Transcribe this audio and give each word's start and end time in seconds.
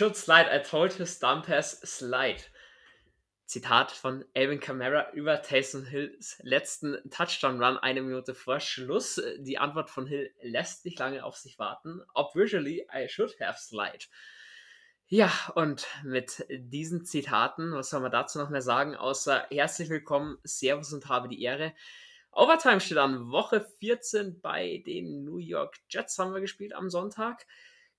Should 0.00 0.16
slide. 0.16 0.48
I 0.50 0.60
told 0.60 0.94
his 0.94 1.18
dumb 1.18 1.42
ass 1.46 1.78
slide. 1.84 2.42
Zitat 3.44 3.92
von 3.92 4.24
Alvin 4.34 4.58
Kamara 4.58 5.12
über 5.12 5.42
Taysom 5.42 5.84
Hills 5.84 6.40
letzten 6.42 6.96
Touchdown-Run 7.10 7.76
eine 7.76 8.00
Minute 8.00 8.34
vor 8.34 8.60
Schluss. 8.60 9.20
Die 9.40 9.58
Antwort 9.58 9.90
von 9.90 10.06
Hill 10.06 10.32
lässt 10.40 10.86
nicht 10.86 10.98
lange 10.98 11.22
auf 11.22 11.36
sich 11.36 11.58
warten. 11.58 12.00
Ob 12.14 12.34
visually 12.34 12.88
I 12.90 13.10
should 13.10 13.38
have 13.42 13.58
slide. 13.60 14.06
Ja, 15.04 15.30
und 15.54 15.86
mit 16.02 16.46
diesen 16.48 17.04
Zitaten, 17.04 17.74
was 17.74 17.90
soll 17.90 18.00
man 18.00 18.10
dazu 18.10 18.38
noch 18.38 18.48
mehr 18.48 18.62
sagen, 18.62 18.96
außer 18.96 19.48
herzlich 19.50 19.90
willkommen, 19.90 20.38
Servus 20.44 20.94
und 20.94 21.10
habe 21.10 21.28
die 21.28 21.42
Ehre. 21.42 21.74
Overtime 22.32 22.80
steht 22.80 22.96
an, 22.96 23.30
Woche 23.30 23.66
14 23.80 24.40
bei 24.40 24.82
den 24.86 25.24
New 25.24 25.36
York 25.36 25.76
Jets 25.90 26.18
haben 26.18 26.32
wir 26.32 26.40
gespielt 26.40 26.72
am 26.72 26.88
Sonntag. 26.88 27.44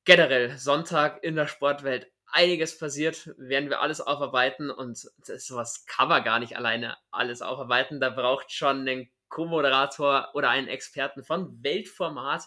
Generell 0.04 0.58
Sonntag 0.58 1.24
in 1.24 1.36
der 1.36 1.48
Sportwelt 1.48 2.12
einiges 2.26 2.78
passiert, 2.78 3.32
werden 3.38 3.70
wir 3.70 3.82
alles 3.82 4.02
aufarbeiten 4.02 4.72
und 4.72 4.98
sowas 4.98 5.86
kann 5.86 6.08
man 6.08 6.24
gar 6.24 6.40
nicht 6.40 6.58
alleine 6.58 6.98
alles 7.12 7.42
aufarbeiten. 7.42 8.00
Da 8.00 8.10
braucht 8.10 8.52
schon 8.52 8.82
einen 8.82 9.12
Co-Moderator 9.30 10.30
oder 10.34 10.50
einen 10.50 10.68
Experten 10.68 11.24
von 11.24 11.64
Weltformat. 11.64 12.44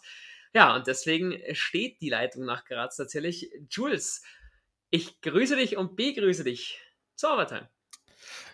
Ja, 0.53 0.75
und 0.75 0.87
deswegen 0.87 1.41
steht 1.55 2.01
die 2.01 2.11
Leitung 2.11 2.45
nach 2.45 2.65
Graz 2.65 2.99
natürlich. 2.99 3.51
Jules, 3.71 4.23
ich 4.91 5.21
grüße 5.21 5.57
dich 5.57 5.77
und 5.77 5.97
begrüße 5.97 6.45
dich 6.45 6.81
zur 7.15 7.35
Overtime. 7.35 7.69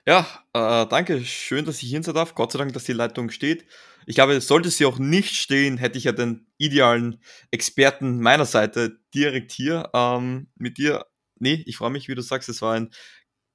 Ja, 0.06 0.26
äh, 0.54 0.86
danke. 0.88 1.24
Schön, 1.24 1.64
dass 1.64 1.82
ich 1.82 1.88
hier 1.88 2.02
sein 2.02 2.14
darf. 2.14 2.34
Gott 2.34 2.52
sei 2.52 2.58
Dank, 2.58 2.72
dass 2.72 2.84
die 2.84 2.92
Leitung 2.92 3.30
steht. 3.30 3.66
Ich 4.06 4.14
glaube, 4.14 4.40
sollte 4.40 4.70
sie 4.70 4.86
auch 4.86 4.98
nicht 4.98 5.36
stehen, 5.36 5.76
hätte 5.76 5.98
ich 5.98 6.04
ja 6.04 6.12
den 6.12 6.46
idealen 6.58 7.20
Experten 7.50 8.20
meiner 8.20 8.46
Seite 8.46 8.98
direkt 9.14 9.52
hier 9.52 9.90
ähm, 9.94 10.48
mit 10.56 10.78
dir 10.78 11.04
nee, 11.40 11.62
ich 11.66 11.76
freue 11.76 11.90
mich, 11.90 12.08
wie 12.08 12.14
du 12.14 12.22
sagst, 12.22 12.48
es 12.48 12.62
war 12.62 12.74
ein 12.74 12.90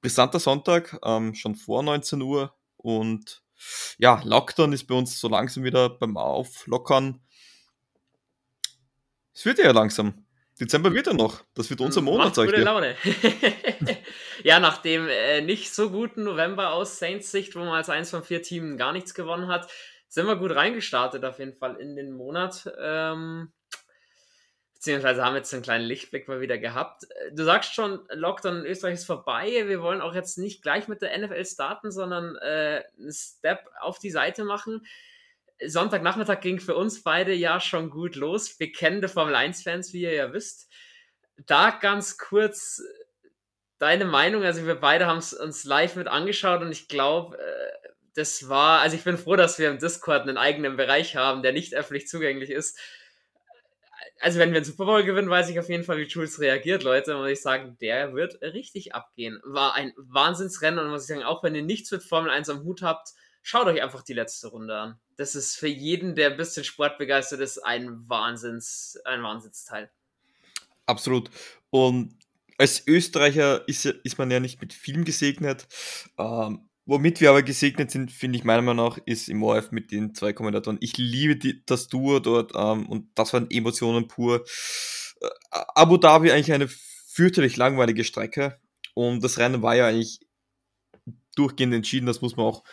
brisanter 0.01 0.39
Sonntag, 0.39 0.99
ähm, 1.03 1.33
schon 1.35 1.55
vor 1.55 1.83
19 1.83 2.21
Uhr 2.21 2.55
und 2.77 3.43
ja, 3.97 4.21
Lockdown 4.23 4.73
ist 4.73 4.87
bei 4.87 4.95
uns 4.95 5.19
so 5.19 5.29
langsam 5.29 5.63
wieder 5.63 5.89
beim 5.89 6.17
Auflockern. 6.17 7.21
Es 9.33 9.45
wird 9.45 9.59
ja 9.59 9.71
langsam. 9.71 10.24
Dezember 10.59 10.93
wird 10.93 11.07
ja 11.07 11.13
noch. 11.13 11.43
Das 11.53 11.69
wird 11.69 11.81
unser 11.81 12.01
Monat, 12.01 12.37
Macht 12.37 12.47
gute 12.47 12.61
Laune. 12.61 12.95
ja, 14.43 14.59
nach 14.59 14.77
dem 14.77 15.07
äh, 15.09 15.41
nicht 15.41 15.73
so 15.73 15.89
guten 15.89 16.23
November 16.23 16.71
aus 16.71 16.97
Saints 16.97 17.31
Sicht, 17.31 17.55
wo 17.55 17.59
man 17.59 17.69
als 17.69 17.89
eins 17.89 18.09
von 18.09 18.23
vier 18.23 18.41
Teams 18.41 18.77
gar 18.77 18.93
nichts 18.93 19.13
gewonnen 19.13 19.47
hat, 19.47 19.69
sind 20.07 20.27
wir 20.27 20.37
gut 20.37 20.55
reingestartet 20.55 21.25
auf 21.25 21.39
jeden 21.39 21.53
Fall 21.53 21.75
in 21.75 21.97
den 21.97 22.13
Monat. 22.13 22.71
Ähm, 22.79 23.51
beziehungsweise 24.73 25.25
haben 25.25 25.35
jetzt 25.35 25.53
einen 25.53 25.63
kleinen 25.63 25.85
Lichtblick 25.85 26.27
mal 26.29 26.39
wieder 26.39 26.57
gehabt. 26.57 27.07
Du 27.33 27.43
sagst 27.43 27.73
schon, 27.73 28.07
Lockdown 28.13 28.59
in 28.59 28.65
Österreich 28.65 28.93
ist 28.93 29.05
vorbei. 29.05 29.63
Wir 29.67 29.81
wollen 29.81 29.99
auch 29.99 30.15
jetzt 30.15 30.37
nicht 30.37 30.61
gleich 30.61 30.87
mit 30.87 31.01
der 31.01 31.17
NFL 31.17 31.43
starten, 31.43 31.91
sondern 31.91 32.35
äh, 32.37 32.83
einen 32.97 33.11
Step 33.11 33.67
auf 33.81 33.99
die 33.99 34.11
Seite 34.11 34.45
machen. 34.45 34.85
Sonntagnachmittag 35.65 36.41
ging 36.41 36.59
für 36.59 36.75
uns 36.75 37.03
beide 37.03 37.33
ja 37.33 37.59
schon 37.59 37.89
gut 37.89 38.15
los. 38.15 38.57
Bekennende 38.57 39.07
Formel 39.07 39.35
1-Fans, 39.35 39.93
wie 39.93 40.01
ihr 40.01 40.13
ja 40.13 40.33
wisst. 40.33 40.71
Da 41.37 41.71
ganz 41.71 42.17
kurz 42.17 42.81
deine 43.77 44.05
Meinung. 44.05 44.43
Also 44.43 44.65
wir 44.65 44.75
beide 44.75 45.05
haben 45.05 45.17
es 45.19 45.33
uns 45.33 45.63
live 45.63 45.95
mit 45.95 46.07
angeschaut 46.07 46.61
und 46.61 46.71
ich 46.71 46.87
glaube, 46.87 47.37
äh, 47.37 47.89
das 48.15 48.47
war, 48.47 48.81
also 48.81 48.95
ich 48.95 49.03
bin 49.03 49.17
froh, 49.17 49.35
dass 49.35 49.59
wir 49.59 49.69
im 49.69 49.79
Discord 49.79 50.21
einen 50.21 50.37
eigenen 50.37 50.77
Bereich 50.77 51.15
haben, 51.15 51.43
der 51.43 51.51
nicht 51.51 51.75
öffentlich 51.75 52.07
zugänglich 52.07 52.49
ist 52.49 52.79
also 54.21 54.39
wenn 54.39 54.51
wir 54.51 54.57
einen 54.57 54.65
Super 54.65 54.85
Bowl 54.85 55.03
gewinnen, 55.03 55.29
weiß 55.29 55.49
ich 55.49 55.59
auf 55.59 55.69
jeden 55.69 55.83
Fall, 55.83 55.97
wie 55.97 56.07
Jules 56.07 56.39
reagiert, 56.39 56.83
Leute. 56.83 57.17
Und 57.17 57.27
ich 57.27 57.41
sagen, 57.41 57.77
der 57.81 58.13
wird 58.13 58.41
richtig 58.41 58.95
abgehen. 58.95 59.39
War 59.43 59.75
ein 59.75 59.93
Wahnsinnsrennen 59.97 60.79
und 60.79 60.91
muss 60.91 61.03
ich 61.03 61.07
sagen, 61.07 61.23
auch 61.23 61.43
wenn 61.43 61.55
ihr 61.55 61.63
nichts 61.63 61.91
mit 61.91 62.03
Formel 62.03 62.31
1 62.31 62.49
am 62.49 62.63
Hut 62.63 62.81
habt, 62.81 63.09
schaut 63.45 63.67
euch 63.67 63.81
einfach 63.81 64.01
die 64.01 64.13
letzte 64.13 64.47
Runde 64.47 64.75
an. 64.75 64.99
Das 65.17 65.35
ist 65.35 65.55
für 65.55 65.67
jeden, 65.67 66.15
der 66.15 66.31
ein 66.31 66.37
bisschen 66.37 66.63
sportbegeistert 66.63 67.39
ist, 67.39 67.59
ein 67.59 68.09
Wahnsinns, 68.09 68.99
ein 69.05 69.21
Wahnsinnsteil. 69.21 69.91
Absolut. 70.87 71.29
Und 71.69 72.17
als 72.57 72.85
Österreicher 72.87 73.67
ist, 73.67 73.85
ist 73.85 74.17
man 74.17 74.31
ja 74.31 74.39
nicht 74.39 74.59
mit 74.61 74.73
Film 74.73 75.05
gesegnet. 75.05 75.67
Ähm, 76.17 76.67
Womit 76.87 77.19
wir 77.19 77.31
aber 77.31 77.41
gesegnet 77.41 77.89
sind, 77.89 78.11
finde 78.11 78.37
ich 78.37 78.43
meiner 78.43 78.61
Meinung 78.61 78.85
nach, 78.85 78.99
ist 79.05 79.27
im 79.27 79.41
ORF 79.41 79.71
mit 79.71 79.91
den 79.91 80.13
zwei 80.13 80.33
Kommentatoren. 80.33 80.77
Ich 80.81 80.97
liebe 80.97 81.35
die, 81.35 81.65
das 81.65 81.87
Duo 81.87 82.19
dort 82.19 82.51
ähm, 82.55 82.87
und 82.87 83.09
das 83.15 83.33
waren 83.33 83.49
Emotionen 83.49 84.07
pur. 84.07 84.45
Äh, 85.19 85.27
Abu 85.49 85.97
Dhabi 85.97 86.31
eigentlich 86.31 86.53
eine 86.53 86.67
fürchterlich 86.67 87.57
langweilige 87.57 88.03
Strecke 88.03 88.59
und 88.93 89.23
das 89.23 89.39
Rennen 89.39 89.63
war 89.63 89.75
ja 89.75 89.87
eigentlich 89.87 90.19
durchgehend 91.35 91.73
entschieden. 91.73 92.05
Das 92.05 92.21
muss 92.21 92.35
man 92.35 92.45
auch 92.45 92.63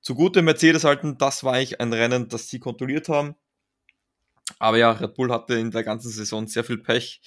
zugute 0.00 0.42
Mercedes 0.42 0.84
halten. 0.84 1.18
Das 1.18 1.44
war 1.44 1.54
eigentlich 1.54 1.80
ein 1.80 1.92
Rennen, 1.92 2.28
das 2.28 2.48
sie 2.48 2.58
kontrolliert 2.58 3.08
haben. 3.08 3.34
Aber 4.58 4.78
ja, 4.78 4.92
Red 4.92 5.14
Bull 5.14 5.30
hatte 5.32 5.54
in 5.54 5.70
der 5.70 5.84
ganzen 5.84 6.10
Saison 6.10 6.46
sehr 6.46 6.64
viel 6.64 6.78
Pech. 6.78 7.20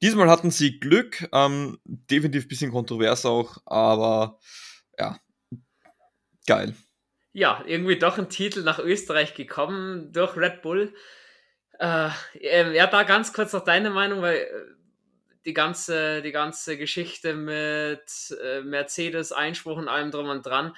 Diesmal 0.00 0.30
hatten 0.30 0.52
sie 0.52 0.78
Glück, 0.78 1.28
ähm, 1.32 1.78
definitiv 1.84 2.44
ein 2.44 2.48
bisschen 2.48 2.70
kontrovers 2.70 3.26
auch, 3.26 3.58
aber 3.66 4.38
ja, 4.96 5.18
Geil. 6.48 6.74
Ja, 7.34 7.62
irgendwie 7.66 7.98
doch 7.98 8.16
ein 8.16 8.30
Titel 8.30 8.62
nach 8.62 8.78
Österreich 8.78 9.34
gekommen 9.34 10.14
durch 10.14 10.34
Red 10.34 10.62
Bull. 10.62 10.94
Äh, 11.78 12.08
ähm, 12.40 12.72
ja, 12.72 12.86
da 12.86 13.02
ganz 13.02 13.34
kurz 13.34 13.52
noch 13.52 13.64
deine 13.64 13.90
Meinung, 13.90 14.22
weil 14.22 14.36
äh, 14.36 14.48
die 15.44 15.52
ganze, 15.52 16.22
die 16.22 16.32
ganze 16.32 16.78
Geschichte 16.78 17.34
mit 17.34 18.34
äh, 18.42 18.62
Mercedes, 18.62 19.32
Einspruch 19.32 19.76
und 19.76 19.88
allem 19.88 20.10
drum 20.10 20.30
und 20.30 20.46
dran. 20.46 20.74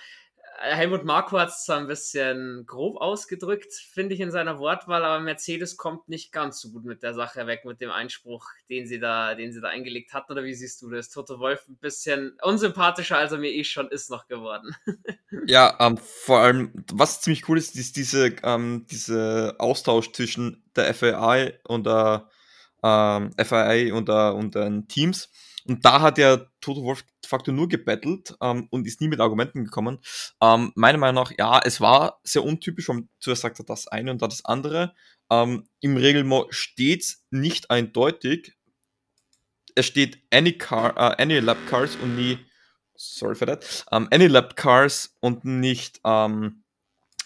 Helmut 0.63 1.05
Marko 1.05 1.39
hat 1.39 1.49
es 1.49 1.71
ein 1.71 1.87
bisschen 1.87 2.65
grob 2.67 3.01
ausgedrückt, 3.01 3.73
finde 3.73 4.15
ich, 4.15 4.21
in 4.21 4.31
seiner 4.31 4.59
Wortwahl, 4.59 5.03
aber 5.03 5.19
Mercedes 5.19 5.79
kommt 5.79 6.11
nicht 6.11 6.33
ganz 6.33 6.61
so 6.61 6.71
gut 6.71 6.85
mit 6.85 7.03
der 7.03 7.15
Sache 7.15 7.47
weg, 7.47 7.65
mit 7.65 7.81
dem 7.81 7.91
Einspruch, 7.91 8.47
den 8.69 8.87
sie 8.87 9.01
da, 9.01 9.35
den 9.35 9.55
sie 9.55 9.63
da 9.63 9.69
eingelegt 9.69 10.13
hatten. 10.13 10.33
Oder 10.33 10.45
wie 10.45 10.53
siehst 10.53 10.83
du 10.83 10.91
das? 10.91 11.09
Toto 11.09 11.39
Wolf 11.39 11.67
ein 11.67 11.79
bisschen 11.79 12.37
unsympathischer, 12.43 13.17
als 13.17 13.33
er 13.33 13.39
mir 13.39 13.51
eh 13.51 13.65
schon 13.65 13.89
ist, 13.89 14.11
noch 14.11 14.29
geworden. 14.29 14.77
ja, 15.47 15.77
ähm, 15.81 15.97
vor 15.97 16.41
allem, 16.41 16.85
was 16.93 17.23
ziemlich 17.23 17.49
cool 17.49 17.57
ist, 17.57 17.75
ist 17.77 17.97
diese, 17.97 18.37
ähm, 18.43 18.87
diese 18.91 19.55
Austausch 19.59 20.13
zwischen 20.13 20.63
der 20.77 20.93
FAI 20.93 21.59
und 21.65 21.87
der 21.87 22.29
ähm, 22.83 23.31
FIA 23.43 23.95
und, 23.95 24.11
und 24.11 24.55
den 24.55 24.89
Teams 24.89 25.31
und 25.67 25.85
da 25.85 26.01
hat 26.01 26.19
ja 26.19 26.39
Toto 26.61 26.85
Wolf 26.85 27.03
de 27.03 27.29
facto 27.29 27.53
nur 27.53 27.69
gebettelt 27.69 28.35
ähm, 28.41 28.67
und 28.71 28.87
ist 28.87 29.01
nie 29.01 29.09
mit 29.09 29.21
Argumenten 29.21 29.65
gekommen. 29.65 29.99
Ähm, 30.41 30.73
meiner 30.75 30.99
Meinung 30.99 31.23
nach, 31.23 31.33
ja, 31.39 31.61
es 31.65 31.81
war 31.81 32.21
sehr 32.25 32.45
untypisch, 32.45 32.89
weil 32.89 33.05
zuerst 33.21 33.43
sagt 33.43 33.59
er 33.59 33.65
das 33.65 33.89
eine 33.89 34.11
und 34.11 34.23
dann 34.23 34.31
das 34.31 34.45
andere. 34.45 34.95
Ähm, 35.31 35.69
Im 35.81 35.97
Regelmo 35.97 36.47
steht 36.51 37.19
nicht 37.31 37.71
eindeutig. 37.71 38.57
Es 39.75 39.87
steht 39.87 40.19
any 40.31 40.53
car, 40.53 40.95
uh, 40.97 41.15
any 41.19 41.39
lap 41.39 41.59
cars 41.69 41.97
und 41.97 42.17
nie, 42.17 42.39
sorry 42.97 43.35
for 43.35 43.47
that, 43.47 43.85
um, 43.91 44.09
any 44.11 44.27
lap 44.27 44.57
cars 44.57 45.17
und 45.21 45.45
nicht 45.45 46.01
um, 46.03 46.65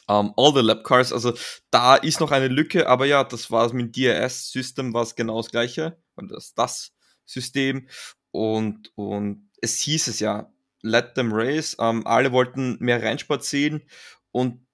um, 0.06 0.34
all 0.36 0.52
the 0.54 0.60
lap 0.60 0.84
cars. 0.84 1.12
Also 1.12 1.32
da 1.70 1.96
ist 1.96 2.20
noch 2.20 2.30
eine 2.30 2.48
Lücke, 2.48 2.86
aber 2.86 3.06
ja, 3.06 3.24
das 3.24 3.50
war 3.50 3.72
mit 3.72 3.96
DRS-System 3.96 4.92
war 4.92 5.02
es 5.02 5.14
genau 5.14 5.38
das 5.38 5.50
gleiche, 5.50 5.98
das, 6.16 6.54
das 6.54 6.92
System 7.24 7.88
und, 8.34 8.90
und 8.96 9.48
es 9.62 9.78
hieß 9.78 10.08
es 10.08 10.18
ja, 10.18 10.52
let 10.82 11.14
them 11.14 11.32
race. 11.32 11.76
Ähm, 11.78 12.04
alle 12.04 12.32
wollten 12.32 12.76
mehr 12.80 13.00
Rennsport 13.00 13.44
sehen. 13.44 13.84
Und 14.32 14.66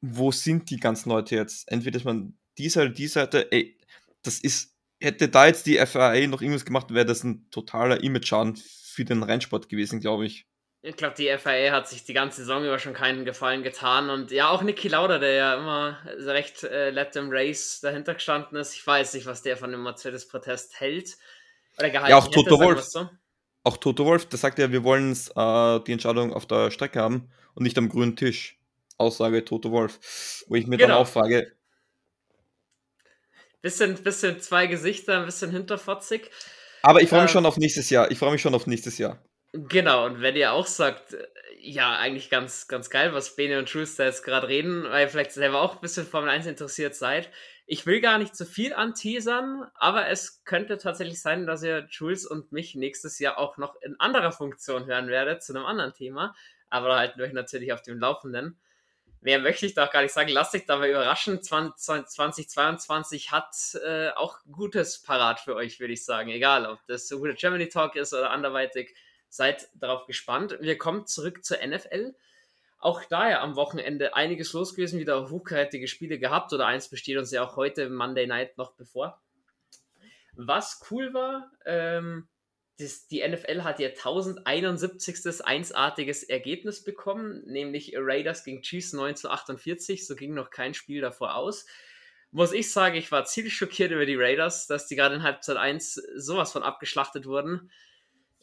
wo 0.00 0.32
sind 0.32 0.68
die 0.70 0.80
ganzen 0.80 1.10
Leute 1.10 1.36
jetzt? 1.36 1.70
Entweder 1.70 1.98
ist 1.98 2.04
man 2.04 2.36
die 2.58 2.68
Seite, 2.68 2.90
die 2.90 3.06
Seite, 3.06 3.52
ey, 3.52 3.78
das 4.24 4.40
ist, 4.40 4.74
hätte 5.00 5.28
da 5.28 5.46
jetzt 5.46 5.66
die 5.66 5.78
FIA 5.78 6.26
noch 6.26 6.42
irgendwas 6.42 6.64
gemacht, 6.64 6.92
wäre 6.92 7.06
das 7.06 7.22
ein 7.22 7.48
totaler 7.52 8.02
Image-Schaden 8.02 8.56
für 8.56 9.04
den 9.04 9.22
Rennsport 9.22 9.68
gewesen, 9.68 10.00
glaube 10.00 10.26
ich. 10.26 10.48
Ich 10.82 10.96
glaube, 10.96 11.14
die 11.16 11.28
FIA 11.38 11.70
hat 11.70 11.88
sich 11.88 12.04
die 12.04 12.14
ganze 12.14 12.40
Saison 12.40 12.64
über 12.64 12.80
schon 12.80 12.94
keinen 12.94 13.24
Gefallen 13.24 13.62
getan. 13.62 14.10
Und 14.10 14.32
ja, 14.32 14.48
auch 14.48 14.62
Niki 14.62 14.88
Lauda, 14.88 15.20
der 15.20 15.32
ja 15.34 15.54
immer 15.54 15.98
recht 16.04 16.64
äh, 16.64 16.90
Let 16.90 17.12
Them 17.12 17.28
Race 17.30 17.78
dahinter 17.80 18.14
gestanden 18.14 18.58
ist. 18.58 18.74
Ich 18.74 18.84
weiß 18.84 19.14
nicht, 19.14 19.26
was 19.26 19.42
der 19.42 19.56
von 19.56 19.70
dem 19.70 19.84
Mercedes-Protest 19.84 20.80
hält. 20.80 21.16
Oder 21.78 21.90
gehalten 21.90 22.10
ja, 22.10 22.16
auch 22.16 22.26
hätte, 22.26 22.34
Toto 22.34 22.60
Wolf. 22.60 22.82
So. 22.82 23.08
Auch 23.64 23.76
Toto 23.76 24.04
Wolf, 24.04 24.26
der 24.26 24.38
sagt 24.38 24.58
ja, 24.58 24.70
wir 24.70 24.84
wollen 24.84 25.12
äh, 25.12 25.80
die 25.84 25.92
Entscheidung 25.92 26.32
auf 26.32 26.46
der 26.46 26.70
Strecke 26.70 27.00
haben 27.00 27.30
und 27.54 27.64
nicht 27.64 27.76
am 27.78 27.88
grünen 27.88 28.16
Tisch. 28.16 28.58
Aussage 28.98 29.44
Toto 29.44 29.70
Wolf. 29.70 30.44
Wo 30.48 30.54
ich 30.54 30.66
mir 30.66 30.76
genau. 30.76 30.94
dann 30.94 31.02
auch 31.02 31.08
frage. 31.08 31.52
Bisschen, 33.60 33.94
bisschen 34.02 34.40
zwei 34.40 34.66
Gesichter, 34.66 35.20
ein 35.20 35.26
bisschen 35.26 35.50
hinterfotzig. 35.50 36.30
Aber 36.82 37.02
ich 37.02 37.08
freue 37.08 37.22
mich 37.22 37.30
ähm, 37.30 37.32
schon 37.32 37.46
auf 37.46 37.56
nächstes 37.56 37.90
Jahr. 37.90 38.10
Ich 38.10 38.18
freue 38.18 38.30
mich 38.30 38.40
schon 38.40 38.54
auf 38.54 38.66
nächstes 38.66 38.98
Jahr. 38.98 39.18
Genau, 39.52 40.06
und 40.06 40.20
wenn 40.20 40.36
ihr 40.36 40.52
auch 40.52 40.66
sagt, 40.66 41.16
ja, 41.60 41.96
eigentlich 41.96 42.30
ganz, 42.30 42.68
ganz 42.68 42.90
geil, 42.90 43.12
was 43.12 43.34
Bene 43.34 43.58
und 43.58 43.74
da 43.74 44.04
jetzt 44.04 44.22
gerade 44.22 44.48
reden, 44.48 44.84
weil 44.84 45.06
ihr 45.06 45.08
vielleicht 45.08 45.32
selber 45.32 45.62
auch 45.62 45.74
ein 45.74 45.80
bisschen 45.80 46.06
Formel 46.06 46.30
1 46.30 46.46
interessiert 46.46 46.94
seid, 46.94 47.30
Ich 47.68 47.84
will 47.84 48.00
gar 48.00 48.18
nicht 48.18 48.36
zu 48.36 48.46
viel 48.46 48.72
anteasern, 48.72 49.68
aber 49.74 50.06
es 50.06 50.44
könnte 50.44 50.78
tatsächlich 50.78 51.20
sein, 51.20 51.46
dass 51.46 51.64
ihr 51.64 51.88
Jules 51.90 52.24
und 52.24 52.52
mich 52.52 52.76
nächstes 52.76 53.18
Jahr 53.18 53.38
auch 53.38 53.56
noch 53.56 53.74
in 53.82 53.98
anderer 53.98 54.30
Funktion 54.30 54.86
hören 54.86 55.08
werdet, 55.08 55.42
zu 55.42 55.52
einem 55.52 55.66
anderen 55.66 55.92
Thema. 55.92 56.36
Aber 56.70 56.88
da 56.88 56.98
halten 56.98 57.18
wir 57.18 57.26
euch 57.26 57.32
natürlich 57.32 57.72
auf 57.72 57.82
dem 57.82 57.98
Laufenden. 57.98 58.56
Mehr 59.20 59.40
möchte 59.40 59.66
ich 59.66 59.74
doch 59.74 59.90
gar 59.90 60.02
nicht 60.02 60.12
sagen. 60.12 60.28
Lasst 60.28 60.54
euch 60.54 60.66
dabei 60.66 60.90
überraschen. 60.90 61.42
2022 61.42 63.32
hat 63.32 63.56
äh, 63.84 64.10
auch 64.10 64.38
Gutes 64.52 65.02
parat 65.02 65.40
für 65.40 65.56
euch, 65.56 65.80
würde 65.80 65.94
ich 65.94 66.04
sagen. 66.04 66.30
Egal, 66.30 66.66
ob 66.66 66.78
das 66.86 67.08
so 67.08 67.18
guter 67.18 67.34
Germany 67.34 67.68
Talk 67.68 67.96
ist 67.96 68.14
oder 68.14 68.30
anderweitig. 68.30 68.94
Seid 69.28 69.68
darauf 69.74 70.06
gespannt. 70.06 70.56
Wir 70.60 70.78
kommen 70.78 71.06
zurück 71.06 71.44
zur 71.44 71.58
NFL. 71.66 72.14
Auch 72.86 73.02
da 73.02 73.28
ja 73.28 73.40
am 73.42 73.56
Wochenende 73.56 74.14
einiges 74.14 74.52
los 74.52 74.76
gewesen, 74.76 75.00
wieder 75.00 75.28
hochkarätige 75.28 75.88
Spiele 75.88 76.20
gehabt 76.20 76.52
oder 76.52 76.68
eins 76.68 76.88
besteht 76.88 77.18
uns 77.18 77.32
ja 77.32 77.44
auch 77.44 77.56
heute 77.56 77.90
Monday 77.90 78.28
Night 78.28 78.56
noch 78.58 78.76
bevor. 78.76 79.20
Was 80.36 80.80
cool 80.88 81.12
war, 81.12 81.50
ähm, 81.64 82.28
das, 82.78 83.08
die 83.08 83.26
NFL 83.26 83.64
hat 83.64 83.80
ihr 83.80 83.88
1071. 83.88 85.44
einsartiges 85.44 86.22
Ergebnis 86.22 86.84
bekommen, 86.84 87.42
nämlich 87.46 87.92
Raiders 87.96 88.44
gegen 88.44 88.62
Chiefs 88.62 88.92
9 88.92 89.16
zu 89.16 89.30
48. 89.30 90.06
So 90.06 90.14
ging 90.14 90.34
noch 90.34 90.50
kein 90.50 90.72
Spiel 90.72 91.00
davor 91.00 91.34
aus. 91.34 91.66
Muss 92.30 92.52
ich 92.52 92.70
sagen, 92.70 92.94
ich 92.94 93.10
war 93.10 93.24
ziemlich 93.24 93.56
schockiert 93.56 93.90
über 93.90 94.06
die 94.06 94.14
Raiders, 94.14 94.68
dass 94.68 94.86
die 94.86 94.94
gerade 94.94 95.16
in 95.16 95.24
Halbzeit 95.24 95.56
1 95.56 95.94
sowas 96.14 96.52
von 96.52 96.62
abgeschlachtet 96.62 97.26
wurden 97.26 97.68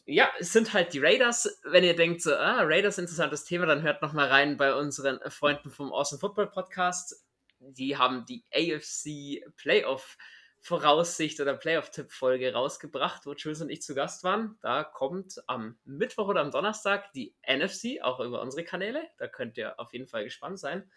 ja, 0.06 0.30
es 0.38 0.52
sind 0.52 0.72
halt 0.72 0.92
die 0.92 0.98
Raiders. 0.98 1.60
Wenn 1.64 1.84
ihr 1.84 1.96
denkt, 1.96 2.22
so, 2.22 2.34
ah, 2.34 2.62
Raiders, 2.62 2.98
interessantes 2.98 3.44
Thema, 3.44 3.66
dann 3.66 3.82
hört 3.82 4.02
nochmal 4.02 4.28
rein 4.28 4.56
bei 4.56 4.74
unseren 4.74 5.18
Freunden 5.30 5.70
vom 5.70 5.92
Awesome 5.92 6.20
Football 6.20 6.50
Podcast. 6.50 7.24
Die 7.58 7.96
haben 7.96 8.26
die 8.26 8.44
AFC 8.52 9.42
Playoff 9.56 10.18
Voraussicht 10.60 11.40
oder 11.40 11.54
Playoff-Tipp-Folge 11.54 12.54
rausgebracht, 12.54 13.26
wo 13.26 13.34
Jules 13.34 13.60
und 13.60 13.68
ich 13.68 13.82
zu 13.82 13.94
Gast 13.94 14.24
waren. 14.24 14.56
Da 14.62 14.82
kommt 14.82 15.42
am 15.46 15.78
Mittwoch 15.84 16.28
oder 16.28 16.40
am 16.40 16.50
Donnerstag 16.50 17.12
die 17.12 17.34
NFC, 17.46 18.02
auch 18.02 18.18
über 18.20 18.40
unsere 18.40 18.64
Kanäle. 18.64 19.06
Da 19.18 19.28
könnt 19.28 19.58
ihr 19.58 19.78
auf 19.78 19.92
jeden 19.92 20.06
Fall 20.06 20.24
gespannt 20.24 20.58
sein. 20.58 20.90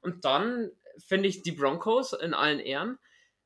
Und 0.00 0.24
dann 0.24 0.72
finde 0.98 1.28
ich 1.28 1.42
die 1.42 1.52
Broncos 1.52 2.14
in 2.14 2.34
allen 2.34 2.58
Ehren 2.58 2.98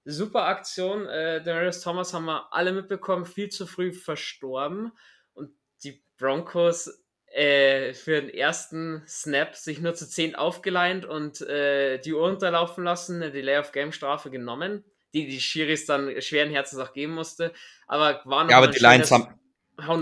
super 0.05 0.45
Aktion. 0.45 1.07
Äh, 1.07 1.43
Darius 1.43 1.81
Thomas 1.81 2.15
haben 2.15 2.27
wir 2.27 2.53
alle 2.53 2.73
mitbekommen, 2.73 3.27
viel 3.27 3.49
zu 3.49 3.67
früh 3.67 3.93
verstorben. 3.93 4.93
Und 5.33 5.51
die 5.85 6.03
Broncos 6.19 6.91
äh, 7.33 7.95
für 7.95 8.21
den 8.21 8.31
ersten 8.31 9.03
Snap 9.07 9.55
sich 9.55 9.81
nur 9.81 9.95
zu 9.95 10.09
10 10.09 10.35
aufgeleint 10.35 11.05
und 11.05 11.41
äh, 11.43 11.99
die 11.99 12.13
Uhr 12.13 12.25
unterlaufen 12.25 12.85
lassen, 12.85 13.23
eine 13.23 13.31
Delay 13.31 13.59
of 13.59 13.73
Game 13.73 13.93
Strafe 13.93 14.31
genommen, 14.31 14.85
die 15.15 15.29
die 15.29 15.41
Schiris 15.41 15.87
dann 15.87 16.21
schweren 16.21 16.51
Herzens 16.51 16.81
auch 16.81 16.93
geben 16.93 17.15
musste. 17.15 17.53
Aber 17.87 18.21
war 18.25 18.45
noch 18.45 18.51
Ja, 18.51 18.59
aber 18.59 18.69
die 18.69 18.81
Lions 18.81 19.11
haben. 19.11 19.29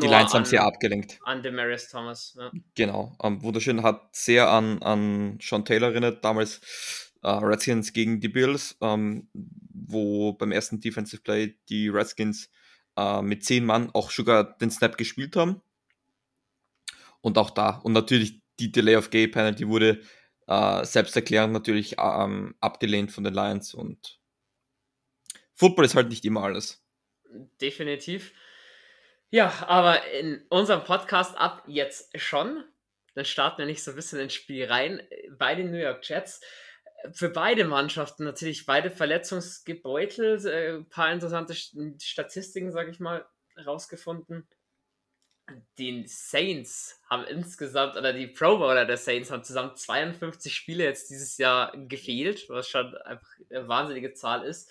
Die 0.00 0.08
Lions 0.08 0.34
haben 0.34 0.44
sehr 0.44 0.64
abgelenkt. 0.64 1.20
An 1.22 1.42
Demarius 1.42 1.88
Thomas. 1.88 2.36
Ja. 2.36 2.50
Genau. 2.74 3.16
Ähm, 3.22 3.40
wunderschön. 3.42 3.82
Hat 3.84 4.08
sehr 4.10 4.50
an, 4.50 4.82
an 4.82 5.38
Sean 5.40 5.64
Taylor 5.64 5.88
erinnert. 5.90 6.24
Damals 6.24 7.07
äh, 7.22 7.30
Redskins 7.30 7.92
gegen 7.92 8.20
die 8.20 8.28
Bills. 8.28 8.76
Ähm, 8.80 9.28
wo 9.88 10.32
beim 10.32 10.52
ersten 10.52 10.80
Defensive 10.80 11.22
Play 11.22 11.56
die 11.68 11.88
Redskins 11.88 12.50
äh, 12.96 13.22
mit 13.22 13.44
zehn 13.44 13.64
Mann 13.64 13.90
auch 13.94 14.10
sogar 14.10 14.56
den 14.58 14.70
Snap 14.70 14.96
gespielt 14.96 15.36
haben. 15.36 15.62
Und 17.20 17.38
auch 17.38 17.50
da. 17.50 17.80
Und 17.82 17.92
natürlich 17.92 18.40
die 18.60 18.70
Delay 18.70 18.96
of 18.96 19.10
Game 19.10 19.30
Penalty 19.30 19.68
wurde 19.68 20.00
äh, 20.46 20.84
selbsterklärend 20.84 21.52
natürlich 21.52 21.96
ähm, 21.98 22.54
abgelehnt 22.60 23.12
von 23.12 23.24
den 23.24 23.34
Lions. 23.34 23.74
Und 23.74 24.20
Football 25.54 25.84
ist 25.84 25.94
halt 25.94 26.08
nicht 26.08 26.24
immer 26.24 26.44
alles. 26.44 26.82
Definitiv. 27.60 28.32
Ja, 29.30 29.52
aber 29.66 30.06
in 30.12 30.42
unserem 30.48 30.84
Podcast 30.84 31.36
ab 31.36 31.64
jetzt 31.66 32.18
schon. 32.18 32.64
Dann 33.14 33.24
starten 33.24 33.58
wir 33.58 33.66
nicht 33.66 33.82
so 33.82 33.90
ein 33.90 33.96
bisschen 33.96 34.20
ins 34.20 34.34
Spiel 34.34 34.64
rein. 34.64 35.02
Bei 35.38 35.54
den 35.54 35.70
New 35.70 35.78
York 35.78 36.08
Jets 36.08 36.40
für 37.12 37.28
beide 37.28 37.64
Mannschaften 37.64 38.24
natürlich 38.24 38.66
beide 38.66 38.90
verletzungsgebeutelt. 38.90 40.44
Äh, 40.44 40.76
ein 40.76 40.88
paar 40.88 41.12
interessante 41.12 41.54
Statistiken, 41.54 42.72
sage 42.72 42.90
ich 42.90 43.00
mal, 43.00 43.26
rausgefunden. 43.64 44.48
Die 45.78 46.04
Saints 46.06 47.00
haben 47.08 47.24
insgesamt, 47.24 47.96
oder 47.96 48.12
die 48.12 48.26
Pro 48.26 48.58
Bowler 48.58 48.84
der 48.84 48.98
Saints 48.98 49.30
haben 49.30 49.44
zusammen 49.44 49.74
52 49.74 50.54
Spiele 50.54 50.84
jetzt 50.84 51.08
dieses 51.08 51.38
Jahr 51.38 51.72
gefehlt, 51.88 52.48
was 52.50 52.68
schon 52.68 52.94
einfach 52.98 53.28
eine 53.48 53.66
wahnsinnige 53.66 54.12
Zahl 54.12 54.44
ist. 54.44 54.70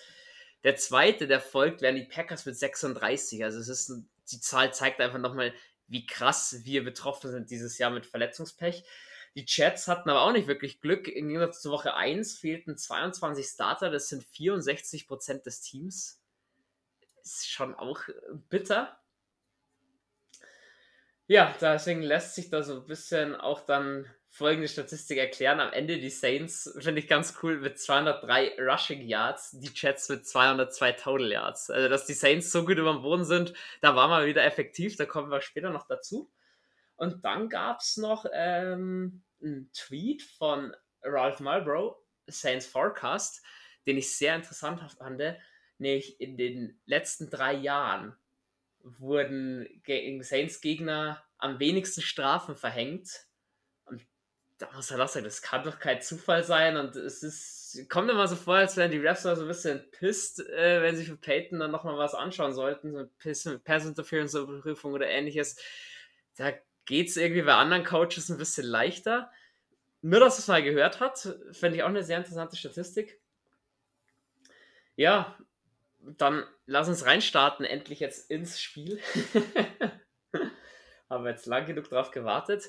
Der 0.62 0.76
zweite, 0.76 1.26
der 1.26 1.40
folgt, 1.40 1.82
wären 1.82 1.96
die 1.96 2.04
Packers 2.04 2.46
mit 2.46 2.56
36. 2.56 3.42
Also 3.42 3.58
es 3.58 3.68
ist, 3.68 3.92
die 4.30 4.40
Zahl 4.40 4.72
zeigt 4.72 5.00
einfach 5.00 5.18
nochmal, 5.18 5.52
wie 5.88 6.06
krass 6.06 6.60
wir 6.64 6.84
betroffen 6.84 7.30
sind 7.30 7.50
dieses 7.50 7.78
Jahr 7.78 7.90
mit 7.90 8.06
Verletzungspech. 8.06 8.84
Die 9.34 9.44
Jets 9.46 9.88
hatten 9.88 10.10
aber 10.10 10.22
auch 10.22 10.32
nicht 10.32 10.48
wirklich 10.48 10.80
Glück. 10.80 11.08
Im 11.08 11.28
Gegensatz 11.28 11.60
zur 11.60 11.72
Woche 11.72 11.94
1 11.94 12.38
fehlten 12.38 12.76
22 12.76 13.46
Starter, 13.46 13.90
das 13.90 14.08
sind 14.08 14.24
64 14.24 15.06
Prozent 15.06 15.46
des 15.46 15.60
Teams. 15.60 16.20
Ist 17.22 17.50
schon 17.50 17.74
auch 17.74 18.00
bitter. 18.48 18.98
Ja, 21.26 21.54
deswegen 21.60 22.02
lässt 22.02 22.34
sich 22.34 22.48
da 22.48 22.62
so 22.62 22.80
ein 22.80 22.86
bisschen 22.86 23.36
auch 23.36 23.60
dann 23.60 24.06
folgende 24.30 24.68
Statistik 24.68 25.18
erklären. 25.18 25.60
Am 25.60 25.72
Ende 25.72 25.98
die 25.98 26.10
Saints 26.10 26.74
finde 26.78 27.00
ich 27.00 27.08
ganz 27.08 27.34
cool 27.42 27.58
mit 27.58 27.78
203 27.78 28.56
Rushing 28.58 29.02
Yards, 29.06 29.58
die 29.60 29.70
Jets 29.74 30.08
mit 30.08 30.26
202 30.26 30.92
Total 30.92 31.30
Yards. 31.30 31.70
Also, 31.70 31.88
dass 31.88 32.06
die 32.06 32.14
Saints 32.14 32.50
so 32.50 32.64
gut 32.64 32.78
über 32.78 32.92
dem 32.92 33.02
Boden 33.02 33.24
sind, 33.24 33.52
da 33.80 33.94
war 33.94 34.08
mal 34.08 34.26
wieder 34.26 34.44
effektiv, 34.44 34.96
da 34.96 35.06
kommen 35.06 35.30
wir 35.30 35.40
später 35.40 35.70
noch 35.70 35.86
dazu. 35.86 36.30
Und 36.98 37.24
dann 37.24 37.48
gab 37.48 37.80
es 37.80 37.96
noch 37.96 38.26
ähm, 38.32 39.22
einen 39.40 39.70
Tweet 39.72 40.22
von 40.22 40.74
Ralph 41.02 41.38
Marlborough, 41.38 41.96
Saints 42.26 42.66
Forecast, 42.66 43.40
den 43.86 43.96
ich 43.96 44.16
sehr 44.16 44.34
interessant 44.34 44.80
fand. 44.98 45.22
Nämlich 45.78 46.20
in 46.20 46.36
den 46.36 46.80
letzten 46.86 47.30
drei 47.30 47.54
Jahren 47.54 48.16
wurden 48.80 49.68
Saints 50.22 50.60
Gegner 50.60 51.24
am 51.38 51.60
wenigsten 51.60 52.02
Strafen 52.02 52.56
verhängt. 52.56 53.08
Und 53.84 54.04
da 54.58 54.68
muss 54.72 54.90
er 54.90 55.00
auch 55.00 55.08
sagen, 55.08 55.24
das 55.24 55.40
kann 55.40 55.62
doch 55.62 55.78
kein 55.78 56.02
Zufall 56.02 56.42
sein. 56.42 56.76
Und 56.76 56.96
es 56.96 57.22
ist, 57.22 57.88
kommt 57.88 58.10
immer 58.10 58.26
so 58.26 58.34
vor, 58.34 58.56
als 58.56 58.76
wären 58.76 58.90
die 58.90 58.98
Refs 58.98 59.22
so 59.22 59.28
ein 59.28 59.46
bisschen 59.46 59.88
pisst, 59.92 60.40
äh, 60.40 60.82
wenn 60.82 60.96
sie 60.96 61.04
für 61.04 61.16
Peyton 61.16 61.60
dann 61.60 61.70
nochmal 61.70 61.96
was 61.96 62.16
anschauen 62.16 62.52
sollten, 62.52 63.08
so 63.32 63.58
Pass 63.60 63.86
Interference 63.86 64.32
Prüfung 64.32 64.94
oder 64.94 65.06
ähnliches. 65.06 65.56
Da 66.36 66.52
geht 66.88 67.08
es 67.08 67.18
irgendwie 67.18 67.42
bei 67.42 67.54
anderen 67.54 67.84
Coaches 67.84 68.30
ein 68.30 68.38
bisschen 68.38 68.66
leichter. 68.66 69.30
Nur, 70.00 70.20
dass 70.20 70.38
es 70.38 70.48
mal 70.48 70.62
gehört 70.62 71.00
hat, 71.00 71.36
fände 71.52 71.76
ich 71.76 71.82
auch 71.82 71.88
eine 71.88 72.02
sehr 72.02 72.16
interessante 72.16 72.56
Statistik. 72.56 73.20
Ja, 74.96 75.36
dann 76.00 76.44
lass 76.64 76.88
uns 76.88 77.04
reinstarten, 77.04 77.66
endlich 77.66 78.00
jetzt 78.00 78.30
ins 78.30 78.58
Spiel. 78.58 79.00
Haben 81.10 81.24
wir 81.24 81.30
jetzt 81.30 81.44
lang 81.44 81.66
genug 81.66 81.90
drauf 81.90 82.10
gewartet. 82.10 82.64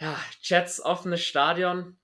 Ja, 0.00 0.18
Jets 0.42 0.80
offenes 0.80 1.22
Stadion. 1.22 1.96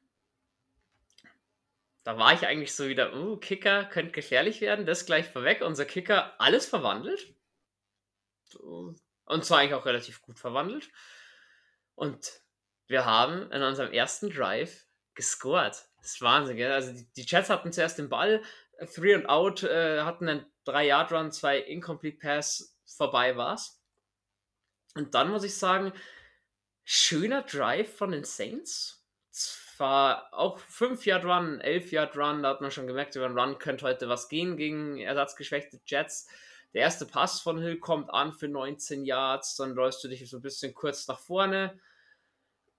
Da 2.04 2.16
war 2.16 2.32
ich 2.32 2.46
eigentlich 2.46 2.76
so 2.76 2.86
wieder, 2.86 3.12
uh, 3.16 3.36
Kicker 3.38 3.84
könnte 3.86 4.12
gefährlich 4.12 4.60
werden. 4.60 4.86
Das 4.86 5.04
gleich 5.04 5.26
vorweg. 5.26 5.62
Unser 5.62 5.84
Kicker 5.84 6.40
alles 6.40 6.66
verwandelt. 6.66 7.34
Und 9.28 9.44
zwar 9.44 9.58
eigentlich 9.58 9.74
auch 9.74 9.86
relativ 9.86 10.22
gut 10.22 10.38
verwandelt. 10.38 10.88
Und 11.94 12.32
wir 12.86 13.04
haben 13.04 13.50
in 13.52 13.62
unserem 13.62 13.92
ersten 13.92 14.30
Drive 14.30 14.86
gescored. 15.14 15.74
Das 15.98 16.12
ist 16.12 16.22
Wahnsinn, 16.22 16.56
gell? 16.56 16.72
Also 16.72 16.92
die, 16.92 17.06
die 17.12 17.26
Jets 17.26 17.50
hatten 17.50 17.72
zuerst 17.72 17.98
den 17.98 18.08
Ball, 18.08 18.42
Three 18.94 19.14
and 19.14 19.28
Out, 19.28 19.64
äh, 19.64 20.02
hatten 20.02 20.28
einen 20.28 20.46
3-Yard-Run, 20.66 21.32
zwei 21.32 21.58
Incomplete 21.58 22.18
Pass, 22.18 22.78
vorbei 22.86 23.36
war's. 23.36 23.82
Und 24.94 25.14
dann 25.14 25.30
muss 25.30 25.44
ich 25.44 25.56
sagen, 25.56 25.92
schöner 26.84 27.42
Drive 27.42 27.94
von 27.96 28.12
den 28.12 28.24
Saints. 28.24 29.04
Zwar 29.30 30.32
auch 30.32 30.58
5-Yard-Run, 30.58 31.60
11-Yard-Run, 31.60 32.42
da 32.42 32.50
hat 32.50 32.60
man 32.60 32.70
schon 32.70 32.86
gemerkt, 32.86 33.14
über 33.14 33.28
den 33.28 33.38
Run 33.38 33.58
könnte 33.58 33.84
heute 33.84 34.08
was 34.08 34.28
gehen 34.28 34.56
gegen 34.56 34.98
ersatzgeschwächte 34.98 35.80
Jets. 35.86 36.28
Der 36.74 36.82
erste 36.82 37.06
Pass 37.06 37.40
von 37.40 37.58
Hill 37.58 37.78
kommt 37.78 38.10
an 38.10 38.32
für 38.32 38.48
19 38.48 39.04
Yards, 39.04 39.56
dann 39.56 39.74
läufst 39.74 40.04
du 40.04 40.08
dich 40.08 40.28
so 40.28 40.38
ein 40.38 40.42
bisschen 40.42 40.74
kurz 40.74 41.08
nach 41.08 41.18
vorne, 41.18 41.80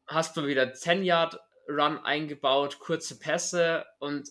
hast 0.07 0.37
du 0.37 0.45
wieder 0.45 0.73
10 0.73 1.03
Yard 1.03 1.39
Run 1.67 1.99
eingebaut, 1.99 2.79
kurze 2.79 3.19
Pässe 3.19 3.85
und 3.99 4.29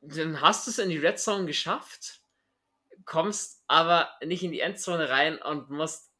dann 0.00 0.40
hast 0.40 0.66
du 0.66 0.70
es 0.70 0.78
in 0.78 0.88
die 0.88 0.98
Red 0.98 1.18
Zone 1.18 1.46
geschafft, 1.46 2.20
kommst 3.04 3.62
aber 3.68 4.10
nicht 4.24 4.42
in 4.42 4.52
die 4.52 4.60
Endzone 4.60 5.08
rein 5.08 5.40
und 5.40 5.70
musst 5.70 6.10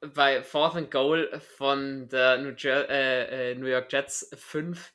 bei 0.00 0.42
Fourth 0.42 0.76
and 0.76 0.90
Goal 0.90 1.40
von 1.56 2.08
der 2.08 2.38
New, 2.38 2.54
äh, 2.64 3.52
äh, 3.52 3.54
New 3.54 3.66
York 3.66 3.92
Jets 3.92 4.30
5 4.36 4.92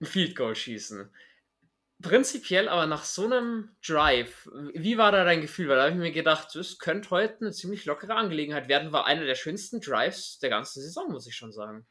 ein 0.00 0.06
Field 0.06 0.36
Goal 0.36 0.54
schießen 0.54 1.10
prinzipiell, 2.02 2.68
aber 2.68 2.86
nach 2.86 3.04
so 3.04 3.24
einem 3.24 3.70
Drive, 3.86 4.48
wie 4.74 4.98
war 4.98 5.12
da 5.12 5.24
dein 5.24 5.40
Gefühl? 5.40 5.68
Weil 5.68 5.76
da 5.76 5.82
habe 5.84 5.92
ich 5.92 5.98
mir 5.98 6.12
gedacht, 6.12 6.48
das 6.54 6.78
könnte 6.78 7.10
heute 7.10 7.40
eine 7.40 7.52
ziemlich 7.52 7.84
lockere 7.84 8.14
Angelegenheit 8.14 8.68
werden. 8.68 8.92
War 8.92 9.06
einer 9.06 9.24
der 9.24 9.34
schönsten 9.34 9.80
Drives 9.80 10.38
der 10.38 10.50
ganzen 10.50 10.82
Saison, 10.82 11.10
muss 11.10 11.26
ich 11.26 11.36
schon 11.36 11.52
sagen. 11.52 11.86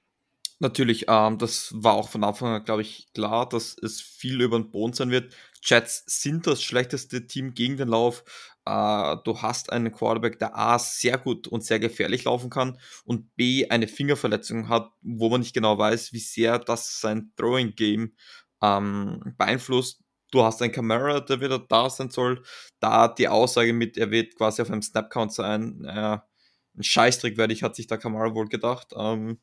Natürlich, 0.60 1.06
ähm, 1.10 1.38
das 1.38 1.74
war 1.76 1.96
auch 1.96 2.08
von 2.08 2.24
Anfang 2.24 2.54
an, 2.54 2.64
glaube 2.64 2.82
ich, 2.82 3.12
klar, 3.14 3.50
dass 3.50 3.76
es 3.82 4.00
viel 4.02 4.40
über 4.42 4.58
den 4.58 4.72
Boden 4.72 4.94
sein 4.94 5.12
wird. 5.12 5.36
Jets 5.62 6.06
sind 6.08 6.48
das 6.48 6.64
schlechteste 6.64 7.28
Team 7.28 7.54
gegen 7.54 7.76
den 7.76 7.90
Lauf. 7.90 8.24
Äh, 8.66 9.18
du 9.26 9.42
hast 9.42 9.74
einen 9.74 9.92
Quarterback, 9.92 10.40
der 10.40 10.58
A 10.58 10.80
sehr 10.80 11.18
gut 11.18 11.48
und 11.48 11.66
sehr 11.66 11.80
gefährlich 11.80 12.24
laufen 12.24 12.50
kann 12.50 12.80
und 13.04 13.36
B 13.36 13.68
eine 13.70 13.90
Fingerverletzung 13.90 14.70
hat, 14.70 14.92
wo 15.02 15.30
man 15.30 15.42
nicht 15.42 15.54
genau 15.54 15.78
weiß, 15.78 16.14
wie 16.14 16.20
sehr 16.20 16.58
das 16.58 17.02
sein 17.02 17.34
Throwing 17.36 17.76
Game 17.76 18.14
ähm, 18.62 19.36
beeinflusst. 19.38 20.02
Du 20.32 20.44
hast 20.44 20.62
einen 20.62 20.72
Camera, 20.72 21.20
der 21.20 21.40
wieder 21.40 21.60
da 21.60 21.90
sein 21.90 22.10
soll. 22.10 22.44
Da 22.80 23.08
die 23.08 23.28
Aussage 23.28 23.74
mit, 23.74 23.98
er 23.98 24.12
wird 24.12 24.36
quasi 24.36 24.62
auf 24.62 24.70
einem 24.70 24.82
Snap-Count 24.82 25.34
sein. 25.34 25.86
Äh, 25.86 26.18
ein 26.78 26.84
Scheißtrick 26.84 27.38
werde 27.38 27.54
ich, 27.54 27.64
hat 27.64 27.76
sich 27.76 27.88
der 27.88 27.98
Camara 27.98 28.34
wohl 28.34 28.48
gedacht. 28.48 28.94
Ähm, 28.98 29.40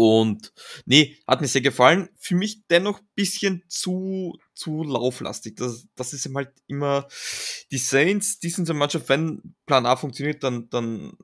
und 0.00 0.52
nee, 0.86 1.18
hat 1.26 1.40
mir 1.40 1.48
sehr 1.48 1.60
gefallen. 1.60 2.08
Für 2.16 2.36
mich 2.36 2.64
dennoch 2.68 3.00
ein 3.00 3.08
bisschen 3.16 3.64
zu, 3.66 4.38
zu 4.54 4.84
lauflastig. 4.84 5.56
Das, 5.56 5.88
das 5.96 6.12
ist 6.12 6.32
halt 6.32 6.52
immer 6.68 7.08
die 7.72 7.78
Saints, 7.78 8.38
die 8.38 8.50
sind 8.50 8.66
so 8.66 8.74
Mannschaft, 8.74 9.08
wenn 9.08 9.56
Plan 9.66 9.86
A 9.86 9.96
funktioniert, 9.96 10.44
dann, 10.44 10.70
dann 10.70 11.14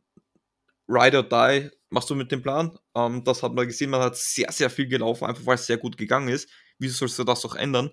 Ride 0.89 1.19
or 1.19 1.23
Die 1.23 1.71
machst 1.91 2.11
du 2.11 2.15
mit 2.15 2.33
dem 2.33 2.43
Plan. 2.43 2.77
Ähm, 2.95 3.25
das 3.25 3.43
hat 3.43 3.55
man 3.55 3.67
gesehen, 3.67 3.91
man 3.91 4.01
hat 4.03 4.17
sehr, 4.17 4.51
sehr 4.53 4.71
viel 4.71 4.87
gelaufen, 4.89 5.27
einfach 5.27 5.47
weil 5.47 5.57
es 5.57 5.67
sehr 5.67 5.79
gut 5.79 5.97
gegangen 5.97 6.29
ist. 6.29 6.49
Wieso 6.79 6.97
sollst 6.97 7.19
du 7.19 7.25
das 7.25 7.45
auch 7.45 7.55
ändern? 7.55 7.91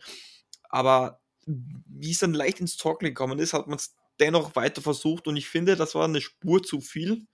Aber 0.70 1.22
wie 1.46 2.12
es 2.12 2.20
dann 2.20 2.34
leicht 2.34 2.60
ins 2.60 2.78
Talking 2.78 3.10
gekommen 3.10 3.40
ist, 3.40 3.54
hat 3.54 3.68
man 3.68 3.78
es 3.78 3.96
dennoch 4.20 4.56
weiter 4.56 4.82
versucht 4.82 5.28
und 5.28 5.36
ich 5.38 5.48
finde, 5.50 5.76
das 5.76 5.96
war 5.96 6.06
eine 6.06 6.22
Spur 6.22 6.62
zu 6.64 6.82
viel. 6.82 7.26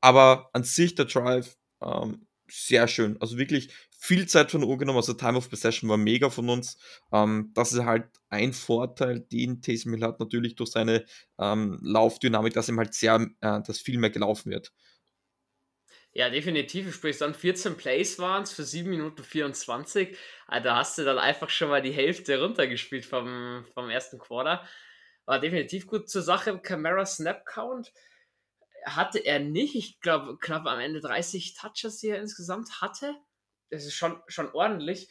Aber 0.00 0.50
an 0.52 0.64
sich 0.64 0.94
der 0.94 1.06
Drive 1.06 1.56
ähm, 1.82 2.26
sehr 2.50 2.88
schön. 2.88 3.16
Also 3.20 3.38
wirklich 3.38 3.72
viel 4.02 4.26
Zeit 4.26 4.50
von 4.50 4.62
der 4.62 4.68
Uhr 4.68 4.78
genommen. 4.78 4.96
Also 4.96 5.12
Time 5.12 5.38
of 5.38 5.48
Possession 5.48 5.88
war 5.88 5.96
mega 5.96 6.28
von 6.28 6.48
uns. 6.48 6.76
Ähm, 7.12 7.52
das 7.54 7.72
ist 7.72 7.84
halt 7.84 8.08
ein 8.30 8.52
Vorteil, 8.52 9.20
den 9.20 9.62
Taysom 9.62 9.94
Hill 9.94 10.02
hat, 10.02 10.18
natürlich 10.18 10.56
durch 10.56 10.72
seine 10.72 11.04
ähm, 11.38 11.78
Laufdynamik, 11.82 12.52
dass 12.52 12.68
ihm 12.68 12.78
halt 12.78 12.94
sehr, 12.94 13.14
äh, 13.40 13.62
dass 13.62 13.78
viel 13.78 13.98
mehr 13.98 14.10
gelaufen 14.10 14.50
wird. 14.50 14.72
Ja, 16.10 16.30
definitiv. 16.30 16.92
Sprich, 16.92 17.18
dann 17.18 17.32
14 17.32 17.76
Plays 17.76 18.18
waren 18.18 18.42
es 18.42 18.52
für 18.52 18.64
7 18.64 18.90
Minuten 18.90 19.22
24. 19.22 20.18
Also, 20.48 20.64
da 20.64 20.76
hast 20.78 20.98
du 20.98 21.04
dann 21.04 21.18
einfach 21.18 21.48
schon 21.48 21.68
mal 21.68 21.80
die 21.80 21.92
Hälfte 21.92 22.42
runtergespielt 22.42 23.04
vom, 23.04 23.64
vom 23.72 23.88
ersten 23.88 24.18
Quarter. 24.18 24.66
War 25.26 25.38
definitiv 25.38 25.86
gut 25.86 26.10
zur 26.10 26.22
Sache. 26.22 26.58
Camera 26.58 27.06
Snap 27.06 27.46
Count 27.46 27.92
hatte 28.84 29.20
er 29.20 29.38
nicht. 29.38 29.76
Ich 29.76 30.00
glaube, 30.00 30.38
knapp 30.40 30.66
am 30.66 30.80
Ende 30.80 31.00
30 31.00 31.54
Touches, 31.54 31.98
die 31.98 32.08
er 32.08 32.20
insgesamt 32.20 32.80
hatte. 32.80 33.14
Das 33.72 33.84
ist 33.84 33.94
schon, 33.94 34.22
schon 34.28 34.52
ordentlich. 34.52 35.08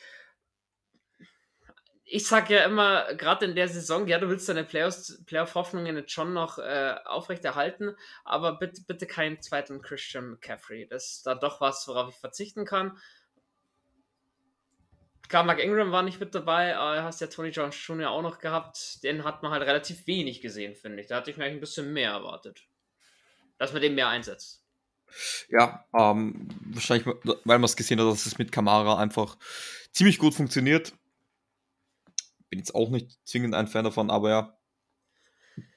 Ich 2.05 2.27
sage 2.27 2.55
ja 2.55 2.63
immer, 2.63 3.13
gerade 3.15 3.45
in 3.45 3.55
der 3.55 3.67
Saison, 3.67 4.07
ja, 4.07 4.19
du 4.19 4.29
willst 4.29 4.47
deine 4.47 4.63
Playoff-Hoffnungen 4.63 5.95
jetzt 5.95 6.11
schon 6.11 6.33
noch 6.33 6.57
äh, 6.59 6.95
aufrechterhalten, 7.05 7.95
aber 8.23 8.57
bitte, 8.57 8.81
bitte 8.85 9.07
keinen 9.07 9.41
zweiten 9.41 9.81
Christian 9.81 10.31
McCaffrey. 10.31 10.87
Das 10.87 11.13
ist 11.13 11.25
da 11.25 11.35
doch 11.35 11.61
was, 11.61 11.87
worauf 11.87 12.13
ich 12.13 12.19
verzichten 12.19 12.65
kann. 12.65 12.97
Klar, 15.29 15.43
Mark 15.43 15.59
Ingram 15.59 15.91
war 15.91 16.03
nicht 16.03 16.19
mit 16.19 16.35
dabei, 16.35 16.75
aber 16.75 16.97
du 16.97 17.03
hast 17.03 17.21
ja 17.21 17.27
Tony 17.27 17.49
Jones 17.49 17.75
Jr. 17.87 18.09
auch 18.09 18.21
noch 18.21 18.39
gehabt. 18.39 19.01
Den 19.03 19.23
hat 19.23 19.43
man 19.43 19.51
halt 19.51 19.63
relativ 19.63 20.05
wenig 20.07 20.41
gesehen, 20.41 20.75
finde 20.75 21.01
ich. 21.01 21.07
Da 21.07 21.17
hatte 21.17 21.31
ich 21.31 21.37
mir 21.37 21.45
eigentlich 21.45 21.57
ein 21.57 21.61
bisschen 21.61 21.93
mehr 21.93 22.11
erwartet 22.11 22.67
dass 23.61 23.73
man 23.73 23.81
den 23.83 23.93
mehr 23.93 24.07
einsetzt. 24.07 24.60
Ja, 25.49 25.85
ähm, 25.93 26.47
wahrscheinlich, 26.71 27.05
weil 27.05 27.59
man 27.59 27.63
es 27.63 27.75
gesehen 27.75 27.99
hat, 27.99 28.07
dass 28.07 28.25
es 28.25 28.37
mit 28.37 28.51
Kamara 28.51 28.97
einfach 28.97 29.37
ziemlich 29.91 30.17
gut 30.17 30.33
funktioniert. 30.33 30.93
Bin 32.49 32.59
jetzt 32.59 32.75
auch 32.75 32.89
nicht 32.89 33.19
zwingend 33.25 33.55
ein 33.55 33.67
Fan 33.67 33.85
davon, 33.85 34.09
aber 34.09 34.29
ja, 34.29 34.57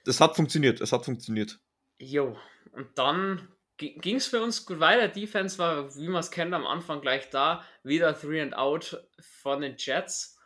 es 0.07 0.21
hat 0.21 0.37
funktioniert, 0.37 0.81
es 0.81 0.93
hat 0.93 1.05
funktioniert. 1.05 1.61
Jo, 1.99 2.37
und 2.73 2.99
dann 2.99 3.49
ging 3.77 4.17
es 4.17 4.27
für 4.27 4.43
uns 4.43 4.67
gut 4.67 4.81
weiter. 4.81 5.09
Defense 5.09 5.59
war, 5.59 5.95
wie 5.97 6.09
man 6.09 6.21
es 6.21 6.31
kennt, 6.31 6.55
am 6.55 6.67
Anfang 6.67 7.01
gleich 7.01 7.31
da. 7.31 7.65
Wieder 7.83 8.19
Three 8.19 8.41
and 8.41 8.55
Out 8.55 9.05
von 9.21 9.61
den 9.61 9.77
Jets. 9.77 10.39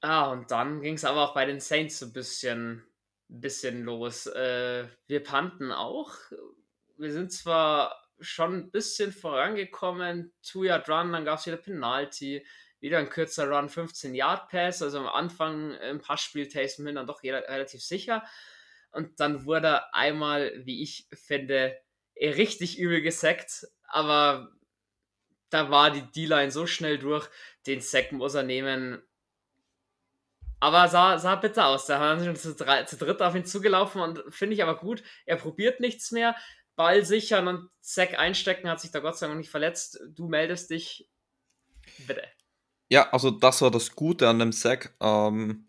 Ah, 0.00 0.30
und 0.30 0.50
dann 0.50 0.80
ging 0.80 0.94
es 0.94 1.04
aber 1.04 1.28
auch 1.28 1.34
bei 1.34 1.44
den 1.44 1.60
Saints 1.60 1.98
so 1.98 2.06
ein 2.06 2.12
bisschen 2.12 2.84
bisschen 3.30 3.84
los. 3.84 4.26
Äh, 4.26 4.88
wir 5.06 5.22
panten 5.22 5.72
auch. 5.72 6.12
Wir 7.00 7.12
sind 7.12 7.32
zwar 7.32 7.98
schon 8.20 8.54
ein 8.54 8.70
bisschen 8.70 9.10
vorangekommen, 9.10 10.34
Two-Yard-Run, 10.42 11.12
dann 11.12 11.24
gab 11.24 11.38
es 11.38 11.46
wieder 11.46 11.56
Penalty, 11.56 12.46
wieder 12.78 12.98
ein 12.98 13.08
kürzer 13.08 13.48
Run, 13.48 13.70
15-Yard-Pass, 13.70 14.82
also 14.82 14.98
am 14.98 15.08
Anfang 15.08 15.72
im 15.76 16.02
Passspiel 16.02 16.46
Taysom 16.46 16.84
Hill 16.84 16.96
dann 16.96 17.06
doch 17.06 17.22
relativ 17.22 17.80
sicher. 17.80 18.22
Und 18.90 19.18
dann 19.18 19.46
wurde 19.46 19.94
einmal, 19.94 20.52
wie 20.66 20.82
ich 20.82 21.08
finde, 21.14 21.74
richtig 22.20 22.78
übel 22.78 23.00
gesackt, 23.00 23.66
aber 23.84 24.52
da 25.48 25.70
war 25.70 25.90
die 25.90 26.02
D-Line 26.02 26.50
so 26.50 26.66
schnell 26.66 26.98
durch, 26.98 27.30
den 27.66 27.80
Sack 27.80 28.12
muss 28.12 28.34
er 28.34 28.42
nehmen. 28.42 29.02
Aber 30.62 30.88
sah, 30.88 31.18
sah 31.18 31.36
bitter 31.36 31.68
aus. 31.68 31.86
Da 31.86 31.98
haben 31.98 32.20
sie 32.20 32.26
schon 32.26 32.36
zu, 32.36 32.54
drei, 32.54 32.84
zu 32.84 32.98
dritt 32.98 33.22
auf 33.22 33.34
ihn 33.34 33.46
zugelaufen 33.46 34.02
und 34.02 34.22
finde 34.28 34.54
ich 34.54 34.62
aber 34.62 34.76
gut. 34.76 35.02
Er 35.24 35.36
probiert 35.36 35.80
nichts 35.80 36.10
mehr. 36.12 36.36
Ball 36.80 37.04
sichern 37.04 37.46
und 37.46 37.68
Zack 37.82 38.18
einstecken, 38.18 38.66
hat 38.70 38.80
sich 38.80 38.90
da 38.90 39.00
Gott 39.00 39.18
sei 39.18 39.26
Dank 39.26 39.38
nicht 39.38 39.50
verletzt. 39.50 40.00
Du 40.14 40.28
meldest 40.28 40.70
dich. 40.70 41.10
Bitte. 42.06 42.22
Ja, 42.88 43.10
also 43.10 43.30
das 43.30 43.60
war 43.60 43.70
das 43.70 43.94
Gute 43.94 44.26
an 44.26 44.38
dem 44.38 44.52
Sack. 44.52 44.96
Ähm, 44.98 45.68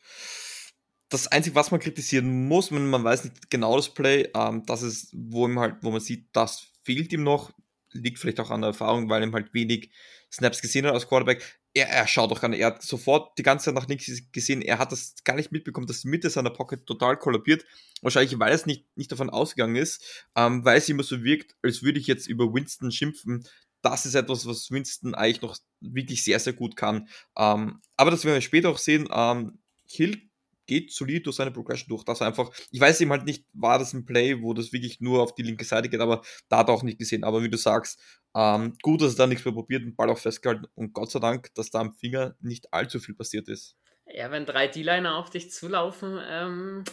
das 1.10 1.28
Einzige, 1.28 1.58
was 1.58 1.70
man 1.70 1.82
kritisieren 1.82 2.48
muss, 2.48 2.72
wenn 2.72 2.90
man 2.90 3.04
weiß 3.04 3.26
nicht 3.26 3.50
genau 3.50 3.76
das 3.76 3.94
Play, 3.94 4.30
ähm, 4.34 4.66
das 4.66 4.84
ist, 4.84 5.10
wo, 5.14 5.50
ihm 5.50 5.60
halt, 5.60 5.76
wo 5.82 5.92
man 5.92 6.00
sieht, 6.00 6.30
das 6.32 6.72
fehlt 6.84 7.12
ihm 7.12 7.24
noch, 7.24 7.52
liegt 7.92 8.18
vielleicht 8.18 8.40
auch 8.40 8.50
an 8.50 8.62
der 8.62 8.70
Erfahrung, 8.70 9.10
weil 9.10 9.22
ihm 9.22 9.34
halt 9.34 9.54
wenig 9.54 9.92
Snaps 10.32 10.62
gesehen 10.62 10.86
hat 10.86 10.94
als 10.94 11.10
Quarterback 11.10 11.61
er, 11.74 11.90
er 11.90 12.08
schaut 12.08 12.32
doch 12.32 12.42
gar 12.42 12.50
nicht. 12.50 12.60
Er 12.60 12.68
hat 12.68 12.82
sofort 12.82 13.38
die 13.38 13.44
ganze 13.44 13.66
Zeit 13.66 13.76
nach 13.76 13.88
nichts 13.88 14.32
gesehen. 14.32 14.62
Er 14.62 14.80
hat 14.80 14.92
das 14.92 15.16
gar 15.24 15.36
nicht 15.36 15.52
mitbekommen, 15.52 15.88
dass 15.88 16.02
die 16.02 16.10
Mitte 16.10 16.30
seiner 16.30 16.50
Pocket 16.50 16.86
total 16.86 17.18
kollabiert. 17.18 17.66
Wahrscheinlich, 18.02 18.38
weil 18.40 18.54
es 18.54 18.66
nicht, 18.66 18.86
nicht 18.96 19.12
davon 19.12 19.30
ausgegangen 19.30 19.76
ist, 19.76 20.26
ähm, 20.36 20.66
weil 20.66 20.78
es 20.78 20.90
immer 20.90 21.04
so 21.04 21.24
wirkt, 21.24 21.56
als 21.62 21.84
würde 21.84 22.00
ich 22.00 22.08
jetzt 22.08 22.28
über 22.28 22.54
Winston 22.54 22.92
schimpfen. 22.92 23.48
Das 23.82 24.06
ist 24.06 24.16
etwas, 24.16 24.46
was 24.46 24.70
Winston 24.70 25.16
eigentlich 25.16 25.42
noch 25.42 25.58
wirklich 25.80 26.24
sehr, 26.24 26.40
sehr 26.40 26.54
gut 26.54 26.76
kann. 26.76 27.08
Ähm, 27.38 27.82
aber 27.96 28.12
das 28.12 28.26
werden 28.26 28.36
wir 28.36 28.42
später 28.42 28.70
auch 28.70 28.78
sehen. 28.78 29.08
Ähm, 29.12 29.60
Hill 29.88 30.22
geht 30.68 30.92
solid 30.92 31.26
durch 31.26 31.36
seine 31.36 31.52
Progression 31.52 31.90
durch. 31.90 32.04
Das 32.04 32.22
einfach, 32.22 32.52
ich 32.72 32.80
weiß 32.80 33.02
eben 33.02 33.12
halt 33.12 33.26
nicht, 33.26 33.46
war 33.54 33.80
das 33.80 33.94
ein 33.94 34.06
Play, 34.06 34.42
wo 34.42 34.54
das 34.54 34.72
wirklich 34.72 35.02
nur 35.02 35.22
auf 35.22 35.36
die 35.36 35.42
linke 35.42 35.66
Seite 35.66 35.90
geht, 35.90 36.00
aber 36.00 36.22
da 36.50 36.60
hat 36.60 36.70
er 36.70 36.74
auch 36.74 36.84
nicht 36.84 37.00
gesehen. 37.00 37.24
Aber 37.24 37.44
wie 37.44 37.50
du 37.50 37.58
sagst, 37.58 38.00
ähm, 38.36 38.78
gut, 38.82 39.02
dass 39.02 39.14
er 39.14 39.18
da 39.18 39.28
nichts 39.28 39.46
mehr 39.46 39.54
probiert, 39.54 39.84
den 39.84 39.96
Ball 39.96 40.10
auch 40.10 40.18
festgehalten 40.18 40.68
und 40.76 40.94
Gott 40.94 41.12
sei 41.12 41.20
Dank, 41.20 41.54
dass 41.56 41.70
da 41.70 41.80
am 41.80 41.94
Finger 41.94 42.36
nicht 42.40 42.74
allzu 42.74 43.00
viel 43.00 43.16
passiert 43.16 43.48
ist. 43.48 43.76
Ja, 44.06 44.32
wenn 44.32 44.46
drei 44.46 44.68
D-Liner 44.68 45.16
auf 45.16 45.30
dich 45.30 45.52
zulaufen, 45.52 46.20
ähm, 46.24 46.84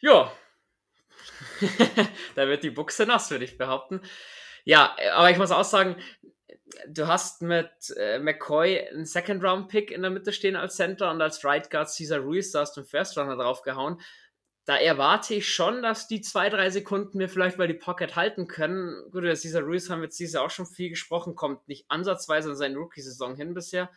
ja, 0.00 0.32
da 2.34 2.46
wird 2.48 2.62
die 2.62 2.70
Buchse 2.70 3.06
nass, 3.06 3.30
würde 3.30 3.44
ich 3.44 3.58
behaupten. 3.58 4.00
Ja, 4.64 4.96
aber 5.14 5.30
ich 5.30 5.38
muss 5.38 5.50
auch 5.50 5.64
sagen, 5.64 5.96
du 6.88 7.06
hast 7.06 7.42
mit 7.42 7.70
äh, 7.96 8.18
McCoy 8.18 8.88
einen 8.88 9.04
Second-Round-Pick 9.04 9.90
in 9.90 10.02
der 10.02 10.10
Mitte 10.10 10.32
stehen 10.32 10.56
als 10.56 10.76
Center 10.76 11.10
und 11.10 11.20
als 11.22 11.44
Right 11.44 11.70
Guard 11.70 11.88
Caesar 11.94 12.20
Ruiz, 12.20 12.50
da 12.52 12.60
hast 12.60 12.76
du 12.76 12.80
einen 12.80 12.88
First-Runner 12.88 13.36
draufgehauen. 13.36 14.00
Da 14.66 14.76
erwarte 14.76 15.34
ich 15.34 15.48
schon, 15.48 15.80
dass 15.80 16.08
die 16.08 16.20
zwei, 16.20 16.50
drei 16.50 16.70
Sekunden 16.70 17.18
mir 17.18 17.28
vielleicht 17.28 17.56
mal 17.56 17.68
die 17.68 17.74
Pocket 17.74 18.16
halten 18.16 18.48
können. 18.48 19.02
Gut, 19.12 19.22
über 19.22 19.28
Caesar 19.28 19.62
Ruiz 19.62 19.88
haben 19.88 20.00
wir 20.00 20.06
jetzt 20.06 20.18
dieses 20.18 20.34
Jahr 20.34 20.44
auch 20.44 20.50
schon 20.50 20.66
viel 20.66 20.90
gesprochen, 20.90 21.36
kommt 21.36 21.68
nicht 21.68 21.86
ansatzweise 21.88 22.50
in 22.50 22.56
seine 22.56 22.76
Rookie-Saison 22.76 23.36
hin 23.36 23.54
bisher. 23.54 23.90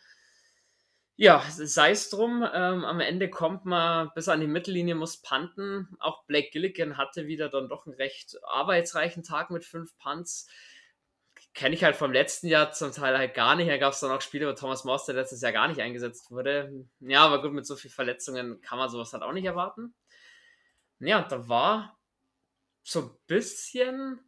Ja, 1.15 1.43
sei 1.49 1.91
es 1.91 2.09
drum. 2.09 2.47
Ähm, 2.53 2.85
am 2.85 2.99
Ende 3.01 3.29
kommt 3.29 3.65
man 3.65 4.11
bis 4.15 4.29
an 4.29 4.39
die 4.39 4.47
Mittellinie, 4.47 4.95
muss 4.95 5.21
panten. 5.21 5.89
Auch 5.99 6.23
Blake 6.25 6.51
Gilligan 6.51 6.97
hatte 6.97 7.27
wieder 7.27 7.49
dann 7.49 7.67
doch 7.67 7.87
einen 7.87 7.95
recht 7.95 8.37
arbeitsreichen 8.43 9.23
Tag 9.23 9.49
mit 9.49 9.65
fünf 9.65 9.97
Punts 9.97 10.47
kenne 11.53 11.75
ich 11.75 11.83
halt 11.83 11.95
vom 11.95 12.11
letzten 12.11 12.47
Jahr 12.47 12.71
zum 12.71 12.91
Teil 12.91 13.17
halt 13.17 13.33
gar 13.33 13.55
nicht. 13.55 13.69
Da 13.69 13.77
gab 13.77 13.93
es 13.93 13.99
dann 13.99 14.11
auch 14.11 14.21
Spiele, 14.21 14.47
wo 14.47 14.53
Thomas 14.53 14.83
Morse 14.83 15.11
der 15.13 15.21
letztes 15.21 15.41
Jahr 15.41 15.51
gar 15.51 15.67
nicht 15.67 15.81
eingesetzt 15.81 16.31
wurde. 16.31 16.85
Ja, 16.99 17.25
aber 17.25 17.41
gut, 17.41 17.53
mit 17.53 17.65
so 17.65 17.75
vielen 17.75 17.93
Verletzungen 17.93 18.61
kann 18.61 18.77
man 18.77 18.89
sowas 18.89 19.11
halt 19.13 19.23
auch 19.23 19.33
nicht 19.33 19.45
erwarten. 19.45 19.93
Ja, 20.99 21.21
da 21.21 21.47
war 21.47 21.97
so 22.83 23.01
ein 23.01 23.11
bisschen 23.27 24.19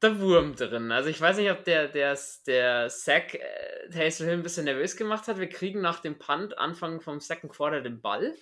der 0.00 0.20
Wurm 0.20 0.54
drin. 0.54 0.92
Also 0.92 1.10
ich 1.10 1.20
weiß 1.20 1.36
nicht, 1.38 1.50
ob 1.50 1.64
der, 1.64 1.88
der, 1.88 2.16
der 2.46 2.88
Sack 2.88 3.34
äh, 3.34 3.90
Hill 3.90 4.30
ein 4.30 4.42
bisschen 4.42 4.64
nervös 4.64 4.96
gemacht 4.96 5.28
hat. 5.28 5.38
Wir 5.38 5.48
kriegen 5.48 5.80
nach 5.80 6.00
dem 6.00 6.18
Punt 6.18 6.56
Anfang 6.56 7.00
vom 7.00 7.20
Second 7.20 7.52
Quarter 7.52 7.80
den 7.80 8.00
Ball. 8.00 8.34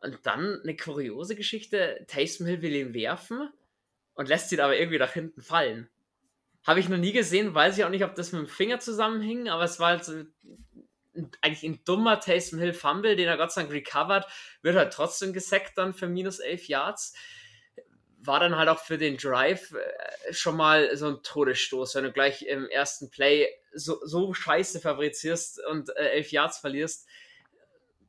Und 0.00 0.18
dann 0.24 0.60
eine 0.62 0.76
kuriose 0.76 1.36
Geschichte. 1.36 2.04
Taysom 2.08 2.46
Hill 2.46 2.62
will 2.62 2.74
ihn 2.74 2.94
werfen 2.94 3.50
und 4.14 4.28
lässt 4.28 4.52
ihn 4.52 4.60
aber 4.60 4.76
irgendwie 4.76 4.98
nach 4.98 5.12
hinten 5.12 5.42
fallen. 5.42 5.88
Habe 6.66 6.80
ich 6.80 6.88
noch 6.88 6.96
nie 6.96 7.12
gesehen, 7.12 7.54
weiß 7.54 7.76
ich 7.76 7.84
auch 7.84 7.90
nicht, 7.90 8.04
ob 8.04 8.14
das 8.14 8.32
mit 8.32 8.40
dem 8.40 8.48
Finger 8.48 8.80
zusammenhing, 8.80 9.48
aber 9.48 9.64
es 9.64 9.78
war 9.78 9.88
halt 9.88 10.04
so 10.04 10.24
eigentlich 11.40 11.62
ein 11.62 11.84
dummer 11.84 12.20
Taysom 12.20 12.58
Hill 12.58 12.72
Fumble, 12.72 13.16
den 13.16 13.28
er 13.28 13.36
Gott 13.36 13.52
sei 13.52 13.62
Dank 13.62 13.72
recovered, 13.72 14.26
wird 14.62 14.76
halt 14.76 14.92
trotzdem 14.92 15.32
gesackt 15.32 15.78
dann 15.78 15.94
für 15.94 16.08
minus 16.08 16.38
11 16.38 16.68
Yards. 16.68 17.14
War 18.18 18.40
dann 18.40 18.56
halt 18.56 18.68
auch 18.68 18.78
für 18.78 18.98
den 18.98 19.16
Drive 19.16 19.72
äh, 19.72 20.32
schon 20.32 20.56
mal 20.56 20.96
so 20.96 21.08
ein 21.08 21.22
Todesstoß, 21.22 21.94
wenn 21.94 22.04
du 22.04 22.12
gleich 22.12 22.42
im 22.42 22.68
ersten 22.68 23.10
Play 23.10 23.48
so, 23.72 24.00
so 24.04 24.32
scheiße 24.32 24.80
fabrizierst 24.80 25.60
und 25.70 25.90
äh, 25.96 26.10
11 26.10 26.32
Yards 26.32 26.58
verlierst. 26.58 27.06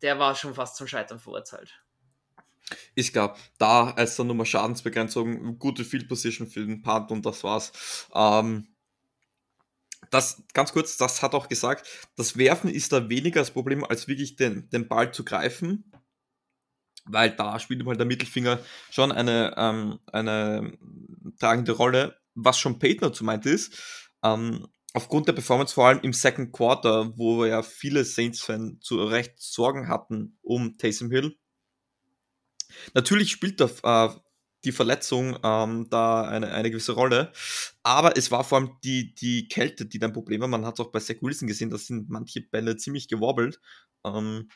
Der 0.02 0.20
war 0.20 0.36
schon 0.36 0.56
fast 0.56 0.78
zum 0.78 0.88
Scheitern 0.88 1.20
verurteilt. 1.20 1.82
Ich 2.96 3.14
glaube, 3.14 3.36
da 3.58 3.92
als 3.92 4.16
dann 4.16 4.28
Nummer 4.28 4.46
Schadensbegrenzung, 4.46 5.60
gute 5.60 5.84
Field 5.84 6.08
Position 6.08 6.48
für 6.48 6.66
den 6.66 6.82
Punt 6.82 7.12
und 7.12 7.26
das 7.26 7.44
war's. 7.44 8.08
Ähm, 8.14 8.75
das, 10.16 10.44
ganz 10.54 10.72
kurz, 10.72 10.98
das 10.98 11.22
hat 11.22 11.34
auch 11.34 11.50
gesagt, 11.50 11.88
das 12.16 12.38
Werfen 12.38 12.70
ist 12.70 12.94
da 12.94 13.10
weniger 13.10 13.42
das 13.42 13.52
Problem, 13.52 13.84
als 13.84 14.08
wirklich 14.08 14.36
den, 14.36 14.70
den 14.70 14.88
Ball 14.88 15.14
zu 15.14 15.26
greifen, 15.26 15.92
weil 17.06 17.32
da 17.32 17.60
spielt 17.60 17.84
mal 17.84 17.98
der 17.98 18.06
Mittelfinger 18.06 18.60
schon 18.90 19.12
eine, 19.12 19.54
ähm, 19.58 20.00
eine 20.12 20.78
tragende 21.40 21.74
Rolle, 21.74 22.18
was 22.34 22.58
schon 22.58 22.80
Peyton 22.80 23.10
dazu 23.10 23.24
meint 23.26 23.46
ist. 23.46 24.08
Ähm, 24.24 24.68
aufgrund 24.94 25.28
der 25.28 25.34
Performance 25.34 25.74
vor 25.74 25.88
allem 25.88 26.00
im 26.02 26.14
Second 26.14 26.54
Quarter, 26.54 27.18
wo 27.18 27.46
ja 27.46 27.62
viele 27.62 28.06
Saints-Fans 28.06 28.80
zu 28.80 29.04
Recht 29.04 29.34
Sorgen 29.38 29.90
hatten 29.90 30.40
um 30.42 30.78
Taysom 30.78 31.12
Hill. 31.12 31.38
Natürlich 32.94 33.32
spielt 33.32 33.60
da 33.60 33.66
äh, 33.66 34.16
die 34.66 34.72
Verletzung 34.72 35.38
ähm, 35.44 35.88
da 35.90 36.24
eine, 36.24 36.52
eine 36.52 36.72
gewisse 36.72 36.94
Rolle. 36.94 37.32
Aber 37.84 38.18
es 38.18 38.32
war 38.32 38.44
vor 38.44 38.60
allem 38.60 38.72
die, 38.84 39.14
die 39.16 39.48
Kälte, 39.48 39.86
die 39.86 40.00
dein 40.00 40.14
Problem 40.14 40.42
war. 40.42 40.48
Man 40.48 40.66
hat 40.66 40.80
es 40.80 40.86
auch 40.86 40.92
bei 40.92 41.00
Zach 41.00 41.16
Wilson 41.22 41.48
gesehen, 41.48 41.70
da 41.70 41.78
sind 41.78 42.10
manche 42.10 42.42
Bälle 42.42 42.78
ziemlich 42.78 43.08
gewobbelt. 43.08 43.60
Ähm, 44.06 44.50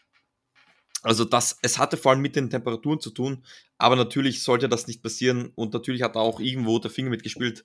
also 1.01 1.23
das, 1.23 1.57
es 1.61 1.77
hatte 1.77 1.95
vor 1.95 2.11
allem 2.11 2.21
mit 2.21 2.35
den 2.35 2.49
Temperaturen 2.49 2.99
zu 2.99 3.11
tun, 3.11 3.45
aber 3.77 3.95
natürlich 3.95 4.43
sollte 4.43 4.67
das 4.67 4.87
nicht 4.87 5.01
passieren 5.01 5.51
und 5.55 5.73
natürlich 5.73 6.01
hat 6.01 6.17
auch 6.17 6.41
irgendwo 6.41 6.77
der 6.79 6.91
Finger 6.91 7.09
mitgespielt. 7.09 7.63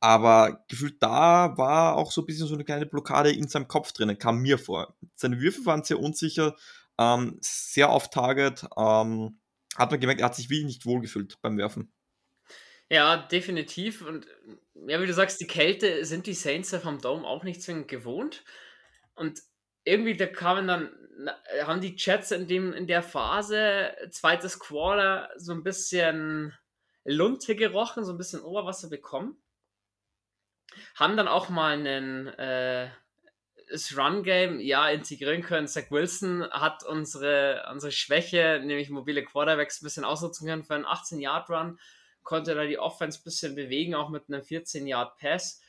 Aber 0.00 0.64
gefühlt 0.68 1.02
da 1.02 1.58
war 1.58 1.96
auch 1.96 2.10
so 2.10 2.22
ein 2.22 2.26
bisschen 2.26 2.46
so 2.46 2.54
eine 2.54 2.64
kleine 2.64 2.86
Blockade 2.86 3.32
in 3.32 3.48
seinem 3.48 3.68
Kopf 3.68 3.92
drinnen, 3.92 4.18
kam 4.18 4.38
mir 4.38 4.58
vor. 4.58 4.96
Seine 5.14 5.40
Würfe 5.40 5.66
waren 5.66 5.84
sehr 5.84 6.00
unsicher, 6.00 6.56
ähm, 6.98 7.36
sehr 7.42 7.90
off 7.90 8.08
Target. 8.08 8.64
Ähm, 8.78 9.39
hat 9.76 9.90
man 9.90 10.00
gemerkt, 10.00 10.20
er 10.20 10.26
hat 10.26 10.36
sich 10.36 10.50
wirklich 10.50 10.66
nicht 10.66 10.86
wohlgefühlt 10.86 11.40
beim 11.42 11.58
Werfen. 11.58 11.92
Ja, 12.88 13.16
definitiv. 13.16 14.02
Und 14.02 14.26
ja, 14.74 15.00
wie 15.00 15.06
du 15.06 15.14
sagst, 15.14 15.40
die 15.40 15.46
Kälte 15.46 16.04
sind 16.04 16.26
die 16.26 16.34
Saints 16.34 16.74
vom 16.74 17.00
Dome 17.00 17.26
auch 17.26 17.44
nicht 17.44 17.62
zwingend 17.62 17.88
gewohnt. 17.88 18.44
Und 19.14 19.40
irgendwie, 19.84 20.16
da 20.16 20.26
kamen 20.26 20.66
dann, 20.66 20.90
haben 21.62 21.80
die 21.80 21.94
Jets 21.96 22.32
in, 22.32 22.48
dem, 22.48 22.72
in 22.72 22.86
der 22.86 23.02
Phase, 23.02 23.94
zweites 24.10 24.58
Quarter, 24.58 25.30
so 25.36 25.52
ein 25.52 25.62
bisschen 25.62 26.52
Lunte 27.04 27.54
gerochen, 27.54 28.04
so 28.04 28.12
ein 28.12 28.18
bisschen 28.18 28.40
Oberwasser 28.40 28.88
bekommen. 28.88 29.40
Haben 30.94 31.16
dann 31.16 31.28
auch 31.28 31.48
mal 31.48 31.72
einen, 31.72 32.26
äh, 32.26 32.90
das 33.70 33.96
Run-Game 33.96 34.60
ja 34.60 34.88
integrieren 34.90 35.42
können. 35.42 35.68
Zach 35.68 35.90
Wilson 35.90 36.48
hat 36.50 36.84
unsere, 36.84 37.66
unsere 37.70 37.92
Schwäche, 37.92 38.60
nämlich 38.60 38.90
mobile 38.90 39.24
Quarterbacks, 39.24 39.80
ein 39.80 39.84
bisschen 39.84 40.04
ausnutzen 40.04 40.46
können 40.46 40.64
für 40.64 40.74
einen 40.74 40.86
18-Yard-Run. 40.86 41.78
Konnte 42.22 42.54
da 42.54 42.64
die 42.64 42.78
Offense 42.78 43.20
ein 43.20 43.24
bisschen 43.24 43.54
bewegen, 43.54 43.94
auch 43.94 44.10
mit 44.10 44.28
einem 44.28 44.42
14-Yard-Pass. 44.42 45.62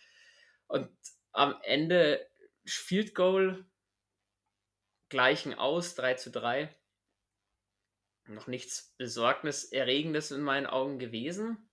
Und 0.67 0.89
am 1.31 1.55
Ende 1.63 2.27
Field 2.65 3.15
Goal 3.15 3.65
gleichen 5.09 5.53
aus, 5.53 5.95
3 5.95 6.15
zu 6.15 6.31
3. 6.31 6.75
Noch 8.27 8.47
nichts 8.47 8.93
Besorgniserregendes 8.97 10.31
in 10.31 10.41
meinen 10.41 10.67
Augen 10.67 10.99
gewesen. 10.99 11.69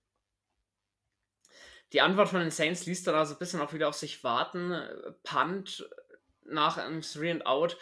Die 1.93 2.01
Antwort 2.01 2.29
von 2.29 2.41
den 2.41 2.51
Saints 2.51 2.85
ließ 2.85 3.03
dann 3.03 3.15
also 3.15 3.33
ein 3.33 3.39
bisschen 3.39 3.61
auch 3.61 3.73
wieder 3.73 3.87
auf 3.87 3.95
sich 3.95 4.23
warten. 4.23 4.73
Punt 5.23 5.89
nach 6.51 6.77
einem 6.77 7.01
Three 7.01 7.31
and 7.31 7.45
Out 7.45 7.77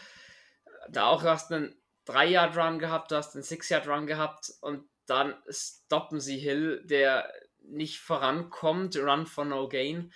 da 0.89 1.07
auch 1.07 1.23
erst 1.23 1.51
einen 1.51 1.75
3-Yard-Run 2.07 2.79
gehabt, 2.79 3.11
du 3.11 3.15
hast 3.15 3.35
einen 3.35 3.43
6-Yard-Run 3.43 4.07
gehabt 4.07 4.51
und 4.61 4.87
dann 5.05 5.35
stoppen 5.49 6.19
sie 6.19 6.37
Hill, 6.37 6.83
der 6.85 7.31
nicht 7.61 7.99
vorankommt, 7.99 8.97
Run 8.97 9.25
for 9.25 9.45
No 9.45 9.67
Gain. 9.67 10.13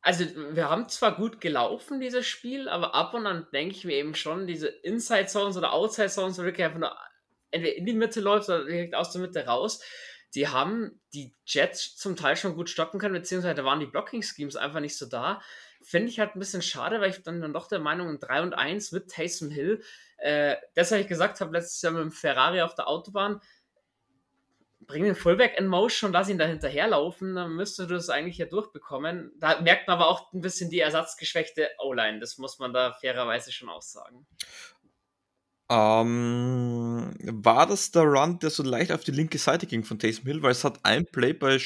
Also, 0.00 0.24
wir 0.34 0.68
haben 0.68 0.88
zwar 0.88 1.14
gut 1.14 1.40
gelaufen, 1.40 2.00
dieses 2.00 2.26
Spiel, 2.26 2.68
aber 2.68 2.94
ab 2.94 3.14
und 3.14 3.26
an 3.26 3.46
denke 3.52 3.76
ich 3.76 3.84
mir 3.84 3.94
eben 3.94 4.14
schon, 4.14 4.46
diese 4.46 4.66
Inside 4.66 5.26
Zones 5.26 5.56
oder 5.56 5.72
Outside 5.72 6.08
Zones, 6.08 6.38
wo 6.38 6.42
wirklich 6.42 6.64
einfach 6.66 6.80
nur 6.80 6.96
entweder 7.52 7.76
in 7.76 7.86
die 7.86 7.92
Mitte 7.92 8.20
läuft 8.20 8.48
oder 8.48 8.64
direkt 8.64 8.94
aus 8.94 9.12
der 9.12 9.20
Mitte 9.20 9.46
raus, 9.46 9.80
die 10.34 10.48
haben 10.48 11.00
die 11.12 11.36
Jets 11.46 11.96
zum 11.96 12.16
Teil 12.16 12.36
schon 12.36 12.56
gut 12.56 12.70
stoppen 12.70 12.98
können, 12.98 13.14
beziehungsweise 13.14 13.64
waren 13.64 13.80
die 13.80 13.86
Blocking 13.86 14.22
Schemes 14.22 14.56
einfach 14.56 14.80
nicht 14.80 14.96
so 14.96 15.06
da. 15.06 15.40
Finde 15.82 16.08
ich 16.08 16.18
halt 16.18 16.34
ein 16.34 16.38
bisschen 16.38 16.62
schade, 16.62 17.00
weil 17.00 17.10
ich 17.10 17.22
dann, 17.22 17.40
dann 17.40 17.52
doch 17.52 17.68
der 17.68 17.80
Meinung 17.80 18.08
bin, 18.08 18.18
3 18.18 18.42
und 18.42 18.54
1 18.54 18.92
mit 18.92 19.10
Taysom 19.10 19.50
Hill. 19.50 19.82
Äh, 20.18 20.56
das, 20.74 20.90
was 20.90 21.00
ich 21.00 21.08
gesagt 21.08 21.40
habe 21.40 21.52
letztes 21.52 21.82
Jahr 21.82 21.92
mit 21.92 22.02
dem 22.02 22.12
Ferrari 22.12 22.62
auf 22.62 22.74
der 22.74 22.88
Autobahn, 22.88 23.40
bring 24.86 25.04
den 25.04 25.14
Fullback 25.14 25.58
in 25.58 25.66
Motion, 25.66 26.12
lass 26.12 26.28
ihn 26.28 26.38
da 26.38 26.46
hinterherlaufen, 26.46 27.34
dann 27.34 27.52
müsste 27.52 27.86
du 27.86 27.94
das 27.94 28.10
eigentlich 28.10 28.38
ja 28.38 28.46
durchbekommen. 28.46 29.32
Da 29.38 29.60
merkt 29.60 29.88
man 29.88 29.96
aber 29.96 30.08
auch 30.08 30.32
ein 30.32 30.40
bisschen 30.40 30.70
die 30.70 30.80
ersatzgeschwächte 30.80 31.68
O-Line, 31.78 32.20
das 32.20 32.38
muss 32.38 32.58
man 32.58 32.72
da 32.72 32.92
fairerweise 32.92 33.52
schon 33.52 33.68
aussagen. 33.68 34.26
Ähm, 35.70 37.14
war 37.22 37.66
das 37.66 37.90
der 37.92 38.02
Run, 38.02 38.38
der 38.40 38.50
so 38.50 38.62
leicht 38.62 38.92
auf 38.92 39.04
die 39.04 39.10
linke 39.10 39.38
Seite 39.38 39.66
ging 39.66 39.84
von 39.84 39.98
Taysom 39.98 40.26
Hill? 40.26 40.42
Weil 40.42 40.50
es 40.50 40.64
hat 40.64 40.80
ein 40.82 41.06
Play 41.06 41.32
bei 41.32 41.58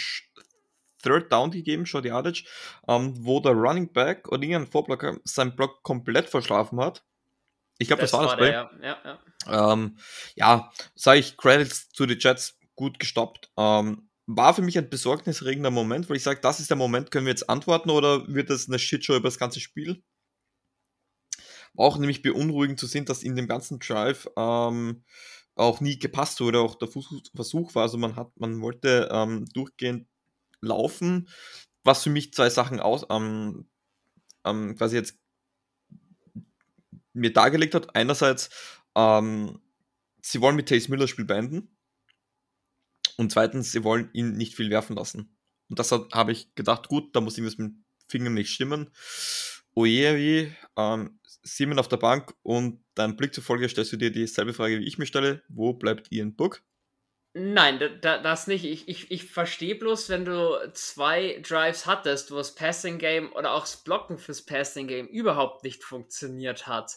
Third 1.06 1.32
Down 1.32 1.50
gegeben, 1.50 1.86
Short 1.86 2.04
Yardage, 2.04 2.44
ähm, 2.88 3.14
wo 3.24 3.40
der 3.40 3.52
Running 3.52 3.92
Back 3.92 4.28
oder 4.28 4.42
irgendein 4.42 4.70
Vorblocker 4.70 5.18
seinen 5.24 5.54
Block 5.54 5.82
komplett 5.82 6.28
verschlafen 6.28 6.80
hat. 6.80 7.04
Ich 7.78 7.88
glaube, 7.88 8.02
das, 8.02 8.10
das, 8.10 8.20
war 8.20 8.26
das 8.26 8.36
Play. 8.36 8.52
Ja, 8.52 8.70
ja, 8.82 9.18
ja. 9.46 9.72
Ähm, 9.72 9.98
ja 10.34 10.72
sage 10.94 11.20
ich 11.20 11.36
Credits 11.36 11.90
zu 11.90 12.06
den 12.06 12.18
Jets, 12.18 12.58
gut 12.74 12.98
gestoppt. 12.98 13.50
Ähm, 13.56 14.08
war 14.26 14.54
für 14.54 14.62
mich 14.62 14.76
ein 14.76 14.90
besorgniserregender 14.90 15.70
Moment, 15.70 16.08
weil 16.08 16.16
ich 16.16 16.22
sage, 16.22 16.40
das 16.40 16.58
ist 16.58 16.70
der 16.70 16.76
Moment, 16.76 17.10
können 17.10 17.26
wir 17.26 17.32
jetzt 17.32 17.48
antworten 17.48 17.90
oder 17.90 18.26
wird 18.26 18.50
das 18.50 18.66
eine 18.66 18.78
Shitshow 18.78 19.14
über 19.14 19.28
das 19.28 19.38
ganze 19.38 19.60
Spiel? 19.60 20.02
War 21.74 21.86
auch 21.86 21.98
nämlich 21.98 22.22
beunruhigend 22.22 22.80
zu 22.80 22.86
sehen, 22.86 23.04
dass 23.04 23.22
in 23.22 23.36
dem 23.36 23.46
ganzen 23.46 23.78
Drive 23.78 24.26
ähm, 24.36 25.04
auch 25.54 25.80
nie 25.80 25.98
gepasst 25.98 26.40
wurde, 26.40 26.60
auch 26.60 26.74
der 26.74 26.88
Versuch 26.88 27.74
war. 27.74 27.82
Also 27.82 27.98
man 27.98 28.16
hat, 28.16 28.30
man 28.36 28.60
wollte 28.60 29.08
ähm, 29.12 29.46
durchgehend 29.52 30.08
laufen, 30.60 31.28
was 31.84 32.02
für 32.02 32.10
mich 32.10 32.32
zwei 32.32 32.50
Sachen 32.50 32.80
aus, 32.80 33.06
ähm, 33.10 33.68
ähm, 34.44 34.76
quasi 34.76 34.96
jetzt 34.96 35.18
mir 37.12 37.32
dargelegt 37.32 37.74
hat. 37.74 37.94
Einerseits, 37.94 38.50
ähm, 38.94 39.60
sie 40.22 40.40
wollen 40.40 40.56
mit 40.56 40.68
Taze 40.68 40.90
Miller 40.90 41.08
Spiel 41.08 41.24
beenden 41.24 41.76
und 43.16 43.32
zweitens, 43.32 43.72
sie 43.72 43.84
wollen 43.84 44.10
ihn 44.12 44.32
nicht 44.32 44.54
viel 44.54 44.70
werfen 44.70 44.96
lassen. 44.96 45.36
Und 45.68 45.78
das 45.78 45.90
habe 45.90 46.32
ich 46.32 46.54
gedacht, 46.54 46.88
gut, 46.88 47.14
da 47.16 47.20
muss 47.20 47.36
irgendwas 47.36 47.58
mit 47.58 47.72
dem 47.72 47.84
Finger 48.08 48.30
nicht 48.30 48.52
stimmen. 48.52 48.90
Oje, 49.74 50.54
ähm, 50.76 51.18
Simon 51.42 51.78
auf 51.78 51.88
der 51.88 51.96
Bank 51.96 52.34
und 52.42 52.84
dein 52.94 53.16
Blick 53.16 53.34
zufolge 53.34 53.68
stellst 53.68 53.92
du 53.92 53.96
dir 53.96 54.10
dieselbe 54.10 54.54
Frage, 54.54 54.78
wie 54.78 54.86
ich 54.86 54.98
mir 54.98 55.06
stelle. 55.06 55.42
Wo 55.48 55.74
bleibt 55.74 56.10
Ian 56.10 56.34
Book? 56.34 56.62
Nein, 57.38 57.78
da, 58.00 58.16
das 58.16 58.46
nicht. 58.46 58.64
Ich, 58.64 58.88
ich, 58.88 59.10
ich 59.10 59.30
verstehe 59.30 59.74
bloß, 59.74 60.08
wenn 60.08 60.24
du 60.24 60.56
zwei 60.72 61.38
Drives 61.46 61.84
hattest, 61.84 62.32
wo 62.32 62.36
das 62.36 62.54
Passing 62.54 62.96
Game 62.96 63.30
oder 63.34 63.52
auch 63.52 63.60
das 63.60 63.76
Blocken 63.76 64.16
fürs 64.16 64.46
Passing 64.46 64.88
Game 64.88 65.06
überhaupt 65.06 65.62
nicht 65.62 65.84
funktioniert 65.84 66.66
hat. 66.66 66.92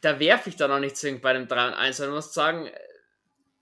Da 0.00 0.20
werfe 0.20 0.48
ich 0.50 0.54
da 0.54 0.68
noch 0.68 0.78
nicht 0.78 0.96
zwingend 0.96 1.22
bei 1.22 1.32
dem 1.32 1.48
3 1.48 1.66
und 1.66 1.74
1. 1.74 1.96
Du 1.96 2.10
musst 2.10 2.34
sagen, 2.34 2.70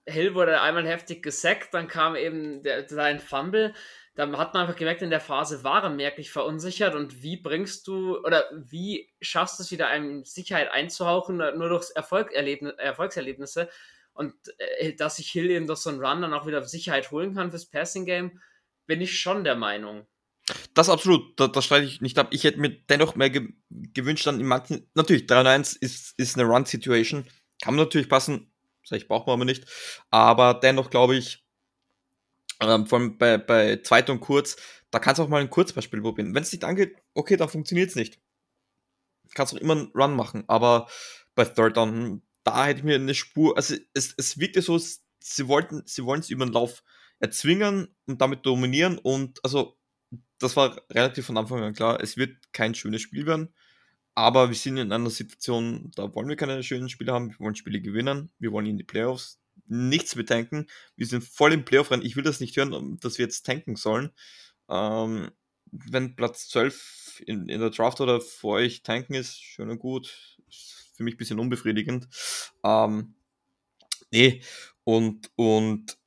Hill 0.05 0.35
wurde 0.35 0.61
einmal 0.61 0.87
heftig 0.87 1.22
gesackt, 1.22 1.72
dann 1.72 1.88
kam 1.88 2.14
eben 2.14 2.62
der, 2.62 2.87
sein 2.87 3.18
Fumble. 3.18 3.72
Da 4.16 4.31
hat 4.37 4.52
man 4.52 4.64
einfach 4.64 4.76
gemerkt, 4.76 5.00
in 5.00 5.09
der 5.09 5.20
Phase 5.20 5.64
war 5.64 5.83
er 5.83 5.88
merklich 5.88 6.31
verunsichert. 6.31 6.94
Und 6.94 7.22
wie 7.22 7.38
bringst 7.38 7.88
du 7.88 8.18
oder 8.18 8.44
wie 8.52 9.09
schaffst 9.22 9.59
du 9.59 9.62
es 9.62 9.70
wieder, 9.70 9.87
einem 9.87 10.24
Sicherheit 10.24 10.70
einzuhauchen, 10.70 11.38
nur 11.38 11.70
durch 11.70 11.90
Erfolg 11.94 12.33
Erfolgserlebnisse? 12.35 13.70
Und 14.16 14.35
äh, 14.79 14.94
dass 14.94 15.16
sich 15.16 15.31
Hill 15.31 15.50
eben 15.50 15.66
durch 15.66 15.81
so 15.81 15.90
einen 15.90 16.00
Run 16.00 16.22
dann 16.22 16.35
auch 16.35 16.46
wieder 16.46 16.64
Sicherheit 16.64 17.11
holen 17.11 17.35
kann 17.35 17.50
fürs 17.50 17.66
Passing 17.66 18.05
Game, 18.05 18.40
bin 18.87 19.00
ich 19.00 19.18
schon 19.18 19.44
der 19.44 19.57
Meinung. 19.57 20.07
Das 20.74 20.88
absolut, 20.88 21.38
da, 21.40 21.48
da 21.48 21.61
streite 21.61 21.87
ich 21.87 22.00
nicht 22.00 22.18
ab. 22.18 22.29
Ich 22.31 22.44
hätte 22.44 22.61
mir 22.61 22.70
dennoch 22.70 23.16
mehr 23.16 23.31
ge 23.31 23.48
gewünscht, 23.70 24.26
dann 24.26 24.40
in 24.40 24.46
manchen, 24.46 24.88
natürlich, 24.94 25.24
3-1 25.24 25.76
ist, 25.81 26.14
ist 26.18 26.38
eine 26.38 26.48
Run-Situation, 26.48 27.26
kann 27.61 27.74
natürlich 27.74 28.09
passen, 28.09 28.52
ich, 28.88 29.09
braucht 29.09 29.26
man 29.26 29.35
aber 29.35 29.44
nicht, 29.44 29.64
aber 30.11 30.55
dennoch 30.55 30.90
glaube 30.90 31.16
ich, 31.16 31.44
ähm, 32.61 32.87
vor 32.87 33.00
allem 33.00 33.18
bei, 33.18 33.38
bei 33.38 33.76
zweit 33.83 34.09
und 34.09 34.20
kurz, 34.20 34.57
da 34.90 35.00
kannst 35.00 35.18
du 35.18 35.24
auch 35.24 35.29
mal 35.29 35.40
ein 35.40 35.50
Kurzbeispiel 35.50 36.00
probieren. 36.00 36.35
Wenn 36.35 36.42
es 36.42 36.52
nicht 36.52 36.64
angeht, 36.64 36.96
okay, 37.14 37.37
dann 37.37 37.48
funktioniert 37.48 37.90
es 37.90 37.96
nicht. 37.96 38.20
Kannst 39.35 39.52
auch 39.52 39.59
immer 39.59 39.74
einen 39.74 39.90
Run 39.94 40.14
machen, 40.14 40.44
aber 40.46 40.88
bei 41.35 41.44
Third 41.44 41.76
Down, 41.76 42.22
da 42.46 42.64
hätte 42.64 42.78
ich 42.78 42.85
mir 42.85 42.94
eine 42.94 43.14
Spur, 43.14 43.56
also 43.56 43.74
es, 43.92 44.14
es 44.16 44.38
wirkte 44.38 44.62
so, 44.62 44.78
sie 44.78 45.48
wollten, 45.48 45.82
sie 45.85 46.04
wollen 46.04 46.20
es 46.20 46.30
über 46.30 46.46
den 46.46 46.52
Lauf 46.52 46.85
erzwingen 47.18 47.88
und 48.06 48.20
damit 48.20 48.46
dominieren 48.46 48.98
und 48.98 49.44
also 49.44 49.76
das 50.38 50.54
war 50.54 50.80
relativ 50.90 51.26
von 51.26 51.37
Anfang 51.37 51.61
an 51.62 51.74
klar, 51.74 52.00
es 52.00 52.16
wird 52.16 52.37
kein 52.52 52.76
schönes 52.76 53.02
Spiel 53.02 53.26
werden, 53.26 53.52
aber 54.14 54.48
wir 54.48 54.54
sind 54.54 54.76
in 54.76 54.92
einer 54.92 55.11
Situation, 55.11 55.90
da 55.96 56.14
wollen 56.14 56.28
wir 56.28 56.37
keine 56.37 56.62
schönen 56.62 56.88
Spiele 56.88 57.12
haben, 57.12 57.30
wir 57.30 57.40
wollen 57.40 57.56
Spiele 57.56 57.80
gewinnen, 57.80 58.30
wir 58.38 58.52
wollen 58.52 58.66
in 58.66 58.78
die 58.78 58.85
Playoffs, 58.85 59.40
nichts 59.66 60.14
bedenken, 60.14 60.68
wir 60.94 61.06
sind 61.06 61.24
voll 61.24 61.52
im 61.52 61.64
Playoff-Rennen, 61.64 62.06
ich 62.06 62.14
will 62.14 62.22
das 62.22 62.38
nicht 62.38 62.56
hören, 62.56 62.98
dass 63.00 63.18
wir 63.18 63.24
jetzt 63.24 63.44
tanken 63.44 63.74
sollen. 63.74 64.11
Ähm, 64.68 65.32
wenn 65.72 66.14
Platz 66.14 66.48
12 66.48 67.24
in, 67.26 67.48
in 67.48 67.61
der 67.61 67.70
Draft 67.70 68.00
oder 68.00 68.20
vor 68.20 68.54
euch 68.54 68.85
tanken 68.85 69.14
ist, 69.14 69.42
schön 69.42 69.68
und 69.68 69.80
gut, 69.80 70.38
für 70.96 71.04
mich 71.04 71.14
ein 71.14 71.18
bisschen 71.18 71.38
unbefriedigend. 71.38 72.09
Ähm, 72.64 73.14
nee, 74.11 74.42
und, 74.85 75.30
und 75.37 75.98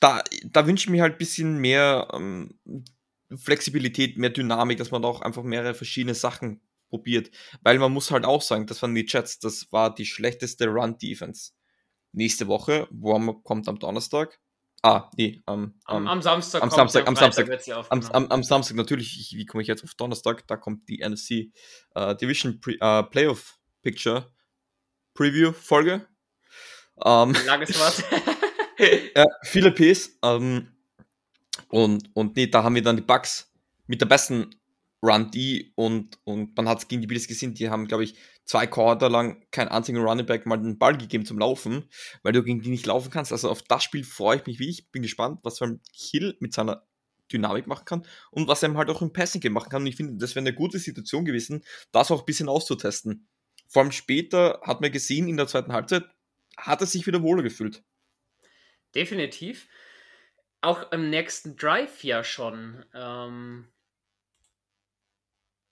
da, 0.00 0.22
da 0.44 0.66
wünsche 0.66 0.86
ich 0.86 0.90
mir 0.90 1.02
halt 1.02 1.14
ein 1.14 1.18
bisschen 1.18 1.58
mehr 1.58 2.08
ähm, 2.12 2.58
Flexibilität, 3.36 4.18
mehr 4.18 4.30
Dynamik, 4.30 4.78
dass 4.78 4.90
man 4.90 5.04
auch 5.04 5.20
einfach 5.20 5.42
mehrere 5.42 5.74
verschiedene 5.74 6.14
Sachen 6.14 6.60
probiert. 6.88 7.30
Weil 7.62 7.78
man 7.78 7.92
muss 7.92 8.10
halt 8.10 8.24
auch 8.24 8.42
sagen, 8.42 8.66
das 8.66 8.82
waren 8.82 8.94
die 8.94 9.06
Jets, 9.08 9.38
das 9.38 9.72
war 9.72 9.94
die 9.94 10.06
schlechteste 10.06 10.66
Run-Defense. 10.66 11.52
Nächste 12.12 12.46
Woche, 12.46 12.88
wo 12.90 13.18
kommt 13.42 13.68
am 13.68 13.78
Donnerstag? 13.78 14.38
Ah, 14.82 15.08
nee, 15.16 15.40
am, 15.46 15.74
am, 15.84 16.08
am 16.08 16.20
Samstag. 16.20 16.62
Am 16.62 16.70
Samstag, 16.70 17.06
am 17.06 17.14
Samstag, 17.14 17.48
am, 17.88 18.02
am, 18.02 18.26
am, 18.26 18.42
Samstag 18.42 18.76
natürlich, 18.76 19.18
ich, 19.18 19.38
wie 19.38 19.46
komme 19.46 19.62
ich 19.62 19.68
jetzt 19.68 19.84
auf 19.84 19.94
Donnerstag? 19.94 20.44
Da 20.48 20.56
kommt 20.56 20.88
die 20.88 20.98
NFC 21.08 21.52
uh, 21.96 22.14
Division 22.14 22.60
Pre, 22.60 22.74
uh, 22.82 23.08
Playoff 23.08 23.60
Picture 23.82 24.32
Preview 25.14 25.52
Folge. 25.52 26.06
Ähm, 27.04 27.34
Langes 27.46 27.78
Wort. 27.78 28.04
ja, 29.16 29.26
viele 29.42 29.72
Ps. 29.72 30.18
Ähm, 30.22 30.68
und, 31.68 32.10
und 32.14 32.36
nee, 32.36 32.46
da 32.46 32.62
haben 32.62 32.74
wir 32.74 32.82
dann 32.82 32.96
die 32.96 33.02
Bugs 33.02 33.52
mit 33.86 34.00
der 34.00 34.06
besten 34.06 34.54
Run 35.02 35.30
D 35.30 35.72
und, 35.74 36.18
und 36.24 36.56
man 36.56 36.68
hat 36.68 36.78
es 36.78 36.88
gegen 36.88 37.00
die 37.00 37.08
Bills 37.08 37.26
gesehen, 37.26 37.54
die 37.54 37.68
haben, 37.68 37.88
glaube 37.88 38.04
ich, 38.04 38.14
zwei 38.44 38.66
Quarter 38.66 39.10
lang 39.10 39.44
kein 39.50 39.68
einzigen 39.68 39.98
Running 39.98 40.26
Back 40.26 40.46
mal 40.46 40.56
den 40.56 40.78
Ball 40.78 40.96
gegeben 40.96 41.26
zum 41.26 41.38
Laufen, 41.38 41.88
weil 42.22 42.32
du 42.32 42.42
gegen 42.44 42.62
die 42.62 42.70
nicht 42.70 42.86
laufen 42.86 43.10
kannst. 43.10 43.32
Also 43.32 43.50
auf 43.50 43.62
das 43.62 43.82
Spiel 43.82 44.04
freue 44.04 44.36
ich 44.36 44.46
mich 44.46 44.58
wie 44.60 44.68
ich 44.68 44.90
bin 44.90 45.02
gespannt, 45.02 45.40
was 45.42 45.58
vor 45.58 45.68
Hill 45.92 46.36
mit 46.38 46.52
seiner 46.52 46.86
Dynamik 47.32 47.66
machen 47.66 47.84
kann 47.84 48.06
und 48.30 48.46
was 48.46 48.62
er 48.62 48.74
halt 48.74 48.90
auch 48.90 49.02
im 49.02 49.12
Passing 49.12 49.40
Game 49.40 49.52
machen 49.52 49.70
kann. 49.70 49.82
Und 49.82 49.88
ich 49.88 49.96
finde, 49.96 50.14
das 50.18 50.34
wäre 50.34 50.46
eine 50.46 50.54
gute 50.54 50.78
Situation 50.78 51.24
gewesen, 51.24 51.64
das 51.90 52.10
auch 52.10 52.20
ein 52.20 52.26
bisschen 52.26 52.48
auszutesten. 52.48 53.26
Vor 53.72 53.82
allem 53.82 53.92
später 53.92 54.60
hat 54.62 54.80
man 54.80 54.92
gesehen, 54.92 55.28
in 55.28 55.36
der 55.36 55.46
zweiten 55.46 55.72
Halbzeit 55.72 56.04
hat 56.56 56.80
er 56.80 56.86
sich 56.86 57.06
wieder 57.06 57.22
wohler 57.22 57.42
gefühlt. 57.42 57.82
Definitiv. 58.94 59.66
Auch 60.60 60.92
im 60.92 61.10
nächsten 61.10 61.56
Drive 61.56 62.04
ja 62.04 62.22
schon. 62.22 62.84
Ähm, 62.94 63.72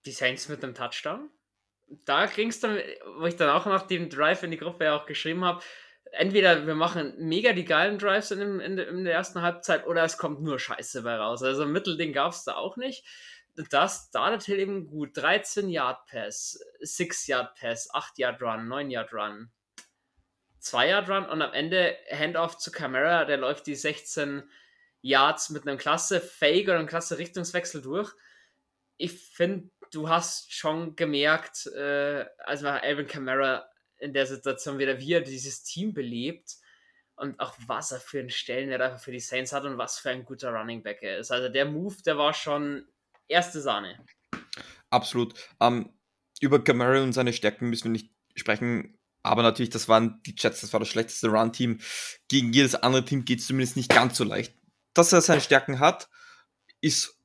die 0.05 0.11
Saints 0.11 0.49
mit 0.49 0.63
einem 0.63 0.73
Touchdown 0.73 1.29
da 2.05 2.25
ging 2.25 2.49
es 2.49 2.59
dann, 2.59 2.79
wo 3.17 3.25
ich 3.25 3.35
dann 3.35 3.49
auch 3.49 3.65
nach 3.65 3.83
dem 3.83 4.09
Drive 4.09 4.43
in 4.43 4.51
die 4.51 4.57
Gruppe 4.57 4.93
auch 4.93 5.05
geschrieben 5.05 5.43
habe, 5.43 5.61
entweder 6.11 6.65
wir 6.65 6.75
machen 6.75 7.13
mega 7.17 7.53
die 7.53 7.65
geilen 7.65 7.97
Drives 7.97 8.31
in, 8.31 8.39
dem, 8.39 8.59
in, 8.59 8.75
de, 8.75 8.87
in 8.87 9.03
der 9.03 9.13
ersten 9.13 9.41
Halbzeit 9.41 9.85
oder 9.87 10.03
es 10.03 10.17
kommt 10.17 10.41
nur 10.41 10.59
Scheiße 10.59 11.03
bei 11.03 11.15
raus. 11.15 11.43
Also 11.43 11.63
ein 11.63 11.71
Mittelding 11.71 12.13
gab 12.13 12.31
es 12.31 12.43
da 12.43 12.55
auch 12.55 12.77
nicht. 12.77 13.05
Das 13.55 14.07
startet 14.09 14.43
Hill 14.43 14.59
eben 14.59 14.87
gut. 14.87 15.15
13 15.17 15.69
Yard 15.69 16.05
Pass, 16.07 16.59
6 16.79 17.27
Yard 17.27 17.55
Pass, 17.59 17.89
8 17.93 18.17
Yard 18.17 18.41
Run, 18.41 18.67
9 18.67 18.89
Yard 18.89 19.13
Run, 19.13 19.51
2 20.59 20.89
Yard 20.89 21.09
Run 21.09 21.25
und 21.25 21.41
am 21.41 21.53
Ende 21.53 21.97
Handoff 22.09 22.57
zu 22.57 22.71
Camara, 22.71 23.25
der 23.25 23.37
läuft 23.37 23.67
die 23.67 23.75
16 23.75 24.43
Yards 25.01 25.49
mit 25.49 25.67
einem 25.67 25.77
klasse 25.77 26.21
Fake 26.21 26.65
oder 26.65 26.77
einem 26.79 26.87
klasse 26.87 27.17
Richtungswechsel 27.17 27.81
durch. 27.81 28.13
Ich 28.97 29.11
finde, 29.11 29.69
du 29.91 30.09
hast 30.09 30.53
schon 30.53 30.95
gemerkt, 30.95 31.65
äh, 31.67 32.25
also 32.39 32.67
Alvin 32.67 33.07
Kamara 33.07 33.67
in 33.97 34.13
der 34.13 34.25
Situation 34.25 34.77
wieder, 34.77 34.99
wie 34.99 35.13
er 35.13 35.21
dieses 35.21 35.63
Team 35.63 35.93
belebt 35.93 36.57
und 37.15 37.39
auch 37.39 37.55
was 37.67 37.91
er 37.91 37.99
für 37.99 38.19
einen 38.19 38.29
Stellenwert 38.29 39.01
für 39.01 39.11
die 39.11 39.19
Saints 39.19 39.53
hat 39.53 39.63
und 39.63 39.77
was 39.77 39.99
für 39.99 40.09
ein 40.09 40.25
guter 40.25 40.51
Running 40.51 40.83
Back 40.83 40.99
er 41.01 41.17
ist. 41.17 41.31
Also 41.31 41.49
der 41.49 41.65
Move, 41.65 41.95
der 42.05 42.17
war 42.17 42.33
schon 42.33 42.87
erste 43.31 43.61
Sahne. 43.61 43.97
Absolut. 44.89 45.33
Um, 45.59 45.91
über 46.39 46.63
Kamara 46.63 47.01
und 47.01 47.13
seine 47.13 47.33
Stärken 47.33 47.69
müssen 47.69 47.85
wir 47.85 47.91
nicht 47.91 48.11
sprechen. 48.35 48.97
Aber 49.23 49.43
natürlich, 49.43 49.69
das 49.69 49.87
waren 49.87 50.21
die 50.23 50.35
Jets, 50.37 50.61
das 50.61 50.73
war 50.73 50.79
das 50.79 50.89
schlechteste 50.89 51.29
Run-Team. 51.29 51.79
Gegen 52.27 52.53
jedes 52.53 52.75
andere 52.75 53.05
Team 53.05 53.25
geht 53.25 53.39
es 53.39 53.47
zumindest 53.47 53.77
nicht 53.77 53.89
ganz 53.89 54.17
so 54.17 54.23
leicht. 54.23 54.55
Dass 54.93 55.13
er 55.13 55.21
seine 55.21 55.41
Stärken 55.41 55.79
hat, 55.79 56.09
ist 56.81 57.21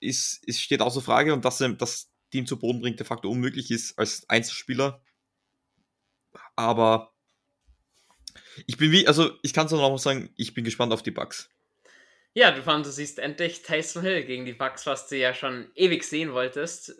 ist, 0.00 0.44
ist, 0.44 0.60
steht 0.60 0.82
außer 0.82 1.00
Frage 1.00 1.32
und 1.32 1.44
dass 1.44 1.60
er 1.60 1.70
das 1.70 2.10
Team 2.30 2.46
zu 2.46 2.58
Boden 2.58 2.80
bringt, 2.80 2.98
de 2.98 3.06
facto 3.06 3.30
unmöglich 3.30 3.70
ist 3.70 3.98
als 3.98 4.28
Einzelspieler. 4.28 5.02
Aber 6.56 7.14
ich 8.66 8.76
bin 8.76 8.92
wie, 8.92 9.06
also 9.06 9.30
ich 9.42 9.52
kann 9.52 9.66
es 9.66 9.72
noch 9.72 9.88
mal 9.88 9.98
sagen, 9.98 10.30
ich 10.36 10.54
bin 10.54 10.64
gespannt 10.64 10.92
auf 10.92 11.02
die 11.02 11.10
Bugs. 11.10 11.48
Ja, 12.38 12.52
du 12.52 12.62
fandest, 12.62 12.96
du 12.96 13.02
siehst 13.02 13.18
endlich 13.18 13.62
Tyson 13.62 14.00
Hill 14.04 14.22
gegen 14.22 14.44
die 14.44 14.52
Bugs, 14.52 14.86
was 14.86 15.08
du 15.08 15.16
ja 15.16 15.34
schon 15.34 15.72
ewig 15.74 16.04
sehen 16.04 16.32
wolltest. 16.32 16.94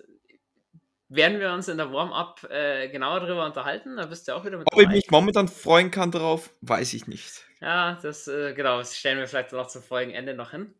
Werden 1.08 1.38
wir 1.38 1.52
uns 1.52 1.68
in 1.68 1.76
der 1.76 1.92
Warm-Up 1.92 2.42
äh, 2.50 2.88
genauer 2.88 3.20
darüber 3.20 3.46
unterhalten? 3.46 3.98
Da 3.98 4.06
bist 4.06 4.26
du 4.26 4.34
auch 4.34 4.44
wieder 4.44 4.58
mit 4.58 4.66
Ob 4.66 4.72
dabei. 4.72 4.82
ich 4.82 4.88
mich 4.88 5.10
momentan 5.12 5.46
freuen 5.46 5.92
kann 5.92 6.10
darauf, 6.10 6.50
weiß 6.62 6.92
ich 6.92 7.06
nicht. 7.06 7.44
Ja, 7.60 8.00
das, 8.02 8.26
äh, 8.26 8.52
genau, 8.52 8.78
das 8.78 8.98
stellen 8.98 9.20
wir 9.20 9.28
vielleicht 9.28 9.52
noch 9.52 9.68
zum 9.68 9.80
Folgenende 9.80 10.34
noch 10.34 10.50
hin. 10.50 10.74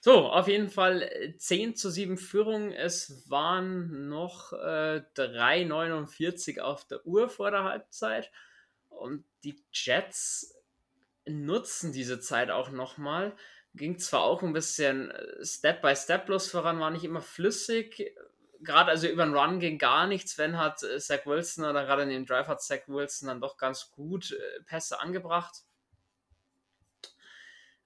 So, 0.00 0.26
auf 0.26 0.48
jeden 0.48 0.68
Fall 0.68 1.34
10 1.38 1.70
äh, 1.70 1.74
zu 1.74 1.90
7 1.90 2.18
Führung. 2.18 2.72
Es 2.72 3.30
waren 3.30 4.10
noch 4.10 4.52
äh, 4.52 5.00
3,49 5.16 6.60
auf 6.60 6.86
der 6.86 7.06
Uhr 7.06 7.30
vor 7.30 7.50
der 7.50 7.64
Halbzeit. 7.64 8.30
Und 8.90 9.24
die 9.44 9.64
Jets 9.72 10.54
nutzen 11.24 11.92
diese 11.92 12.20
Zeit 12.20 12.50
auch 12.50 12.70
nochmal. 12.70 13.32
Ging 13.74 13.98
zwar 13.98 14.22
auch 14.22 14.42
ein 14.42 14.52
bisschen 14.52 15.10
äh, 15.10 15.44
Step 15.44 15.82
by 15.82 15.96
Step 15.96 16.28
los 16.28 16.50
voran, 16.50 16.80
war 16.80 16.90
nicht 16.90 17.04
immer 17.04 17.22
flüssig. 17.22 18.14
Gerade 18.60 18.90
also 18.90 19.08
über 19.08 19.24
den 19.24 19.34
Run 19.34 19.60
ging 19.60 19.78
gar 19.78 20.06
nichts. 20.06 20.38
Wenn 20.38 20.58
hat 20.58 20.82
äh, 20.82 20.98
Zach 20.98 21.26
Wilson 21.26 21.64
oder 21.64 21.84
gerade 21.84 22.02
in 22.02 22.10
dem 22.10 22.26
Drive 22.26 22.48
hat 22.48 22.62
Zach 22.62 22.86
Wilson 22.86 23.28
dann 23.28 23.40
doch 23.40 23.56
ganz 23.56 23.90
gut 23.90 24.32
äh, 24.32 24.62
Pässe 24.64 25.00
angebracht. 25.00 25.62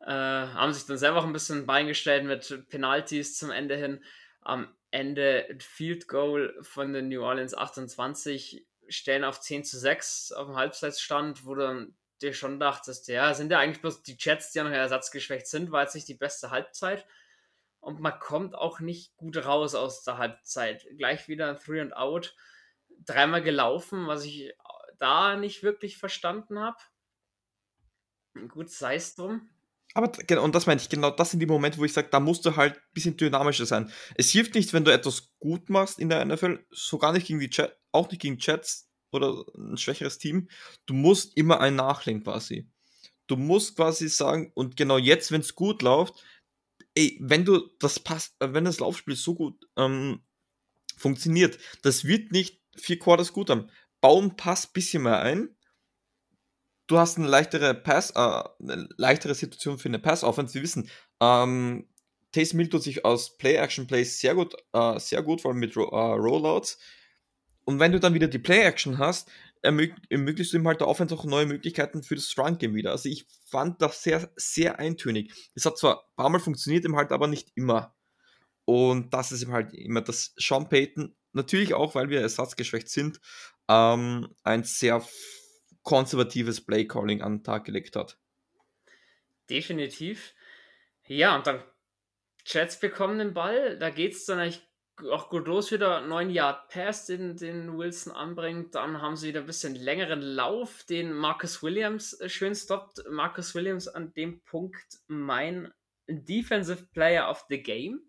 Äh, 0.01 0.12
haben 0.12 0.72
sich 0.72 0.87
dann 0.87 0.99
selber 0.99 1.18
auch 1.18 1.25
ein 1.25 1.33
bisschen 1.33 1.66
beigestellt 1.66 2.25
mit 2.25 2.68
Penalties 2.68 3.37
zum 3.37 3.51
Ende 3.51 3.77
hin. 3.77 4.05
Am 4.40 4.75
Ende 4.90 5.57
Field 5.61 6.09
Goal 6.09 6.57
von 6.62 6.92
den 6.92 7.09
New 7.09 7.22
Orleans 7.22 7.55
28 7.55 8.66
stellen 8.88 9.25
auf 9.25 9.40
10 9.40 9.64
zu 9.64 9.79
6 9.79 10.33
auf 10.33 10.46
dem 10.46 10.57
Halbzeitstand, 10.57 11.44
wo 11.44 11.55
dann 11.55 11.96
dir 12.23 12.33
schon 12.33 12.59
dachtest, 12.61 13.09
ja, 13.09 13.35
sind 13.35 13.51
ja 13.51 13.59
eigentlich 13.59 13.81
bloß 13.81 14.03
die 14.03 14.17
Jets, 14.19 14.53
die 14.53 14.59
ja 14.59 14.65
noch 14.65 14.71
ersatzgeschwächt 14.71 15.47
sind, 15.47 15.71
war 15.71 15.83
jetzt 15.83 15.95
nicht 15.95 16.09
die 16.09 16.15
beste 16.15 16.51
Halbzeit. 16.51 17.07
Und 17.81 18.01
man 18.01 18.19
kommt 18.19 18.55
auch 18.55 18.81
nicht 18.81 19.17
gut 19.17 19.37
raus 19.45 19.75
aus 19.75 20.03
der 20.03 20.19
Halbzeit. 20.19 20.87
Gleich 20.99 21.29
wieder 21.29 21.51
ein 21.51 21.59
Three 21.59 21.81
and 21.81 21.95
Out. 21.95 22.35
Dreimal 23.05 23.43
gelaufen, 23.43 24.07
was 24.07 24.25
ich 24.25 24.53
da 24.99 25.37
nicht 25.37 25.63
wirklich 25.63 25.99
verstanden 25.99 26.59
habe. 26.59 26.79
Gut, 28.49 28.71
sei 28.71 28.97
es 28.97 29.15
drum. 29.15 29.49
Aber 29.95 30.11
genau, 30.11 30.43
und 30.43 30.55
das 30.55 30.67
meine 30.67 30.81
ich, 30.81 30.89
genau 30.89 31.11
das 31.11 31.31
sind 31.31 31.41
die 31.41 31.47
Momente, 31.47 31.79
wo 31.79 31.85
ich 31.85 31.93
sage, 31.93 32.09
da 32.11 32.21
musst 32.21 32.45
du 32.45 32.55
halt 32.57 32.77
ein 32.77 32.83
bisschen 32.93 33.17
dynamischer 33.17 33.65
sein. 33.65 33.91
Es 34.17 34.31
hilft 34.31 34.55
nicht, 34.55 34.73
wenn 34.73 34.85
du 34.85 34.93
etwas 34.93 35.33
gut 35.39 35.71
machst 35.71 35.99
in 35.99 36.11
der 36.11 36.25
NFL, 36.25 36.67
so 36.71 36.99
gar 36.99 37.13
nicht 37.13 37.27
gegen 37.27 37.41
die 37.41 37.49
Chat, 37.49 37.79
auch 37.93 38.11
nicht 38.11 38.21
gegen 38.21 38.39
Chats 38.39 38.91
oder 39.12 39.45
ein 39.57 39.77
schwächeres 39.77 40.19
Team. 40.19 40.49
Du 40.87 40.95
musst 40.95 41.37
immer 41.37 41.61
ein 41.61 41.77
Nachlegen 41.77 42.23
quasi. 42.23 42.69
Du 43.27 43.37
musst 43.37 43.77
quasi 43.77 44.09
sagen, 44.09 44.53
und 44.55 44.77
genau 44.77 44.99
jetzt, 44.99 45.33
wenn 45.33 45.40
es 45.40 45.55
gut 45.55 45.83
läuft, 45.83 46.25
ey, 46.95 47.19
wenn 47.21 47.45
du 47.45 47.69
das 47.81 48.01
passt, 48.01 48.35
äh, 48.40 48.53
wenn 48.53 48.64
das 48.64 48.81
Laufspiel 48.81 49.16
so 49.16 49.35
gut 49.35 49.66
ähm, 49.77 50.21
funktioniert, 50.97 51.59
das 51.83 52.05
wird 52.05 52.33
nicht 52.33 52.61
vier 52.77 52.99
Quarters 52.99 53.33
gut 53.33 53.51
haben. 53.51 53.71
Bauen 54.01 54.37
passt 54.37 54.69
ein 54.69 54.73
bisschen 54.75 55.03
mehr 55.03 55.21
ein 55.21 55.57
du 56.87 56.99
hast 56.99 57.19
eine 57.19 57.29
leichtere 57.29 57.75
Pass, 57.75 58.11
äh, 58.11 58.42
eine 58.61 58.88
leichtere 58.97 59.35
Situation 59.35 59.79
für 59.79 59.88
eine 59.88 59.99
Pass-Offense. 59.99 60.55
Wir 60.55 60.62
wissen, 60.62 60.90
ähm, 61.21 61.88
Taysom 62.33 62.61
Hill 62.61 62.69
tut 62.69 62.83
sich 62.83 63.05
aus 63.05 63.37
Play-Action-Plays 63.38 64.21
sehr 64.21 64.35
gut, 64.35 64.55
äh, 64.73 64.99
sehr 64.99 65.23
gut, 65.23 65.40
vor 65.40 65.51
allem 65.51 65.61
mit 65.61 65.77
Ro 65.77 65.85
äh, 65.85 66.14
Rollouts. 66.14 66.79
Und 67.67 67.81
wenn 67.81 67.91
du 67.91 67.99
dann 67.99 68.15
wieder 68.15 68.29
die 68.29 68.39
Play-Action 68.39 68.99
hast, 68.99 69.29
ermöglichst 69.61 70.53
du 70.53 70.57
ihm 70.57 70.69
halt 70.69 70.81
der 70.81 70.87
Offense 70.87 71.13
auch 71.15 71.25
neue 71.25 71.47
Möglichkeiten 71.47 72.05
für 72.05 72.15
das 72.15 72.33
Run-Game 72.39 72.77
wieder. 72.77 72.93
Also 72.93 73.09
ich 73.09 73.27
fand 73.45 73.83
das 73.83 74.05
sehr, 74.05 74.33
sehr 74.37 74.79
eintönig. 74.79 75.33
Es 75.55 75.67
hat 75.67 75.77
zwar 75.77 75.99
ein 75.99 76.17
paar 76.17 76.31
Mal 76.31 76.39
funktioniert, 76.39 76.85
ihm 76.85 76.95
halt 76.95 77.11
aber 77.11 77.27
nicht 77.27 77.51
immer. 77.57 77.97
Und 78.65 79.13
das 79.13 79.33
ist 79.33 79.43
ihm 79.43 79.53
halt 79.53 79.75
immer, 79.75 80.01
dass 80.01 80.33
Sean 80.37 80.69
Payton, 80.69 81.17
natürlich 81.33 81.75
auch, 81.75 81.97
weil 81.97 82.09
wir 82.09 82.21
ersatzgeschwächt 82.21 82.89
sind, 82.89 83.21
ähm, 83.69 84.29
ein 84.45 84.63
sehr 84.63 85.05
konservatives 85.83 86.65
Play-Calling 86.65 87.21
an 87.21 87.39
den 87.39 87.45
Tag 87.45 87.65
gelegt 87.65 87.97
hat. 87.97 88.17
Definitiv. 89.51 90.35
Ja, 91.09 91.35
und 91.37 91.49
dann 91.49 91.65
Jets 92.45 92.79
bekommen 92.79 93.19
den 93.19 93.35
Ball. 93.35 93.77
Da 93.79 93.91
geht 93.91 94.13
es 94.13 94.25
dann 94.25 94.39
eigentlich 94.39 94.63
auch 95.11 95.29
gut 95.29 95.47
los 95.47 95.71
wieder. 95.71 96.01
9 96.01 96.31
Yard 96.31 96.69
Pass, 96.69 97.07
den, 97.07 97.37
den 97.37 97.77
Wilson 97.77 98.13
anbringt. 98.13 98.75
Dann 98.75 99.01
haben 99.01 99.17
sie 99.17 99.29
wieder 99.29 99.41
ein 99.41 99.47
bisschen 99.47 99.75
längeren 99.75 100.21
Lauf, 100.21 100.85
den 100.85 101.13
Marcus 101.13 101.63
Williams 101.63 102.15
äh, 102.21 102.29
schön 102.29 102.55
stoppt. 102.55 103.03
Marcus 103.11 103.55
Williams 103.55 103.89
an 103.89 104.13
dem 104.15 104.41
Punkt 104.45 104.99
mein 105.07 105.73
Defensive 106.09 106.87
Player 106.93 107.31
of 107.31 107.45
the 107.49 107.63
Game. 107.63 108.01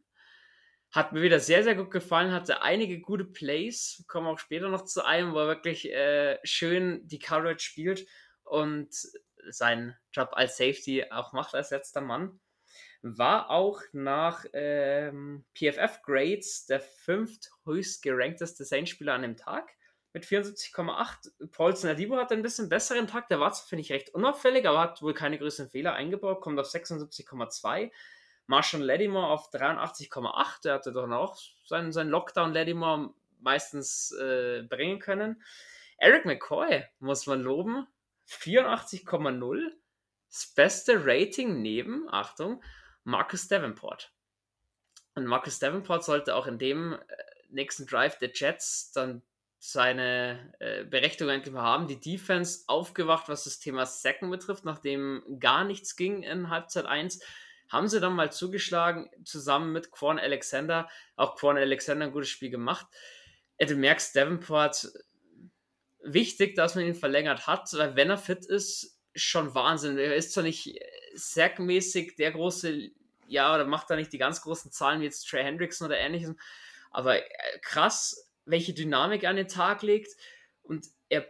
Hat 0.92 1.12
mir 1.12 1.22
wieder 1.22 1.40
sehr, 1.40 1.64
sehr 1.64 1.76
gut 1.76 1.92
gefallen, 1.92 2.32
hatte 2.32 2.62
einige 2.62 3.02
gute 3.02 3.26
Plays, 3.26 4.06
kommen 4.08 4.28
auch 4.28 4.40
später 4.40 4.70
noch 4.70 4.86
zu 4.86 5.06
einem, 5.06 5.34
wo 5.34 5.40
er 5.40 5.48
wirklich 5.48 5.92
äh, 5.92 6.40
schön 6.44 7.06
die 7.06 7.20
Coverage 7.20 7.60
spielt 7.60 8.08
und 8.44 8.90
seinen 9.50 9.96
Job 10.14 10.30
als 10.32 10.58
Safety 10.58 11.06
auch 11.12 11.34
macht 11.34 11.54
als 11.56 11.72
letzter 11.72 12.02
Mann. 12.02 12.40
War 13.02 13.50
auch 13.50 13.82
nach 13.94 14.46
ähm, 14.54 15.46
PFF-Grades 15.56 16.66
der 16.66 16.82
fünfthöchst 16.82 18.02
gerankteste 18.02 18.66
Saints-Spieler 18.66 19.14
an 19.14 19.22
dem 19.22 19.38
Tag 19.38 19.70
mit 20.14 20.26
74,8. 20.26 21.52
Paulson 21.52 21.90
Adibo 21.92 22.18
hat 22.18 22.32
einen 22.32 22.42
bisschen 22.42 22.70
besseren 22.70 23.08
Tag. 23.08 23.28
Der 23.30 23.40
war, 23.40 23.54
finde 23.54 23.82
ich, 23.82 23.92
recht 23.92 24.14
unauffällig, 24.14 24.68
aber 24.68 24.80
hat 24.80 25.02
wohl 25.02 25.14
keine 25.14 25.38
größeren 25.38 25.70
Fehler 25.70 25.94
eingebaut. 25.94 26.42
Kommt 26.42 26.60
auf 26.60 26.68
76,2. 26.68 27.92
Marshall 28.48 28.82
Lattimore 28.82 29.28
auf 29.28 29.52
83,8. 29.52 30.64
Der 30.64 30.74
hatte 30.74 30.92
doch 30.92 31.10
auch 31.12 31.38
seinen, 31.64 31.92
seinen 31.92 32.10
Lockdown 32.10 32.54
Lattimore 32.54 33.14
meistens 33.40 34.12
äh, 34.14 34.64
bringen 34.64 35.00
können. 35.00 35.44
Eric 36.00 36.26
McCoy 36.26 36.84
muss 37.00 37.28
man 37.28 37.42
loben. 37.42 37.88
84,0. 38.28 39.72
Das 40.30 40.54
beste 40.54 41.06
Rating 41.06 41.62
neben, 41.62 42.08
Achtung, 42.10 42.64
Marcus 43.04 43.48
Davenport. 43.48 44.14
Und 45.16 45.26
Marcus 45.26 45.60
Davenport 45.60 46.04
sollte 46.04 46.36
auch 46.36 46.48
in 46.48 46.60
dem 46.60 46.94
äh, 46.94 46.98
nächsten 47.50 47.88
Drive 47.88 48.18
der 48.18 48.32
Jets 48.34 48.92
dann 48.92 49.24
seine 49.60 50.54
äh, 50.60 50.84
Berechtigung 50.84 51.34
endlich 51.34 51.54
mal 51.54 51.64
haben. 51.64 51.88
Die 51.88 52.00
Defense 52.00 52.66
aufgewacht, 52.68 53.28
was 53.28 53.46
das 53.46 53.60
Thema 53.60 53.86
Sacken 53.86 54.30
betrifft, 54.30 54.66
nachdem 54.66 55.24
gar 55.40 55.64
nichts 55.64 55.96
ging 55.96 56.22
in 56.24 56.50
Halbzeit 56.50 56.86
1 56.86 57.20
haben 57.70 57.88
sie 57.88 58.00
dann 58.00 58.16
mal 58.16 58.32
zugeschlagen, 58.32 59.10
zusammen 59.26 59.74
mit 59.74 59.92
Quan 59.92 60.20
Alexander. 60.20 60.90
Auch 61.16 61.36
Quan 61.36 61.58
Alexander 61.58 62.06
ein 62.06 62.12
gutes 62.12 62.30
Spiel 62.30 62.50
gemacht. 62.50 62.88
Du 63.60 63.76
merkst, 63.76 64.16
Davenport, 64.16 64.90
wichtig, 66.02 66.56
dass 66.56 66.76
man 66.76 66.86
ihn 66.86 66.96
verlängert 66.96 67.48
hat, 67.48 67.72
weil 67.74 67.96
wenn 67.96 68.10
er 68.10 68.18
fit 68.18 68.46
ist, 68.46 68.97
schon 69.18 69.54
Wahnsinn. 69.54 69.98
Er 69.98 70.16
ist 70.16 70.34
zwar 70.34 70.44
nicht 70.44 70.80
sackmäßig 71.14 72.16
der 72.16 72.32
große, 72.32 72.92
ja, 73.28 73.54
oder 73.54 73.66
macht 73.66 73.90
da 73.90 73.96
nicht 73.96 74.14
die 74.14 74.18
ganz 74.18 74.42
großen 74.42 74.72
Zahlen 74.72 75.02
wie 75.02 75.06
jetzt 75.06 75.28
Trey 75.28 75.44
Hendrickson 75.44 75.88
oder 75.88 75.98
ähnliches, 75.98 76.34
aber 76.92 77.18
äh, 77.20 77.60
krass, 77.62 78.32
welche 78.46 78.74
Dynamik 78.74 79.26
an 79.26 79.36
den 79.36 79.48
Tag 79.48 79.82
legt 79.82 80.12
und 80.62 80.88
er 81.10 81.26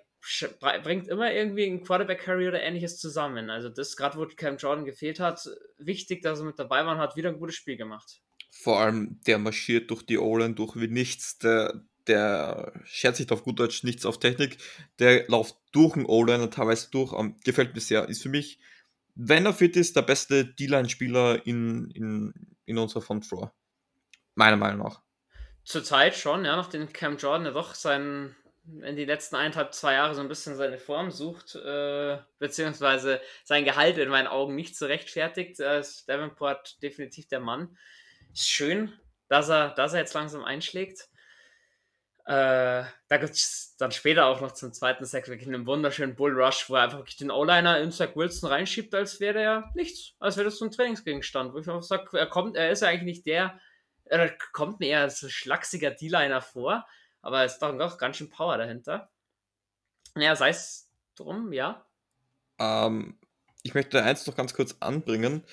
bringt 0.84 1.08
immer 1.08 1.32
irgendwie 1.32 1.66
einen 1.66 1.84
Quarterback-Carry 1.84 2.48
oder 2.48 2.62
ähnliches 2.62 3.00
zusammen. 3.00 3.50
Also 3.50 3.70
das, 3.70 3.96
gerade 3.96 4.18
wo 4.18 4.26
Cam 4.26 4.58
Jordan 4.58 4.84
gefehlt 4.84 5.20
hat, 5.20 5.48
wichtig, 5.78 6.22
dass 6.22 6.40
er 6.40 6.46
mit 6.46 6.60
dabei 6.60 6.86
war 6.86 6.96
und 6.96 7.00
hat 7.00 7.16
wieder 7.16 7.30
ein 7.30 7.40
gutes 7.40 7.56
Spiel 7.56 7.78
gemacht. 7.78 8.22
Vor 8.52 8.80
allem, 8.80 9.22
der 9.26 9.38
marschiert 9.38 9.90
durch 9.90 10.04
die 10.04 10.18
O-Line 10.18 10.56
durch 10.56 10.76
wie 10.76 10.88
nichts, 10.88 11.38
der, 11.38 11.86
der 12.08 12.74
schert 12.86 13.16
sich 13.16 13.32
auf 13.32 13.44
gut 13.44 13.60
Deutsch 13.60 13.84
nichts 13.84 14.06
auf 14.06 14.20
Technik, 14.20 14.58
der 15.00 15.28
läuft 15.28 15.56
durch 15.72 15.94
den 15.94 16.06
O-Liner 16.06 16.50
teilweise 16.50 16.90
durch, 16.92 17.14
um, 17.14 17.38
gefällt 17.44 17.74
mir 17.76 17.82
sehr, 17.82 18.08
ist 18.10 18.24
für 18.24 18.30
mich, 18.30 18.60
wenn 19.16 19.46
er 19.46 19.54
fit 19.54 19.76
ist, 19.76 19.96
der 19.96 20.04
beste 20.04 20.46
D-Line-Spieler 20.46 21.46
in, 21.46 21.90
in, 21.92 22.34
in 22.66 22.78
unserer 22.78 23.02
Front 23.02 23.26
Floor. 23.26 23.54
Meiner 24.36 24.58
Meinung 24.58 24.86
nach. 24.88 25.02
Zurzeit 25.64 26.16
schon, 26.16 26.46
ja, 26.46 26.56
nachdem 26.56 26.94
Cam 26.94 27.18
Jordan 27.18 27.46
ja 27.46 27.52
doch 27.52 27.76
seinen 27.76 28.36
in 28.82 28.96
die 28.96 29.06
letzten 29.06 29.36
eineinhalb, 29.36 29.74
zwei 29.74 29.94
Jahre 29.94 30.14
so 30.14 30.22
ein 30.22 30.28
bisschen 30.28 30.56
seine 30.56 30.78
Form 30.78 31.10
sucht, 31.10 31.56
äh, 31.56 32.18
beziehungsweise 32.38 33.22
sein 33.44 33.64
Gehalt 33.64 33.98
in 33.98 34.10
meinen 34.10 34.28
Augen 34.28 34.56
nicht 34.56 34.78
so 34.78 34.86
rechtfertigt, 34.86 35.60
äh, 35.60 35.80
ist 35.80 36.08
Davenport 36.10 36.82
definitiv 36.84 37.28
der 37.28 37.40
Mann. 37.40 37.78
Ist 38.34 38.50
schön, 38.50 38.94
dass 39.30 39.50
er, 39.50 39.70
dass 39.70 39.94
er 39.94 40.00
jetzt 40.00 40.14
langsam 40.14 40.44
einschlägt. 40.44 41.08
Äh, 42.28 42.84
da 43.08 43.18
gibt 43.18 43.36
es 43.36 43.78
dann 43.78 43.94
später 43.94 44.26
auch 44.26 44.42
noch 44.42 44.52
zum 44.52 44.74
zweiten 44.74 45.06
Sack 45.06 45.30
wirklich 45.30 45.48
einen 45.48 45.66
wunderschönen 45.66 46.18
Bull 46.18 46.38
Rush, 46.38 46.70
wo 46.70 46.76
er 46.76 46.82
einfach 46.82 46.98
wirklich 46.98 47.16
den 47.16 47.32
O-Liner 47.32 47.80
in 47.80 47.94
Zach 47.94 48.18
Wilson 48.18 48.50
reinschiebt, 48.50 48.94
als 48.94 49.22
wäre 49.22 49.40
er 49.40 49.72
nichts, 49.76 50.12
als 50.20 50.36
wäre 50.36 50.44
das 50.44 50.58
so 50.58 50.66
ein 50.66 50.72
Trainingsgegenstand, 50.72 51.54
wo 51.54 51.60
ich 51.60 51.70
einfach 51.70 51.84
sage, 51.84 52.18
er 52.18 52.28
kommt, 52.28 52.58
er 52.58 52.70
ist 52.70 52.82
ja 52.82 52.90
eigentlich 52.90 53.04
nicht 53.04 53.26
der, 53.28 53.58
er 54.04 54.30
kommt 54.52 54.82
mir 54.82 54.88
eher 54.90 55.02
als 55.04 55.20
schlachsiger 55.32 55.92
D-Liner 55.92 56.42
vor, 56.42 56.86
aber 57.22 57.46
es 57.46 57.54
ist 57.54 57.62
doch 57.62 57.74
noch 57.74 57.98
ganz 57.98 58.18
schön 58.18 58.30
Power 58.30 58.58
dahinter. 58.58 59.10
Naja, 60.14 60.36
sei 60.36 60.50
es 60.50 60.92
drum, 61.16 61.54
ja. 61.54 61.86
Ähm, 62.60 63.18
ich 63.64 63.74
möchte 63.74 64.04
eins 64.04 64.28
noch 64.28 64.36
ganz 64.36 64.54
kurz 64.54 64.76
anbringen. 64.82 65.46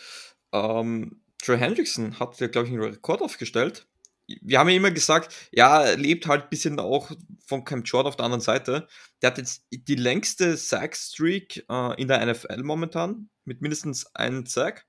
Ähm, 0.51 1.23
Trey 1.41 1.57
Hendrickson 1.57 2.19
hat 2.19 2.41
ja, 2.41 2.49
glaube 2.49 2.67
ich, 2.67 2.75
einen 2.75 2.83
Rekord 2.83 3.23
aufgestellt. 3.23 3.87
Wir 4.27 4.59
haben 4.59 4.69
ja 4.69 4.77
immer 4.77 4.91
gesagt, 4.91 5.35
ja, 5.53 5.83
er 5.83 5.97
lebt 5.97 6.27
halt 6.27 6.45
ein 6.45 6.49
bisschen 6.49 6.79
auch 6.81 7.11
von 7.47 7.65
Cam 7.65 7.83
Jordan 7.83 8.09
auf 8.09 8.17
der 8.17 8.25
anderen 8.25 8.41
Seite. 8.41 8.89
Der 9.21 9.31
hat 9.31 9.39
jetzt 9.39 9.67
die 9.71 9.97
längste 9.97 10.57
Sack-Streak 10.57 11.67
äh, 11.69 12.01
in 12.01 12.09
der 12.09 12.25
NFL 12.25 12.63
momentan, 12.63 13.29
mit 13.45 13.61
mindestens 13.61 14.07
einem 14.15 14.47
Sack. 14.47 14.87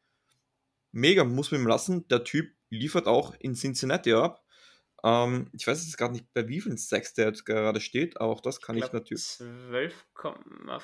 Mega, 0.92 1.26
muss 1.26 1.52
man 1.52 1.62
ihm 1.62 1.68
lassen. 1.68 2.08
Der 2.08 2.24
Typ 2.24 2.52
liefert 2.70 3.08
auch 3.08 3.36
in 3.40 3.56
Cincinnati 3.56 4.14
ab. 4.14 4.46
Ähm, 5.04 5.50
ich 5.54 5.68
weiß 5.68 5.86
jetzt 5.86 5.98
gerade 5.98 6.14
nicht, 6.14 6.34
bei 6.34 6.48
wie 6.48 6.62
vielen 6.62 6.78
Sacks 6.78 7.14
der 7.14 7.28
jetzt 7.28 7.46
gerade 7.46 7.80
steht, 7.80 8.20
aber 8.20 8.32
auch 8.32 8.42
das 8.42 8.60
kann 8.60 8.76
ich, 8.78 8.86
ich 8.86 8.94
natürlich. 8.94 9.22
12,5, 9.22 10.82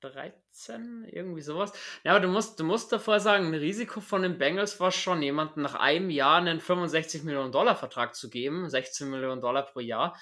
13, 0.00 1.04
irgendwie 1.10 1.42
sowas. 1.42 1.72
Ja, 2.04 2.12
aber 2.12 2.20
du 2.20 2.28
musst, 2.28 2.58
du 2.60 2.64
musst 2.64 2.92
davor 2.92 3.20
sagen, 3.20 3.46
ein 3.46 3.54
Risiko 3.54 4.00
von 4.00 4.22
den 4.22 4.38
Bengals 4.38 4.80
war 4.80 4.92
schon, 4.92 5.22
jemanden 5.22 5.62
nach 5.62 5.74
einem 5.74 6.10
Jahr 6.10 6.38
einen 6.38 6.60
65 6.60 7.22
Millionen 7.24 7.52
Dollar 7.52 7.76
Vertrag 7.76 8.14
zu 8.14 8.30
geben, 8.30 8.68
16 8.68 9.08
Millionen 9.10 9.40
Dollar 9.40 9.64
pro 9.64 9.80
Jahr. 9.80 10.18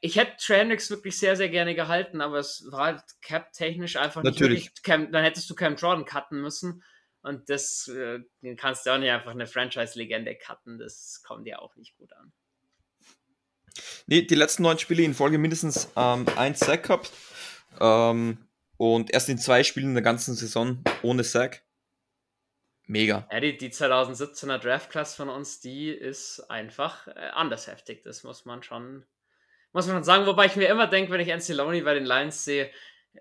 Ich 0.00 0.16
hätte 0.16 0.36
Trendix 0.38 0.90
wirklich 0.90 1.18
sehr, 1.18 1.36
sehr 1.36 1.48
gerne 1.48 1.74
gehalten, 1.74 2.20
aber 2.20 2.38
es 2.38 2.66
war 2.70 2.86
halt 2.86 3.02
cap-technisch 3.20 3.96
einfach 3.96 4.22
Natürlich. 4.22 4.64
nicht 4.64 4.88
wirklich. 4.88 5.10
dann 5.10 5.24
hättest 5.24 5.50
du 5.50 5.54
Cam 5.54 5.76
Jordan 5.76 6.04
cutten 6.04 6.40
müssen. 6.40 6.82
Und 7.22 7.50
das 7.50 7.88
äh, 7.88 8.20
kannst 8.56 8.86
du 8.86 8.90
auch 8.90 8.98
nicht 8.98 9.10
einfach 9.10 9.32
eine 9.32 9.46
Franchise-Legende 9.46 10.36
cutten. 10.36 10.78
Das 10.78 11.22
kommt 11.26 11.46
dir 11.46 11.60
auch 11.60 11.76
nicht 11.76 11.96
gut 11.96 12.12
an. 12.12 12.32
Nee, 14.06 14.22
die 14.22 14.34
letzten 14.34 14.62
neun 14.62 14.78
Spiele 14.78 15.02
in 15.02 15.14
Folge 15.14 15.38
mindestens 15.38 15.88
ähm, 15.96 16.26
ein 16.36 16.54
Sack 16.54 16.84
gehabt. 16.84 17.12
Ähm, 17.80 18.38
und 18.76 19.12
erst 19.12 19.28
in 19.28 19.38
zwei 19.38 19.64
Spielen 19.64 19.94
der 19.94 20.02
ganzen 20.02 20.34
Saison 20.34 20.82
ohne 21.02 21.24
Sack. 21.24 21.62
Mega. 22.86 23.28
Ja, 23.30 23.40
die, 23.40 23.56
die 23.56 23.70
2017er 23.70 24.58
Draft-Class 24.58 25.14
von 25.14 25.28
uns, 25.28 25.60
die 25.60 25.90
ist 25.90 26.40
einfach 26.48 27.06
äh, 27.08 27.30
anders 27.34 27.66
heftig. 27.66 28.02
Das 28.02 28.24
muss 28.24 28.46
man 28.46 28.62
schon, 28.62 29.04
muss 29.72 29.86
man 29.86 29.96
schon 29.96 30.04
sagen. 30.04 30.26
Wobei 30.26 30.46
ich 30.46 30.56
mir 30.56 30.68
immer 30.68 30.86
denke, 30.86 31.12
wenn 31.12 31.20
ich 31.20 31.32
Anceloni 31.32 31.82
bei 31.82 31.94
den 31.94 32.06
Lions 32.06 32.44
sehe, 32.44 32.70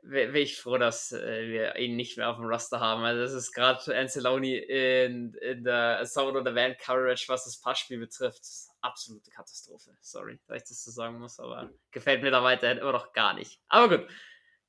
wäre 0.03 0.39
ich 0.39 0.57
froh, 0.57 0.77
dass 0.77 1.11
äh, 1.11 1.47
wir 1.47 1.75
ihn 1.77 1.95
nicht 1.95 2.17
mehr 2.17 2.29
auf 2.29 2.37
dem 2.37 2.45
Roster 2.45 2.79
haben. 2.79 3.03
Also 3.03 3.21
das 3.21 3.33
ist 3.33 3.51
gerade 3.51 3.97
Anceloni 3.97 4.55
in, 4.57 5.33
in 5.33 5.63
der 5.63 6.03
Zone 6.05 6.39
oder 6.39 6.55
Van 6.55 6.77
Coverage, 6.77 7.25
was 7.27 7.45
das 7.45 7.59
Passspiel 7.59 7.99
betrifft, 7.99 8.41
absolute 8.81 9.29
Katastrophe. 9.31 9.91
Sorry, 10.01 10.39
dass 10.47 10.63
ich 10.63 10.69
das 10.69 10.83
so 10.83 10.91
sagen 10.91 11.19
muss, 11.19 11.39
aber 11.39 11.69
gefällt 11.91 12.21
mir 12.21 12.31
da 12.31 12.43
weiterhin 12.43 12.77
immer 12.77 12.93
noch 12.93 13.13
gar 13.13 13.33
nicht. 13.33 13.59
Aber 13.67 13.97
gut, 13.97 14.07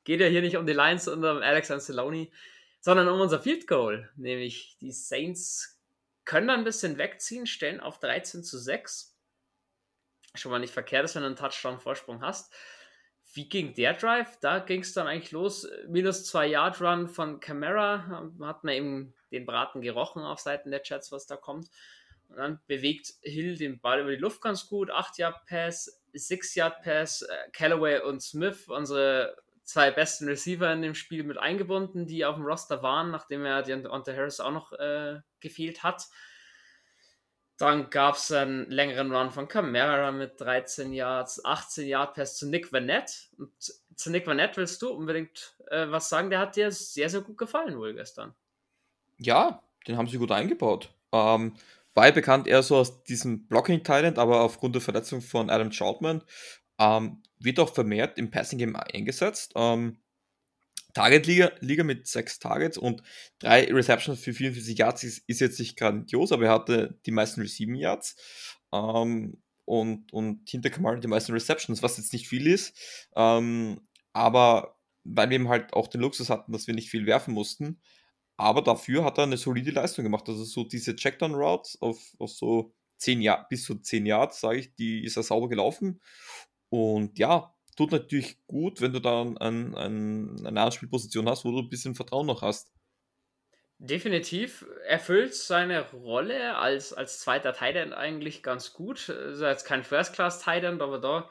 geht 0.09 0.21
ja 0.21 0.27
hier 0.27 0.41
nicht 0.41 0.57
um 0.57 0.67
die 0.67 0.73
Lions 0.73 1.07
und 1.07 1.25
um 1.25 1.39
Alex 1.39 1.71
Anceloni, 1.71 2.33
sondern 2.81 3.09
um 3.09 3.21
unser 3.21 3.41
Field 3.41 3.67
Goal, 3.67 4.11
nämlich 4.17 4.77
die 4.81 4.91
Saints 4.91 5.79
können 6.25 6.49
da 6.49 6.55
ein 6.55 6.65
bisschen 6.65 6.99
wegziehen, 6.99 7.47
stellen 7.47 7.81
auf 7.81 8.01
13 8.01 8.43
zu 8.43 8.59
6. 8.59 9.17
Schon 10.35 10.51
mal 10.51 10.59
nicht 10.59 10.73
verkehrt 10.73 11.05
ist, 11.05 11.15
wenn 11.15 11.23
du 11.23 11.27
einen 11.27 11.37
Touchdown-Vorsprung 11.37 12.23
hast 12.23 12.53
wie 13.35 13.49
ging 13.49 13.75
der 13.75 13.95
Drive? 13.95 14.39
Da 14.41 14.59
ging 14.59 14.81
es 14.81 14.95
dann 14.95 15.07
eigentlich 15.07 15.33
los. 15.33 15.69
Minus 15.87 16.25
2 16.27 16.47
Yard 16.49 16.81
Run 16.81 17.09
von 17.09 17.41
Camara. 17.41 18.31
Hat 18.41 18.65
man 18.65 18.75
eben 18.75 19.15
den 19.31 19.45
Braten 19.45 19.81
gerochen 19.81 20.23
auf 20.23 20.41
Seiten 20.41 20.71
der 20.71 20.83
Jets, 20.85 21.13
was 21.13 21.27
da 21.27 21.37
kommt. 21.37 21.69
Und 22.29 22.37
dann 22.37 22.61
bewegt 22.67 23.15
Hill 23.23 23.57
den 23.57 23.81
Ball 23.81 24.01
über 24.01 24.11
die 24.11 24.17
Luft 24.17 24.41
ganz 24.41 24.67
gut. 24.69 24.91
8 24.91 25.19
Yard 25.19 25.47
Pass, 25.47 26.03
6 26.13 26.55
Yard 26.55 26.83
Pass. 26.83 27.23
Äh, 27.23 27.51
Callaway 27.53 28.01
und 28.01 28.23
Smith, 28.23 28.67
unsere 28.69 29.37
zwei 29.69 29.91
besten 29.91 30.27
Receiver 30.27 30.73
in 30.73 30.81
dem 30.81 30.95
Spiel 30.95 31.25
mit 31.25 31.37
eingebunden, 31.37 32.07
die 32.07 32.25
auf 32.25 32.37
dem 32.37 32.45
Roster 32.45 32.83
waren, 32.83 33.11
nachdem 33.11 33.45
er 33.45 33.63
Deontay 33.63 34.17
Harris 34.17 34.41
auch 34.41 34.51
noch 34.51 34.73
äh, 34.73 35.21
gefehlt 35.41 35.83
hat. 35.83 36.07
Dann 37.59 37.91
gab 37.91 38.15
es 38.15 38.33
einen 38.33 38.71
längeren 38.71 39.15
Run 39.15 39.31
von 39.31 39.47
Camara 39.47 40.11
mit 40.11 40.41
13 40.41 40.95
Yards, 40.95 41.45
18 41.45 41.87
Yard 41.87 42.15
Pass 42.15 42.39
zu 42.39 42.49
Nick 42.49 42.73
Vanette. 42.73 43.13
Und 43.37 43.51
zu 43.95 44.11
Nick 44.11 44.27
Vanette 44.27 44.57
willst 44.57 44.81
du 44.81 44.89
unbedingt 44.89 45.55
äh, 45.67 45.87
was 45.91 46.09
sagen? 46.09 46.31
Der 46.31 46.39
hat 46.39 46.57
dir 46.57 46.73
sehr, 46.73 47.11
sehr 47.11 47.21
gut 47.21 47.37
gefallen 47.37 47.77
wohl 47.77 47.93
gestern. 47.93 48.35
Ja, 49.19 49.63
den 49.87 49.99
haben 49.99 50.09
sie 50.09 50.17
gut 50.17 50.33
eingebaut. 50.33 50.95
Ähm, 51.13 51.57
war 51.93 52.11
bekannt 52.13 52.47
eher 52.47 52.63
so 52.63 52.77
aus 52.77 53.03
diesem 53.03 53.47
Blocking 53.49 53.83
Talent, 53.83 54.19
aber 54.19 54.41
aufgrund 54.41 54.77
der 54.77 54.83
Verletzung 54.83 55.21
von 55.21 55.51
Adam 55.51 55.71
Troutman 55.71 56.23
ähm, 56.79 57.23
wird 57.41 57.61
auch 57.61 57.75
vermehrt 57.75 58.19
im 58.19 58.31
Passing 58.31 58.59
Game 58.59 58.77
eingesetzt. 58.77 59.53
Ähm, 59.57 59.99
Target-Liga 60.95 61.53
Liga 61.61 61.85
mit 61.85 62.07
sechs 62.07 62.39
Targets 62.39 62.79
und 62.79 63.03
drei 63.39 63.73
Receptions 63.73 64.21
für 64.21 64.33
44 64.33 64.79
Yards 64.79 65.05
ist, 65.05 65.23
ist 65.29 65.41
jetzt 65.41 65.59
nicht 65.59 65.77
grandios, 65.77 66.33
aber 66.33 66.47
er 66.47 66.53
hatte 66.53 66.99
die 67.07 67.11
meisten 67.11 67.41
Receiving 67.41 67.77
Yards 67.77 68.17
ähm, 68.73 69.43
und, 69.65 70.13
und 70.13 70.49
hinter 70.49 70.71
Kamara 70.71 70.97
die 70.97 71.09
meisten 71.09 71.33
Receptions, 71.33 71.83
was 71.83 71.99
jetzt 71.99 72.13
nicht 72.13 72.29
viel 72.29 72.47
ist. 72.47 72.77
Ähm, 73.15 73.81
aber 74.13 74.79
weil 75.05 75.31
wir 75.31 75.37
eben 75.37 75.49
halt 75.49 75.73
auch 75.73 75.89
den 75.89 76.01
Luxus 76.01 76.31
hatten, 76.31 76.53
dass 76.53 76.67
wir 76.67 76.75
nicht 76.75 76.91
viel 76.91 77.07
werfen 77.07 77.35
mussten. 77.35 77.81
Aber 78.37 78.63
dafür 78.63 79.05
hat 79.05 79.19
er 79.19 79.25
eine 79.25 79.37
solide 79.37 79.73
Leistung 79.73 80.05
gemacht. 80.05 80.29
Also 80.29 80.45
so 80.45 80.65
diese 80.65 80.95
Checkdown-Routes 80.95 81.83
auf, 81.83 81.99
auf 82.19 82.31
so 82.31 82.73
10 82.99 83.21
Yards, 83.21 83.49
bis 83.49 83.65
zu 83.65 83.77
10 83.77 84.07
Yards, 84.07 84.41
sage 84.41 84.59
ich, 84.59 84.75
die 84.75 85.05
ist 85.05 85.17
er 85.17 85.23
sauber 85.23 85.49
gelaufen. 85.49 86.01
Und 86.71 87.19
ja, 87.19 87.55
tut 87.77 87.93
natürlich 87.93 88.45
gut, 88.47 88.81
wenn 88.81 88.93
du 88.93 89.01
da 89.01 89.23
ein, 89.23 89.39
ein, 89.39 90.47
eine 90.47 90.61
Anspielposition 90.61 91.29
hast, 91.29 91.45
wo 91.45 91.53
du 91.53 91.59
ein 91.61 91.69
bisschen 91.69 91.95
Vertrauen 91.95 92.27
noch 92.27 92.43
hast. 92.43 92.73
Definitiv 93.79 94.67
erfüllt 94.87 95.35
seine 95.35 95.89
Rolle 95.93 96.57
als, 96.57 96.93
als 96.93 97.21
zweiter 97.21 97.53
Titan 97.53 97.93
eigentlich 97.93 98.43
ganz 98.43 98.73
gut. 98.73 99.09
Ist 99.09 99.41
jetzt 99.41 99.65
kein 99.65 99.85
First-Class-Titan, 99.85 100.81
aber 100.81 100.99
da 100.99 101.31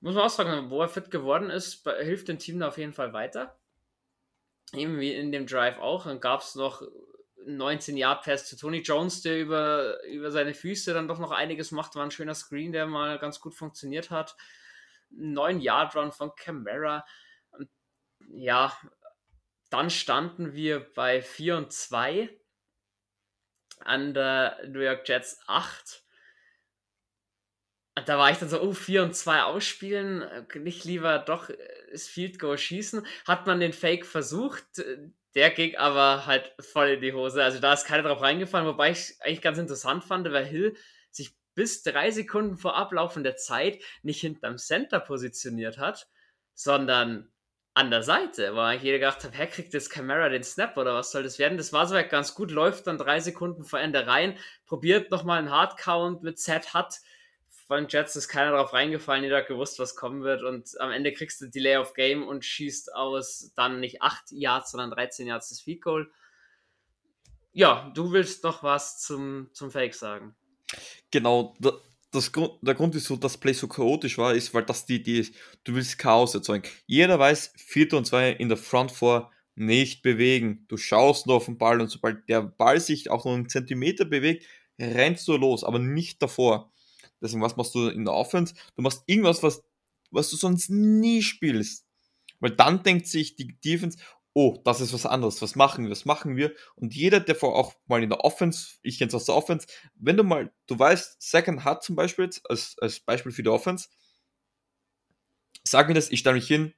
muss 0.00 0.14
man 0.14 0.24
auch 0.24 0.30
sagen, 0.30 0.70
wo 0.70 0.80
er 0.80 0.88
fit 0.88 1.10
geworden 1.10 1.50
ist, 1.50 1.88
hilft 2.00 2.26
dem 2.26 2.38
Team 2.38 2.58
da 2.58 2.68
auf 2.68 2.78
jeden 2.78 2.92
Fall 2.92 3.12
weiter. 3.12 3.56
Eben 4.72 4.98
wie 4.98 5.14
in 5.14 5.30
dem 5.30 5.46
Drive 5.46 5.78
auch. 5.78 6.06
Dann 6.06 6.20
gab 6.20 6.40
es 6.40 6.56
noch 6.56 6.82
19 7.46 7.96
Yard 7.96 8.24
Pass 8.24 8.46
zu 8.46 8.56
Tony 8.56 8.78
Jones, 8.78 9.22
der 9.22 9.40
über, 9.40 10.02
über 10.04 10.30
seine 10.30 10.54
Füße 10.54 10.92
dann 10.92 11.08
doch 11.08 11.18
noch 11.18 11.30
einiges 11.30 11.70
macht. 11.70 11.94
War 11.94 12.04
ein 12.04 12.10
schöner 12.10 12.34
Screen, 12.34 12.72
der 12.72 12.86
mal 12.86 13.18
ganz 13.18 13.40
gut 13.40 13.54
funktioniert 13.54 14.10
hat. 14.10 14.36
9 15.10 15.60
Yard 15.60 15.96
Run 15.96 16.12
von 16.12 16.34
Camara. 16.36 17.04
Ja, 18.28 18.76
dann 19.70 19.90
standen 19.90 20.54
wir 20.54 20.80
bei 20.94 21.22
4 21.22 21.56
und 21.56 21.72
2 21.72 22.28
an 23.80 24.14
der 24.14 24.60
New 24.68 24.80
York 24.80 25.08
Jets 25.08 25.40
8. 25.46 26.04
Und 27.96 28.08
da 28.08 28.18
war 28.18 28.30
ich 28.30 28.38
dann 28.38 28.48
so, 28.48 28.60
oh, 28.60 28.72
4 28.72 29.02
und 29.02 29.16
2 29.16 29.42
ausspielen, 29.42 30.46
nicht 30.54 30.84
lieber 30.84 31.18
doch 31.18 31.50
das 31.90 32.06
Field 32.06 32.38
Goal 32.38 32.56
schießen. 32.56 33.06
Hat 33.26 33.46
man 33.46 33.60
den 33.60 33.72
Fake 33.72 34.06
versucht, 34.06 34.82
der 35.34 35.50
ging 35.50 35.76
aber 35.76 36.26
halt 36.26 36.54
voll 36.60 36.88
in 36.88 37.00
die 37.00 37.12
Hose. 37.12 37.42
Also 37.42 37.60
da 37.60 37.72
ist 37.72 37.84
keiner 37.84 38.02
drauf 38.02 38.20
reingefallen, 38.20 38.66
wobei 38.66 38.90
ich 38.90 39.16
eigentlich 39.20 39.42
ganz 39.42 39.58
interessant 39.58 40.04
fand, 40.04 40.30
weil 40.32 40.44
Hill 40.44 40.76
sich 41.10 41.36
bis 41.54 41.82
drei 41.82 42.10
Sekunden 42.10 42.56
vor 42.56 42.76
Ablaufen 42.76 43.22
der 43.22 43.36
Zeit 43.36 43.82
nicht 44.02 44.20
hinterm 44.20 44.58
Center 44.58 45.00
positioniert 45.00 45.78
hat, 45.78 46.08
sondern 46.54 47.30
an 47.74 47.90
der 47.90 48.02
Seite, 48.02 48.54
wo 48.54 48.68
ich 48.70 48.82
jeder 48.82 48.98
gedacht 48.98 49.22
habe, 49.24 49.38
wer 49.38 49.46
kriegt 49.46 49.72
jetzt 49.72 49.90
Camera 49.90 50.28
den 50.28 50.42
Snap 50.42 50.76
oder 50.76 50.94
was 50.94 51.12
soll 51.12 51.22
das 51.22 51.38
werden? 51.38 51.56
Das 51.56 51.72
war 51.72 51.86
soweit 51.86 52.10
ganz 52.10 52.34
gut, 52.34 52.50
läuft 52.50 52.86
dann 52.86 52.98
drei 52.98 53.20
Sekunden 53.20 53.64
vor 53.64 53.78
Ende 53.78 54.06
rein, 54.06 54.36
probiert 54.66 55.10
nochmal 55.10 55.38
einen 55.38 55.50
Hardcount 55.50 56.22
mit 56.22 56.38
Set, 56.38 56.74
hat 56.74 56.96
von 57.70 57.86
Jets 57.88 58.16
ist 58.16 58.26
keiner 58.26 58.50
drauf 58.50 58.72
reingefallen, 58.72 59.22
jeder 59.22 59.36
hat 59.36 59.46
gewusst, 59.46 59.78
was 59.78 59.94
kommen 59.94 60.24
wird 60.24 60.42
und 60.42 60.68
am 60.80 60.90
Ende 60.90 61.12
kriegst 61.12 61.40
du 61.40 61.46
Delay 61.46 61.76
of 61.76 61.94
Game 61.94 62.26
und 62.26 62.44
schießt 62.44 62.92
aus 62.96 63.52
dann 63.54 63.78
nicht 63.78 64.02
8 64.02 64.32
Yards, 64.32 64.72
sondern 64.72 64.90
13 64.90 65.28
Yards 65.28 65.50
das 65.50 65.60
Feed 65.60 65.80
Goal. 65.80 66.10
Ja, 67.52 67.92
du 67.94 68.10
willst 68.10 68.42
noch 68.42 68.64
was 68.64 68.98
zum, 68.98 69.50
zum 69.52 69.70
Fake 69.70 69.94
sagen. 69.94 70.34
Genau, 71.12 71.56
das 72.10 72.32
Grund, 72.32 72.54
der 72.60 72.74
Grund, 72.74 72.92
wieso 72.92 73.14
das 73.14 73.38
Play 73.38 73.52
so 73.52 73.68
chaotisch 73.68 74.18
war, 74.18 74.34
ist, 74.34 74.52
weil 74.52 74.64
das 74.64 74.84
die 74.84 74.96
Idee 74.96 75.20
ist, 75.20 75.36
du 75.62 75.76
willst 75.76 75.96
Chaos 75.96 76.34
erzeugen. 76.34 76.68
Jeder 76.86 77.20
weiß, 77.20 77.52
4 77.56 77.92
und 77.92 78.04
2 78.04 78.30
in 78.32 78.48
der 78.48 78.58
Front 78.58 78.90
4 78.90 79.30
nicht 79.54 80.02
bewegen. 80.02 80.64
Du 80.66 80.76
schaust 80.76 81.28
nur 81.28 81.36
auf 81.36 81.44
den 81.44 81.56
Ball 81.56 81.80
und 81.80 81.86
sobald 81.86 82.28
der 82.28 82.42
Ball 82.42 82.80
sich 82.80 83.10
auch 83.10 83.24
nur 83.24 83.34
einen 83.34 83.48
Zentimeter 83.48 84.06
bewegt, 84.06 84.44
rennst 84.76 85.28
du 85.28 85.36
los, 85.36 85.62
aber 85.62 85.78
nicht 85.78 86.20
davor. 86.20 86.72
Deswegen, 87.20 87.42
was 87.42 87.56
machst 87.56 87.74
du 87.74 87.88
in 87.88 88.04
der 88.04 88.14
Offense? 88.14 88.54
Du 88.76 88.82
machst 88.82 89.02
irgendwas, 89.06 89.42
was, 89.42 89.62
was 90.10 90.30
du 90.30 90.36
sonst 90.36 90.70
nie 90.70 91.22
spielst. 91.22 91.86
Weil 92.40 92.52
dann 92.52 92.82
denkt 92.82 93.06
sich 93.06 93.36
die 93.36 93.58
Defense, 93.60 93.98
oh, 94.32 94.58
das 94.64 94.80
ist 94.80 94.92
was 94.92 95.06
anderes, 95.06 95.42
was 95.42 95.56
machen 95.56 95.84
wir, 95.84 95.90
was 95.90 96.04
machen 96.04 96.36
wir? 96.36 96.54
Und 96.76 96.94
jeder, 96.94 97.20
der 97.20 97.34
vor 97.34 97.56
auch 97.56 97.74
mal 97.86 98.02
in 98.02 98.10
der 98.10 98.24
Offense, 98.24 98.78
ich 98.82 98.98
kenne 98.98 99.08
es 99.08 99.14
aus 99.14 99.26
der 99.26 99.34
Offense, 99.34 99.66
wenn 99.94 100.16
du 100.16 100.22
mal, 100.22 100.52
du 100.66 100.78
weißt, 100.78 101.20
Second 101.20 101.64
hat 101.64 101.82
zum 101.82 101.96
Beispiel 101.96 102.30
als, 102.48 102.76
als 102.80 103.00
Beispiel 103.00 103.32
für 103.32 103.42
die 103.42 103.48
Offense, 103.48 103.88
sag 105.64 105.88
mir 105.88 105.94
das, 105.94 106.10
ich 106.10 106.20
stelle 106.20 106.36
mich 106.36 106.46
hin, 106.46 106.74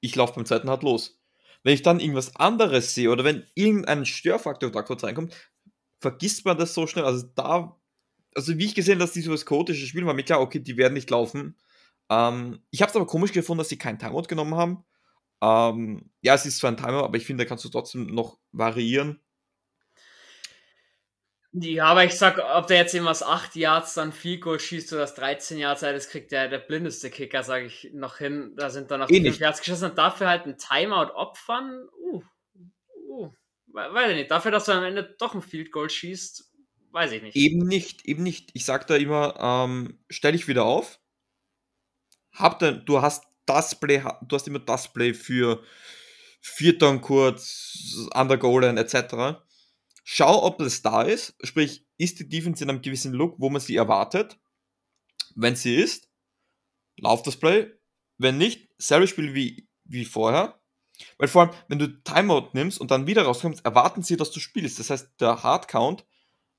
ich 0.00 0.14
laufe 0.16 0.34
beim 0.34 0.46
zweiten 0.46 0.70
Hard 0.70 0.82
los. 0.82 1.20
Wenn 1.62 1.74
ich 1.74 1.82
dann 1.82 2.00
irgendwas 2.00 2.36
anderes 2.36 2.94
sehe 2.94 3.10
oder 3.10 3.24
wenn 3.24 3.46
irgendein 3.54 4.04
Störfaktor 4.04 4.70
da 4.70 4.82
kurz 4.82 5.02
reinkommt, 5.02 5.34
vergisst 5.98 6.44
man 6.44 6.58
das 6.58 6.74
so 6.74 6.86
schnell. 6.86 7.06
Also 7.06 7.26
da, 7.34 7.80
also 8.34 8.58
wie 8.58 8.66
ich 8.66 8.74
gesehen 8.74 8.94
habe, 8.94 9.04
dass 9.04 9.12
dieses 9.12 9.46
chaotische 9.46 9.86
Spiel 9.86 10.06
war 10.06 10.14
mir 10.14 10.24
klar, 10.24 10.40
okay, 10.40 10.58
die 10.58 10.76
werden 10.76 10.94
nicht 10.94 11.10
laufen. 11.10 11.56
Ähm, 12.10 12.60
ich 12.70 12.82
habe 12.82 12.90
es 12.90 12.96
aber 12.96 13.06
komisch 13.06 13.32
gefunden, 13.32 13.58
dass 13.58 13.68
sie 13.68 13.78
kein 13.78 13.98
Timeout 13.98 14.28
genommen 14.28 14.54
haben 14.54 14.84
ähm, 15.44 16.10
ja, 16.22 16.34
es 16.34 16.46
ist 16.46 16.58
zwar 16.58 16.70
ein 16.70 16.76
Timer, 16.76 17.04
aber 17.04 17.16
ich 17.16 17.26
finde, 17.26 17.44
da 17.44 17.48
kannst 17.48 17.64
du 17.64 17.68
trotzdem 17.68 18.06
noch 18.06 18.38
variieren. 18.52 19.20
Ja, 21.52 21.86
aber 21.86 22.04
ich 22.04 22.14
sag, 22.14 22.38
ob 22.56 22.66
der 22.66 22.78
jetzt 22.78 22.94
irgendwas 22.94 23.22
8 23.22 23.54
Yards 23.54 23.94
dann 23.94 24.12
viel 24.12 24.40
Goal 24.40 24.58
schießt 24.58 24.92
oder 24.92 25.02
das 25.02 25.14
13 25.14 25.58
Yards, 25.58 25.82
das 25.82 26.08
kriegt 26.08 26.32
der, 26.32 26.48
der 26.48 26.58
blindeste 26.58 27.10
Kicker, 27.10 27.44
sage 27.44 27.66
ich 27.66 27.90
noch 27.92 28.16
hin. 28.16 28.54
Da 28.56 28.70
sind 28.70 28.90
dann 28.90 29.00
noch 29.00 29.10
eh 29.10 29.22
5 29.22 29.38
Yards 29.38 29.60
geschossen 29.60 29.90
und 29.90 29.98
dafür 29.98 30.28
halt 30.28 30.46
ein 30.46 30.56
Timeout 30.58 31.12
opfern. 31.14 31.86
Uh, 32.00 32.22
uh, 33.08 33.32
weiß 33.68 34.10
ich 34.10 34.16
nicht. 34.16 34.30
Dafür, 34.32 34.50
dass 34.50 34.64
du 34.64 34.72
am 34.72 34.82
Ende 34.82 35.14
doch 35.18 35.34
ein 35.34 35.42
Field 35.42 35.70
Goal 35.70 35.90
schießt, 35.90 36.53
weiß 36.94 37.12
ich 37.12 37.22
nicht. 37.22 37.36
Eben 37.36 37.66
nicht, 37.66 38.04
eben 38.06 38.22
nicht. 38.22 38.50
Ich 38.54 38.64
sag 38.64 38.86
da 38.86 38.96
immer, 38.96 39.34
ähm, 39.38 39.98
stell 40.08 40.32
dich 40.32 40.48
wieder 40.48 40.64
auf. 40.64 41.00
Hab 42.32 42.58
dann, 42.60 42.84
du 42.86 43.02
hast 43.02 43.24
das 43.46 43.78
Play, 43.78 44.02
du 44.22 44.36
hast 44.36 44.48
immer 44.48 44.60
das 44.60 44.92
Play 44.92 45.12
für 45.12 45.62
Vierter 46.40 46.90
und 46.90 47.00
kurz, 47.02 48.08
Under 48.14 48.36
Goal 48.36 48.64
etc. 48.64 49.42
Schau, 50.04 50.44
ob 50.44 50.58
das 50.58 50.82
da 50.82 51.02
ist. 51.02 51.34
Sprich, 51.42 51.86
ist 51.96 52.20
die 52.20 52.28
Defense 52.28 52.62
in 52.62 52.70
einem 52.70 52.82
gewissen 52.82 53.12
Look, 53.12 53.36
wo 53.38 53.50
man 53.50 53.60
sie 53.60 53.76
erwartet? 53.76 54.38
Wenn 55.34 55.56
sie 55.56 55.74
ist, 55.74 56.08
lauf 56.96 57.22
das 57.22 57.36
Play. 57.36 57.70
Wenn 58.18 58.38
nicht, 58.38 58.68
selbe 58.78 59.08
Spiel 59.08 59.34
wie, 59.34 59.68
wie 59.84 60.04
vorher. 60.04 60.60
Weil 61.18 61.28
vor 61.28 61.42
allem, 61.42 61.50
wenn 61.68 61.78
du 61.78 61.88
Timeout 62.02 62.50
nimmst 62.52 62.80
und 62.80 62.90
dann 62.90 63.06
wieder 63.06 63.22
rauskommst, 63.22 63.64
erwarten 63.64 64.02
sie, 64.02 64.16
dass 64.16 64.30
du 64.30 64.38
spielst. 64.38 64.78
Das 64.78 64.90
heißt, 64.90 65.20
der 65.20 65.42
Hardcount 65.42 66.04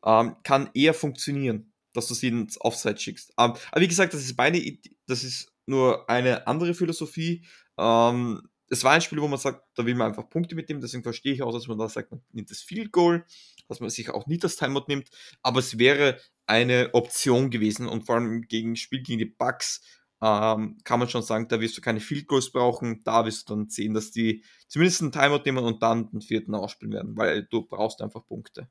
ähm, 0.06 0.36
kann 0.44 0.70
eher 0.74 0.94
funktionieren, 0.94 1.74
dass 1.94 2.08
du 2.08 2.14
sie 2.14 2.28
ins 2.28 2.60
Offside 2.62 2.98
schickst. 2.98 3.32
Ähm, 3.38 3.54
aber 3.72 3.82
wie 3.82 3.88
gesagt, 3.88 4.14
das 4.14 4.22
ist 4.22 4.38
meine, 4.38 4.62
das 5.08 5.24
ist 5.24 5.52
nur 5.66 6.10
eine 6.10 6.48
andere 6.48 6.74
Philosophie. 6.74 7.46
Ähm, 7.78 8.42
es 8.70 8.84
war 8.84 8.94
ein 8.94 9.02
Spiel, 9.02 9.22
wo 9.22 9.28
man 9.28 9.40
sagt, 9.40 9.64
da 9.76 9.86
will 9.86 9.96
man 9.96 10.08
einfach 10.08 10.30
Punkte 10.30 10.56
mitnehmen, 10.56 10.82
deswegen 10.82 11.04
verstehe 11.04 11.34
ich 11.34 11.44
auch, 11.44 11.54
dass 11.54 11.68
man 11.68 11.78
da 11.78 11.88
sagt, 11.88 12.12
man 12.12 12.22
nimmt 12.32 12.50
das 12.50 12.62
Field 12.62 12.92
Goal, 12.92 13.26
dass 13.68 13.80
man 13.80 13.90
sich 13.90 14.10
auch 14.10 14.26
nicht 14.28 14.44
das 14.44 14.56
Timeout 14.56 14.86
nimmt, 14.88 15.10
aber 15.44 15.60
es 15.60 15.78
wäre 15.78 16.20
eine 16.48 16.90
Option 16.94 17.52
gewesen 17.52 17.88
und 17.88 18.06
vor 18.06 18.16
allem 18.16 18.42
gegen 18.44 18.76
Spiel 18.76 19.02
gegen 19.02 19.20
die 19.20 19.26
Bucks 19.26 19.82
ähm, 20.22 20.78
kann 20.84 21.00
man 21.00 21.10
schon 21.10 21.22
sagen, 21.22 21.48
da 21.48 21.60
wirst 21.60 21.78
du 21.78 21.82
keine 21.82 22.00
Field 22.00 22.28
Goals 22.28 22.52
brauchen, 22.52 23.04
da 23.04 23.26
wirst 23.26 23.50
du 23.50 23.56
dann 23.56 23.70
sehen, 23.70 23.94
dass 23.94 24.12
die 24.12 24.44
zumindest 24.68 25.02
einen 25.02 25.12
Timeout 25.12 25.44
nehmen 25.46 25.64
und 25.64 25.84
dann 25.84 26.10
den 26.10 26.22
vierten 26.22 26.56
ausspielen 26.56 26.94
werden, 26.94 27.18
weil 27.18 27.44
du 27.44 27.64
brauchst 27.64 28.02
einfach 28.02 28.26
Punkte. 28.26 28.68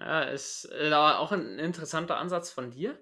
Ja, 0.00 0.22
ist 0.24 0.68
äh, 0.72 0.92
auch 0.92 1.32
ein 1.32 1.58
interessanter 1.58 2.16
Ansatz 2.16 2.50
von 2.50 2.70
dir. 2.70 2.98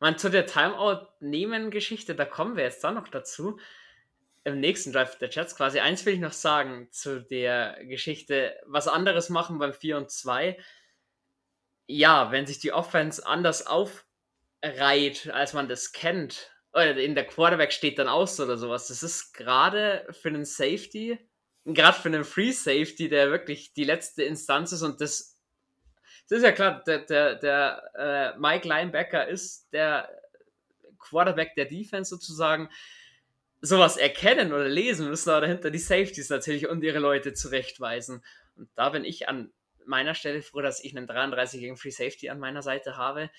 Man, 0.00 0.18
zu 0.18 0.30
der 0.30 0.46
Timeout-Nehmen-Geschichte, 0.46 2.14
da 2.14 2.24
kommen 2.24 2.56
wir 2.56 2.64
jetzt 2.64 2.84
dann 2.84 2.94
noch 2.94 3.08
dazu. 3.08 3.58
im 4.44 4.60
nächsten 4.60 4.92
Drive 4.92 5.18
der 5.18 5.30
Jets 5.30 5.56
quasi. 5.56 5.80
Eins 5.80 6.06
will 6.06 6.14
ich 6.14 6.20
noch 6.20 6.32
sagen 6.32 6.88
zu 6.92 7.20
der 7.20 7.78
Geschichte, 7.84 8.56
was 8.66 8.88
anderes 8.88 9.28
machen 9.28 9.58
beim 9.58 9.72
4 9.74 9.96
und 9.98 10.10
2. 10.10 10.58
Ja, 11.88 12.30
wenn 12.32 12.46
sich 12.46 12.58
die 12.60 12.72
Offense 12.72 13.26
anders 13.26 13.66
aufreiht, 13.66 15.30
als 15.32 15.52
man 15.52 15.68
das 15.68 15.92
kennt, 15.92 16.52
oder 16.72 16.96
in 16.96 17.14
der 17.14 17.26
Quarterback 17.26 17.72
steht 17.72 17.98
dann 17.98 18.08
aus 18.08 18.38
oder 18.40 18.56
sowas, 18.58 18.88
das 18.88 19.02
ist 19.02 19.32
gerade 19.32 20.06
für 20.12 20.28
einen 20.28 20.44
Safety, 20.44 21.18
gerade 21.64 21.98
für 21.98 22.08
einen 22.08 22.24
Free 22.24 22.52
Safety, 22.52 23.08
der 23.08 23.30
wirklich 23.30 23.72
die 23.74 23.84
letzte 23.84 24.24
Instanz 24.24 24.72
ist 24.72 24.82
und 24.82 25.00
das, 25.00 25.35
das 26.28 26.38
ist 26.38 26.44
ja 26.44 26.52
klar, 26.52 26.82
der, 26.86 26.98
der, 27.00 27.34
der 27.36 28.34
äh, 28.34 28.38
Mike 28.38 28.66
Linebacker 28.66 29.28
ist 29.28 29.72
der 29.72 30.08
Quarterback 30.98 31.54
der 31.54 31.66
Defense 31.66 32.10
sozusagen 32.10 32.68
sowas 33.60 33.96
erkennen 33.96 34.52
oder 34.52 34.68
lesen, 34.68 35.08
müssen 35.08 35.30
aber 35.30 35.42
dahinter 35.42 35.70
die 35.70 35.78
Safeties 35.78 36.30
natürlich 36.30 36.68
und 36.68 36.82
ihre 36.82 36.98
Leute 36.98 37.32
zurechtweisen. 37.32 38.24
Und 38.56 38.68
da 38.74 38.90
bin 38.90 39.04
ich 39.04 39.28
an 39.28 39.52
meiner 39.86 40.14
Stelle 40.14 40.42
froh, 40.42 40.60
dass 40.60 40.82
ich 40.82 40.96
einen 40.96 41.06
33 41.06 41.60
gegen 41.60 41.76
Free 41.76 41.90
Safety 41.90 42.28
an 42.28 42.40
meiner 42.40 42.62
Seite 42.62 42.96
habe, 42.96 43.30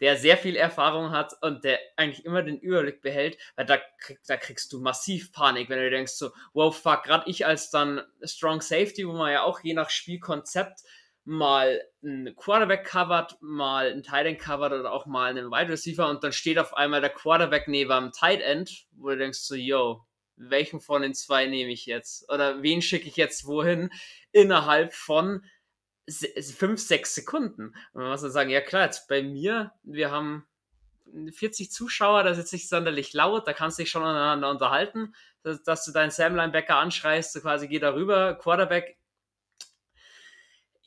der 0.00 0.16
sehr 0.16 0.36
viel 0.36 0.56
Erfahrung 0.56 1.10
hat 1.10 1.32
und 1.40 1.64
der 1.64 1.78
eigentlich 1.96 2.24
immer 2.24 2.42
den 2.42 2.58
Überblick 2.58 3.00
behält, 3.00 3.38
weil 3.56 3.66
da, 3.66 3.78
krieg, 3.98 4.18
da 4.26 4.36
kriegst 4.36 4.72
du 4.72 4.80
massiv 4.80 5.32
Panik, 5.32 5.68
wenn 5.68 5.78
du 5.78 5.90
denkst 5.90 6.12
so, 6.12 6.32
wow, 6.52 6.76
fuck, 6.76 7.02
gerade 7.04 7.28
ich 7.28 7.46
als 7.46 7.70
dann 7.70 8.02
Strong 8.22 8.60
Safety, 8.60 9.08
wo 9.08 9.12
man 9.12 9.32
ja 9.32 9.42
auch 9.42 9.60
je 9.60 9.74
nach 9.74 9.90
Spielkonzept 9.90 10.80
mal 11.26 11.82
ein 12.04 12.34
Quarterback 12.36 12.86
covert, 12.86 13.36
mal 13.40 13.92
ein 13.92 14.04
Tight 14.04 14.26
End 14.26 14.38
covert 14.38 14.72
oder 14.72 14.92
auch 14.92 15.06
mal 15.06 15.28
einen 15.28 15.50
Wide 15.50 15.70
Receiver 15.70 16.08
und 16.08 16.22
dann 16.22 16.32
steht 16.32 16.58
auf 16.58 16.74
einmal 16.74 17.00
der 17.00 17.10
Quarterback 17.10 17.66
neben 17.66 17.90
dem 17.90 18.12
Tight 18.12 18.40
End, 18.40 18.86
wo 18.92 19.08
du 19.08 19.18
denkst 19.18 19.40
so, 19.40 19.56
yo, 19.56 20.06
welchen 20.36 20.80
von 20.80 21.02
den 21.02 21.14
zwei 21.14 21.46
nehme 21.46 21.72
ich 21.72 21.84
jetzt? 21.84 22.30
Oder 22.32 22.62
wen 22.62 22.80
schicke 22.80 23.08
ich 23.08 23.16
jetzt 23.16 23.44
wohin? 23.46 23.90
Innerhalb 24.30 24.94
von 24.94 25.44
fünf, 26.08 26.80
sechs 26.80 27.16
Sekunden. 27.16 27.74
Und 27.92 28.02
man 28.02 28.10
muss 28.10 28.20
dann 28.20 28.30
sagen, 28.30 28.50
ja 28.50 28.60
klar, 28.60 28.84
jetzt 28.84 29.08
bei 29.08 29.22
mir, 29.22 29.72
wir 29.82 30.12
haben 30.12 30.46
40 31.32 31.72
Zuschauer, 31.72 32.22
das 32.22 32.38
ist 32.38 32.44
jetzt 32.44 32.52
nicht 32.52 32.68
sonderlich 32.68 33.12
laut, 33.12 33.48
da 33.48 33.52
kannst 33.52 33.78
du 33.78 33.82
dich 33.82 33.90
schon 33.90 34.02
untereinander 34.02 34.50
unterhalten, 34.50 35.14
dass, 35.42 35.62
dass 35.64 35.84
du 35.84 35.90
deinen 35.90 36.10
Sam 36.10 36.36
Linebacker 36.36 36.76
anschreist, 36.76 37.32
so 37.32 37.40
quasi 37.40 37.66
geh 37.66 37.80
da 37.80 37.94
rüber, 37.94 38.34
Quarterback 38.34 38.95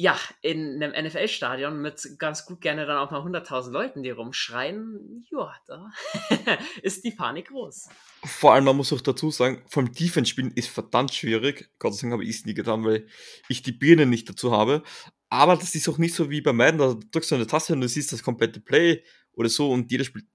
ja, 0.01 0.17
in 0.41 0.81
einem 0.81 1.05
NFL-Stadion 1.05 1.81
mit 1.81 2.15
ganz 2.19 2.45
gut 2.45 2.61
gerne 2.61 2.85
dann 2.85 2.97
auch 2.97 3.11
mal 3.11 3.19
100.000 3.19 3.71
Leuten, 3.71 4.01
die 4.01 4.11
rumschreien, 4.11 5.25
ja, 5.29 5.53
da 5.67 5.91
ist 6.81 7.03
die 7.03 7.11
Panik 7.11 7.49
groß. 7.49 7.89
Vor 8.23 8.53
allem, 8.53 8.63
man 8.63 8.77
muss 8.77 8.93
auch 8.93 9.01
dazu 9.01 9.29
sagen, 9.29 9.61
vom 9.67 9.91
Defense 9.91 10.31
spielen 10.31 10.51
ist 10.55 10.69
verdammt 10.69 11.13
schwierig. 11.13 11.69
Gott 11.79 11.95
sei 11.95 12.03
Dank 12.03 12.13
habe 12.13 12.23
ich 12.23 12.29
es 12.29 12.45
nie 12.45 12.53
getan, 12.53 12.85
weil 12.85 13.07
ich 13.49 13.61
die 13.61 13.73
Birne 13.73 14.05
nicht 14.05 14.29
dazu 14.29 14.53
habe. 14.53 14.83
Aber 15.27 15.57
das 15.57 15.75
ist 15.75 15.89
auch 15.89 15.97
nicht 15.97 16.15
so 16.15 16.29
wie 16.29 16.39
bei 16.39 16.53
Madden, 16.53 16.77
da 16.77 16.97
drückst 17.11 17.31
du 17.31 17.35
eine 17.35 17.45
Taste 17.47 17.73
und 17.73 17.81
du 17.81 17.89
siehst 17.89 18.13
das 18.13 18.23
komplette 18.23 18.61
Play 18.61 19.03
oder 19.33 19.49
so 19.49 19.69
und 19.69 19.91
jeder 19.91 20.05
spielt. 20.05 20.27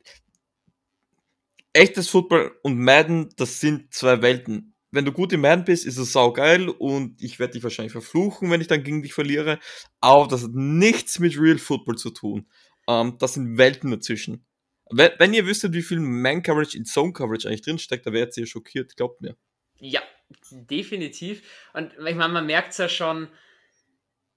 Echtes 1.73 2.11
Football 2.11 2.55
und 2.63 2.79
Madden, 2.79 3.31
das 3.37 3.61
sind 3.61 3.95
zwei 3.95 4.21
Welten 4.21 4.74
wenn 4.95 5.05
du 5.05 5.13
gut 5.13 5.33
im 5.33 5.41
Madden 5.41 5.65
bist, 5.65 5.85
ist 5.85 5.99
es 5.99 6.13
saugeil 6.13 6.69
und 6.69 7.21
ich 7.21 7.39
werde 7.39 7.55
dich 7.55 7.63
wahrscheinlich 7.63 7.93
verfluchen, 7.93 8.51
wenn 8.51 8.61
ich 8.61 8.69
dann 8.69 8.83
gegen 8.83 9.03
dich 9.03 9.13
verliere. 9.13 9.59
Aber 10.01 10.29
das 10.29 10.45
hat 10.45 10.55
nichts 10.55 11.19
mit 11.19 11.39
Real 11.39 11.59
Football 11.59 11.97
zu 11.97 12.11
tun. 12.11 12.49
Ähm, 12.89 13.17
das 13.19 13.35
sind 13.35 13.59
Welten 13.59 13.91
dazwischen. 13.91 14.47
Wenn, 14.91 15.11
wenn 15.19 15.35
ihr 15.35 15.47
wüsstet, 15.47 15.73
wie 15.73 15.83
viel 15.83 16.01
Man-Coverage 16.01 16.77
in 16.77 16.85
Zone-Coverage 16.85 17.49
eigentlich 17.49 17.63
drinsteckt, 17.63 18.07
da 18.07 18.13
wärt 18.13 18.37
ihr 18.37 18.47
schockiert, 18.47 18.97
glaubt 18.97 19.21
mir. 19.21 19.37
Ja, 19.79 20.03
definitiv. 20.51 21.43
Und 21.73 21.93
ich 21.95 22.15
meine, 22.15 22.33
man 22.33 22.47
merkt 22.47 22.73
es 22.73 22.79
ja 22.79 22.89
schon, 22.89 23.29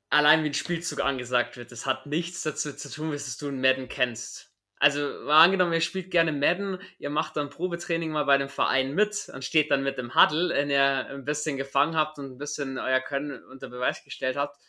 allein 0.09 0.43
wie 0.43 0.49
ein 0.49 0.53
Spielzug 0.53 1.01
angesagt 1.01 1.57
wird. 1.57 1.71
Das 1.71 1.85
hat 1.85 2.05
nichts 2.05 2.41
dazu 2.43 2.73
zu 2.73 2.89
tun, 2.89 3.11
dass 3.11 3.37
du 3.37 3.47
einen 3.47 3.61
Madden 3.61 3.87
kennst. 3.87 4.46
Also 4.79 5.29
angenommen, 5.29 5.73
ihr 5.73 5.81
spielt 5.81 6.11
gerne 6.11 6.31
Madden, 6.31 6.79
ihr 6.99 7.09
macht 7.09 7.35
dann 7.35 7.49
Probetraining 7.49 8.11
mal 8.11 8.25
bei 8.25 8.37
dem 8.37 8.49
Verein 8.49 8.93
mit 8.93 9.29
und 9.33 9.43
steht 9.43 9.71
dann 9.71 9.81
mit 9.81 9.97
dem 9.97 10.13
Huddle, 10.13 10.49
wenn 10.49 10.69
ihr 10.69 11.07
ein 11.07 11.25
bisschen 11.25 11.57
gefangen 11.57 11.95
habt 11.95 12.19
und 12.19 12.33
ein 12.33 12.37
bisschen 12.37 12.77
euer 12.77 12.99
Können 12.99 13.43
unter 13.45 13.69
Beweis 13.69 14.03
gestellt 14.03 14.37
habt. 14.37 14.59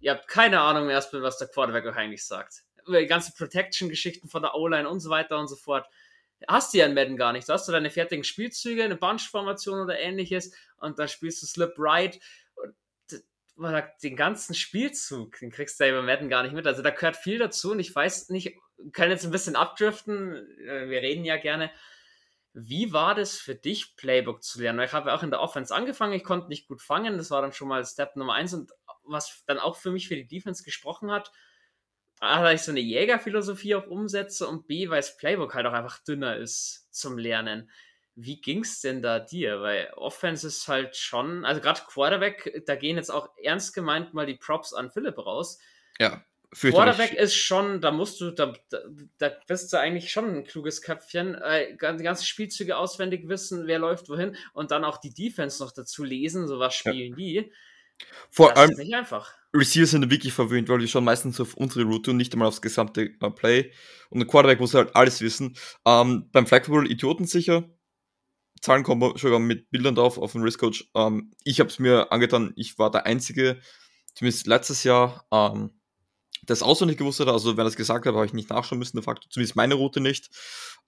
Ihr 0.00 0.12
habt 0.12 0.28
keine 0.28 0.60
Ahnung 0.60 0.88
erstmal, 0.88 1.22
was 1.22 1.36
der 1.36 1.48
Quarterback 1.48 1.84
euch 1.84 1.96
eigentlich 1.96 2.24
sagt. 2.24 2.62
Über 2.86 3.00
die 3.00 3.06
ganzen 3.06 3.34
Protection-Geschichten 3.34 4.28
von 4.28 4.42
der 4.42 4.54
O-Line 4.54 4.88
und 4.88 5.00
so 5.00 5.10
weiter 5.10 5.38
und 5.38 5.48
so 5.48 5.56
fort. 5.56 5.86
Hast 6.48 6.72
du 6.72 6.78
ja 6.78 6.86
in 6.86 6.94
Madden 6.94 7.16
gar 7.16 7.32
nicht. 7.32 7.48
Du 7.48 7.52
hast 7.52 7.68
du 7.68 7.72
deine 7.72 7.90
fertigen 7.90 8.24
Spielzüge, 8.24 8.84
eine 8.84 8.96
Bunch-Formation 8.96 9.80
oder 9.80 9.98
ähnliches 9.98 10.54
und 10.78 10.98
dann 10.98 11.08
spielst 11.08 11.42
du 11.42 11.46
Slip 11.46 11.74
Right 11.76 12.18
den 14.02 14.16
ganzen 14.16 14.54
Spielzug, 14.54 15.38
den 15.38 15.50
kriegst 15.50 15.78
du 15.78 15.84
ja 15.84 15.90
über 15.90 16.02
Madden 16.02 16.28
gar 16.28 16.42
nicht 16.42 16.52
mit. 16.52 16.66
Also 16.66 16.82
da 16.82 16.90
gehört 16.90 17.16
viel 17.16 17.38
dazu 17.38 17.72
und 17.72 17.80
ich 17.80 17.94
weiß 17.94 18.30
nicht, 18.30 18.56
können 18.92 19.12
jetzt 19.12 19.24
ein 19.24 19.30
bisschen 19.30 19.56
abdriften, 19.56 20.34
äh, 20.66 20.88
wir 20.88 21.02
reden 21.02 21.24
ja 21.24 21.36
gerne. 21.36 21.70
Wie 22.52 22.92
war 22.92 23.14
das 23.14 23.36
für 23.36 23.54
dich, 23.54 23.96
Playbook 23.96 24.42
zu 24.42 24.60
lernen? 24.60 24.80
Ich 24.80 24.92
habe 24.92 25.10
ja 25.10 25.16
auch 25.16 25.22
in 25.22 25.30
der 25.30 25.40
Offense 25.40 25.74
angefangen, 25.74 26.12
ich 26.12 26.24
konnte 26.24 26.48
nicht 26.48 26.68
gut 26.68 26.82
fangen, 26.82 27.18
das 27.18 27.30
war 27.30 27.42
dann 27.42 27.52
schon 27.52 27.68
mal 27.68 27.84
Step 27.84 28.16
Nummer 28.16 28.34
eins 28.34 28.54
und 28.54 28.72
was 29.04 29.42
dann 29.46 29.58
auch 29.58 29.76
für 29.76 29.90
mich 29.90 30.08
für 30.08 30.16
die 30.16 30.26
Defense 30.26 30.62
gesprochen 30.62 31.10
hat, 31.10 31.32
A, 32.20 32.42
da 32.42 32.52
ich 32.52 32.62
so 32.62 32.70
eine 32.70 32.80
Jägerphilosophie 32.80 33.74
auch 33.74 33.86
umsetze 33.86 34.46
und 34.46 34.66
B, 34.66 34.88
weil 34.88 35.00
das 35.00 35.16
Playbook 35.16 35.54
halt 35.54 35.66
auch 35.66 35.72
einfach 35.72 35.98
dünner 35.98 36.36
ist 36.36 36.88
zum 36.90 37.18
Lernen. 37.18 37.70
Wie 38.16 38.40
ging's 38.40 38.80
denn 38.80 39.02
da 39.02 39.18
dir? 39.18 39.60
Weil 39.60 39.92
Offense 39.96 40.46
ist 40.46 40.68
halt 40.68 40.96
schon, 40.96 41.44
also 41.44 41.60
gerade 41.60 41.80
Quarterback, 41.88 42.62
da 42.66 42.76
gehen 42.76 42.96
jetzt 42.96 43.10
auch 43.10 43.28
ernst 43.42 43.74
gemeint 43.74 44.14
mal 44.14 44.26
die 44.26 44.36
Props 44.36 44.72
an 44.72 44.90
Philipp 44.90 45.18
raus. 45.18 45.58
Ja. 45.98 46.24
Quarterback 46.52 47.14
ist 47.14 47.34
schon, 47.34 47.80
da 47.80 47.90
musst 47.90 48.20
du, 48.20 48.30
da, 48.30 48.52
da, 48.70 48.78
da, 49.18 49.32
bist 49.48 49.72
du 49.72 49.78
eigentlich 49.78 50.12
schon 50.12 50.36
ein 50.36 50.44
kluges 50.44 50.82
Köpfchen. 50.82 51.34
Äh, 51.34 51.72
die 51.72 52.04
ganzen 52.04 52.24
Spielzüge 52.24 52.76
auswendig 52.76 53.28
wissen, 53.28 53.66
wer 53.66 53.80
läuft 53.80 54.08
wohin 54.08 54.36
und 54.52 54.70
dann 54.70 54.84
auch 54.84 54.98
die 54.98 55.12
Defense 55.12 55.62
noch 55.62 55.72
dazu 55.72 56.04
lesen, 56.04 56.46
so 56.46 56.60
was 56.60 56.74
spielen 56.74 57.10
ja. 57.10 57.16
die. 57.16 57.52
Vor 58.30 58.56
allem, 58.56 58.70
ist 58.70 58.78
nicht 58.78 58.94
einfach. 58.94 59.32
Receiver 59.52 59.86
sind 59.86 60.10
wirklich 60.10 60.32
verwöhnt, 60.32 60.68
weil 60.68 60.80
die 60.80 60.88
schauen 60.88 61.04
meistens 61.04 61.40
auf 61.40 61.54
unsere 61.54 61.84
Route 61.84 62.10
und 62.10 62.16
nicht 62.16 62.32
einmal 62.32 62.48
aufs 62.48 62.62
gesamte 62.62 63.12
uh, 63.22 63.30
Play. 63.30 63.72
Und 64.10 64.18
der 64.20 64.26
Quarterback 64.26 64.58
muss 64.58 64.74
halt 64.74 64.94
alles 64.96 65.20
wissen. 65.20 65.56
Ähm, 65.86 66.28
beim 66.32 66.46
Flag 66.46 66.64
Football 66.64 66.90
Idioten 66.90 67.26
sicher, 67.26 67.64
Zahlen 68.64 68.82
kommen 68.82 69.18
schon 69.18 69.42
mit 69.42 69.70
Bildern 69.70 69.94
drauf 69.94 70.16
auf 70.16 70.32
dem 70.32 70.42
Risk 70.42 70.60
Coach. 70.60 70.88
Ähm, 70.94 71.32
ich 71.44 71.60
habe 71.60 71.68
es 71.68 71.78
mir 71.78 72.10
angetan, 72.12 72.54
ich 72.56 72.78
war 72.78 72.90
der 72.90 73.04
Einzige, 73.04 73.60
zumindest 74.14 74.46
letztes 74.46 74.84
Jahr, 74.84 75.26
ähm, 75.30 75.78
das 76.46 76.62
auswendig 76.62 76.96
gewusst 76.96 77.20
hat. 77.20 77.28
Also, 77.28 77.58
wenn 77.58 77.66
er 77.66 77.68
es 77.68 77.76
gesagt 77.76 78.06
hat, 78.06 78.14
habe 78.14 78.24
ich 78.24 78.32
nicht 78.32 78.48
nachschauen 78.48 78.78
müssen, 78.78 78.96
de 78.96 79.04
facto, 79.04 79.28
zumindest 79.28 79.54
meine 79.54 79.74
Route 79.74 80.00
nicht. 80.00 80.30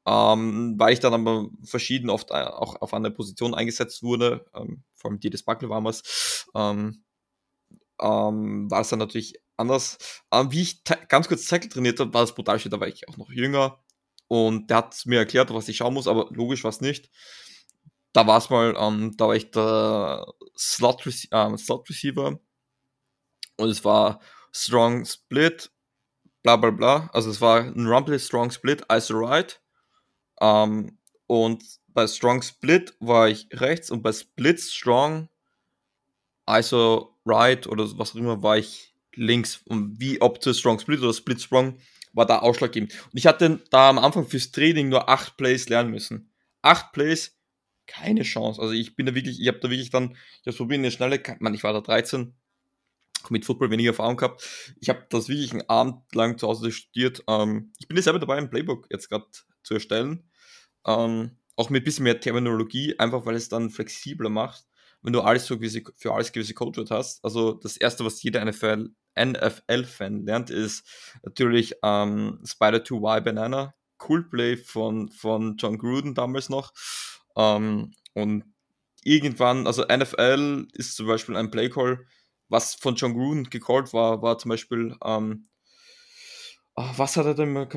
Ähm, 0.06 0.76
weil 0.78 0.94
ich 0.94 1.00
dann 1.00 1.12
aber 1.12 1.50
verschieden 1.64 2.08
oft 2.08 2.30
äh, 2.30 2.44
auch 2.44 2.80
auf 2.80 2.94
andere 2.94 3.12
Positionen 3.12 3.52
eingesetzt 3.54 4.02
wurde, 4.02 4.46
ähm, 4.54 4.82
vor 4.94 5.10
allem 5.10 5.20
die 5.20 5.28
des 5.30 5.42
Buckle 5.42 5.68
war 5.68 5.84
es, 5.84 6.46
ähm, 6.54 7.04
ähm, 8.00 8.70
war 8.70 8.80
es 8.80 8.88
dann 8.88 9.00
natürlich 9.00 9.34
anders. 9.58 9.98
Ähm, 10.32 10.50
wie 10.50 10.62
ich 10.62 10.82
ganz 11.08 11.28
kurz 11.28 11.46
Tackle 11.46 11.68
trainiert 11.68 12.00
habe, 12.00 12.14
war 12.14 12.22
das 12.22 12.34
brutal 12.34 12.58
schön, 12.58 12.70
da 12.70 12.80
war 12.80 12.88
ich 12.88 13.06
auch 13.08 13.18
noch 13.18 13.30
jünger 13.30 13.82
und 14.28 14.70
der 14.70 14.78
hat 14.78 15.02
mir 15.04 15.18
erklärt, 15.18 15.52
was 15.52 15.68
ich 15.68 15.76
schauen 15.76 15.94
muss, 15.94 16.06
aber 16.06 16.28
logisch 16.30 16.64
war 16.64 16.70
es 16.70 16.80
nicht 16.80 17.10
da 18.16 18.26
war 18.26 18.38
es 18.38 18.48
mal, 18.48 18.74
ähm, 18.78 19.14
da 19.16 19.28
war 19.28 19.36
ich 19.36 19.50
der 19.50 20.26
Slot, 20.56 21.06
ähm, 21.32 21.58
Slot 21.58 21.90
Receiver 21.90 22.40
und 23.58 23.68
es 23.68 23.84
war 23.84 24.20
Strong 24.52 25.04
Split, 25.04 25.70
bla 26.42 26.56
bla 26.56 26.70
bla. 26.70 27.10
Also 27.12 27.28
es 27.28 27.42
war 27.42 27.60
ein 27.60 27.86
Rumble 27.86 28.18
Strong 28.18 28.52
Split, 28.52 28.84
ISO 28.90 29.18
Right. 29.18 29.60
Ähm, 30.40 30.98
und 31.26 31.62
bei 31.88 32.06
Strong 32.06 32.40
Split 32.40 32.94
war 33.00 33.28
ich 33.28 33.48
rechts 33.52 33.90
und 33.90 34.02
bei 34.02 34.12
Split 34.12 34.60
Strong, 34.60 35.28
ISO 36.48 37.18
Right 37.26 37.66
oder 37.66 37.86
was 37.98 38.12
auch 38.12 38.16
immer, 38.16 38.42
war 38.42 38.56
ich 38.56 38.94
links. 39.14 39.60
Und 39.66 40.00
wie 40.00 40.22
ob 40.22 40.42
zu 40.42 40.54
Strong 40.54 40.78
Split 40.78 41.00
oder 41.00 41.12
Split 41.12 41.42
Strong 41.42 41.78
war 42.14 42.24
da 42.24 42.38
ausschlaggebend. 42.38 42.94
Und 43.12 43.18
ich 43.18 43.26
hatte 43.26 43.60
da 43.70 43.90
am 43.90 43.98
Anfang 43.98 44.26
fürs 44.26 44.52
Training 44.52 44.88
nur 44.88 45.10
acht 45.10 45.36
Plays 45.36 45.68
lernen 45.68 45.90
müssen. 45.90 46.32
Acht 46.62 46.92
Plays 46.92 47.36
keine 47.87 48.22
Chance. 48.22 48.61
Also 48.61 48.72
ich 48.72 48.97
bin 48.97 49.07
da 49.07 49.14
wirklich, 49.14 49.41
ich 49.41 49.49
habe 49.49 49.59
da 49.59 49.70
wirklich 49.70 49.91
dann, 49.91 50.16
ich 50.43 50.47
habe 50.47 50.57
probiert 50.57 50.78
eine 50.78 50.91
schnelle, 50.91 51.22
man, 51.41 51.55
ich 51.55 51.62
war 51.62 51.72
da 51.72 51.80
13, 51.80 52.34
mit 53.30 53.45
Football 53.45 53.70
weniger 53.70 53.91
Erfahrung 53.91 54.16
gehabt. 54.16 54.47
Ich 54.80 54.89
habe 54.89 55.07
das 55.11 55.28
wirklich 55.28 55.53
einen 55.53 55.68
Abend 55.68 56.03
lang 56.14 56.39
zu 56.39 56.47
Hause 56.47 56.72
studiert. 56.72 57.22
Ähm, 57.28 57.72
ich 57.78 57.89
bin 57.89 57.97
jetzt 57.97 58.05
selber 58.05 58.18
dabei, 58.18 58.37
ein 58.37 58.51
Playbook 58.51 58.87
jetzt 58.91 59.09
gerade 59.09 59.26
zu 59.62 59.74
erstellen. 59.74 60.30
Ähm, 60.87 61.32
auch 61.57 61.70
mit 61.70 61.82
ein 61.82 61.84
bisschen 61.84 62.05
mehr 62.05 62.20
Terminologie, 62.20 62.99
einfach 62.99 63.24
weil 63.26 63.34
es 63.34 63.49
dann 63.49 63.70
flexibler 63.70 64.28
macht, 64.28 64.66
wenn 65.03 65.12
du 65.12 65.22
alles 65.22 65.47
für, 65.47 65.57
gewisse, 65.57 65.82
für 65.97 66.12
alles 66.12 66.32
gewisse 66.32 66.55
Codewort 66.55 66.91
hast. 66.91 67.24
Also 67.24 67.55
das 67.55 67.76
erste, 67.76 68.05
was 68.05 68.22
jeder 68.22 68.45
NFL, 68.45 68.91
NFL-Fan 69.18 70.26
lernt, 70.26 70.51
ist 70.51 70.84
natürlich 71.22 71.74
ähm, 71.82 72.41
Spider 72.45 72.78
2Y 72.78 73.20
Banana. 73.22 73.74
Cool 74.07 74.28
Play 74.28 74.59
von, 74.59 75.09
von 75.09 75.57
John 75.57 75.78
Gruden 75.78 76.14
damals 76.14 76.51
noch. 76.51 76.74
Ähm, 77.37 77.93
und 78.14 78.45
irgendwann, 79.05 79.66
also 79.66 79.84
NFL 79.84 80.68
ist 80.72 80.97
zum 80.97 81.07
Beispiel 81.07 81.37
ein 81.37 81.51
Playcall, 81.51 82.07
was 82.49 82.74
von 82.74 82.95
John 82.95 83.14
Gruden 83.14 83.45
gecallt 83.51 83.93
war, 83.93 84.22
war 84.22 84.39
zum 84.39 84.51
Beispiel, 84.51 84.97
ähm, 85.05 85.49
oh, 86.74 86.91
was 86.97 87.16
hat 87.16 87.26
er 87.26 87.34
denn 87.34 87.53
mal 87.53 87.68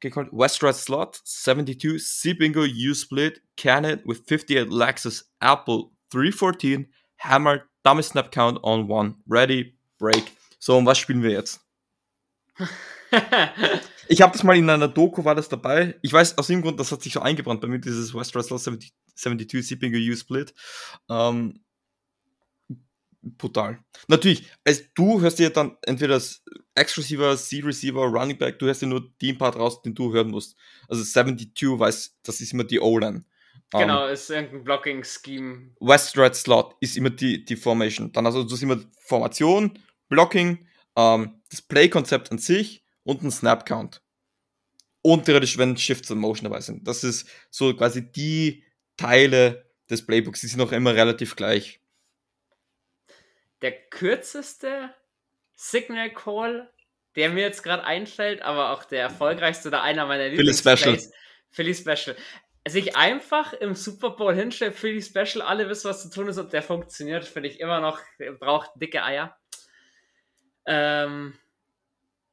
gecallt? 0.00 0.28
West 0.32 0.62
Right 0.62 0.74
Slot, 0.74 1.20
72, 1.24 2.02
C 2.02 2.34
Bingo, 2.34 2.62
U 2.62 2.94
Split, 2.94 3.42
Canon 3.56 4.00
with 4.04 4.22
58 4.26 4.68
Lexus, 4.70 5.24
Apple 5.40 5.90
314, 6.10 6.92
Hammer, 7.18 7.62
Dummy 7.82 8.02
Snap 8.02 8.30
Count 8.32 8.58
on 8.62 8.90
one, 8.90 9.16
Ready, 9.28 9.78
Break. 9.98 10.32
So, 10.58 10.76
und 10.76 10.86
was 10.86 10.98
spielen 10.98 11.22
wir 11.22 11.30
jetzt? 11.30 11.60
ich 14.10 14.22
habe 14.22 14.32
das 14.32 14.42
mal 14.42 14.56
in 14.56 14.68
einer 14.68 14.88
Doku, 14.88 15.24
war 15.24 15.36
das 15.36 15.48
dabei. 15.48 15.94
Ich 16.02 16.12
weiß 16.12 16.36
aus 16.36 16.48
dem 16.48 16.62
Grund, 16.62 16.80
das 16.80 16.90
hat 16.90 17.00
sich 17.00 17.12
so 17.12 17.20
eingebrannt 17.20 17.60
bei 17.60 17.68
mir, 17.68 17.78
dieses 17.78 18.12
West 18.12 18.34
Wrestler 18.34 18.58
70, 18.58 18.92
72 19.14 19.64
Sipping 19.64 19.94
U 19.94 20.16
Split. 20.16 20.52
Ähm, 21.08 21.60
brutal. 23.22 23.78
Natürlich, 24.08 24.50
also 24.64 24.82
du 24.96 25.20
hörst 25.20 25.38
dir 25.38 25.50
dann 25.50 25.76
entweder 25.82 26.14
das 26.14 26.42
X-Receiver, 26.76 27.36
C-Receiver, 27.36 28.00
Running 28.00 28.36
Back, 28.36 28.58
du 28.58 28.66
hörst 28.66 28.82
dir 28.82 28.88
nur 28.88 29.12
den 29.22 29.38
Part 29.38 29.54
raus, 29.54 29.80
den 29.80 29.94
du 29.94 30.12
hören 30.12 30.32
musst. 30.32 30.56
Also 30.88 31.04
72 31.04 31.78
weiß, 31.78 32.18
das 32.24 32.40
ist 32.40 32.52
immer 32.52 32.64
die 32.64 32.80
O-Line. 32.80 33.24
Genau, 33.70 34.02
um, 34.02 34.08
ähm, 34.08 34.14
ist 34.14 34.28
irgendein 34.28 34.64
Blocking-Scheme. 34.64 35.76
West 35.78 36.18
Red 36.18 36.34
Slot 36.34 36.74
ist 36.80 36.96
immer 36.96 37.10
die, 37.10 37.44
die 37.44 37.54
Formation. 37.54 38.10
Dann 38.10 38.26
also 38.26 38.42
du 38.42 38.50
hast 38.50 38.62
immer 38.62 38.80
Formation, 39.06 39.78
Blocking, 40.08 40.66
ähm, 40.96 41.40
das 41.48 41.62
Play-Konzept 41.62 42.32
an 42.32 42.38
sich 42.38 42.84
und 43.10 43.22
ein 43.24 43.30
Snap-Count. 43.30 44.02
Und 45.02 45.24
theoretisch, 45.24 45.58
wenn 45.58 45.76
Shifts 45.76 46.10
und 46.10 46.18
Motion 46.18 46.44
dabei 46.44 46.60
sind. 46.60 46.86
Das 46.86 47.02
ist 47.02 47.28
so 47.50 47.74
quasi 47.74 48.12
die 48.12 48.64
Teile 48.96 49.68
des 49.88 50.06
Playbooks, 50.06 50.40
die 50.40 50.46
sind 50.46 50.60
auch 50.60 50.72
immer 50.72 50.94
relativ 50.94 51.34
gleich. 51.34 51.80
Der 53.62 53.72
kürzeste 53.72 54.94
Signal 55.54 56.10
Call, 56.12 56.70
der 57.16 57.30
mir 57.30 57.42
jetzt 57.42 57.62
gerade 57.62 57.82
einfällt, 57.84 58.42
aber 58.42 58.70
auch 58.70 58.84
der 58.84 59.02
erfolgreichste 59.02 59.68
oder 59.68 59.82
einer 59.82 60.06
meiner 60.06 60.28
Lieblings 60.28 60.60
Special. 60.60 60.98
Philly 61.50 61.74
Special. 61.74 62.16
Sich 62.68 62.96
einfach 62.96 63.54
im 63.54 63.74
Super 63.74 64.10
Bowl 64.10 64.34
hinstellt, 64.34 64.76
Philly 64.76 65.02
Special, 65.02 65.42
alle 65.42 65.68
wissen, 65.68 65.88
was 65.88 66.02
zu 66.02 66.10
tun 66.10 66.28
ist 66.28 66.38
und 66.38 66.52
der 66.52 66.62
funktioniert, 66.62 67.24
finde 67.24 67.48
ich 67.48 67.58
immer 67.58 67.80
noch, 67.80 67.98
braucht 68.38 68.70
dicke 68.76 69.02
Eier. 69.02 69.36
Ähm, 70.66 71.34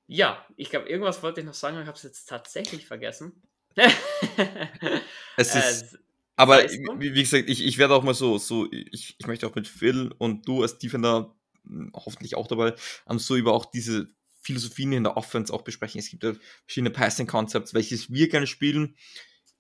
ja, 0.07 0.45
ich 0.55 0.69
glaube, 0.69 0.89
irgendwas 0.89 1.21
wollte 1.21 1.41
ich 1.41 1.45
noch 1.45 1.53
sagen, 1.53 1.79
ich 1.79 1.87
habe 1.87 1.97
es 1.97 2.03
jetzt 2.03 2.25
tatsächlich 2.27 2.85
vergessen. 2.85 3.43
es 3.75 5.55
ist. 5.55 5.93
Äh, 5.93 5.97
aber 6.37 6.63
wie, 6.63 7.13
wie, 7.15 7.23
gesagt, 7.23 7.49
ich, 7.49 7.65
ich 7.65 7.77
werde 7.77 7.95
auch 7.95 8.03
mal 8.03 8.13
so, 8.13 8.37
so 8.37 8.71
ich, 8.71 9.15
ich 9.17 9.27
möchte 9.27 9.47
auch 9.47 9.55
mit 9.55 9.67
Phil 9.67 10.13
und 10.17 10.47
du 10.47 10.61
als 10.61 10.77
Defender 10.77 11.35
hm, 11.65 11.91
hoffentlich 11.93 12.35
auch 12.35 12.47
dabei, 12.47 12.75
um, 13.05 13.19
so 13.19 13.35
über 13.35 13.53
auch 13.53 13.65
diese 13.65 14.07
Philosophien 14.41 14.93
in 14.93 15.03
der 15.03 15.17
Offense 15.17 15.53
auch 15.53 15.63
besprechen. 15.63 15.99
Es 15.99 16.09
gibt 16.09 16.23
ja 16.23 16.33
verschiedene 16.65 16.91
Passing 16.91 17.27
Concepts, 17.27 17.73
welches 17.73 18.11
wir 18.11 18.29
gerne 18.29 18.47
spielen. 18.47 18.95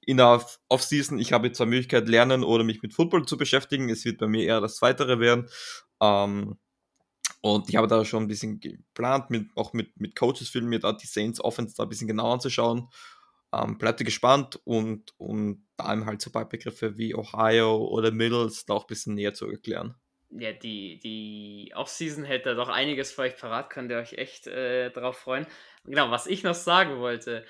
In 0.01 0.17
der 0.17 0.45
Offseason, 0.69 1.19
ich 1.19 1.33
habe 1.33 1.51
zwei 1.51 1.65
Möglichkeiten, 1.65 2.07
lernen 2.07 2.45
oder 2.45 2.63
mich 2.63 2.81
mit 2.81 2.93
Football 2.93 3.25
zu 3.25 3.35
beschäftigen. 3.35 3.89
Es 3.89 4.05
wird 4.05 4.19
bei 4.19 4.27
mir 4.27 4.45
eher 4.45 4.61
das 4.61 4.77
Zweitere 4.77 5.19
werden. 5.19 5.49
Ähm, 5.99 6.57
und 7.41 7.69
ich 7.69 7.75
habe 7.75 7.87
da 7.87 8.03
schon 8.03 8.23
ein 8.23 8.27
bisschen 8.27 8.59
geplant, 8.59 9.29
mit, 9.29 9.49
auch 9.55 9.73
mit, 9.73 9.99
mit 9.99 10.15
Coaches 10.15 10.49
filmen, 10.49 10.69
mir 10.69 10.79
da 10.79 10.93
die 10.93 11.07
Saints 11.07 11.39
Offense 11.39 11.75
da 11.75 11.83
ein 11.83 11.89
bisschen 11.89 12.07
genauer 12.07 12.33
anzuschauen. 12.33 12.89
Ähm, 13.53 13.77
bleibt 13.77 14.03
gespannt 14.03 14.59
und, 14.65 15.13
und 15.17 15.65
da 15.77 15.93
eben 15.93 16.05
halt 16.05 16.21
so 16.21 16.31
paar 16.31 16.49
Begriffe 16.49 16.97
wie 16.97 17.15
Ohio 17.15 17.77
oder 17.77 18.11
Middles 18.11 18.65
da 18.65 18.73
auch 18.73 18.83
ein 18.83 18.87
bisschen 18.87 19.13
näher 19.15 19.33
zu 19.33 19.49
erklären. 19.49 19.95
Ja, 20.29 20.51
die, 20.51 20.99
die 20.99 21.71
Offseason 21.73 22.25
hält 22.25 22.45
da 22.45 22.53
doch 22.53 22.67
einiges 22.67 23.13
für 23.13 23.21
euch 23.21 23.37
parat, 23.37 23.69
könnt 23.69 23.89
ihr 23.91 23.97
euch 23.97 24.13
echt 24.13 24.47
äh, 24.47 24.91
darauf 24.91 25.17
freuen. 25.17 25.47
Genau, 25.85 26.11
was 26.11 26.27
ich 26.27 26.43
noch 26.43 26.55
sagen 26.55 26.99
wollte, 26.99 27.45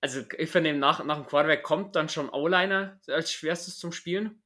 also 0.00 0.22
ich 0.36 0.50
finde, 0.50 0.72
nach, 0.74 1.04
nach 1.04 1.16
dem 1.16 1.26
Quarterback 1.26 1.62
kommt 1.62 1.94
dann 1.94 2.08
schon 2.08 2.28
O-Liner 2.28 3.00
als 3.06 3.32
schwerstes 3.32 3.78
zum 3.78 3.92
Spielen 3.92 4.42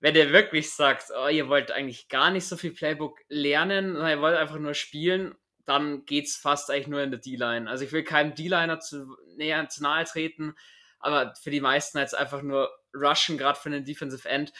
wenn 0.00 0.14
ihr 0.14 0.32
wirklich 0.32 0.72
sagt, 0.72 1.10
oh, 1.16 1.28
ihr 1.28 1.48
wollt 1.48 1.72
eigentlich 1.72 2.08
gar 2.08 2.30
nicht 2.30 2.46
so 2.46 2.56
viel 2.56 2.72
Playbook 2.72 3.18
lernen, 3.28 3.94
sondern 3.94 4.10
ihr 4.10 4.20
wollt 4.20 4.36
einfach 4.36 4.58
nur 4.58 4.74
spielen, 4.74 5.34
dann 5.64 6.06
geht 6.06 6.26
es 6.26 6.36
fast 6.36 6.70
eigentlich 6.70 6.86
nur 6.86 7.02
in 7.02 7.10
der 7.10 7.20
D-Line. 7.20 7.68
Also 7.68 7.84
ich 7.84 7.92
will 7.92 8.04
keinem 8.04 8.34
D-Liner 8.34 8.80
zu, 8.80 9.16
näher, 9.36 9.68
zu 9.68 9.82
nahe 9.82 10.04
treten, 10.04 10.54
aber 11.00 11.34
für 11.34 11.50
die 11.50 11.60
meisten 11.60 11.98
jetzt 11.98 12.16
einfach 12.16 12.42
nur 12.42 12.70
rushen, 12.94 13.38
gerade 13.38 13.58
für 13.58 13.70
den 13.70 13.84
Defensive 13.84 14.28
End. 14.28 14.52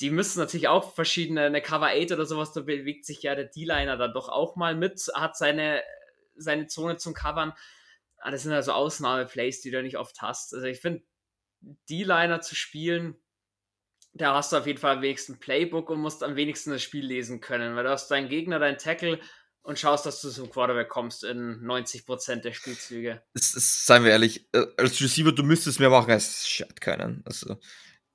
Die 0.00 0.10
müssen 0.10 0.38
natürlich 0.38 0.68
auch 0.68 0.94
verschiedene, 0.94 1.42
eine 1.42 1.62
Cover 1.62 1.88
8 1.88 2.12
oder 2.12 2.26
sowas, 2.26 2.52
da 2.52 2.60
bewegt 2.60 3.06
sich 3.06 3.22
ja 3.22 3.34
der 3.34 3.46
D-Liner 3.46 3.96
dann 3.96 4.12
doch 4.12 4.28
auch 4.28 4.56
mal 4.56 4.74
mit, 4.74 5.00
hat 5.14 5.36
seine, 5.36 5.82
seine 6.36 6.66
Zone 6.66 6.96
zum 6.96 7.14
Covern. 7.14 7.54
Ah, 8.18 8.30
das 8.30 8.42
sind 8.42 8.52
also 8.52 8.72
Ausnahmeplays, 8.72 9.62
die 9.62 9.70
du 9.70 9.82
nicht 9.82 9.98
oft 9.98 10.22
hast. 10.22 10.54
Also 10.54 10.66
ich 10.66 10.80
finde, 10.80 11.02
D-Liner 11.88 12.40
zu 12.40 12.54
spielen, 12.54 13.16
da 14.14 14.34
hast 14.34 14.52
du 14.52 14.56
auf 14.56 14.66
jeden 14.66 14.78
Fall 14.78 14.96
am 14.96 15.02
wenigsten 15.02 15.38
Playbook 15.38 15.90
und 15.90 16.00
musst 16.00 16.22
am 16.22 16.36
wenigsten 16.36 16.70
das 16.70 16.82
Spiel 16.82 17.04
lesen 17.04 17.40
können, 17.40 17.74
weil 17.76 17.84
du 17.84 17.90
hast 17.90 18.10
deinen 18.10 18.28
Gegner, 18.28 18.58
deinen 18.58 18.78
Tackle 18.78 19.18
und 19.62 19.78
schaust, 19.78 20.06
dass 20.06 20.20
du 20.20 20.28
zum 20.28 20.50
Quarterback 20.50 20.88
kommst 20.88 21.24
in 21.24 21.62
90% 21.62 22.36
der 22.36 22.52
Spielzüge. 22.52 23.22
Das, 23.34 23.52
das, 23.52 23.86
seien 23.86 24.04
wir 24.04 24.10
ehrlich, 24.10 24.48
äh, 24.52 24.66
als 24.76 25.00
Receiver, 25.00 25.32
du 25.32 25.42
müsstest 25.42 25.80
mehr 25.80 25.90
machen 25.90 26.10
als 26.10 26.46
Shit 26.48 26.80
können. 26.80 27.22
Also, 27.24 27.56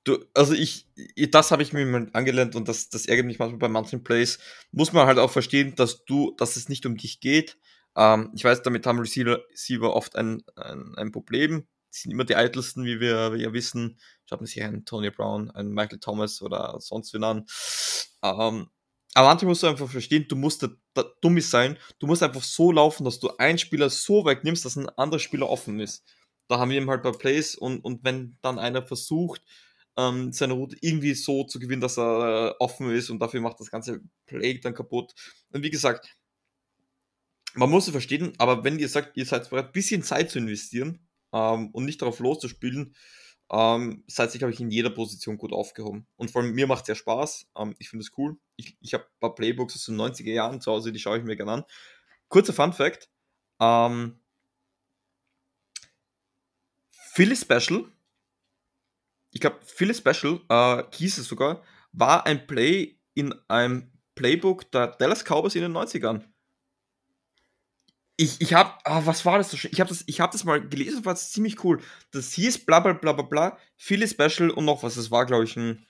du, 0.04 0.24
also 0.34 0.54
ich, 0.54 0.88
das 1.32 1.52
habe 1.52 1.64
ich 1.64 1.74
mir 1.74 2.08
angelernt 2.14 2.56
und 2.56 2.68
das, 2.68 2.90
das 2.90 3.06
ärgert 3.06 3.26
mich 3.26 3.40
manchmal 3.40 3.60
bei 3.60 3.70
manchen 3.70 4.04
Plays. 4.04 4.40
Muss 4.72 4.94
man 4.94 5.08
halt 5.08 5.20
auch 5.20 5.32
verstehen, 5.32 5.76
dass 5.76 6.06
du, 6.06 6.36
dass 6.38 6.58
es 6.58 6.70
nicht 6.70 6.86
um 6.86 6.98
dich 6.98 7.22
geht. 7.22 7.58
Ähm, 7.96 8.32
ich 8.36 8.44
weiß, 8.44 8.62
damit 8.62 8.86
haben 8.86 9.00
Receiver, 9.00 9.42
Receiver 9.52 9.94
oft 9.94 10.16
ein, 10.16 10.44
ein, 10.56 10.96
ein 10.96 11.12
Problem 11.12 11.66
sind 12.02 12.12
immer 12.12 12.26
die 12.26 12.36
eitelsten, 12.36 12.86
wie 12.86 13.00
wir, 13.00 13.34
wir 13.34 13.54
wissen. 13.54 14.00
Schaut 14.26 14.42
man 14.42 14.48
sich 14.48 14.62
einen 14.62 14.86
Tony 14.86 15.10
Brown, 15.10 15.52
einen 15.52 15.74
Michael 15.74 16.00
Thomas 16.00 16.42
oder 16.42 16.78
sonst 16.80 17.14
wen 17.14 17.24
an. 17.24 17.46
Ähm, 18.24 18.70
aber 19.14 19.30
manchmal 19.30 19.50
musst 19.50 19.64
du 19.64 19.68
einfach 19.68 19.90
verstehen, 19.90 20.26
du 20.28 20.36
musst 20.36 20.64
da, 20.64 20.70
da 20.94 21.04
dumm 21.22 21.40
sein. 21.42 21.78
Du 22.00 22.08
musst 22.08 22.22
einfach 22.22 22.44
so 22.44 22.72
laufen, 22.72 23.04
dass 23.04 23.20
du 23.20 23.30
einen 23.38 23.58
Spieler 23.58 23.90
so 23.90 24.26
weit 24.26 24.44
nimmst, 24.44 24.66
dass 24.66 24.76
ein 24.76 24.90
anderer 24.90 25.20
Spieler 25.20 25.50
offen 25.50 25.80
ist. 25.80 26.04
Da 26.48 26.60
haben 26.60 26.70
wir 26.70 26.78
eben 26.78 26.90
halt 26.90 27.04
bei 27.04 27.12
Plays 27.12 27.56
und, 27.56 27.84
und 27.84 28.04
wenn 28.04 28.38
dann 28.42 28.60
einer 28.60 28.86
versucht, 28.86 29.42
ähm, 29.98 30.32
seine 30.32 30.54
Route 30.54 30.78
irgendwie 30.82 31.16
so 31.16 31.44
zu 31.44 31.60
gewinnen, 31.60 31.82
dass 31.82 31.98
er 31.98 32.52
äh, 32.52 32.56
offen 32.60 32.92
ist 32.92 33.10
und 33.10 33.20
dafür 33.20 33.42
macht 33.42 33.60
das 33.60 33.72
ganze 33.72 34.02
Play 34.28 34.60
dann 34.60 34.74
kaputt. 34.74 35.14
Und 35.52 35.64
wie 35.64 35.72
gesagt, 35.72 36.16
man 37.56 37.70
muss 37.70 37.88
es 37.88 37.92
verstehen, 37.92 38.34
aber 38.38 38.64
wenn 38.64 38.78
ihr 38.78 38.88
sagt, 38.88 39.18
ihr 39.18 39.26
seid 39.26 39.50
bereit, 39.50 39.68
ein 39.68 39.72
bisschen 39.72 40.04
Zeit 40.04 40.30
zu 40.30 40.38
investieren, 40.38 41.07
ähm, 41.34 41.70
und 41.72 41.86
nicht 41.86 42.02
darauf 42.02 42.20
loszuspielen, 42.20 42.96
ähm, 43.52 44.04
seid 44.08 44.34
ihr, 44.34 44.40
glaube 44.40 44.54
ich, 44.54 44.60
in 44.60 44.72
jeder 44.72 44.90
Position 44.90 45.38
gut 45.38 45.54
aufgehoben. 45.54 46.06
Und 46.18 46.32
vor 46.32 46.42
allem 46.42 46.54
mir 46.54 46.68
macht 46.68 46.84
es 46.84 46.88
ja 46.90 46.96
Spaß. 46.96 47.48
Ähm, 47.58 47.76
ich 47.80 47.90
finde 47.90 48.04
es 48.04 48.12
cool. 48.18 48.38
Ich, 48.58 48.78
ich 48.82 48.94
habe 48.94 49.06
ein 49.06 49.20
paar 49.20 49.36
Playbooks 49.36 49.76
aus 49.76 49.86
den 49.86 49.96
90er 49.96 50.32
Jahren 50.32 50.62
zu 50.62 50.72
Hause, 50.72 50.92
die 50.92 51.00
schaue 51.00 51.20
ich 51.20 51.24
mir 51.24 51.38
gerne 51.38 51.52
an. 51.52 51.64
Kurzer 52.28 52.54
Fun 52.54 52.74
Fact. 52.74 53.10
Ähm, 53.60 54.20
Philly 57.14 57.36
Special, 57.36 57.86
ich 59.32 59.42
glaube, 59.42 59.58
Philly 59.66 59.96
Special 59.96 60.40
äh, 60.50 60.84
hieß 60.96 61.18
es 61.18 61.28
sogar, 61.28 61.64
war 61.92 62.28
ein 62.28 62.46
Play 62.46 63.00
in 63.16 63.34
einem 63.48 63.92
Playbook 64.14 64.70
der 64.72 64.88
Dallas 64.88 65.24
Cowboys 65.24 65.56
in 65.56 65.64
den 65.64 65.76
90ern 65.76 66.24
ich, 68.18 68.42
ich 68.42 68.54
habe, 68.56 68.74
ah, 68.84 69.04
was 69.06 69.26
war 69.26 69.38
das 69.38 69.52
so 69.52 69.58
schön? 69.58 69.72
Ich 69.72 69.80
habe 69.80 69.90
das, 69.90 70.04
hab 70.20 70.32
das 70.32 70.44
mal 70.44 70.68
gelesen, 70.68 71.06
war 71.06 71.16
ziemlich 71.16 71.64
cool. 71.64 71.80
Das 72.12 72.34
hieß 72.34 72.66
bla 72.66 72.80
bla 72.80 72.94
bla 72.94 73.14
bla 73.14 73.24
bla, 73.24 73.58
viele 73.76 74.08
Special 74.08 74.50
und 74.50 74.66
noch 74.66 74.82
was. 74.82 74.96
Das 74.96 75.12
war, 75.12 75.26
glaube 75.28 75.44
ich, 75.44 75.56
ein. 75.56 75.86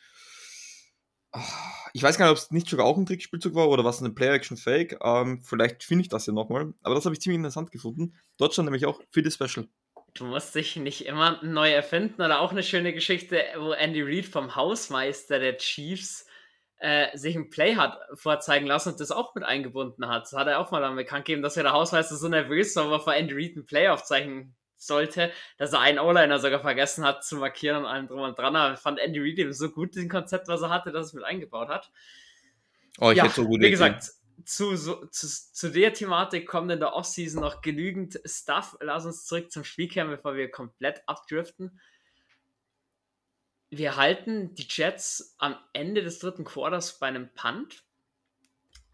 Oh, 1.31 1.39
ich 1.93 2.03
weiß 2.03 2.17
gar 2.17 2.25
nicht, 2.25 2.31
ob 2.31 2.37
es 2.37 2.51
nicht 2.51 2.69
sogar 2.69 2.85
auch 2.85 2.97
ein 2.97 3.05
Trickspielzug 3.05 3.55
war 3.55 3.69
oder 3.69 3.85
was, 3.85 4.01
ein 4.01 4.13
Play-Action-Fake. 4.13 4.99
Ähm, 5.01 5.41
vielleicht 5.41 5.83
finde 5.83 6.03
ich 6.03 6.09
das 6.09 6.25
ja 6.25 6.33
nochmal. 6.33 6.73
Aber 6.83 6.95
das 6.95 7.05
habe 7.05 7.15
ich 7.15 7.21
ziemlich 7.21 7.37
interessant 7.37 7.71
gefunden. 7.71 8.13
Dort 8.37 8.53
stand 8.53 8.65
nämlich 8.65 8.85
auch 8.85 9.01
viele 9.09 9.31
Special. 9.31 9.67
Du 10.13 10.25
musst 10.25 10.53
dich 10.53 10.75
nicht 10.75 11.05
immer 11.05 11.41
neu 11.43 11.71
erfinden 11.71 12.21
oder 12.21 12.41
auch 12.41 12.51
eine 12.51 12.63
schöne 12.63 12.93
Geschichte, 12.93 13.41
wo 13.57 13.71
Andy 13.71 14.01
Reid 14.01 14.25
vom 14.25 14.55
Hausmeister 14.55 15.39
der 15.39 15.57
Chiefs 15.57 16.26
äh, 16.79 17.15
sich 17.17 17.35
ein 17.35 17.49
Play 17.49 17.75
hat 17.75 17.99
vorzeigen 18.13 18.67
lassen 18.67 18.89
und 18.89 18.99
das 18.99 19.11
auch 19.11 19.33
mit 19.35 19.43
eingebunden 19.43 20.07
hat. 20.07 20.23
Das 20.23 20.33
hat 20.33 20.47
er 20.47 20.59
auch 20.59 20.71
mal 20.71 20.81
dann 20.81 20.95
bekannt 20.95 21.25
gegeben, 21.25 21.41
dass 21.41 21.57
er 21.57 21.63
der 21.63 21.73
Hausmeister 21.73 22.15
so 22.15 22.27
nervös 22.27 22.75
war, 22.75 22.91
weil 22.91 22.99
vor 22.99 23.15
Andy 23.15 23.33
Reid 23.33 23.55
ein 23.55 23.65
Play 23.65 23.87
aufzeichnen 23.87 24.55
sollte, 24.75 25.31
dass 25.57 25.73
er 25.73 25.79
einen 25.79 25.97
O-Liner 25.97 26.39
sogar 26.39 26.59
vergessen 26.59 27.03
hat 27.03 27.23
zu 27.23 27.37
markieren 27.37 27.77
und 27.77 27.85
allem 27.85 28.07
drum 28.07 28.19
und 28.21 28.37
dran. 28.37 28.55
Aber 28.55 28.77
fand 28.77 28.99
Andy 28.99 29.19
Reid 29.19 29.39
eben 29.39 29.53
so 29.53 29.69
gut, 29.69 29.95
den 29.95 30.09
Konzept, 30.09 30.47
was 30.47 30.61
er 30.61 30.69
hatte, 30.69 30.91
dass 30.91 31.07
es 31.07 31.13
mit 31.13 31.23
eingebaut 31.23 31.69
hat. 31.69 31.91
Oh, 32.99 33.09
ich 33.09 33.17
ja, 33.17 33.23
hätte 33.23 33.35
so 33.35 33.47
gut 33.47 33.61
Wie 33.61 33.71
gesagt, 33.71 34.11
zu, 34.45 34.75
so, 34.75 35.05
zu, 35.07 35.27
zu 35.27 35.71
der 35.71 35.93
Thematik 35.93 36.47
kommt 36.47 36.71
in 36.71 36.79
der 36.79 36.93
Offseason 36.93 37.41
noch 37.41 37.61
genügend 37.61 38.19
Stuff. 38.25 38.77
Lass 38.81 39.05
uns 39.05 39.25
zurück 39.25 39.51
zum 39.51 39.63
Spiel 39.63 39.87
kehren, 39.87 40.09
bevor 40.09 40.35
wir 40.35 40.49
komplett 40.51 41.01
abdriften. 41.07 41.79
Wir 43.69 43.97
halten 43.97 44.55
die 44.55 44.67
Jets 44.69 45.35
am 45.37 45.57
Ende 45.73 46.01
des 46.03 46.19
dritten 46.19 46.45
Quarters 46.45 46.99
bei 46.99 47.07
einem 47.07 47.29
Punt. 47.33 47.83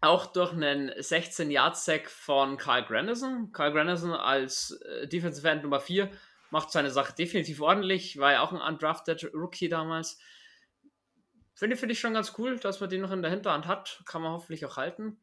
Auch 0.00 0.26
durch 0.26 0.52
einen 0.52 0.90
16-Yard-Sack 0.90 2.10
von 2.10 2.58
Kyle 2.58 2.84
Granderson. 2.84 3.52
Kyle 3.52 3.72
Granderson 3.72 4.12
als 4.12 4.72
äh, 4.72 5.06
Defensive 5.08 5.48
End 5.48 5.62
Nummer 5.62 5.80
4 5.80 6.10
macht 6.50 6.70
seine 6.70 6.90
Sache 6.90 7.14
definitiv 7.14 7.60
ordentlich. 7.60 8.18
War 8.18 8.32
ja 8.32 8.42
auch 8.42 8.52
ein 8.52 8.60
undrafted 8.60 9.32
Rookie 9.32 9.68
damals. 9.68 10.18
Finde 11.54 11.76
find 11.76 11.92
ich 11.92 12.00
schon 12.00 12.14
ganz 12.14 12.34
cool, 12.36 12.58
dass 12.58 12.80
man 12.80 12.90
den 12.90 13.00
noch 13.00 13.12
in 13.12 13.22
der 13.22 13.30
Hinterhand 13.30 13.66
hat. 13.66 14.02
Kann 14.06 14.22
man 14.22 14.32
hoffentlich 14.32 14.66
auch 14.66 14.76
halten. 14.76 15.18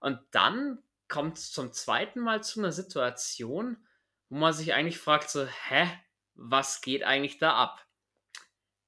Und 0.00 0.18
dann 0.32 0.82
kommt 1.08 1.38
es 1.38 1.52
zum 1.52 1.72
zweiten 1.72 2.20
Mal 2.20 2.42
zu 2.42 2.60
einer 2.60 2.72
Situation, 2.72 3.76
wo 4.28 4.38
man 4.38 4.52
sich 4.52 4.74
eigentlich 4.74 4.98
fragt, 4.98 5.30
so, 5.30 5.46
hä, 5.46 5.88
was 6.34 6.80
geht 6.80 7.04
eigentlich 7.04 7.38
da 7.38 7.54
ab? 7.54 7.85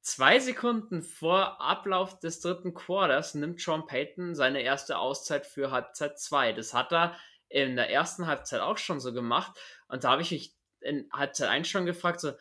Zwei 0.08 0.38
Sekunden 0.38 1.02
vor 1.02 1.60
Ablauf 1.60 2.18
des 2.18 2.40
dritten 2.40 2.72
Quarters 2.72 3.34
nimmt 3.34 3.60
Sean 3.60 3.84
Payton 3.84 4.34
seine 4.34 4.62
erste 4.62 4.96
Auszeit 4.96 5.44
für 5.44 5.70
Halbzeit 5.70 6.18
2. 6.18 6.54
Das 6.54 6.72
hat 6.72 6.94
er 6.94 7.14
in 7.50 7.76
der 7.76 7.90
ersten 7.90 8.26
Halbzeit 8.26 8.62
auch 8.62 8.78
schon 8.78 9.00
so 9.00 9.12
gemacht. 9.12 9.60
Und 9.86 10.04
da 10.04 10.12
habe 10.12 10.22
ich 10.22 10.30
mich 10.30 10.56
in 10.80 11.10
Halbzeit 11.12 11.50
1 11.50 11.68
schon 11.68 11.84
gefragt, 11.84 12.20
so, 12.20 12.32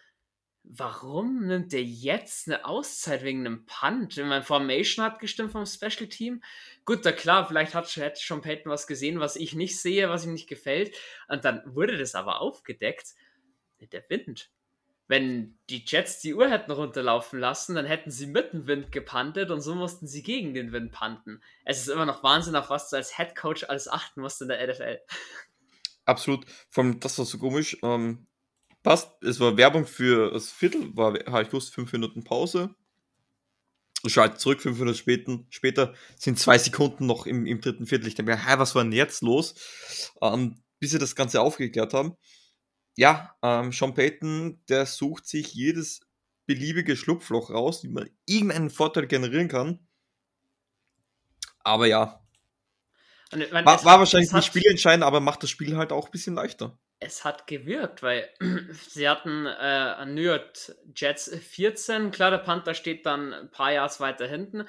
warum 0.64 1.46
nimmt 1.46 1.74
der 1.74 1.84
jetzt 1.84 2.48
eine 2.48 2.64
Auszeit 2.64 3.24
wegen 3.24 3.46
einem 3.46 3.66
Punt? 3.66 4.16
Mein 4.16 4.44
Formation 4.44 5.04
hat 5.04 5.20
gestimmt 5.20 5.52
vom 5.52 5.66
Special 5.66 6.08
Team. 6.08 6.42
Gut, 6.86 7.06
da 7.06 7.12
klar, 7.12 7.50
vielleicht 7.50 7.76
hat, 7.76 7.94
hätte 7.98 8.22
Sean 8.24 8.40
Payton 8.40 8.72
was 8.72 8.88
gesehen, 8.88 9.20
was 9.20 9.36
ich 9.36 9.56
nicht 9.56 9.78
sehe, 9.78 10.10
was 10.10 10.26
ihm 10.26 10.32
nicht 10.32 10.48
gefällt. 10.48 10.96
Und 11.28 11.44
dann 11.44 11.64
wurde 11.66 11.98
das 11.98 12.16
aber 12.16 12.40
aufgedeckt. 12.40 13.14
Der 13.92 14.10
Wind 14.10 14.50
wenn 15.08 15.58
die 15.70 15.84
Jets 15.86 16.20
die 16.20 16.34
Uhr 16.34 16.50
hätten 16.50 16.72
runterlaufen 16.72 17.40
lassen, 17.40 17.76
dann 17.76 17.86
hätten 17.86 18.12
sie 18.12 18.28
mit 18.28 18.54
dem 18.54 18.68
Wind 18.68 18.92
gepantet 18.92 19.52
und 19.52 19.62
so 19.62 19.74
mussten 19.74 20.08
sie 20.08 20.22
gegen 20.22 20.54
den 20.54 20.72
Wind 20.74 20.92
panten. 20.92 21.42
Es 21.64 21.80
ist 21.80 21.88
immer 21.88 22.06
noch 22.06 22.24
Wahnsinn, 22.24 22.56
auf 22.56 22.70
was 22.70 22.90
du 22.90 22.98
als 22.98 23.16
Head 23.16 23.36
Coach 23.36 23.64
alles 23.68 23.88
achten 23.88 24.22
musst 24.22 24.42
in 24.42 24.50
der 24.50 24.66
NFL. 24.68 25.00
Absolut. 26.06 26.46
Vor 26.70 26.84
allem, 26.84 27.00
das 27.00 27.18
war 27.18 27.26
so 27.26 27.38
komisch. 27.38 27.78
Ähm, 27.84 28.28
passt, 28.84 29.12
es 29.22 29.40
war 29.40 29.58
Werbung 29.58 29.86
für 29.86 30.32
das 30.32 30.52
Viertel, 30.52 30.96
war, 30.96 31.14
habe 31.26 31.44
ich 31.44 31.50
gewusst, 31.50 31.74
fünf 31.74 31.92
Minuten 31.94 32.24
Pause. 32.24 32.76
Ich 34.04 34.14
schalte 34.14 34.38
zurück, 34.38 34.62
fünf 34.62 34.78
Minuten 34.78 34.98
später, 34.98 35.44
später 35.50 35.94
sind 36.18 36.38
zwei 36.38 36.58
Sekunden 36.58 37.06
noch 37.06 37.26
im, 37.26 37.46
im 37.46 37.62
dritten 37.62 37.88
Viertel. 37.88 38.08
Ich 38.08 38.16
denke 38.16 38.32
mir, 38.32 38.46
hey, 38.46 38.60
was 38.60 38.76
war 38.76 38.84
denn 38.84 38.92
jetzt 38.92 39.22
los? 39.22 39.56
Ähm, 40.22 40.62
bis 40.80 40.92
sie 40.92 41.00
das 41.00 41.16
Ganze 41.16 41.42
aufgeklärt 41.42 41.94
haben 41.94 42.16
ja, 42.98 43.36
ähm, 43.44 43.72
Sean 43.72 43.94
Payton, 43.94 44.64
der 44.68 44.86
sucht 44.86 45.28
sich 45.28 45.54
jedes 45.54 46.02
beliebige 46.48 46.98
Schlupfloch 46.98 47.52
raus, 47.52 47.84
wie 47.84 47.90
man 47.90 48.10
irgendeinen 48.26 48.72
Vorteil 48.72 49.06
generieren 49.06 49.48
kann. 49.48 49.88
Aber 51.60 51.86
ja. 51.86 52.26
Meine, 53.32 53.66
war, 53.66 53.84
war 53.86 54.00
wahrscheinlich 54.00 54.32
nicht 54.32 54.46
spielentscheidend, 54.46 55.04
aber 55.04 55.20
macht 55.20 55.44
das 55.44 55.50
Spiel 55.50 55.78
halt 55.78 55.92
auch 55.92 56.06
ein 56.06 56.12
bisschen 56.12 56.36
leichter. 56.36 56.80
Es 57.00 57.24
hat 57.24 57.46
gewirkt, 57.46 58.02
weil 58.02 58.28
sie 58.90 59.08
hatten 59.08 59.46
äh, 59.46 60.06
New 60.06 60.22
York 60.22 60.54
Jets 60.96 61.30
14. 61.30 62.10
Klar, 62.10 62.32
der 62.32 62.40
Panther 62.40 62.74
steht 62.74 63.06
dann 63.06 63.32
ein 63.32 63.52
paar 63.52 63.74
Yards 63.74 64.00
weiter 64.00 64.28
hinten. 64.28 64.68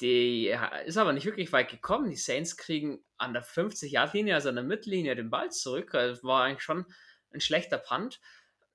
Die 0.00 0.54
ist 0.86 0.96
aber 0.96 1.12
nicht 1.12 1.24
wirklich 1.24 1.52
weit 1.52 1.70
gekommen. 1.70 2.10
Die 2.10 2.16
Saints 2.16 2.56
kriegen 2.56 3.04
an 3.16 3.32
der 3.32 3.44
50-Yard-Linie, 3.44 4.34
also 4.34 4.50
an 4.50 4.56
der 4.56 4.64
Mittellinie, 4.64 5.16
den 5.16 5.30
Ball 5.30 5.50
zurück. 5.50 5.94
Also 5.94 6.22
war 6.24 6.44
eigentlich 6.44 6.62
schon 6.62 6.84
ein 7.34 7.40
schlechter 7.40 7.78
Punt. 7.78 8.20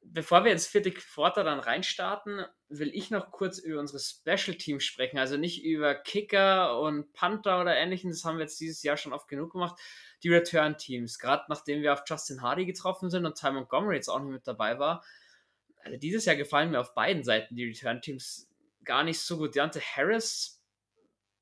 Bevor 0.01 0.45
wir 0.45 0.51
ins 0.51 0.66
vierte 0.66 0.91
Quarter 0.91 1.43
dann 1.43 1.60
reinstarten, 1.60 2.45
will 2.70 2.89
ich 2.95 3.12
noch 3.12 3.32
kurz 3.32 3.60
über 3.60 3.80
unsere 3.80 3.99
Special 3.99 4.55
Teams 4.55 4.84
sprechen. 4.84 5.18
Also 5.18 5.36
nicht 5.36 5.64
über 5.64 5.93
Kicker 5.93 6.80
und 6.80 7.12
Panther 7.14 7.60
oder 7.60 7.76
ähnliches, 7.76 8.18
das 8.18 8.26
haben 8.26 8.38
wir 8.38 8.43
jetzt 8.43 8.60
dieses 8.60 8.82
Jahr 8.82 8.95
schon 8.95 9.12
oft 9.12 9.28
genug 9.28 9.51
gemacht. 9.51 9.80
Die 10.24 10.30
Return 10.30 10.78
Teams, 10.78 11.20
gerade 11.20 11.43
nachdem 11.49 11.82
wir 11.82 11.93
auf 11.93 12.03
Justin 12.05 12.41
Hardy 12.41 12.66
getroffen 12.66 13.10
sind 13.10 13.26
und 13.26 13.38
Ty 13.38 13.51
Montgomery 13.51 13.95
jetzt 13.95 14.10
auch 14.10 14.20
nicht 14.20 14.32
mit 14.32 14.47
dabei 14.47 14.80
war. 14.80 15.03
Also 15.84 15.97
dieses 15.97 16.26
Jahr 16.26 16.36
gefallen 16.36 16.72
mir 16.72 16.80
auf 16.80 16.93
beiden 16.93 17.24
Seiten 17.24 17.55
die 17.55 17.66
Return 17.66 18.01
Teams 18.01 18.49
gar 18.86 19.03
nicht 19.03 19.20
so 19.20 19.38
gut. 19.38 19.55
Deontay 19.55 19.82
Harris 19.82 20.62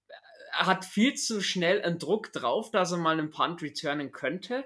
äh, 0.08 0.14
hat 0.52 0.86
viel 0.86 1.16
zu 1.16 1.42
schnell 1.42 1.82
einen 1.82 2.00
Druck 2.00 2.34
drauf, 2.34 2.72
dass 2.72 2.92
er 2.92 2.98
mal 2.98 3.18
einen 3.18 3.30
Punt 3.30 3.62
returnen 3.62 4.12
könnte. 4.12 4.66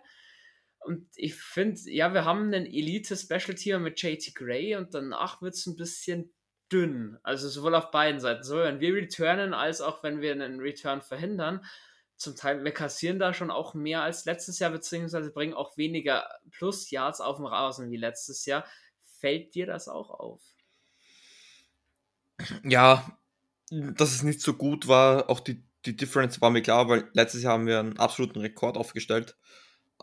Und 0.81 1.07
ich 1.15 1.35
finde, 1.35 1.79
ja, 1.91 2.13
wir 2.13 2.25
haben 2.25 2.45
einen 2.45 2.65
Elite-Special-Team 2.65 3.83
mit 3.83 4.01
JT 4.01 4.33
Gray 4.35 4.75
und 4.75 4.93
danach 4.93 5.41
wird 5.41 5.53
es 5.53 5.67
ein 5.67 5.75
bisschen 5.75 6.33
dünn. 6.71 7.17
Also 7.23 7.49
sowohl 7.49 7.75
auf 7.75 7.91
beiden 7.91 8.19
Seiten. 8.19 8.43
So, 8.43 8.57
wenn 8.57 8.79
wir 8.79 8.95
returnen, 8.95 9.53
als 9.53 9.81
auch 9.81 10.03
wenn 10.03 10.21
wir 10.21 10.31
einen 10.31 10.59
Return 10.59 11.01
verhindern. 11.01 11.63
Zum 12.17 12.35
Teil, 12.35 12.63
wir 12.63 12.71
kassieren 12.71 13.19
da 13.19 13.33
schon 13.33 13.51
auch 13.51 13.73
mehr 13.73 14.01
als 14.03 14.25
letztes 14.25 14.59
Jahr, 14.59 14.71
beziehungsweise 14.71 15.31
bringen 15.31 15.53
auch 15.53 15.77
weniger 15.77 16.27
Plus-Yards 16.51 17.19
auf 17.19 17.37
dem 17.37 17.45
Rasen 17.45 17.91
wie 17.91 17.97
letztes 17.97 18.45
Jahr. 18.45 18.65
Fällt 19.19 19.55
dir 19.55 19.65
das 19.65 19.87
auch 19.87 20.09
auf? 20.09 20.41
Ja, 22.63 23.17
dass 23.69 24.13
es 24.13 24.23
nicht 24.23 24.41
so 24.41 24.53
gut 24.53 24.87
war, 24.87 25.29
auch 25.29 25.39
die, 25.39 25.63
die 25.85 25.95
Difference 25.95 26.41
war 26.41 26.49
mir 26.49 26.61
klar, 26.61 26.89
weil 26.89 27.09
letztes 27.13 27.43
Jahr 27.43 27.53
haben 27.53 27.67
wir 27.67 27.79
einen 27.79 27.97
absoluten 27.97 28.39
Rekord 28.39 28.77
aufgestellt. 28.77 29.37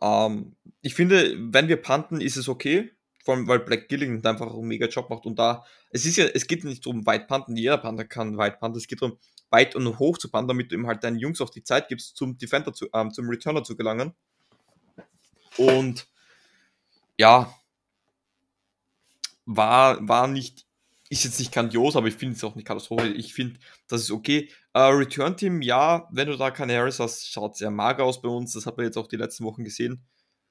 Ähm, 0.00 0.56
ich 0.82 0.94
finde, 0.94 1.36
wenn 1.52 1.68
wir 1.68 1.80
panten, 1.80 2.20
ist 2.20 2.36
es 2.36 2.48
okay. 2.48 2.92
Vor 3.24 3.34
allem, 3.34 3.46
weil 3.46 3.60
Black 3.60 3.88
Gilling 3.88 4.24
einfach 4.24 4.52
einen 4.52 4.68
mega 4.68 4.86
Job 4.86 5.10
macht. 5.10 5.26
Und 5.26 5.38
da, 5.38 5.64
es 5.90 6.06
ist 6.06 6.16
ja, 6.16 6.26
es 6.26 6.46
geht 6.46 6.64
nicht 6.64 6.84
darum, 6.86 7.04
weit 7.06 7.28
panten. 7.28 7.56
Jeder 7.56 7.78
Panther 7.78 8.04
kann 8.04 8.36
weit 8.38 8.60
panten. 8.60 8.78
Es 8.78 8.86
geht 8.86 9.02
darum, 9.02 9.18
weit 9.50 9.76
und 9.76 9.98
hoch 9.98 10.18
zu 10.18 10.30
panten, 10.30 10.48
damit 10.48 10.70
du 10.70 10.76
ihm 10.76 10.86
halt 10.86 11.04
deinen 11.04 11.18
Jungs 11.18 11.40
auch 11.40 11.50
die 11.50 11.62
Zeit 11.62 11.88
gibst, 11.88 12.16
zum 12.16 12.38
Defender 12.38 12.72
zu, 12.72 12.88
ähm, 12.94 13.12
zum 13.12 13.28
Returner 13.28 13.64
zu 13.64 13.76
gelangen. 13.76 14.14
Und 15.56 16.08
ja, 17.18 17.52
war, 19.44 20.06
war 20.06 20.28
nicht 20.28 20.68
ist 21.10 21.24
jetzt 21.24 21.38
nicht 21.38 21.52
grandios, 21.52 21.96
aber 21.96 22.08
ich 22.08 22.14
finde 22.14 22.36
es 22.36 22.44
auch 22.44 22.54
nicht 22.54 22.66
katastrophisch. 22.66 23.14
Ich 23.16 23.32
finde, 23.32 23.58
das 23.88 24.02
ist 24.02 24.10
okay. 24.10 24.50
Uh, 24.78 24.92
Return 24.92 25.36
Team, 25.36 25.60
ja, 25.60 26.06
wenn 26.12 26.28
du 26.28 26.36
da 26.36 26.52
keine 26.52 26.76
Harris 26.76 27.00
hast, 27.00 27.32
schaut 27.32 27.56
sehr 27.56 27.72
mager 27.72 28.04
aus 28.04 28.22
bei 28.22 28.28
uns. 28.28 28.52
Das 28.52 28.64
hat 28.64 28.76
man 28.76 28.86
jetzt 28.86 28.96
auch 28.96 29.08
die 29.08 29.16
letzten 29.16 29.44
Wochen 29.44 29.64
gesehen. 29.64 30.06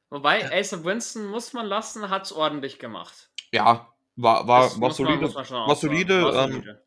Wobei, 0.09 0.41
äh, 0.41 0.59
Ace 0.59 0.83
Winston 0.83 1.27
muss 1.27 1.53
man 1.53 1.65
lassen, 1.65 2.09
hat 2.09 2.25
es 2.25 2.33
ordentlich 2.33 2.77
gemacht. 2.77 3.29
Ja, 3.53 3.93
war, 4.17 4.45
war, 4.45 4.81
war 4.81 4.91
solide. 4.91 5.29
Man, 5.29 5.33
war 5.33 5.75
solide. 5.77 6.23
War 6.23 6.49
ähm, 6.49 6.77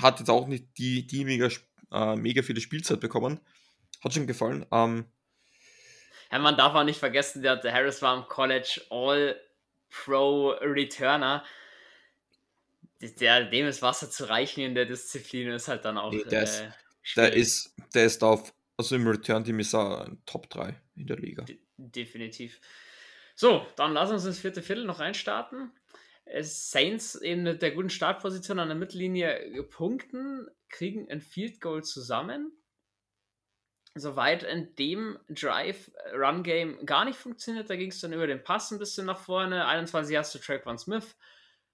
hat 0.00 0.18
jetzt 0.18 0.30
auch 0.30 0.48
nicht 0.48 0.76
die, 0.78 1.06
die 1.06 1.24
mega, 1.24 1.48
äh, 1.92 2.16
mega 2.16 2.42
viele 2.42 2.60
Spielzeit 2.60 2.98
bekommen. 2.98 3.38
Hat 4.02 4.14
schon 4.14 4.26
gefallen. 4.26 4.66
Ähm, 4.72 5.04
ja, 6.32 6.40
man 6.40 6.56
darf 6.56 6.74
auch 6.74 6.82
nicht 6.82 6.98
vergessen, 6.98 7.42
der, 7.42 7.56
der 7.56 7.72
Harris 7.72 8.02
war 8.02 8.16
im 8.16 8.24
College 8.26 8.80
All-Pro 8.90 10.50
Returner 10.60 11.44
der, 13.00 13.44
dem 13.44 13.66
ist 13.66 13.82
Wasser 13.82 14.10
zu 14.10 14.28
reichen 14.28 14.60
in 14.60 14.74
der 14.74 14.86
Disziplin 14.86 15.48
ist 15.48 15.68
halt 15.68 15.84
dann 15.84 15.98
auch. 15.98 16.12
Nee, 16.12 16.24
der, 16.24 16.42
ist, 16.42 16.60
äh, 16.60 16.70
der, 17.16 17.32
ist, 17.32 17.74
der 17.94 18.04
ist 18.06 18.22
auf, 18.24 18.52
also 18.76 18.96
im 18.96 19.06
Return-Team 19.06 19.60
ist 19.60 19.74
er 19.74 20.16
Top 20.26 20.50
3 20.50 20.80
in 20.96 21.06
der 21.06 21.16
Liga. 21.16 21.44
De 21.44 21.58
definitiv. 21.76 22.60
So, 23.36 23.64
dann 23.76 23.92
lass 23.92 24.10
uns 24.10 24.24
ins 24.24 24.40
vierte 24.40 24.62
Viertel 24.62 24.84
noch 24.84 24.98
reinstarten. 24.98 25.70
Saints 26.40 27.14
eben 27.14 27.44
mit 27.44 27.62
der 27.62 27.70
guten 27.70 27.90
Startposition 27.90 28.58
an 28.58 28.68
der 28.68 28.76
Mittellinie 28.76 29.62
punkten, 29.70 30.48
kriegen 30.68 31.10
ein 31.10 31.20
Field 31.20 31.60
Goal 31.60 31.84
zusammen. 31.84 32.52
Soweit 33.94 34.42
in 34.42 34.74
dem 34.76 35.18
Drive-Run-Game 35.28 36.84
gar 36.84 37.04
nicht 37.04 37.18
funktioniert, 37.18 37.70
da 37.70 37.76
ging 37.76 37.90
es 37.90 38.00
dann 38.00 38.12
über 38.12 38.26
den 38.26 38.42
Pass 38.42 38.70
ein 38.70 38.78
bisschen 38.78 39.06
nach 39.06 39.18
vorne. 39.18 39.66
21 39.66 40.12
Yards 40.12 40.30
zu 40.30 40.38
Traquan 40.38 40.78
Smith, 40.78 41.16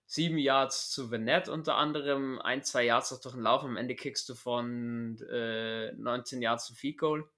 7 0.06 0.38
Yards 0.38 0.90
zu 0.90 1.10
Vanette 1.10 1.50
unter 1.50 1.76
anderem, 1.76 2.38
ein, 2.40 2.62
zwei 2.62 2.84
Yards 2.84 3.10
noch 3.10 3.20
durch 3.20 3.34
den 3.34 3.42
Lauf. 3.42 3.62
Am 3.62 3.76
Ende 3.76 3.94
kickst 3.94 4.28
du 4.28 4.34
von 4.34 5.18
äh, 5.30 5.92
19 5.92 6.42
Yards 6.42 6.66
zu 6.66 6.74
Feed 6.74 6.98
Goal. 6.98 7.28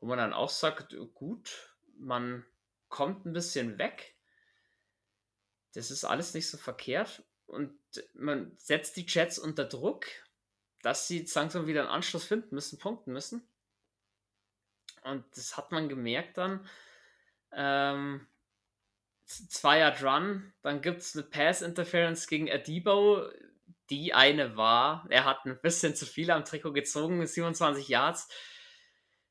Wo 0.00 0.06
man 0.06 0.18
dann 0.18 0.32
auch 0.32 0.50
sagt, 0.50 0.96
gut, 1.14 1.74
man 1.98 2.44
kommt 2.88 3.26
ein 3.26 3.32
bisschen 3.32 3.78
weg. 3.78 4.16
Das 5.74 5.90
ist 5.90 6.04
alles 6.04 6.34
nicht 6.34 6.48
so 6.48 6.56
verkehrt. 6.56 7.24
Und 7.46 7.78
man 8.14 8.56
setzt 8.56 8.96
die 8.96 9.06
Jets 9.06 9.38
unter 9.38 9.64
Druck, 9.64 10.06
dass 10.82 11.08
sie 11.08 11.26
langsam 11.34 11.66
wieder 11.66 11.82
einen 11.82 11.90
Anschluss 11.90 12.24
finden 12.24 12.54
müssen, 12.54 12.78
punkten 12.78 13.12
müssen. 13.12 13.46
Und 15.02 15.24
das 15.36 15.56
hat 15.56 15.72
man 15.72 15.88
gemerkt 15.88 16.38
dann. 16.38 16.66
Ähm, 17.52 18.26
Zweier 19.26 20.00
Run, 20.02 20.52
dann 20.62 20.82
gibt 20.82 21.00
es 21.00 21.14
eine 21.14 21.24
Pass-Interference 21.24 22.26
gegen 22.26 22.50
Adibo. 22.50 23.26
Die 23.90 24.14
eine 24.14 24.56
war, 24.56 25.06
er 25.10 25.24
hat 25.24 25.44
ein 25.44 25.60
bisschen 25.60 25.94
zu 25.94 26.06
viel 26.06 26.30
am 26.30 26.44
Trikot 26.44 26.72
gezogen, 26.72 27.26
27 27.26 27.88
Yards. 27.88 28.28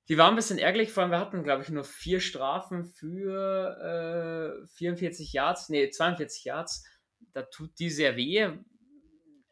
Die 0.10 0.18
war 0.18 0.30
ein 0.30 0.36
bisschen 0.36 0.58
ärgerlich, 0.58 0.92
vor 0.92 1.04
allem 1.04 1.12
wir 1.12 1.20
hatten, 1.20 1.44
glaube 1.44 1.64
ich, 1.64 1.70
nur 1.70 1.84
vier 1.84 2.20
Strafen 2.20 2.86
für 2.86 4.62
äh, 4.64 4.68
44 4.76 5.32
Yards, 5.32 5.70
nee, 5.70 5.90
42 5.90 6.44
Yards. 6.44 6.86
Da 7.34 7.44
tut 7.44 7.80
die 7.80 7.90
sehr 7.90 8.16
weh. 8.18 8.50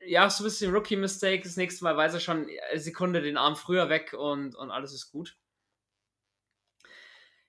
ja, 0.01 0.29
so 0.29 0.43
ein 0.43 0.45
bisschen 0.45 0.73
Rookie-Mistake. 0.73 1.43
Das 1.43 1.55
nächste 1.57 1.83
Mal 1.83 1.95
weiß 1.95 2.15
er 2.15 2.19
schon 2.19 2.47
eine 2.69 2.79
Sekunde 2.79 3.21
den 3.21 3.37
Arm 3.37 3.55
früher 3.55 3.89
weg 3.89 4.13
und, 4.13 4.55
und 4.55 4.71
alles 4.71 4.93
ist 4.93 5.11
gut. 5.11 5.37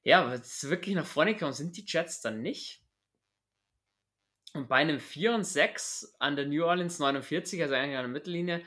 Ja, 0.05 0.22
aber 0.22 0.34
ist 0.34 0.68
wirklich 0.68 0.95
nach 0.95 1.07
vorne 1.07 1.34
gekommen 1.34 1.53
sind 1.53 1.76
die 1.76 1.84
Jets 1.86 2.20
dann 2.20 2.43
nicht. 2.43 2.82
Und 4.55 4.69
bei 4.69 4.77
einem 4.77 5.01
4 5.01 5.35
und 5.35 5.45
6 5.45 6.17
an 6.19 6.37
der 6.37 6.47
New 6.47 6.65
Orleans 6.65 6.99
49, 6.99 7.63
also 7.63 7.75
eigentlich 7.75 7.97
an 7.97 8.05
der 8.05 8.09
Mittellinie, 8.09 8.65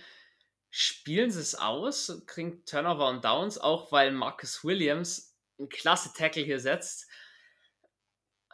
spielen 0.71 1.29
sie 1.31 1.39
es 1.39 1.55
aus, 1.55 2.23
kriegen 2.25 2.65
Turnover 2.65 3.07
und 3.09 3.23
Downs, 3.23 3.57
auch 3.57 3.91
weil 3.91 4.11
Marcus 4.11 4.63
Williams 4.63 5.37
einen 5.57 5.69
klasse 5.69 6.11
Tackle 6.13 6.43
hier 6.43 6.59
setzt. 6.59 7.07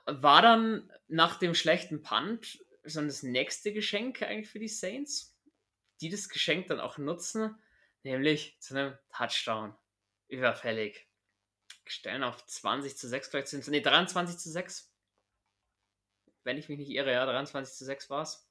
War 0.06 0.42
dann 0.42 0.92
nach 1.08 1.40
dem 1.40 1.56
schlechten 1.56 2.04
Punt 2.04 2.60
so 2.84 3.02
das 3.02 3.24
nächste 3.24 3.74
Geschenk 3.74 4.22
eigentlich 4.24 4.50
für 4.50 4.60
die 4.60 4.68
Saints, 4.68 5.38
die 6.02 6.10
das 6.10 6.30
Geschenk 6.30 6.68
dann 6.68 6.80
auch 6.80 6.98
nutzen, 6.98 7.56
nämlich 8.04 8.58
zu 8.60 8.76
einem 8.76 8.98
Touchdown. 9.16 9.76
Überfällig. 10.28 11.08
Stellen 11.86 12.24
auf 12.24 12.46
20 12.46 12.98
zu 12.98 13.08
6, 13.08 13.30
vielleicht 13.30 13.48
sind 13.48 13.62
es, 13.62 13.68
nee, 13.68 13.82
23 13.82 14.38
zu 14.38 14.50
6. 14.50 14.91
Wenn 16.44 16.58
ich 16.58 16.70
mich 16.70 16.80
nicht 16.80 16.92
irre, 16.92 17.12
ja, 17.12 17.26
23 17.26 17.76
zu 17.76 17.86
6 17.86 18.10
war 18.10 18.24
es. 18.24 18.48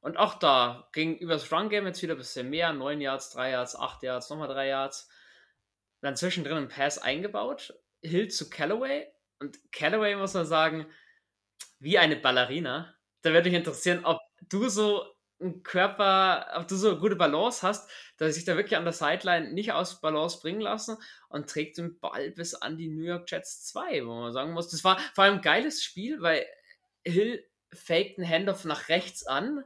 Und 0.00 0.16
auch 0.16 0.34
da 0.34 0.88
ging 0.92 1.16
übers 1.18 1.52
Run-Game 1.52 1.86
jetzt 1.86 2.02
wieder 2.02 2.14
ein 2.14 2.18
bisschen 2.18 2.48
mehr. 2.48 2.72
9 2.72 3.00
Yards, 3.00 3.30
3 3.30 3.50
Yards, 3.50 3.76
8 3.76 4.02
Yards, 4.02 4.30
nochmal 4.30 4.48
3 4.48 4.68
Yards. 4.68 5.08
Dann 6.00 6.16
zwischendrin 6.16 6.56
ein 6.56 6.68
Pass 6.68 6.98
eingebaut. 6.98 7.74
Hill 8.02 8.28
zu 8.28 8.48
Callaway. 8.48 9.12
Und 9.38 9.58
Callaway 9.72 10.16
muss 10.16 10.34
man 10.34 10.46
sagen, 10.46 10.86
wie 11.78 11.98
eine 11.98 12.16
Ballerina. 12.16 12.94
Da 13.22 13.32
würde 13.32 13.50
mich 13.50 13.58
interessieren, 13.58 14.04
ob 14.04 14.18
du 14.40 14.68
so 14.68 15.04
Körper, 15.62 16.46
ob 16.56 16.68
du 16.68 16.76
so 16.76 16.90
eine 16.90 16.98
gute 16.98 17.16
Balance 17.16 17.66
hast, 17.66 17.90
dass 18.18 18.34
sich 18.34 18.44
da 18.44 18.56
wirklich 18.56 18.76
an 18.76 18.84
der 18.84 18.92
Sideline 18.92 19.52
nicht 19.52 19.72
aus 19.72 20.00
Balance 20.00 20.40
bringen 20.40 20.60
lassen 20.60 20.98
und 21.28 21.48
trägt 21.48 21.78
den 21.78 21.98
Ball 21.98 22.30
bis 22.30 22.54
an 22.54 22.76
die 22.76 22.88
New 22.88 23.04
York 23.04 23.30
Jets 23.30 23.64
2, 23.66 24.06
wo 24.06 24.14
man 24.14 24.32
sagen 24.32 24.52
muss, 24.52 24.68
das 24.68 24.84
war 24.84 24.98
vor 25.14 25.24
allem 25.24 25.36
ein 25.36 25.42
geiles 25.42 25.82
Spiel, 25.82 26.20
weil 26.20 26.46
Hill 27.04 27.44
faked 27.72 28.18
einen 28.18 28.28
Handoff 28.28 28.64
nach 28.64 28.88
rechts 28.88 29.26
an. 29.26 29.64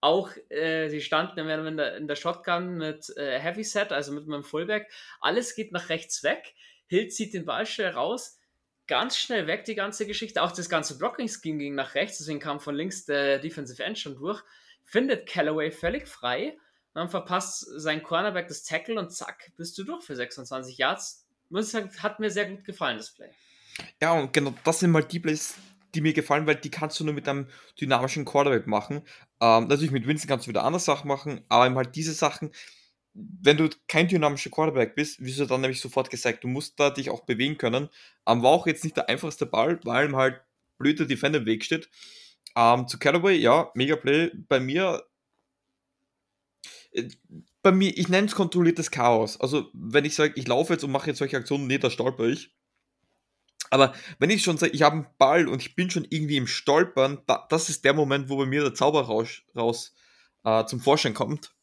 Auch 0.00 0.30
äh, 0.48 0.88
sie 0.88 1.00
standen 1.00 1.38
in 1.38 1.76
der, 1.76 1.96
in 1.96 2.08
der 2.08 2.16
Shotgun 2.16 2.76
mit 2.76 3.16
äh, 3.16 3.38
Heavy 3.38 3.62
Set, 3.62 3.92
also 3.92 4.12
mit 4.12 4.26
meinem 4.26 4.42
Fullback. 4.42 4.90
Alles 5.20 5.54
geht 5.54 5.70
nach 5.70 5.88
rechts 5.90 6.24
weg. 6.24 6.54
Hill 6.88 7.08
zieht 7.08 7.34
den 7.34 7.44
Ball 7.44 7.64
schnell 7.66 7.90
raus, 7.90 8.40
ganz 8.88 9.16
schnell 9.16 9.46
weg, 9.46 9.64
die 9.64 9.76
ganze 9.76 10.06
Geschichte. 10.06 10.42
Auch 10.42 10.50
das 10.50 10.68
ganze 10.68 10.98
Blocking-Scheme 10.98 11.58
ging 11.58 11.74
nach 11.76 11.94
rechts, 11.94 12.18
deswegen 12.18 12.40
kam 12.40 12.58
von 12.58 12.74
links 12.74 13.04
der 13.04 13.38
Defensive 13.38 13.82
End 13.82 13.98
schon 13.98 14.16
durch. 14.16 14.42
Findet 14.84 15.28
Callaway 15.28 15.70
völlig 15.70 16.06
frei, 16.06 16.56
dann 16.94 17.08
verpasst 17.08 17.66
sein 17.76 18.02
Cornerback 18.02 18.48
das 18.48 18.64
Tackle 18.64 18.98
und 18.98 19.10
zack, 19.10 19.52
bist 19.56 19.78
du 19.78 19.84
durch 19.84 20.04
für 20.04 20.16
26 20.16 20.76
Yards. 20.78 21.26
Muss 21.48 21.66
ich 21.66 21.72
sagen, 21.72 21.90
hat 21.98 22.20
mir 22.20 22.30
sehr 22.30 22.48
gut 22.48 22.64
gefallen, 22.64 22.98
das 22.98 23.14
Play. 23.14 23.30
Ja, 24.00 24.12
und 24.12 24.32
genau 24.32 24.54
das 24.64 24.80
sind 24.80 24.90
mal 24.90 25.04
die 25.04 25.20
Plays, 25.20 25.54
die 25.94 26.00
mir 26.00 26.12
gefallen, 26.12 26.46
weil 26.46 26.56
die 26.56 26.70
kannst 26.70 26.98
du 27.00 27.04
nur 27.04 27.14
mit 27.14 27.28
einem 27.28 27.46
dynamischen 27.80 28.24
Quarterback 28.24 28.66
machen. 28.66 29.02
Ähm, 29.40 29.68
natürlich 29.68 29.90
mit 29.90 30.06
Winston 30.06 30.28
kannst 30.28 30.46
du 30.46 30.50
wieder 30.50 30.64
andere 30.64 30.80
Sachen 30.80 31.08
machen, 31.08 31.44
aber 31.48 31.66
eben 31.66 31.76
halt 31.76 31.94
diese 31.96 32.12
Sachen, 32.12 32.52
wenn 33.14 33.58
du 33.58 33.68
kein 33.88 34.08
dynamischer 34.08 34.50
Quarterback 34.50 34.94
bist, 34.94 35.22
wirst 35.22 35.40
du 35.40 35.46
dann 35.46 35.60
nämlich 35.60 35.80
sofort 35.80 36.08
gesagt, 36.10 36.44
du 36.44 36.48
musst 36.48 36.80
da 36.80 36.90
dich 36.90 37.10
auch 37.10 37.24
bewegen 37.24 37.58
können. 37.58 37.88
Ähm, 38.26 38.42
war 38.42 38.50
auch 38.50 38.66
jetzt 38.66 38.84
nicht 38.84 38.96
der 38.96 39.08
einfachste 39.08 39.46
Ball, 39.46 39.80
weil 39.84 40.08
ihm 40.08 40.16
halt 40.16 40.40
blöder 40.78 41.04
Defender 41.04 41.38
im 41.38 41.46
Weg 41.46 41.64
steht. 41.64 41.90
Ähm, 42.56 42.88
zu 42.88 42.98
Callaway, 42.98 43.36
ja, 43.36 43.70
mega 43.74 43.96
Play. 43.96 44.30
Bei 44.48 44.60
mir, 44.60 45.02
äh, 46.92 47.08
bei 47.62 47.72
mir, 47.72 47.96
ich 47.96 48.08
nenne 48.08 48.26
es 48.26 48.34
kontrolliertes 48.34 48.90
Chaos. 48.90 49.40
Also, 49.40 49.70
wenn 49.72 50.04
ich 50.04 50.14
sage, 50.14 50.34
ich 50.36 50.48
laufe 50.48 50.72
jetzt 50.72 50.84
und 50.84 50.92
mache 50.92 51.08
jetzt 51.08 51.18
solche 51.18 51.36
Aktionen, 51.36 51.66
nee, 51.66 51.78
da 51.78 51.90
stolper 51.90 52.24
ich. 52.24 52.54
Aber 53.70 53.94
wenn 54.18 54.30
ich 54.30 54.42
schon 54.42 54.58
sage, 54.58 54.72
ich 54.72 54.82
habe 54.82 54.96
einen 54.96 55.06
Ball 55.18 55.48
und 55.48 55.62
ich 55.62 55.74
bin 55.74 55.90
schon 55.90 56.06
irgendwie 56.10 56.36
im 56.36 56.46
Stolpern, 56.46 57.22
da, 57.26 57.46
das 57.48 57.70
ist 57.70 57.84
der 57.84 57.94
Moment, 57.94 58.28
wo 58.28 58.36
bei 58.36 58.46
mir 58.46 58.62
der 58.62 58.74
Zauber 58.74 59.02
raus, 59.02 59.42
raus 59.56 59.94
äh, 60.44 60.66
zum 60.66 60.80
Vorschein 60.80 61.14
kommt 61.14 61.54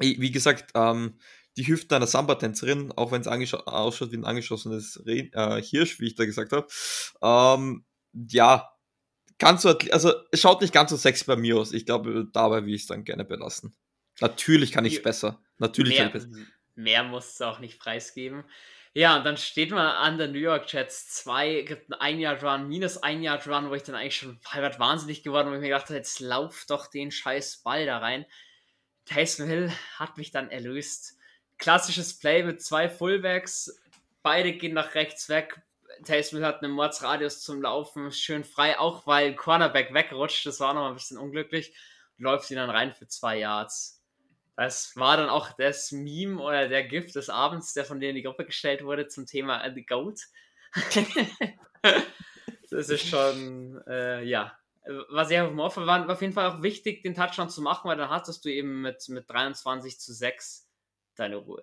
wie 0.00 0.30
gesagt, 0.30 0.72
ähm, 0.74 1.18
die 1.56 1.66
Hüften 1.66 1.94
einer 1.94 2.06
Samba-Tänzerin, 2.06 2.92
auch 2.92 3.10
wenn 3.10 3.20
es 3.20 3.26
ausschaut 3.26 4.12
wie 4.12 4.16
ein 4.16 4.24
angeschossenes 4.24 5.02
Re 5.04 5.30
äh, 5.32 5.62
Hirsch, 5.62 5.98
wie 5.98 6.06
ich 6.06 6.14
da 6.14 6.24
gesagt 6.24 6.52
habe. 6.52 6.66
Ähm, 7.20 7.84
ja, 8.12 8.70
ganz 9.38 9.62
so, 9.62 9.76
also 9.90 10.12
es 10.30 10.40
schaut 10.40 10.60
nicht 10.60 10.72
ganz 10.72 10.90
so 10.90 10.96
sexy 10.96 11.24
bei 11.24 11.36
mir 11.36 11.56
aus. 11.56 11.72
Ich 11.72 11.86
glaube, 11.86 12.26
dabei 12.32 12.64
will 12.64 12.74
ich 12.74 12.82
es 12.82 12.86
dann 12.86 13.04
gerne 13.04 13.24
belassen. 13.24 13.74
Natürlich 14.20 14.72
kann 14.72 14.84
ich 14.84 14.96
es 14.96 15.02
besser. 15.02 15.40
Natürlich 15.58 15.98
mehr, 15.98 16.10
kann 16.10 16.20
ich 16.20 16.30
besser. 16.30 16.46
Mehr 16.74 17.04
muss 17.04 17.32
es 17.34 17.42
auch 17.42 17.60
nicht 17.60 17.78
preisgeben. 17.78 18.44
Ja, 18.94 19.16
und 19.16 19.24
dann 19.24 19.36
steht 19.36 19.70
man 19.70 19.86
an 19.86 20.18
der 20.18 20.28
New 20.28 20.38
York 20.38 20.72
Jets 20.72 21.08
2, 21.10 21.62
gibt 21.62 21.92
einen 21.92 22.00
Ein-Yard-Run, 22.00 22.68
minus 22.68 22.96
Ein-Yard-Run, 22.98 23.70
wo 23.70 23.74
ich 23.74 23.82
dann 23.82 23.94
eigentlich 23.94 24.16
schon 24.16 24.40
halb 24.46 24.78
wahnsinnig 24.80 25.22
geworden 25.22 25.46
bin, 25.46 25.52
wo 25.52 25.56
ich 25.56 25.62
mir 25.62 25.68
gedacht 25.68 25.86
habe, 25.86 25.96
jetzt 25.96 26.20
lauf 26.20 26.64
doch 26.66 26.88
den 26.88 27.10
scheiß 27.12 27.58
Ball 27.58 27.86
da 27.86 27.98
rein. 27.98 28.26
Taysom 29.04 29.46
Hill 29.46 29.72
hat 29.96 30.16
mich 30.16 30.30
dann 30.30 30.50
erlöst. 30.50 31.16
Klassisches 31.58 32.18
Play 32.18 32.42
mit 32.42 32.62
zwei 32.62 32.88
Fullbacks, 32.88 33.80
beide 34.22 34.52
gehen 34.52 34.74
nach 34.74 34.94
rechts 34.94 35.28
weg. 35.28 35.60
Taysom 36.04 36.42
hat 36.44 36.62
einen 36.62 36.72
Mordsradius 36.72 37.42
zum 37.42 37.62
Laufen, 37.62 38.12
schön 38.12 38.44
frei, 38.44 38.78
auch 38.78 39.06
weil 39.06 39.34
Cornerback 39.34 39.92
wegrutscht, 39.92 40.46
das 40.46 40.60
war 40.60 40.74
noch 40.74 40.88
ein 40.88 40.94
bisschen 40.94 41.18
unglücklich. 41.18 41.76
Läuft 42.18 42.50
ihn 42.50 42.56
dann 42.56 42.70
rein 42.70 42.92
für 42.92 43.06
zwei 43.06 43.38
Yards. 43.38 44.02
Das 44.56 44.96
war 44.96 45.16
dann 45.16 45.28
auch 45.28 45.52
das 45.52 45.92
Meme 45.92 46.42
oder 46.42 46.68
der 46.68 46.82
Gift 46.82 47.14
des 47.14 47.30
Abends, 47.30 47.74
der 47.74 47.84
von 47.84 48.00
dir 48.00 48.10
in 48.10 48.16
die 48.16 48.22
Gruppe 48.22 48.44
gestellt 48.44 48.84
wurde 48.84 49.06
zum 49.06 49.24
Thema 49.24 49.62
The 49.72 49.86
Goat. 49.86 50.20
das 52.70 52.88
ist 52.88 53.06
schon, 53.06 53.80
äh, 53.86 54.24
ja, 54.24 54.58
war 55.10 55.26
sehr 55.26 55.48
humorvoll, 55.48 55.86
war 55.86 56.10
auf 56.10 56.20
jeden 56.20 56.32
Fall 56.32 56.50
auch 56.50 56.62
wichtig, 56.62 57.02
den 57.02 57.14
Touchdown 57.14 57.50
zu 57.50 57.62
machen, 57.62 57.88
weil 57.88 57.96
dann 57.96 58.10
hattest 58.10 58.44
du 58.44 58.48
eben 58.48 58.82
mit, 58.82 59.08
mit 59.08 59.30
23 59.30 60.00
zu 60.00 60.12
6 60.12 60.68
deine 61.14 61.36
Ruhe. 61.36 61.62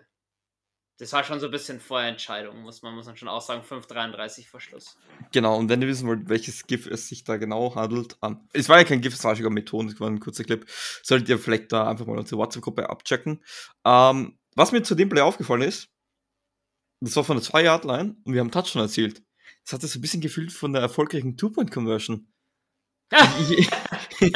Das 0.97 1.11
war 1.11 1.25
schon 1.25 1.41
so 1.41 1.47
ein 1.47 1.51
bisschen 1.51 1.81
Vorentscheidung, 1.81 2.61
muss 2.61 2.81
man, 2.81 2.95
muss 2.95 3.05
man 3.05 3.17
schon 3.17 3.27
auch 3.27 3.41
sagen, 3.41 3.63
5,33 3.63 4.47
vor 4.47 4.61
Schluss. 4.61 4.97
Genau, 5.33 5.57
und 5.57 5.67
wenn 5.67 5.81
ihr 5.81 5.89
wissen 5.89 6.07
wollt, 6.07 6.29
welches 6.29 6.67
GIF 6.67 6.87
es 6.87 7.09
sich 7.09 7.25
da 7.25 7.35
genau 7.35 7.75
handelt, 7.75 8.15
um, 8.21 8.31
ähm, 8.31 8.49
es 8.53 8.69
war 8.69 8.77
ja 8.77 8.85
kein 8.85 9.01
GIF, 9.01 9.13
es 9.13 9.23
war 9.25 9.35
sogar 9.35 9.51
Methoden, 9.51 9.89
es 9.89 9.99
war 9.99 10.09
ein 10.09 10.21
kurzer 10.21 10.45
Clip, 10.45 10.65
solltet 11.03 11.27
ihr 11.27 11.37
vielleicht 11.37 11.73
da 11.73 11.89
einfach 11.89 12.05
mal 12.05 12.17
unsere 12.17 12.39
WhatsApp-Gruppe 12.39 12.89
abchecken. 12.89 13.43
Um, 13.83 13.91
ähm, 13.91 14.39
was 14.55 14.71
mir 14.71 14.83
zu 14.83 14.95
dem 14.95 15.09
Play 15.09 15.19
aufgefallen 15.19 15.63
ist, 15.63 15.89
das 17.01 17.15
war 17.17 17.25
von 17.25 17.37
der 17.37 17.45
2-Yard-Line 17.45 18.15
und 18.23 18.33
wir 18.33 18.39
haben 18.39 18.51
Touchdown 18.51 18.83
erzielt. 18.83 19.21
Das 19.65 19.73
hat 19.73 19.81
so 19.81 19.99
ein 19.99 20.01
bisschen 20.01 20.21
gefühlt 20.21 20.53
von 20.53 20.71
der 20.71 20.81
erfolgreichen 20.81 21.35
Two-Point-Conversion. 21.35 22.31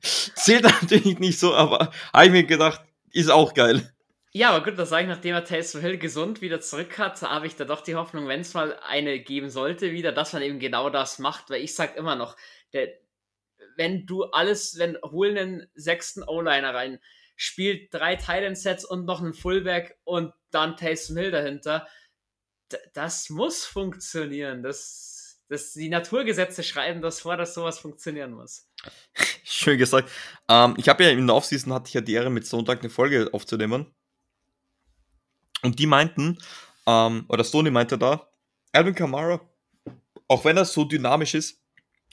Zählt 0.00 0.64
natürlich 0.64 1.18
nicht 1.18 1.38
so, 1.38 1.54
aber 1.54 1.92
habe 2.14 2.26
ich 2.26 2.32
mir 2.32 2.44
gedacht, 2.44 2.80
ist 3.12 3.30
auch 3.30 3.52
geil. 3.52 3.92
Ja, 4.36 4.50
aber 4.50 4.62
gut, 4.62 4.78
das 4.78 4.90
sage 4.90 5.04
ich, 5.04 5.08
nachdem 5.08 5.34
er 5.34 5.46
Taysom 5.46 5.80
Hill 5.80 5.96
gesund 5.96 6.42
wieder 6.42 6.60
zurück 6.60 6.98
hat, 6.98 7.22
habe 7.22 7.46
ich 7.46 7.56
da 7.56 7.64
doch 7.64 7.80
die 7.80 7.94
Hoffnung, 7.94 8.28
wenn 8.28 8.42
es 8.42 8.52
mal 8.52 8.78
eine 8.80 9.18
geben 9.18 9.48
sollte, 9.48 9.92
wieder, 9.92 10.12
dass 10.12 10.34
man 10.34 10.42
eben 10.42 10.58
genau 10.58 10.90
das 10.90 11.18
macht, 11.18 11.48
weil 11.48 11.62
ich 11.62 11.74
sage 11.74 11.96
immer 11.96 12.16
noch, 12.16 12.36
der, 12.74 12.92
wenn 13.78 14.04
du 14.04 14.24
alles, 14.24 14.78
wenn 14.78 14.98
holen 15.00 15.38
einen 15.38 15.66
sechsten 15.74 16.22
O-Liner 16.22 16.74
rein, 16.74 16.98
spielt 17.34 17.94
drei 17.94 18.16
Titan-Sets 18.16 18.84
und 18.84 19.06
noch 19.06 19.22
einen 19.22 19.32
Fullback 19.32 19.96
und 20.04 20.34
dann 20.50 20.76
Taysom 20.76 21.16
Hill 21.16 21.30
dahinter, 21.30 21.88
das 22.92 23.30
muss 23.30 23.64
funktionieren. 23.64 24.62
Das 24.62 25.16
das, 25.48 25.72
die 25.74 25.88
Naturgesetze 25.88 26.62
schreiben 26.62 27.00
das 27.00 27.20
vor, 27.20 27.36
dass 27.36 27.54
sowas 27.54 27.78
funktionieren 27.78 28.32
muss. 28.32 28.68
Schön 29.44 29.78
gesagt. 29.78 30.10
Ähm, 30.48 30.74
ich 30.76 30.88
habe 30.88 31.04
ja 31.04 31.10
in 31.10 31.26
der 31.26 31.36
Offseason 31.36 31.72
hatte 31.72 31.88
ich 31.88 31.94
ja 31.94 32.00
die 32.00 32.14
Ehre, 32.14 32.30
mit 32.30 32.46
Sonntag 32.46 32.80
eine 32.80 32.90
Folge 32.90 33.30
aufzunehmen. 33.32 33.94
Und 35.62 35.78
die 35.78 35.86
meinten, 35.86 36.38
ähm, 36.86 37.24
oder 37.28 37.44
Sony 37.44 37.70
meinte 37.70 37.98
da, 37.98 38.28
Alvin 38.72 38.94
Kamara, 38.94 39.40
auch 40.28 40.44
wenn 40.44 40.56
er 40.56 40.64
so 40.64 40.84
dynamisch 40.84 41.34
ist, 41.34 41.60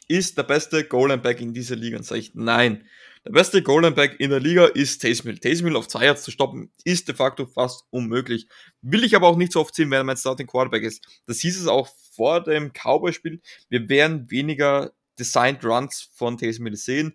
ist 0.08 0.38
der 0.38 0.44
beste 0.44 0.84
Goal 0.86 1.18
Back 1.18 1.42
in 1.42 1.54
dieser 1.54 1.76
Liga. 1.76 1.98
Und 1.98 2.04
sage 2.04 2.22
ich, 2.22 2.36
nein. 2.36 2.88
Der 3.26 3.32
beste 3.32 3.64
Goal 3.64 3.90
Back 3.92 4.20
in 4.20 4.32
der 4.32 4.40
Liga 4.40 4.66
ist. 4.66 5.02
Taysom 5.02 5.38
Hill 5.68 5.76
auf 5.76 5.88
zwei 5.88 6.06
Yards 6.06 6.24
zu 6.24 6.32
stoppen, 6.32 6.72
ist 6.84 7.08
de 7.08 7.16
facto 7.16 7.46
fast 7.46 7.86
unmöglich. 7.90 8.48
Will 8.82 9.04
ich 9.04 9.16
aber 9.16 9.28
auch 9.28 9.38
nicht 9.38 9.54
so 9.54 9.62
oft 9.62 9.74
sehen, 9.74 9.90
wenn 9.92 10.00
er 10.00 10.04
mein 10.04 10.18
Starting 10.18 10.48
Quarterback 10.48 10.84
ist. 10.84 11.08
Das 11.26 11.40
hieß 11.40 11.60
es 11.60 11.68
auch 11.68 11.88
vor 12.16 12.44
dem 12.44 12.72
Cowboy-Spiel. 12.74 13.42
Wir 13.70 13.88
werden 13.90 14.30
weniger 14.30 14.92
Designed 15.18 15.64
Runs 15.64 16.10
von 16.14 16.38
Taysom 16.38 16.66
Hill 16.66 16.76
sehen. 16.76 17.14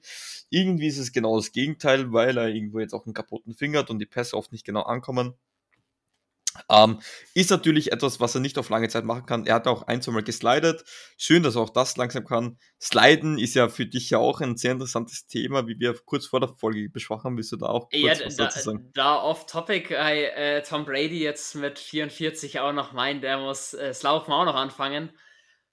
Irgendwie 0.51 0.87
ist 0.87 0.99
es 0.99 1.13
genau 1.13 1.37
das 1.37 1.53
Gegenteil, 1.53 2.13
weil 2.13 2.39
er 2.39 2.49
irgendwo 2.49 2.81
jetzt 2.81 2.95
auch 2.95 3.05
einen 3.05 3.15
kaputten 3.15 3.55
Finger 3.55 3.81
hat 3.81 3.91
und 3.91 3.99
die 3.99 4.07
Pässe 4.07 4.37
oft 4.37 4.53
nicht 4.53 4.65
genau 4.65 4.83
ankommen. 4.83 5.35
Ähm, 6.71 7.01
ist 7.35 7.51
natürlich 7.51 7.93
etwas, 7.93 8.21
was 8.21 8.35
er 8.35 8.41
nicht 8.41 8.59
auf 8.59 8.69
lange 8.69 8.89
Zeit 8.89 9.05
machen 9.05 9.27
kann. 9.27 9.47
Er 9.47 9.55
hat 9.55 9.67
auch 9.67 9.83
ein, 9.83 10.03
zwei 10.03 10.13
Mal 10.13 10.23
geslidet. 10.23 10.85
Schön, 11.17 11.43
dass 11.43 11.57
er 11.57 11.63
auch 11.63 11.71
das 11.71 11.97
langsam 11.97 12.25
kann. 12.25 12.59
Sliden 12.81 13.39
ist 13.39 13.55
ja 13.55 13.69
für 13.69 13.87
dich 13.87 14.11
ja 14.11 14.19
auch 14.19 14.41
ein 14.41 14.57
sehr 14.57 14.73
interessantes 14.73 15.27
Thema, 15.27 15.67
wie 15.67 15.79
wir 15.79 15.95
kurz 16.05 16.27
vor 16.27 16.41
der 16.41 16.49
Folge 16.49 16.89
besprochen 16.89 17.25
haben. 17.25 17.37
Willst 17.37 17.53
du 17.53 17.57
da 17.57 17.67
auch 17.67 17.91
kurz 17.91 18.19
ja, 18.19 18.27
was 18.27 18.37
da, 18.37 18.45
dazu 18.45 18.61
sagen? 18.61 18.91
Da 18.95 19.23
off-topic, 19.23 19.95
äh, 19.95 20.63
Tom 20.63 20.85
Brady 20.85 21.23
jetzt 21.23 21.55
mit 21.55 21.79
44 21.79 22.61
auch 22.61 22.73
noch 22.73 22.93
meint, 22.93 23.23
der 23.23 23.39
muss 23.39 23.75
äh, 23.75 23.89
das 23.89 24.03
Laufen 24.03 24.33
auch 24.33 24.45
noch 24.45 24.57
anfangen. 24.57 25.11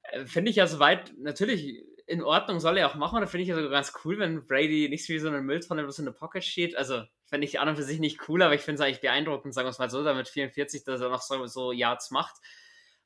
Äh, 0.03 0.25
Finde 0.25 0.51
ich 0.51 0.57
ja 0.57 0.67
soweit 0.67 1.13
natürlich 1.17 1.83
in 2.07 2.23
Ordnung, 2.23 2.59
soll 2.59 2.77
er 2.77 2.89
auch 2.89 2.95
machen. 2.95 3.21
Da 3.21 3.27
finde 3.27 3.43
ich 3.43 3.49
ja 3.49 3.55
sogar 3.55 3.71
ganz 3.71 3.93
cool, 4.03 4.19
wenn 4.19 4.45
Brady 4.45 4.89
nicht 4.89 5.09
wie 5.09 5.19
so 5.19 5.27
eine 5.27 5.41
Mülltonne, 5.41 5.87
was 5.87 5.99
in 5.99 6.05
der 6.05 6.11
Pocket 6.11 6.43
steht. 6.43 6.75
Also 6.75 7.01
fände 7.25 7.45
ich 7.45 7.59
an 7.59 7.69
und 7.69 7.75
für 7.75 7.83
sich 7.83 7.99
nicht 7.99 8.27
cool, 8.29 8.41
aber 8.41 8.55
ich 8.55 8.61
finde 8.61 8.81
es 8.81 8.85
eigentlich 8.85 9.01
beeindruckend, 9.01 9.53
sagen 9.53 9.65
wir 9.65 9.71
es 9.71 9.79
mal 9.79 9.89
so, 9.89 10.03
damit 10.03 10.27
44, 10.27 10.83
dass 10.83 11.01
er 11.01 11.09
noch 11.09 11.21
so, 11.21 11.45
so 11.47 11.71
Yards 11.71 12.11
macht. 12.11 12.35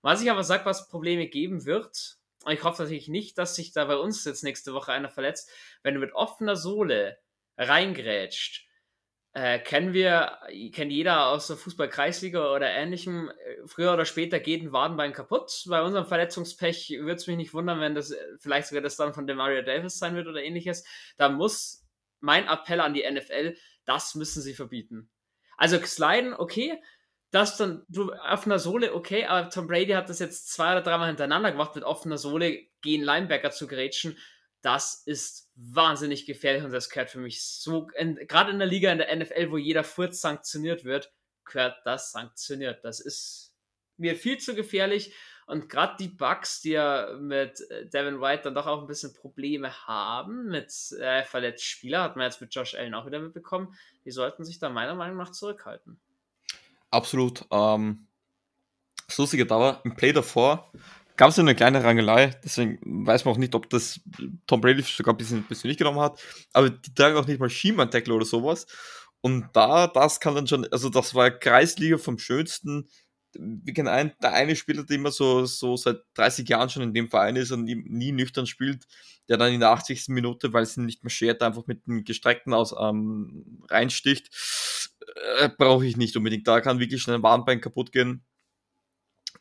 Was 0.01 0.21
ich 0.21 0.31
aber 0.31 0.43
sage, 0.43 0.65
was 0.65 0.89
Probleme 0.89 1.27
geben 1.27 1.65
wird, 1.65 2.17
und 2.43 2.53
ich 2.53 2.63
hoffe 2.63 2.83
natürlich 2.83 3.09
nicht, 3.09 3.37
dass 3.37 3.55
sich 3.55 3.73
da 3.73 3.85
bei 3.85 3.97
uns 3.97 4.23
jetzt 4.25 4.43
nächste 4.43 4.73
Woche 4.73 4.93
einer 4.93 5.09
verletzt, 5.09 5.51
wenn 5.83 5.93
du 5.93 5.99
mit 5.99 6.13
offener 6.13 6.55
Sohle 6.55 7.17
reingrätscht, 7.57 8.69
äh, 9.33 9.59
kennen 9.59 9.93
wir, 9.93 10.39
kennt 10.73 10.91
jeder 10.91 11.27
aus 11.27 11.47
der 11.47 11.57
Fußball-Kreisliga 11.57 12.51
oder 12.53 12.71
ähnlichem, 12.71 13.29
äh, 13.29 13.67
früher 13.67 13.93
oder 13.93 14.05
später 14.05 14.39
geht 14.39 14.63
ein 14.63 14.71
Wadenbein 14.71 15.13
kaputt. 15.13 15.65
Bei 15.67 15.83
unserem 15.83 16.05
Verletzungspech 16.05 16.89
würde 16.99 17.15
es 17.15 17.27
mich 17.27 17.37
nicht 17.37 17.53
wundern, 17.53 17.79
wenn 17.79 17.93
das 17.93 18.11
äh, 18.11 18.17
vielleicht 18.39 18.69
sogar 18.69 18.81
das 18.81 18.95
dann 18.95 19.13
von 19.13 19.27
Demario 19.27 19.61
Davis 19.61 19.99
sein 19.99 20.15
wird 20.15 20.27
oder 20.27 20.41
ähnliches. 20.41 20.83
Da 21.17 21.29
muss 21.29 21.85
mein 22.21 22.47
Appell 22.47 22.81
an 22.81 22.93
die 22.93 23.09
NFL, 23.09 23.55
das 23.89 24.15
müssen 24.15 24.41
sie 24.41 24.53
verbieten. 24.53 25.09
Also 25.57 25.77
Sliden, 25.83 26.33
okay, 26.33 26.81
das 27.31 27.57
dann 27.57 27.83
du 27.89 28.13
offener 28.13 28.59
Sohle, 28.59 28.93
okay, 28.93 29.25
aber 29.25 29.49
Tom 29.49 29.67
Brady 29.67 29.91
hat 29.91 30.09
das 30.09 30.19
jetzt 30.19 30.51
zwei 30.51 30.71
oder 30.71 30.81
dreimal 30.81 31.07
hintereinander 31.07 31.51
gemacht, 31.51 31.75
mit 31.75 31.83
offener 31.83 32.17
Sohle 32.17 32.59
gegen 32.81 33.03
Linebacker 33.03 33.51
zu 33.51 33.67
grätschen 33.67 34.17
das 34.61 35.03
ist 35.05 35.49
wahnsinnig 35.55 36.25
gefährlich 36.25 36.63
und 36.63 36.71
das 36.71 36.89
gehört 36.89 37.09
für 37.09 37.19
mich 37.19 37.43
so, 37.43 37.87
gerade 37.87 38.51
in 38.51 38.59
der 38.59 38.67
Liga, 38.67 38.91
in 38.91 38.97
der 38.97 39.15
NFL, 39.15 39.51
wo 39.51 39.57
jeder 39.57 39.83
Furz 39.83 40.21
sanktioniert 40.21 40.83
wird, 40.83 41.13
gehört 41.45 41.77
das 41.85 42.11
sanktioniert. 42.11 42.83
Das 42.83 42.99
ist 42.99 43.53
mir 43.97 44.15
viel 44.15 44.37
zu 44.37 44.55
gefährlich 44.55 45.15
und 45.49 45.67
gerade 45.67 45.95
die 45.99 46.09
Bugs, 46.09 46.61
die 46.61 46.71
ja 46.71 47.09
mit 47.19 47.59
äh, 47.71 47.87
Devin 47.87 48.21
White 48.21 48.43
dann 48.43 48.53
doch 48.53 48.67
auch 48.67 48.81
ein 48.81 48.87
bisschen 48.87 49.15
Probleme 49.15 49.87
haben, 49.87 50.45
mit 50.47 50.71
äh, 50.99 51.23
verletzten 51.23 51.65
Spieler, 51.65 52.03
hat 52.03 52.15
man 52.15 52.25
jetzt 52.25 52.39
mit 52.39 52.53
Josh 52.53 52.75
Allen 52.75 52.93
auch 52.93 53.07
wieder 53.07 53.19
mitbekommen, 53.19 53.73
die 54.05 54.11
sollten 54.11 54.45
sich 54.45 54.59
da 54.59 54.69
meiner 54.69 54.93
Meinung 54.93 55.17
nach 55.17 55.31
zurückhalten. 55.31 55.99
Absolut. 56.91 57.45
Ähm, 57.49 58.05
das 59.07 59.17
Lustige 59.17 59.47
da 59.47 59.81
im 59.83 59.95
Play 59.95 60.13
davor 60.13 60.71
gab 61.17 61.29
es 61.29 61.39
eine 61.39 61.55
kleine 61.55 61.83
Rangelei, 61.83 62.39
deswegen 62.43 63.07
weiß 63.07 63.25
man 63.25 63.33
auch 63.33 63.39
nicht, 63.39 63.55
ob 63.55 63.71
das 63.71 63.99
Tom 64.45 64.61
Brady 64.61 64.83
sogar 64.83 65.15
ein 65.15 65.17
bisschen 65.17 65.43
persönlich 65.43 65.79
genommen 65.79 65.99
hat, 65.99 66.21
aber 66.53 66.69
die 66.69 66.93
tragen 66.93 67.17
auch 67.17 67.25
nicht 67.25 67.39
mal 67.39 67.49
Schiemann-Tackle 67.49 68.13
oder 68.13 68.25
sowas. 68.25 68.67
Und 69.21 69.49
da, 69.53 69.87
das 69.87 70.19
kann 70.19 70.35
dann 70.35 70.47
schon, 70.47 70.71
also 70.71 70.89
das 70.89 71.15
war 71.15 71.31
Kreisliga 71.31 71.97
vom 71.97 72.19
Schönsten. 72.19 72.87
Wir 73.33 73.73
kennen 73.73 73.87
einen, 73.87 74.11
der 74.21 74.33
eine 74.33 74.55
Spieler, 74.55 74.83
der 74.83 74.95
immer 74.95 75.11
so, 75.11 75.45
so 75.45 75.77
seit 75.77 75.97
30 76.15 76.47
Jahren 76.49 76.69
schon 76.69 76.83
in 76.83 76.93
dem 76.93 77.09
Verein 77.09 77.35
ist 77.35 77.51
und 77.51 77.63
nie, 77.63 78.11
nüchtern 78.11 78.47
spielt, 78.47 78.85
der 79.27 79.37
dann 79.37 79.53
in 79.53 79.59
der 79.59 79.69
80. 79.69 80.09
Minute, 80.09 80.53
weil 80.53 80.63
es 80.63 80.77
ihn 80.77 80.85
nicht 80.85 81.03
mehr 81.03 81.11
schert, 81.11 81.43
einfach 81.43 81.67
mit 81.67 81.85
dem 81.87 82.03
Gestreckten 82.03 82.53
aus 82.53 82.73
ähm, 82.79 83.63
reinsticht. 83.69 84.29
Äh, 85.39 85.49
Brauche 85.57 85.85
ich 85.85 85.97
nicht 85.97 86.17
unbedingt. 86.17 86.47
Da 86.47 86.61
kann 86.61 86.79
wirklich 86.79 87.01
schnell 87.01 87.17
ein 87.17 87.23
Warnbein 87.23 87.61
kaputt 87.61 87.91
gehen. 87.91 88.23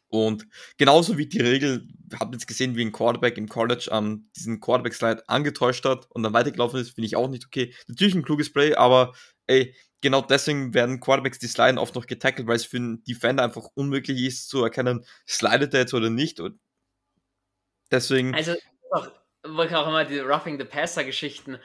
Und 0.09 0.47
genauso 0.79 1.19
wie 1.19 1.27
die 1.27 1.41
Regel, 1.41 1.87
habt 2.19 2.35
jetzt 2.35 2.47
gesehen, 2.47 2.77
wie 2.77 2.83
ein 2.85 2.93
Quarterback 2.93 3.37
im 3.37 3.49
College 3.49 3.91
ähm, 3.93 4.31
diesen 4.37 4.61
Quarterback-Slide 4.61 5.29
angetäuscht 5.29 5.85
hat 5.85 6.07
und 6.11 6.23
dann 6.23 6.33
weitergelaufen 6.33 6.81
ist, 6.81 6.91
finde 6.91 7.07
ich 7.07 7.17
auch 7.17 7.29
nicht 7.29 7.45
okay. 7.47 7.75
Natürlich 7.89 8.15
ein 8.15 8.23
kluges 8.23 8.53
Play, 8.53 8.75
aber 8.75 9.13
ey, 9.47 9.75
genau 10.01 10.23
deswegen 10.23 10.75
werden 10.75 11.01
Quarterbacks 11.01 11.39
die 11.39 11.49
Sliden 11.49 11.79
oft 11.79 11.95
noch 11.95 12.07
getackelt, 12.07 12.49
weil 12.49 12.57
es 12.57 12.65
für 12.65 12.77
einen 12.79 13.03
Defender 13.05 13.43
einfach 13.43 13.69
unmöglich 13.75 14.23
ist 14.23 14.49
zu 14.49 14.63
erkennen, 14.63 15.05
slidet 15.27 15.75
er 15.75 15.81
jetzt 15.81 15.95
oder 15.95 16.11
nicht. 16.11 16.41
Und 16.41 16.61
deswegen. 17.91 18.35
Also, 18.35 18.55
wollte 19.45 19.79
auch 19.79 19.89
immer 19.89 20.05
die 20.05 20.19
Roughing 20.19 20.59
the 20.59 20.65
Passer-Geschichten 20.65 21.59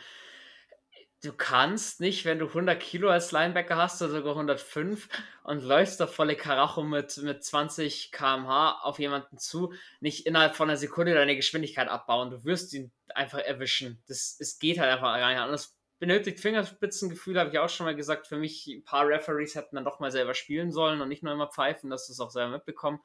du 1.23 1.31
kannst 1.31 2.01
nicht, 2.01 2.25
wenn 2.25 2.39
du 2.39 2.47
100 2.47 2.79
Kilo 2.79 3.09
als 3.09 3.31
Linebacker 3.31 3.77
hast 3.77 4.01
oder 4.01 4.11
sogar 4.11 4.34
105 4.34 5.07
und 5.43 5.63
läufst 5.63 5.99
da 5.99 6.07
volle 6.07 6.36
Karacho 6.36 6.84
mit, 6.84 7.17
mit 7.17 7.43
20 7.43 8.11
km/h 8.11 8.81
auf 8.81 8.99
jemanden 8.99 9.38
zu, 9.38 9.73
nicht 10.01 10.25
innerhalb 10.25 10.55
von 10.55 10.69
einer 10.69 10.77
Sekunde 10.77 11.13
deine 11.13 11.36
Geschwindigkeit 11.36 11.88
abbauen. 11.88 12.29
Du 12.29 12.43
wirst 12.43 12.73
ihn 12.73 12.91
einfach 13.15 13.39
erwischen. 13.39 14.03
Das, 14.07 14.36
es 14.39 14.59
geht 14.59 14.79
halt 14.79 14.91
einfach 14.91 15.17
gar 15.17 15.29
nicht 15.29 15.39
anders. 15.39 15.75
Benötigt 16.04 16.41
Fingerspitzengefühl, 16.41 17.39
habe 17.39 17.49
ich 17.49 17.60
auch 17.60 17.70
schon 17.70 17.86
mal 17.86 17.95
gesagt. 17.95 18.28
Für 18.28 18.36
mich, 18.36 18.68
ein 18.68 18.84
paar 18.84 19.08
Referees 19.08 19.56
hätten 19.56 19.78
dann 19.78 19.86
doch 19.86 20.01
mal 20.01 20.12
selber 20.12 20.34
spielen 20.34 20.70
sollen 20.74 20.99
und 20.99 21.08
nicht 21.08 21.24
nur 21.24 21.32
immer 21.32 21.47
pfeifen, 21.47 21.89
dass 21.89 22.08
sie 22.08 22.12
es 22.12 22.20
auch 22.20 22.30
selber 22.30 22.51
mitbekommen. 22.51 22.99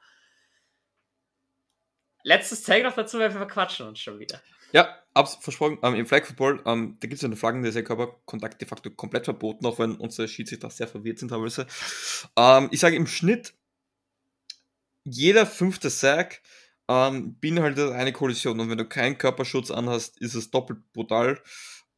Letztes 2.23 2.61
Take 2.63 2.83
noch 2.83 2.95
dazu, 2.95 3.17
weil 3.17 3.31
wir 3.31 3.37
verquatschen 3.37 3.87
uns 3.87 4.01
schon 4.01 4.19
wieder. 4.19 4.41
Ja, 4.73 5.01
absolut 5.13 5.45
versprochen. 5.45 5.77
Ähm, 5.81 5.95
Im 5.95 6.07
Flag 6.07 6.25
Football, 6.25 6.61
ähm, 6.65 6.97
da 6.99 7.07
gibt 7.07 7.13
es 7.13 7.21
ja 7.21 7.27
eine 7.27 7.37
Flaggen, 7.37 7.61
der 7.61 7.69
ist 7.69 7.75
ja 7.75 7.83
Körperkontakt 7.83 8.59
de 8.59 8.67
facto 8.67 8.89
komplett 8.89 9.23
verboten, 9.23 9.65
auch 9.65 9.79
wenn 9.79 9.95
unsere 9.95 10.27
Schiedsrichter 10.27 10.69
sehr 10.69 10.89
verwirrt 10.89 11.19
sind 11.19 11.29
teilweise. 11.29 11.67
Ähm, 12.35 12.67
ich 12.69 12.81
sage 12.81 12.97
im 12.97 13.07
Schnitt, 13.07 13.53
jeder 15.05 15.45
fünfte 15.45 15.89
Sack 15.89 16.41
ähm, 16.89 17.39
beinhaltet 17.39 17.93
eine 17.93 18.11
Kollision 18.11 18.59
und 18.59 18.69
wenn 18.69 18.77
du 18.77 18.83
keinen 18.83 19.17
Körperschutz 19.17 19.71
anhast, 19.71 20.19
ist 20.19 20.35
es 20.35 20.51
doppelt 20.51 20.91
brutal. 20.91 21.41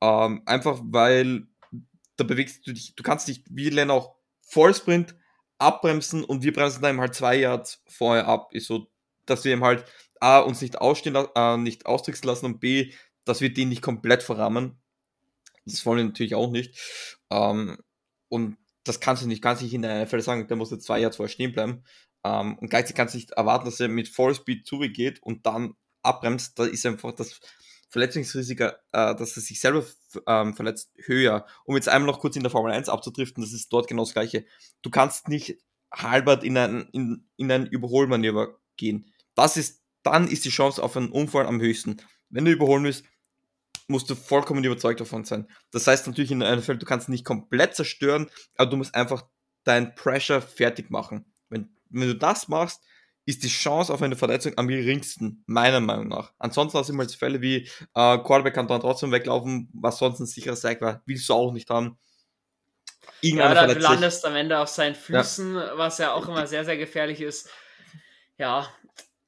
Ähm, 0.02 0.42
einfach 0.46 0.80
weil 0.84 1.48
da 2.18 2.24
bewegst 2.24 2.68
du 2.68 2.74
dich, 2.74 2.96
du 2.96 3.04
kannst 3.04 3.28
dich 3.28 3.44
wie 3.50 3.70
Len 3.70 3.92
auch 3.92 4.16
Vollsprint 4.42 5.16
abbremsen 5.58 6.24
und 6.24 6.44
wir 6.44 6.54
bremsen 6.54 6.82
da 6.82 6.90
eben 6.90 7.00
halt 7.00 7.16
zwei 7.16 7.38
Yards 7.38 7.84
vorher 7.88 8.28
ab. 8.28 8.54
Ist 8.54 8.68
so, 8.68 8.92
dass 9.26 9.44
wir 9.46 9.54
eben 9.54 9.64
halt 9.64 9.86
A, 10.20 10.40
uns 10.40 10.62
nicht 10.62 10.80
ausstehen, 10.80 11.16
äh, 11.36 11.58
nicht 11.58 11.86
austricksen 11.86 12.28
lassen 12.28 12.46
und 12.46 12.60
B, 12.60 12.94
dass 13.26 13.42
wir 13.42 13.54
den 13.54 13.70
nicht 13.70 13.82
komplett 13.82 14.24
verrammen. 14.24 14.80
Das 15.66 15.86
wollen 15.86 15.98
wir 16.00 16.06
natürlich 16.06 16.36
auch 16.36 16.52
nicht. 16.52 16.80
Ähm, 17.30 17.78
und 18.30 18.58
das 18.84 19.00
kannst 19.00 19.24
du 19.24 19.28
nicht, 19.28 19.42
kannst 19.42 19.62
nicht 19.62 19.74
in 19.74 19.84
der 19.84 20.06
NFL 20.06 20.22
sagen, 20.22 20.48
der 20.48 20.58
muss 20.58 20.72
jetzt 20.72 20.86
zwei 20.86 21.00
Jahre 21.00 21.14
vorher 21.14 21.32
stehen 21.32 21.52
bleiben. 21.52 21.84
Ähm, 22.24 22.58
und 22.58 22.70
gleichzeitig 22.70 22.96
kannst 22.96 23.14
du 23.14 23.18
nicht 23.18 23.32
erwarten, 23.32 23.66
dass 23.66 23.80
er 23.80 23.88
mit 23.88 24.10
Vollspeed 24.10 24.66
zugeht 24.66 25.22
und 25.22 25.46
dann 25.46 25.76
abbremst. 26.02 26.58
Da 26.58 26.66
ist 26.66 26.86
einfach 26.86 27.14
das 27.14 27.40
Verletzungsrisiko, 27.92 28.64
äh, 28.66 28.72
dass 28.92 29.36
er 29.36 29.42
sich 29.42 29.60
selber 29.60 29.86
ähm, 30.26 30.56
verletzt, 30.56 30.92
höher. 31.06 31.46
Um 31.66 31.76
jetzt 31.76 31.90
einmal 31.90 32.12
noch 32.12 32.20
kurz 32.20 32.36
in 32.36 32.44
der 32.44 32.50
Formel 32.50 32.72
1 32.72 32.90
abzudriften, 32.90 33.44
das 33.44 33.54
ist 33.54 33.72
dort 33.72 33.88
genau 33.88 34.04
das 34.04 34.14
Gleiche. 34.14 34.46
Du 34.82 34.90
kannst 34.90 35.28
nicht 35.28 35.58
halbert 35.94 36.44
in 36.44 36.58
ein, 36.58 36.90
in, 36.94 37.30
in 37.38 37.52
ein 37.52 37.68
Überholmanöver 37.68 38.58
gehen. 38.78 39.12
Das 39.36 39.58
ist 39.58 39.82
dann 40.04 40.28
ist 40.28 40.46
die 40.46 40.50
Chance 40.50 40.82
auf 40.82 40.98
einen 40.98 41.12
Unfall 41.12 41.46
am 41.46 41.62
höchsten. 41.62 41.98
Wenn 42.30 42.46
du 42.46 42.52
überholen 42.52 42.84
willst, 42.84 43.06
musst 43.88 44.10
du 44.10 44.16
vollkommen 44.16 44.64
überzeugt 44.64 45.02
davon 45.02 45.26
sein. 45.26 45.48
Das 45.72 45.86
heißt 45.86 46.08
natürlich 46.08 46.32
in 46.32 46.40
der 46.40 46.56
NFL, 46.56 46.78
du 46.78 46.86
kannst 46.86 47.10
nicht 47.10 47.26
komplett 47.26 47.76
zerstören, 47.76 48.30
aber 48.56 48.70
du 48.70 48.78
musst 48.78 48.96
einfach 48.96 49.26
dein 49.64 49.94
Pressure 49.96 50.42
fertig 50.42 50.90
machen. 50.90 51.26
Wenn, 51.50 51.76
wenn 51.90 52.08
du 52.08 52.16
das 52.16 52.48
machst, 52.48 52.82
ist 53.26 53.44
die 53.44 53.50
Chance 53.50 53.94
auf 53.94 54.02
eine 54.02 54.16
Verletzung 54.16 54.58
am 54.58 54.68
geringsten, 54.68 55.44
meiner 55.46 55.80
Meinung 55.80 56.08
nach. 56.08 56.34
Ansonsten 56.40 56.78
hast 56.78 56.90
du 56.90 56.94
immer 56.94 57.08
Fälle 57.08 57.42
wie 57.42 57.68
äh, 57.94 58.18
Quarterback 58.18 58.56
kann 58.56 58.68
dann 58.68 58.82
trotzdem 58.82 59.12
weglaufen, 59.12 59.70
was 59.74 60.00
sonst 60.00 60.20
ein 60.20 60.26
sicherer 60.26 60.56
Sack 60.56 60.82
war, 60.82 61.02
willst 61.06 61.30
du 61.30 61.34
auch 61.34 61.52
nicht 61.52 61.70
haben. 61.70 61.98
Irgendeine 63.22 63.56
ja, 63.56 63.68
du 63.68 63.80
landest 63.80 64.26
am 64.26 64.36
Ende 64.36 64.60
auf 64.60 64.68
seinen 64.68 64.96
Füßen, 64.96 65.56
ja. 65.56 65.78
was 65.78 66.00
ja 66.00 66.14
auch 66.14 66.28
immer 66.28 66.48
sehr, 66.48 66.66
sehr 66.66 66.78
gefährlich 66.78 67.22
ist. 67.22 67.50
Ja, 68.38 68.68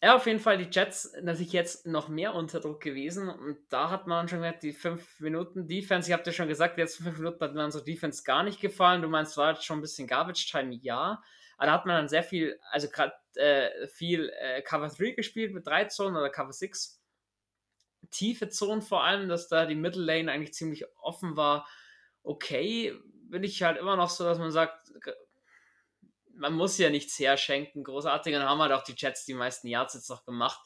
ja, 0.04 0.18
auf 0.18 0.26
jeden 0.26 0.42
Fall 0.42 0.58
die 0.58 0.68
Jets 0.70 1.14
natürlich 1.22 1.54
jetzt 1.54 1.86
noch 1.86 2.10
mehr 2.10 2.36
unter 2.36 2.60
Druck 2.60 2.82
gewesen 2.82 3.30
und 3.30 3.58
da 3.70 3.90
hat 3.90 4.06
man 4.06 4.28
schon 4.28 4.40
gemerkt, 4.40 4.64
die 4.64 4.74
5 4.74 5.22
Minuten 5.22 5.66
Defense, 5.66 6.10
ich 6.10 6.14
habe 6.14 6.24
dir 6.24 6.34
schon 6.34 6.50
gesagt, 6.50 6.78
jetzt 6.78 6.98
5 6.98 7.20
Minuten 7.20 7.40
hat 7.40 7.54
mir 7.54 7.64
unsere 7.64 7.86
Defense 7.86 8.24
gar 8.24 8.44
nicht 8.44 8.60
gefallen. 8.60 9.02
Du 9.02 9.08
meinst, 9.08 9.38
war 9.38 9.54
jetzt 9.54 9.64
schon 9.64 9.78
ein 9.78 9.82
bisschen 9.82 10.06
Garbage 10.06 10.52
Time? 10.52 10.78
Ja. 10.82 11.24
Da 11.60 11.72
hat 11.72 11.86
man 11.86 11.96
dann 11.96 12.10
sehr 12.10 12.24
viel, 12.24 12.60
also 12.72 12.90
gerade 12.90 13.14
äh, 13.36 13.88
viel 13.88 14.30
äh, 14.40 14.62
Cover 14.62 14.88
3 14.88 15.12
gespielt 15.12 15.54
mit 15.54 15.66
3 15.66 15.86
Zonen 15.86 16.16
oder 16.16 16.30
Cover 16.30 16.54
6. 16.54 17.00
Tiefe 18.12 18.50
Zonen 18.50 18.82
vor 18.82 19.04
allem, 19.04 19.30
dass 19.30 19.48
da 19.48 19.66
die 19.66 19.76
Middle 19.76 20.04
Lane 20.04 20.32
eigentlich 20.32 20.54
ziemlich 20.54 20.86
offen 21.02 21.38
war. 21.38 21.68
Okay, 22.22 22.94
bin 23.30 23.44
ich 23.44 23.64
halt 23.64 23.78
immer 23.78 23.96
noch 23.96 24.10
so, 24.10 24.24
dass 24.24 24.38
man 24.38 24.52
sagt, 24.52 24.92
man 26.36 26.54
muss 26.54 26.78
ja 26.78 26.90
nichts 26.90 27.18
herschenken. 27.20 27.84
Großartig. 27.84 28.34
Dann 28.34 28.48
haben 28.48 28.60
halt 28.60 28.72
auch 28.72 28.84
die 28.84 28.96
Jets 28.96 29.26
die 29.26 29.34
meisten 29.34 29.68
Yards 29.68 29.94
jetzt 29.94 30.10
noch 30.10 30.26
gemacht. 30.26 30.60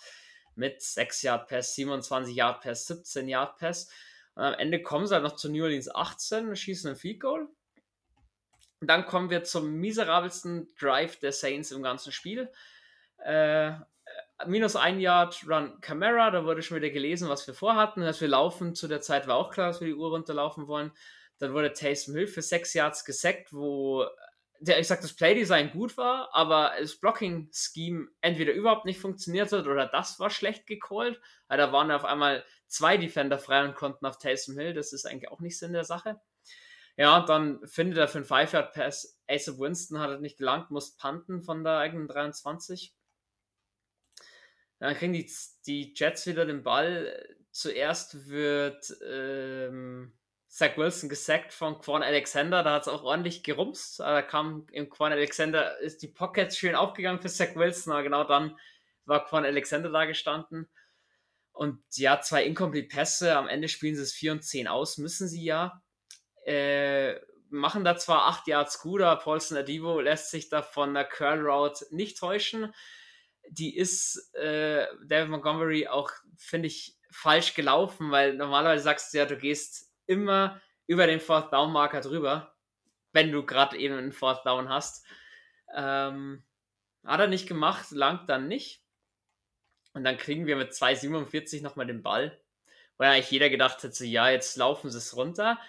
Mit 0.55 0.81
6 0.81 1.21
Yard 1.21 1.47
Pass, 1.47 1.75
27 1.75 2.35
Yard 2.35 2.61
Pass, 2.61 2.87
17 2.87 3.27
Yard 3.27 3.57
Pass. 3.57 3.89
Und 4.33 4.43
am 4.43 4.53
Ende 4.55 4.81
kommen 4.81 5.05
sie 5.05 5.13
halt 5.13 5.23
noch 5.23 5.35
zu 5.35 5.49
New 5.49 5.63
Orleans 5.63 5.93
18, 5.93 6.55
schießen 6.55 6.91
ein 6.91 6.95
Field 6.95 7.19
Goal. 7.19 7.47
Dann 8.81 9.05
kommen 9.05 9.29
wir 9.29 9.43
zum 9.43 9.73
miserabelsten 9.79 10.67
Drive 10.79 11.17
der 11.19 11.31
Saints 11.31 11.71
im 11.71 11.81
ganzen 11.81 12.11
Spiel. 12.11 12.51
Äh, 13.17 13.71
minus 14.45 14.75
ein 14.75 14.99
Yard 14.99 15.43
Run 15.47 15.81
Camera, 15.81 16.29
da 16.29 16.45
wurde 16.45 16.61
schon 16.61 16.77
wieder 16.77 16.91
gelesen, 16.91 17.27
was 17.27 17.47
wir 17.47 17.55
vorhatten. 17.55 18.01
Dass 18.01 18.21
wir 18.21 18.27
laufen, 18.27 18.75
zu 18.75 18.87
der 18.87 19.01
Zeit 19.01 19.27
war 19.27 19.35
auch 19.35 19.51
klar, 19.51 19.67
dass 19.67 19.81
wir 19.81 19.87
die 19.87 19.95
Uhr 19.95 20.11
runterlaufen 20.11 20.67
wollen. 20.67 20.91
Dann 21.39 21.53
wurde 21.53 21.73
Taysom 21.73 22.15
Hill 22.15 22.27
für 22.27 22.41
sechs 22.41 22.73
Yards 22.73 23.03
gesackt, 23.03 23.51
wo 23.51 24.05
der, 24.59 24.79
ich 24.79 24.87
sag, 24.87 25.01
das 25.01 25.13
Playdesign 25.13 25.71
gut 25.71 25.97
war, 25.97 26.29
aber 26.33 26.71
das 26.79 26.95
Blocking-Scheme 26.95 28.07
entweder 28.21 28.53
überhaupt 28.53 28.85
nicht 28.85 28.99
funktioniert 28.99 29.51
hat 29.51 29.67
oder 29.67 29.85
das 29.85 30.19
war 30.19 30.29
schlecht 30.29 30.67
gecallt. 30.67 31.19
Weil 31.47 31.57
da 31.57 31.71
waren 31.71 31.91
auf 31.91 32.05
einmal 32.05 32.43
zwei 32.67 32.97
Defender 32.97 33.39
frei 33.39 33.65
und 33.65 33.75
konnten 33.75 34.05
auf 34.05 34.17
Taysom 34.17 34.57
Hill. 34.57 34.73
Das 34.73 34.93
ist 34.93 35.05
eigentlich 35.05 35.31
auch 35.31 35.39
nicht 35.39 35.57
Sinn 35.57 35.73
der 35.73 35.83
Sache. 35.83 36.19
Ja, 36.97 37.23
dann 37.25 37.65
findet 37.67 37.99
er 37.99 38.07
für 38.07 38.17
einen 38.17 38.25
Five-Yard-Pass. 38.25 39.19
Ace 39.27 39.49
of 39.49 39.59
Winston 39.59 39.99
hat 39.99 40.09
es 40.09 40.19
nicht 40.19 40.37
gelangt, 40.37 40.71
muss 40.71 40.97
panten 40.97 41.43
von 41.43 41.63
der 41.63 41.77
eigenen 41.77 42.07
23. 42.07 42.93
Dann 44.79 44.95
kriegen 44.95 45.13
die, 45.13 45.31
die 45.67 45.93
Jets 45.95 46.25
wieder 46.25 46.45
den 46.45 46.63
Ball. 46.63 47.35
Zuerst 47.51 48.29
wird 48.29 48.95
ähm, 49.07 50.17
Zach 50.47 50.75
Wilson 50.77 51.07
gesackt 51.07 51.53
von 51.53 51.79
Quan 51.79 52.01
Alexander. 52.01 52.63
Da 52.63 52.73
hat 52.73 52.83
es 52.83 52.87
auch 52.87 53.03
ordentlich 53.03 53.43
gerumst. 53.43 53.99
Da 53.99 54.23
kam 54.23 54.65
im 54.71 54.89
Quan 54.89 55.11
Alexander, 55.11 55.77
ist 55.79 56.01
die 56.01 56.07
Pocket 56.07 56.53
schön 56.53 56.75
aufgegangen 56.75 57.21
für 57.21 57.29
Zach 57.29 57.55
Wilson, 57.55 57.93
aber 57.93 58.03
genau 58.03 58.23
dann 58.23 58.57
war 59.05 59.25
Quan 59.25 59.45
Alexander 59.45 59.91
da 59.91 60.05
gestanden. 60.05 60.67
Und 61.51 61.83
ja, 61.95 62.21
zwei 62.21 62.43
Incomplete 62.43 62.87
Pässe. 62.87 63.35
Am 63.35 63.47
Ende 63.47 63.67
spielen 63.67 63.95
sie 63.95 64.01
es 64.01 64.13
4 64.13 64.31
und 64.33 64.43
10 64.43 64.67
aus, 64.67 64.97
müssen 64.97 65.27
sie 65.27 65.43
ja. 65.43 65.81
Äh, 66.47 67.19
machen 67.49 67.83
da 67.83 67.97
zwar 67.97 68.27
8 68.27 68.47
Yards 68.47 68.83
aber 68.83 69.17
Paulson 69.17 69.57
Adivo 69.57 69.99
lässt 69.99 70.31
sich 70.31 70.49
da 70.49 70.61
von 70.61 70.93
der 70.93 71.05
Curl 71.05 71.45
Route 71.45 71.85
nicht 71.91 72.17
täuschen. 72.17 72.73
Die 73.49 73.75
ist 73.75 74.33
äh, 74.35 74.87
David 75.05 75.29
Montgomery 75.29 75.87
auch, 75.87 76.11
finde 76.37 76.67
ich, 76.67 76.95
falsch 77.11 77.53
gelaufen, 77.53 78.11
weil 78.11 78.35
normalerweise 78.35 78.83
sagst 78.83 79.13
du 79.13 79.17
ja, 79.17 79.25
du 79.25 79.37
gehst 79.37 79.91
immer 80.05 80.61
über 80.85 81.07
den 81.07 81.19
Fourth 81.19 81.51
Down 81.51 81.71
Marker 81.71 82.01
drüber, 82.01 82.55
wenn 83.11 83.31
du 83.31 83.45
gerade 83.45 83.77
eben 83.77 83.95
einen 83.95 84.11
Fourth 84.11 84.45
Down 84.45 84.69
hast. 84.69 85.05
Ähm, 85.75 86.43
hat 87.05 87.19
er 87.19 87.27
nicht 87.27 87.47
gemacht, 87.47 87.91
langt 87.91 88.29
dann 88.29 88.47
nicht. 88.47 88.83
Und 89.93 90.03
dann 90.03 90.17
kriegen 90.17 90.45
wir 90.45 90.55
mit 90.55 90.71
2,47 90.71 91.61
nochmal 91.61 91.87
den 91.87 92.03
Ball, 92.03 92.39
weil 92.97 93.11
eigentlich 93.11 93.31
jeder 93.31 93.49
gedacht 93.49 93.81
hätte, 93.83 93.95
so, 93.95 94.03
ja, 94.03 94.29
jetzt 94.29 94.55
laufen 94.57 94.91
sie 94.91 94.97
es 94.97 95.15
runter. 95.15 95.59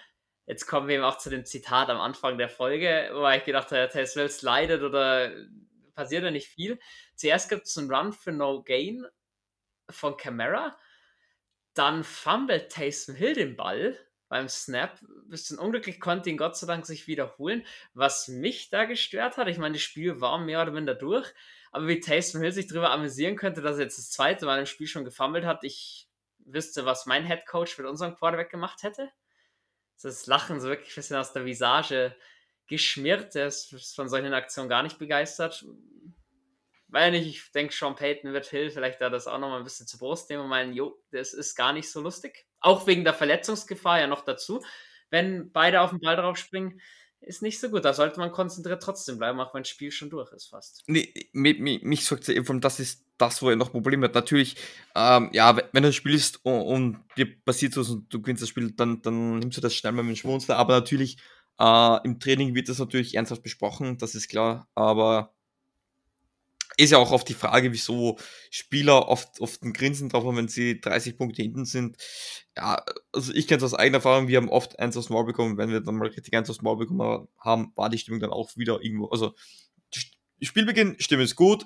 Jetzt 0.49 0.65
kommen 0.65 0.87
wir 0.87 0.95
eben 0.95 1.03
auch 1.03 1.19
zu 1.19 1.29
dem 1.29 1.45
Zitat 1.45 1.91
am 1.91 2.01
Anfang 2.01 2.39
der 2.39 2.49
Folge, 2.49 3.11
wo 3.13 3.29
ich 3.29 3.43
gedacht 3.43 3.71
habe, 3.71 3.87
Tess 3.87 4.15
Wells 4.15 4.41
leidet 4.41 4.81
oder 4.81 5.31
passiert 5.93 6.23
da 6.23 6.31
nicht 6.31 6.47
viel. 6.47 6.79
Zuerst 7.13 7.49
gibt 7.49 7.67
es 7.67 7.77
einen 7.77 7.93
Run 7.93 8.13
für 8.13 8.31
No 8.31 8.63
Gain 8.63 9.05
von 9.91 10.17
Camara. 10.17 10.75
Dann 11.75 12.03
fummelt 12.03 12.71
Taysom 12.71 13.13
Hill 13.13 13.35
den 13.35 13.55
Ball 13.55 13.95
beim 14.27 14.49
Snap 14.49 14.99
bisschen 15.27 15.59
unglücklich, 15.59 15.99
konnte 15.99 16.31
ihn 16.31 16.37
Gott 16.37 16.57
sei 16.57 16.65
Dank 16.65 16.87
sich 16.87 17.05
wiederholen. 17.05 17.63
Was 17.93 18.27
mich 18.27 18.71
da 18.71 18.85
gestört 18.85 19.37
hat, 19.37 19.47
ich 19.49 19.59
meine, 19.59 19.73
das 19.73 19.83
Spiel 19.83 20.19
war 20.19 20.39
mehr 20.39 20.63
oder 20.63 20.71
minder 20.71 20.95
durch, 20.95 21.31
aber 21.71 21.87
wie 21.87 21.99
Taysom 21.99 22.41
Hill 22.41 22.53
sich 22.53 22.65
darüber 22.65 22.89
amüsieren 22.89 23.35
könnte, 23.35 23.61
dass 23.61 23.77
er 23.77 23.83
jetzt 23.83 23.99
das 23.99 24.09
zweite 24.09 24.47
Mal 24.47 24.57
im 24.57 24.65
Spiel 24.65 24.87
schon 24.87 25.05
gefummelt 25.05 25.45
hat, 25.45 25.63
ich 25.63 26.09
wüsste, 26.39 26.85
was 26.85 27.05
mein 27.05 27.27
Head 27.27 27.45
Coach 27.45 27.77
mit 27.77 27.85
unserem 27.85 28.15
Quarterback 28.15 28.49
gemacht 28.49 28.81
hätte. 28.81 29.11
Das 30.01 30.27
Lachen 30.27 30.59
so 30.61 30.69
wirklich 30.69 30.91
ein 30.91 30.95
bisschen 30.95 31.17
aus 31.17 31.33
der 31.33 31.45
Visage 31.45 32.15
geschmiert, 32.67 33.35
der 33.35 33.47
ist 33.47 33.95
von 33.95 34.09
solchen 34.09 34.33
Aktionen 34.33 34.69
gar 34.69 34.83
nicht 34.83 34.99
begeistert 34.99 35.65
weil 36.91 37.11
nicht, 37.11 37.27
ich 37.27 37.51
denke, 37.51 37.73
Sean 37.73 37.95
Payton 37.95 38.33
wird 38.33 38.47
Hill 38.47 38.71
vielleicht 38.71 38.99
da 38.99 39.09
das 39.09 39.27
auch 39.27 39.37
nochmal 39.37 39.59
ein 39.59 39.63
bisschen 39.63 39.87
zu 39.87 39.97
Brust 39.97 40.29
nehmen 40.29 40.43
und 40.43 40.49
meinen, 40.49 40.73
jo, 40.73 40.99
das 41.11 41.33
ist 41.33 41.55
gar 41.55 41.71
nicht 41.71 41.89
so 41.89 42.01
lustig. 42.01 42.47
Auch 42.59 42.87
wegen 42.87 43.03
der 43.03 43.13
Verletzungsgefahr 43.13 43.99
ja 43.99 44.07
noch 44.07 44.25
dazu. 44.25 44.63
Wenn 45.11 45.51
beide 45.51 45.81
auf 45.81 45.91
den 45.91 45.99
Ball 45.99 46.15
drauf 46.15 46.37
springen, 46.37 46.81
ist 47.21 47.41
nicht 47.41 47.59
so 47.59 47.69
gut. 47.69 47.85
Da 47.85 47.93
sollte 47.93 48.19
man 48.19 48.31
konzentriert 48.31 48.81
trotzdem 48.81 49.17
bleiben, 49.17 49.39
auch 49.39 49.53
wenn 49.53 49.63
das 49.63 49.69
Spiel 49.69 49.91
schon 49.91 50.09
durch 50.09 50.31
ist 50.31 50.47
fast. 50.47 50.83
Nee, 50.87 51.13
mich, 51.33 51.59
mich, 51.59 51.83
mich 51.83 52.05
sagt 52.05 52.27
ja 52.27 52.33
eben, 52.33 52.61
das 52.61 52.79
ist 52.79 53.05
das, 53.17 53.41
wo 53.41 53.49
er 53.49 53.55
noch 53.55 53.71
Probleme 53.71 54.05
hat. 54.05 54.15
Natürlich, 54.15 54.55
ähm, 54.95 55.29
ja, 55.33 55.57
wenn 55.71 55.83
du 55.83 55.91
spielst 55.93 56.43
und, 56.43 56.61
und 56.61 56.99
dir 57.17 57.27
passiert 57.43 57.73
so 57.73 57.81
und 57.81 58.13
du 58.13 58.21
gewinnst 58.21 58.41
das 58.41 58.49
Spiel, 58.49 58.71
dann, 58.71 59.01
dann 59.01 59.39
nimmst 59.39 59.57
du 59.57 59.61
das 59.61 59.75
schnell 59.75 59.91
mal 59.91 60.03
mit 60.03 60.15
dem 60.15 60.19
Schmunzler. 60.19 60.57
Aber 60.57 60.73
natürlich, 60.73 61.17
äh, 61.59 61.99
im 62.05 62.19
Training 62.19 62.55
wird 62.55 62.69
das 62.69 62.79
natürlich 62.79 63.15
ernsthaft 63.15 63.43
besprochen, 63.43 63.97
das 63.97 64.15
ist 64.15 64.29
klar. 64.29 64.67
Aber 64.75 65.33
ist 66.79 66.91
ja 66.91 66.97
auch 66.97 67.11
oft 67.11 67.27
die 67.27 67.33
Frage, 67.33 67.73
wieso 67.73 68.17
Spieler 68.49 69.09
oft, 69.09 69.41
oft 69.41 69.61
ein 69.63 69.73
Grinsen 69.73 70.07
drauf 70.07 70.23
haben, 70.23 70.37
wenn 70.37 70.47
sie 70.47 70.79
30 70.79 71.17
Punkte 71.17 71.41
hinten 71.41 71.65
sind. 71.65 71.97
Ja, 72.55 72.83
also 73.11 73.33
ich 73.33 73.47
kenne 73.47 73.57
es 73.57 73.63
aus 73.63 73.73
eigener 73.73 73.97
Erfahrung, 73.97 74.29
wir 74.29 74.37
haben 74.37 74.49
oft 74.49 74.79
eins 74.79 74.95
aufs 74.95 75.09
Maul 75.09 75.25
bekommen, 75.25 75.57
wenn 75.57 75.71
wir 75.71 75.81
dann 75.81 75.95
mal 75.95 76.07
richtig 76.07 76.33
eins 76.33 76.49
aufs 76.49 76.61
Maul 76.61 76.77
bekommen 76.77 77.27
haben, 77.37 77.73
war 77.75 77.89
die 77.89 77.97
Stimmung 77.97 78.21
dann 78.21 78.31
auch 78.31 78.55
wieder 78.55 78.81
irgendwo, 78.81 79.07
also 79.07 79.33
Spielbeginn, 80.41 80.95
Stimme 80.99 81.23
ist 81.23 81.35
gut, 81.35 81.65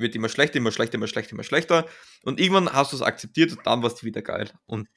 wird 0.00 0.14
immer 0.14 0.28
schlechter, 0.28 0.56
immer 0.56 0.72
schlechter, 0.72 0.96
immer 0.96 1.06
schlechter, 1.06 1.32
immer 1.32 1.44
schlechter. 1.44 1.86
Und 2.22 2.40
irgendwann 2.40 2.72
hast 2.72 2.92
du 2.92 2.96
es 2.96 3.02
akzeptiert 3.02 3.52
und 3.52 3.66
dann 3.66 3.82
war 3.82 3.92
es 3.92 4.02
wieder 4.02 4.22
geil. 4.22 4.50
Und, 4.66 4.88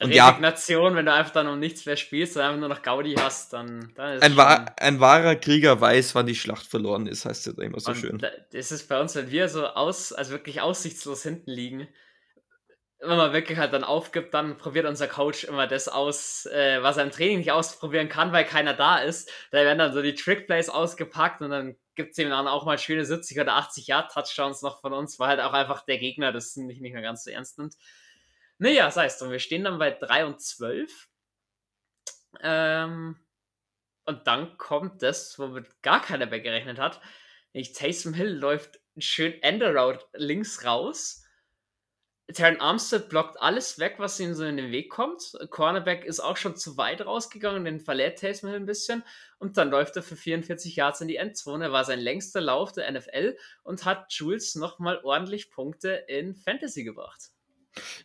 und 0.00 0.10
Resignation, 0.10 0.92
ja, 0.92 0.96
wenn 0.96 1.06
du 1.06 1.12
einfach 1.12 1.32
dann 1.32 1.48
um 1.48 1.58
nichts 1.58 1.86
mehr 1.86 1.96
spielst 1.96 2.36
und 2.36 2.42
einfach 2.42 2.58
nur 2.58 2.68
noch 2.68 2.82
Gaudi 2.82 3.14
hast, 3.14 3.52
dann, 3.52 3.92
dann 3.94 4.16
ist 4.16 4.22
ein, 4.22 4.36
wahr, 4.36 4.74
ein 4.78 5.00
wahrer 5.00 5.36
Krieger 5.36 5.80
weiß, 5.80 6.14
wann 6.14 6.26
die 6.26 6.34
Schlacht 6.34 6.66
verloren 6.66 7.06
ist, 7.06 7.24
heißt 7.24 7.46
es 7.46 7.56
ja 7.56 7.62
immer 7.62 7.80
so 7.80 7.90
und 7.90 7.96
schön. 7.96 8.26
Das 8.52 8.72
ist 8.72 8.88
bei 8.88 9.00
uns, 9.00 9.14
wenn 9.14 9.30
wir 9.30 9.48
so 9.48 9.66
aus, 9.66 10.12
also 10.12 10.32
wirklich 10.32 10.60
aussichtslos 10.60 11.22
hinten 11.22 11.50
liegen, 11.50 11.88
wenn 13.02 13.16
man 13.16 13.32
wirklich 13.32 13.58
halt 13.58 13.72
dann 13.72 13.82
aufgibt, 13.82 14.32
dann 14.32 14.56
probiert 14.56 14.86
unser 14.86 15.08
Coach 15.08 15.42
immer 15.44 15.66
das 15.66 15.88
aus, 15.88 16.46
äh, 16.46 16.82
was 16.82 16.96
er 16.96 17.02
im 17.02 17.10
Training 17.10 17.38
nicht 17.38 17.50
ausprobieren 17.50 18.08
kann, 18.08 18.32
weil 18.32 18.44
keiner 18.44 18.74
da 18.74 18.98
ist. 18.98 19.30
Da 19.50 19.58
werden 19.58 19.78
dann 19.78 19.92
so 19.92 20.02
die 20.02 20.14
Trickplays 20.14 20.68
ausgepackt 20.68 21.40
und 21.40 21.50
dann 21.50 21.76
gibt 21.96 22.12
es 22.12 22.18
eben 22.18 22.30
dann 22.30 22.46
auch 22.46 22.64
mal 22.64 22.78
schöne 22.78 23.04
70 23.04 23.40
oder 23.40 23.54
80 23.54 23.88
Yard 23.88 24.12
Touchdowns 24.12 24.62
noch 24.62 24.80
von 24.80 24.92
uns, 24.92 25.18
weil 25.18 25.28
halt 25.28 25.40
auch 25.40 25.52
einfach 25.52 25.84
der 25.84 25.98
Gegner 25.98 26.30
das 26.32 26.54
nicht, 26.56 26.80
nicht 26.80 26.92
mehr 26.92 27.02
ganz 27.02 27.24
so 27.24 27.30
ernst 27.30 27.58
nimmt. 27.58 27.74
Naja, 28.58 28.90
sei 28.92 29.06
es 29.06 29.18
drum, 29.18 29.32
wir 29.32 29.40
stehen 29.40 29.64
dann 29.64 29.80
bei 29.80 29.90
3 29.90 30.26
und 30.26 30.40
12. 30.40 31.08
Ähm, 32.40 33.18
und 34.04 34.26
dann 34.28 34.56
kommt 34.58 35.02
das, 35.02 35.38
womit 35.40 35.82
gar 35.82 36.00
keiner 36.00 36.26
mehr 36.26 36.40
gerechnet 36.40 36.78
hat. 36.78 37.00
Nämlich 37.52 37.72
Taysom 37.72 38.14
Hill 38.14 38.32
läuft 38.32 38.80
schön 38.96 39.42
Enderoute 39.42 40.06
links 40.14 40.64
raus 40.64 41.21
Terran 42.32 42.60
Armstead 42.60 43.08
blockt 43.08 43.40
alles 43.40 43.78
weg, 43.78 43.94
was 43.98 44.20
ihm 44.20 44.34
so 44.34 44.44
in 44.44 44.56
den 44.56 44.70
Weg 44.70 44.90
kommt. 44.90 45.32
Cornerback 45.50 46.04
ist 46.04 46.20
auch 46.20 46.36
schon 46.36 46.56
zu 46.56 46.76
weit 46.76 47.04
rausgegangen, 47.04 47.64
den 47.64 47.80
verletzt 47.80 48.22
Taysom 48.22 48.50
ein 48.50 48.66
bisschen. 48.66 49.02
Und 49.38 49.56
dann 49.56 49.70
läuft 49.70 49.96
er 49.96 50.02
für 50.02 50.16
44 50.16 50.76
Yards 50.76 51.00
in 51.00 51.08
die 51.08 51.16
Endzone. 51.16 51.72
War 51.72 51.84
sein 51.84 51.98
längster 51.98 52.40
Lauf 52.40 52.72
der 52.72 52.90
NFL 52.90 53.36
und 53.64 53.84
hat 53.84 54.12
Jules 54.12 54.54
nochmal 54.54 55.00
ordentlich 55.02 55.50
Punkte 55.50 56.04
in 56.06 56.34
Fantasy 56.34 56.84
gebracht. 56.84 57.30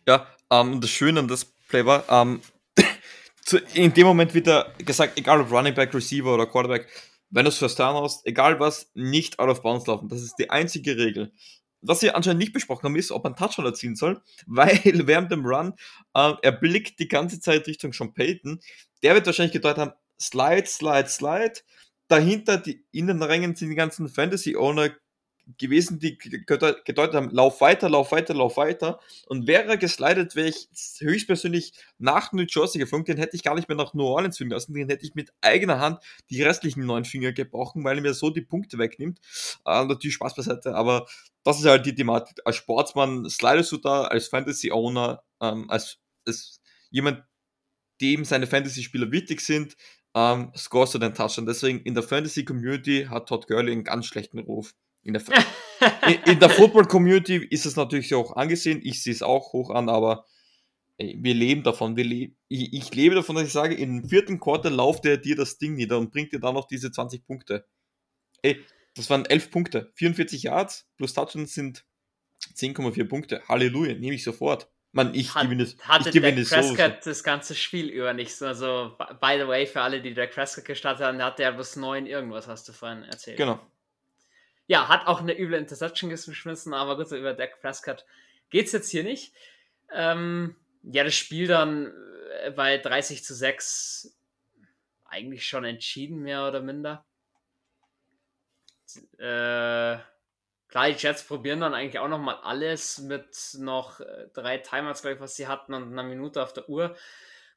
Ja, 0.06 0.26
ähm, 0.50 0.80
das 0.80 0.90
Schöne 0.90 1.20
an 1.20 1.28
das 1.28 1.44
Play 1.44 1.84
war, 1.84 2.04
ähm, 2.08 2.40
in 3.74 3.92
dem 3.92 4.06
Moment 4.06 4.34
wird 4.34 4.48
er 4.48 4.72
gesagt, 4.78 5.18
egal 5.18 5.40
ob 5.40 5.50
Running 5.50 5.74
Back, 5.74 5.94
Receiver 5.94 6.34
oder 6.34 6.46
Quarterback, 6.46 6.88
wenn 7.30 7.44
du 7.44 7.50
es 7.50 7.58
First 7.58 7.78
Down 7.78 8.02
hast, 8.02 8.26
egal 8.26 8.58
was, 8.58 8.90
nicht 8.94 9.38
out 9.38 9.50
of 9.50 9.62
bounds 9.62 9.86
laufen. 9.86 10.08
Das 10.08 10.22
ist 10.22 10.36
die 10.38 10.48
einzige 10.48 10.96
Regel 10.96 11.32
was 11.80 12.02
wir 12.02 12.16
anscheinend 12.16 12.40
nicht 12.40 12.52
besprochen 12.52 12.84
haben, 12.84 12.96
ist, 12.96 13.10
ob 13.12 13.24
einen 13.24 13.36
Touchdown 13.36 13.66
erzielen 13.66 13.96
soll, 13.96 14.22
weil 14.46 14.80
während 15.06 15.30
dem 15.30 15.44
Run 15.44 15.74
äh, 16.14 16.32
er 16.42 16.52
blickt 16.52 16.98
die 16.98 17.08
ganze 17.08 17.40
Zeit 17.40 17.66
Richtung 17.66 17.92
Sean 17.92 18.14
Payton. 18.14 18.60
Der 19.02 19.14
wird 19.14 19.26
wahrscheinlich 19.26 19.52
gedeutet 19.52 19.78
haben, 19.78 19.92
Slide, 20.20 20.66
Slide, 20.66 21.08
Slide. 21.08 21.54
Dahinter, 22.08 22.56
die 22.56 22.84
Innenrängen 22.90 23.54
sind 23.54 23.68
die 23.68 23.76
ganzen 23.76 24.08
Fantasy-Owner 24.08 24.90
gewesen, 25.56 25.98
die 25.98 26.18
gedeutet 26.18 27.14
haben, 27.14 27.30
lauf 27.30 27.60
weiter, 27.60 27.88
lauf 27.88 28.12
weiter, 28.12 28.34
lauf 28.34 28.56
weiter. 28.56 29.00
Und 29.26 29.46
wäre 29.46 29.64
er 29.64 29.76
geslidet, 29.76 30.36
wäre 30.36 30.48
ich 30.48 30.68
höchstpersönlich 31.00 31.72
nach 31.98 32.32
New 32.32 32.44
Jersey 32.46 32.78
geflogen, 32.78 33.06
den 33.06 33.16
hätte 33.16 33.36
ich 33.36 33.42
gar 33.42 33.54
nicht 33.54 33.68
mehr 33.68 33.76
nach 33.76 33.94
New 33.94 34.04
Orleans 34.04 34.36
fliegen 34.36 34.50
lassen, 34.50 34.74
den 34.74 34.88
hätte 34.88 35.06
ich 35.06 35.14
mit 35.14 35.32
eigener 35.40 35.80
Hand 35.80 36.00
die 36.28 36.42
restlichen 36.42 36.84
neun 36.84 37.04
Finger 37.04 37.32
gebrochen, 37.32 37.84
weil 37.84 37.96
er 37.96 38.02
mir 38.02 38.14
so 38.14 38.30
die 38.30 38.42
Punkte 38.42 38.78
wegnimmt. 38.78 39.20
Äh, 39.64 39.84
natürlich 39.86 40.14
Spaß 40.14 40.34
beiseite, 40.34 40.74
aber 40.74 41.06
das 41.44 41.58
ist 41.58 41.66
halt 41.66 41.86
die 41.86 41.94
Thematik. 41.94 42.38
Als 42.44 42.56
Sportsmann 42.56 43.28
slidest 43.30 43.72
du 43.72 43.78
da, 43.78 44.02
als 44.02 44.28
Fantasy-Owner, 44.28 45.22
ähm, 45.40 45.70
als, 45.70 45.98
als 46.26 46.60
jemand, 46.90 47.24
dem 48.00 48.24
seine 48.24 48.46
Fantasy-Spieler 48.46 49.10
wichtig 49.10 49.40
sind, 49.40 49.76
ähm, 50.14 50.52
scorest 50.56 50.94
du 50.94 50.98
den 50.98 51.14
Touchdown. 51.14 51.46
Deswegen 51.46 51.80
in 51.80 51.94
der 51.94 52.02
Fantasy-Community 52.02 53.06
hat 53.08 53.28
Todd 53.28 53.46
Gurley 53.46 53.72
einen 53.72 53.84
ganz 53.84 54.06
schlechten 54.06 54.38
Ruf. 54.38 54.74
In 55.08 55.14
der, 55.14 55.22
in, 56.06 56.32
in 56.32 56.38
der 56.38 56.50
Football-Community 56.50 57.36
ist 57.36 57.64
es 57.64 57.76
natürlich 57.76 58.14
auch 58.14 58.36
angesehen. 58.36 58.80
Ich 58.84 59.02
sehe 59.02 59.14
es 59.14 59.22
auch 59.22 59.54
hoch 59.54 59.70
an, 59.70 59.88
aber 59.88 60.26
ey, 60.98 61.16
wir 61.18 61.32
leben 61.32 61.62
davon. 61.62 61.96
Wir 61.96 62.04
le 62.04 62.32
ich, 62.48 62.74
ich, 62.74 62.94
lebe 62.94 63.14
davon, 63.14 63.36
dass 63.36 63.46
ich 63.46 63.52
sage, 63.52 63.74
im 63.74 64.06
vierten 64.06 64.38
Quarter 64.38 64.68
lauft 64.68 65.06
er 65.06 65.16
dir 65.16 65.34
das 65.34 65.56
Ding 65.56 65.76
nieder 65.76 65.96
und 65.96 66.10
bringt 66.10 66.34
dir 66.34 66.40
dann 66.40 66.54
noch 66.54 66.66
diese 66.66 66.92
20 66.92 67.24
Punkte. 67.26 67.66
Ey, 68.42 68.62
das 68.96 69.08
waren 69.08 69.24
11 69.24 69.50
Punkte. 69.50 69.90
44 69.94 70.42
Yards 70.42 70.86
plus 70.98 71.14
Touchdowns 71.14 71.54
sind 71.54 71.86
10,4 72.54 73.08
Punkte. 73.08 73.42
Halleluja, 73.48 73.94
nehme 73.94 74.14
ich 74.14 74.24
sofort. 74.24 74.70
Man, 74.92 75.14
ich 75.14 75.34
Hat, 75.34 75.44
gewinne, 75.44 75.66
hatte 75.80 76.10
ich 76.10 76.14
gewinne 76.14 76.42
Dak 76.42 76.50
Prescott 76.50 77.02
so. 77.02 77.10
das 77.10 77.24
ganze 77.24 77.54
Spiel 77.54 77.88
über 77.88 78.12
nichts. 78.12 78.42
Also, 78.42 78.94
by 78.98 79.38
the 79.38 79.48
way, 79.48 79.66
für 79.66 79.80
alle, 79.80 80.02
die 80.02 80.12
Dak 80.12 80.32
Prescott 80.32 80.66
gestartet 80.66 81.06
haben, 81.06 81.22
hatte 81.22 81.44
er 81.44 81.52
bis 81.52 81.76
9 81.76 82.04
irgendwas, 82.04 82.46
hast 82.46 82.68
du 82.68 82.74
vorhin 82.74 83.04
erzählt. 83.04 83.38
Genau. 83.38 83.58
Ja, 84.68 84.88
hat 84.88 85.06
auch 85.06 85.20
eine 85.20 85.38
üble 85.38 85.58
Interception 85.58 86.10
geschmissen, 86.10 86.74
aber 86.74 86.96
gut, 86.96 87.10
über 87.12 87.32
Dak 87.32 87.60
Prescott 87.60 88.04
es 88.52 88.72
jetzt 88.72 88.90
hier 88.90 89.02
nicht. 89.02 89.34
Ähm, 89.90 90.56
ja, 90.82 91.04
das 91.04 91.14
Spiel 91.14 91.48
dann 91.48 91.92
äh, 92.42 92.50
bei 92.50 92.76
30 92.76 93.24
zu 93.24 93.34
6 93.34 94.14
eigentlich 95.06 95.46
schon 95.46 95.64
entschieden, 95.64 96.20
mehr 96.20 96.46
oder 96.46 96.60
minder. 96.60 97.06
Äh, 99.16 99.98
klar, 100.68 100.88
die 100.88 100.96
Jets 100.98 101.24
probieren 101.24 101.60
dann 101.60 101.72
eigentlich 101.72 101.98
auch 101.98 102.08
nochmal 102.08 102.36
alles 102.42 102.98
mit 102.98 103.56
noch 103.58 104.00
äh, 104.00 104.28
drei 104.34 104.58
Timers, 104.58 105.00
glaube 105.00 105.14
ich, 105.14 105.20
was 105.20 105.34
sie 105.34 105.48
hatten 105.48 105.72
und 105.72 105.92
einer 105.92 106.02
Minute 106.02 106.42
auf 106.42 106.52
der 106.52 106.68
Uhr. 106.68 106.94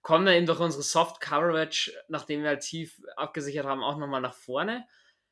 Kommen 0.01 0.26
dann 0.26 0.36
eben 0.36 0.45
durch 0.45 0.62
unsere 0.62 0.84
Soft 0.84 1.20
Coverage, 1.20 1.91
nachdem 2.07 2.41
wir 2.41 2.49
halt 2.49 2.62
tief 2.62 3.01
abgesichert 3.18 3.66
haben, 3.66 3.84
auch 3.84 3.97
nochmal 3.97 4.22
nach 4.22 4.34
vorne. 4.34 4.88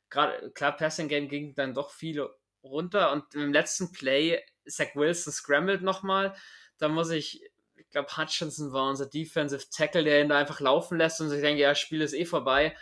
Gerade, 0.10 0.51
klar, 0.51 0.76
Passing 0.76 1.07
Game 1.07 1.28
ging 1.28 1.53
dann 1.55 1.74
doch 1.74 1.91
viel 1.91 2.28
runter 2.64 3.12
und 3.12 3.36
im 3.36 3.53
letzten 3.53 3.91
Play, 3.91 4.41
Zach 4.68 4.95
Wilson 4.95 5.32
scrambled 5.32 5.82
nochmal. 5.82 6.36
Da 6.78 6.88
muss 6.88 7.10
ich 7.10 7.41
ich 7.89 7.93
glaube, 7.93 8.16
Hutchinson 8.16 8.72
war 8.72 8.88
unser 8.88 9.07
Defensive 9.07 9.66
Tackle, 9.72 10.03
der 10.03 10.22
ihn 10.22 10.30
da 10.30 10.38
einfach 10.38 10.60
laufen 10.60 10.99
lässt 10.99 11.22
und 11.22 11.34
ich 11.34 11.41
denke, 11.41 11.62
ja, 11.62 11.74
Spiel 11.74 12.01
ist 12.01 12.14
eh 12.14 12.26
vorbei. 12.26 12.76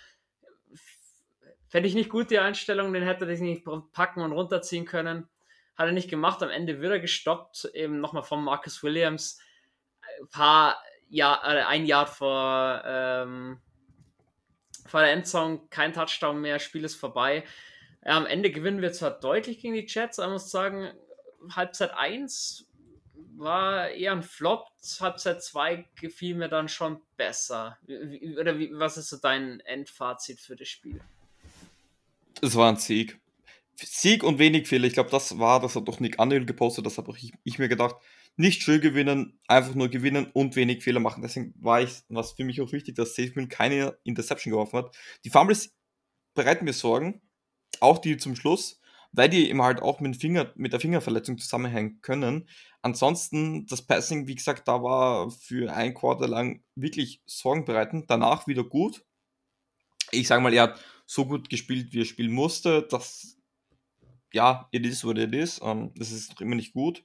Fände 1.69 1.88
ich 1.88 1.95
nicht 1.95 2.09
gut, 2.09 2.30
die 2.30 2.39
Einstellung, 2.39 2.91
den 2.91 3.03
hätte 3.03 3.25
er 3.25 3.38
nicht 3.39 3.65
packen 3.93 4.21
und 4.21 4.34
runterziehen 4.34 4.86
können. 4.86 5.30
Hat 5.78 5.86
er 5.86 5.93
nicht 5.93 6.09
gemacht, 6.09 6.43
am 6.43 6.49
Ende 6.49 6.82
wird 6.82 6.91
er 6.91 6.99
gestoppt, 6.99 7.69
eben 7.73 8.01
nochmal 8.01 8.23
von 8.23 8.43
Marcus 8.43 8.84
Williams. 8.84 9.39
Ein 10.19 10.28
paar 10.30 10.78
Jahr, 11.07 11.41
äh, 11.45 11.63
ein 11.63 11.86
Jahr 11.86 12.07
vor, 12.07 12.82
ähm, 12.86 13.61
vor 14.88 15.01
der 15.01 15.11
Endzone, 15.11 15.61
kein 15.69 15.93
Touchdown 15.93 16.41
mehr, 16.41 16.59
Spiel 16.59 16.83
ist 16.83 16.95
vorbei. 16.95 17.43
Am 18.01 18.25
Ende 18.25 18.51
gewinnen 18.51 18.81
wir 18.81 18.93
zwar 18.93 19.11
deutlich 19.11 19.59
gegen 19.59 19.73
die 19.73 19.85
Jets, 19.88 20.19
aber 20.19 20.29
ich 20.29 20.41
muss 20.41 20.51
sagen, 20.51 20.91
Halbzeit 21.55 21.91
1 21.93 22.67
war 23.35 23.89
eher 23.89 24.13
ein 24.13 24.23
Flop. 24.23 24.67
Halbzeit 24.99 25.43
2 25.43 25.85
gefiel 25.99 26.35
mir 26.35 26.49
dann 26.49 26.69
schon 26.69 27.01
besser. 27.15 27.77
Wie, 27.85 28.38
oder 28.38 28.57
wie, 28.57 28.71
was 28.73 28.97
ist 28.97 29.09
so 29.09 29.17
dein 29.17 29.59
Endfazit 29.61 30.39
für 30.39 30.55
das 30.55 30.67
Spiel? 30.67 31.01
Es 32.41 32.55
war 32.55 32.69
ein 32.69 32.77
Sieg. 32.77 33.19
Sieg 33.75 34.23
und 34.23 34.39
wenig 34.39 34.67
Fehler. 34.67 34.88
Ich 34.88 34.93
glaube, 34.93 35.11
das 35.11 35.38
war, 35.38 35.59
das 35.59 35.75
hat 35.75 35.88
doch 35.88 35.99
Nick 35.99 36.19
Anil 36.19 36.45
gepostet, 36.45 36.85
das 36.85 36.97
habe 36.97 37.11
ich, 37.15 37.33
ich, 37.43 37.59
mir 37.59 37.67
gedacht. 37.67 37.95
Nicht 38.38 38.61
schön 38.61 38.81
gewinnen, 38.81 39.39
einfach 39.47 39.75
nur 39.75 39.89
gewinnen 39.89 40.29
und 40.31 40.55
wenig 40.55 40.83
Fehler 40.83 40.99
machen. 40.99 41.21
Deswegen 41.21 41.53
war 41.59 41.81
ich, 41.81 42.03
was 42.07 42.33
für 42.33 42.43
mich 42.43 42.61
auch 42.61 42.71
wichtig, 42.71 42.95
dass 42.95 43.15
Safeman 43.15 43.49
keine 43.49 43.97
Interception 44.03 44.51
geworfen 44.51 44.77
hat. 44.77 44.95
Die 45.25 45.29
Fumbles 45.29 45.75
bereiten 46.35 46.65
mir 46.65 46.73
Sorgen, 46.73 47.21
auch 47.79 47.97
die 47.97 48.17
zum 48.17 48.35
Schluss 48.35 48.79
weil 49.11 49.29
die 49.29 49.49
eben 49.49 49.61
halt 49.61 49.81
auch 49.81 49.99
mit, 49.99 50.17
Finger, 50.17 50.51
mit 50.55 50.73
der 50.73 50.79
Fingerverletzung 50.79 51.38
zusammenhängen 51.38 52.01
können. 52.01 52.47
Ansonsten, 52.81 53.65
das 53.65 53.81
Passing, 53.81 54.27
wie 54.27 54.35
gesagt, 54.35 54.67
da 54.67 54.83
war 54.83 55.31
für 55.31 55.73
ein 55.73 55.93
Quarter 55.93 56.27
lang 56.27 56.63
wirklich 56.75 57.21
sorgenbereitend. 57.25 58.09
Danach 58.09 58.47
wieder 58.47 58.63
gut. 58.63 59.03
Ich 60.11 60.27
sage 60.27 60.41
mal, 60.41 60.53
er 60.53 60.63
hat 60.63 60.85
so 61.05 61.25
gut 61.25 61.49
gespielt, 61.49 61.93
wie 61.93 62.01
er 62.01 62.05
spielen 62.05 62.31
musste. 62.31 62.83
Das, 62.89 63.38
ja, 64.31 64.67
it 64.71 64.85
is 64.85 65.03
what 65.03 65.17
it 65.17 65.33
is. 65.33 65.59
Um, 65.59 65.93
das 65.95 66.11
ist 66.11 66.39
immer 66.39 66.55
nicht 66.55 66.73
gut. 66.73 67.03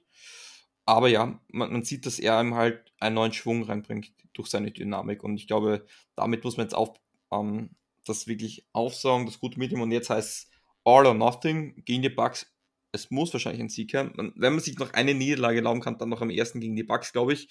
Aber 0.85 1.07
ja, 1.07 1.39
man, 1.49 1.71
man 1.71 1.83
sieht, 1.83 2.05
dass 2.05 2.19
er 2.19 2.39
ihm 2.41 2.55
halt 2.55 2.91
einen 2.99 3.15
neuen 3.15 3.33
Schwung 3.33 3.63
reinbringt 3.63 4.11
durch 4.33 4.49
seine 4.49 4.71
Dynamik. 4.71 5.23
Und 5.23 5.37
ich 5.37 5.47
glaube, 5.47 5.85
damit 6.15 6.43
muss 6.43 6.57
man 6.57 6.65
jetzt 6.65 6.75
auch 6.75 6.97
um, 7.29 7.69
das 8.05 8.27
wirklich 8.27 8.67
aufsaugen, 8.73 9.25
das 9.25 9.39
gute 9.39 9.59
Medium. 9.59 9.81
Und 9.81 9.91
jetzt 9.91 10.09
heißt 10.09 10.29
es, 10.29 10.51
all 10.83 11.05
or 11.05 11.13
nothing 11.13 11.83
gegen 11.85 12.01
die 12.01 12.09
Bucks. 12.09 12.51
Es 12.91 13.09
muss 13.09 13.33
wahrscheinlich 13.33 13.61
ein 13.61 13.69
Sieg 13.69 13.93
her. 13.93 14.11
Wenn 14.15 14.53
man 14.53 14.59
sich 14.59 14.77
noch 14.77 14.93
eine 14.93 15.13
Niederlage 15.13 15.57
erlauben 15.57 15.81
kann, 15.81 15.97
dann 15.97 16.09
noch 16.09 16.21
am 16.21 16.29
ersten 16.29 16.59
gegen 16.59 16.75
die 16.75 16.83
Bucks, 16.83 17.11
glaube 17.11 17.33
ich. 17.33 17.47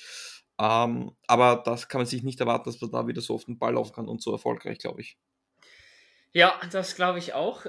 Ähm, 0.60 1.12
aber 1.26 1.62
das 1.64 1.88
kann 1.88 2.00
man 2.00 2.06
sich 2.06 2.22
nicht 2.22 2.38
erwarten, 2.40 2.70
dass 2.70 2.80
man 2.80 2.92
da 2.92 3.06
wieder 3.06 3.20
so 3.20 3.34
auf 3.34 3.46
den 3.46 3.58
Ball 3.58 3.74
laufen 3.74 3.94
kann 3.94 4.08
und 4.08 4.22
so 4.22 4.30
erfolgreich, 4.30 4.78
glaube 4.78 5.00
ich. 5.00 5.18
Ja, 6.32 6.60
das 6.70 6.94
glaube 6.94 7.18
ich 7.18 7.34
auch. 7.34 7.66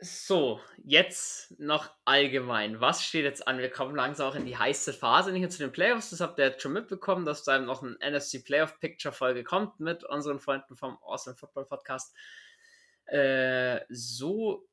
So, 0.00 0.60
jetzt 0.84 1.58
noch 1.58 1.90
allgemein. 2.04 2.80
Was 2.80 3.02
steht 3.04 3.24
jetzt 3.24 3.48
an? 3.48 3.58
Wir 3.58 3.68
kommen 3.68 3.96
langsam 3.96 4.28
auch 4.30 4.36
in 4.36 4.46
die 4.46 4.56
heiße 4.56 4.92
Phase, 4.92 5.32
nicht 5.32 5.40
nur 5.40 5.50
zu 5.50 5.58
den 5.58 5.72
Playoffs. 5.72 6.10
Das 6.10 6.20
habt 6.20 6.38
ihr 6.38 6.46
jetzt 6.46 6.62
schon 6.62 6.72
mitbekommen, 6.72 7.24
dass 7.24 7.42
da 7.42 7.58
noch 7.58 7.82
ein 7.82 7.98
NFC 8.00 8.44
Playoff 8.44 8.78
Picture 8.78 9.12
Folge 9.12 9.42
kommt 9.42 9.80
mit 9.80 10.04
unseren 10.04 10.38
Freunden 10.38 10.76
vom 10.76 10.98
Awesome 11.02 11.34
Football 11.36 11.64
Podcast. 11.66 12.14
Äh, 13.06 13.80
so 13.88 14.68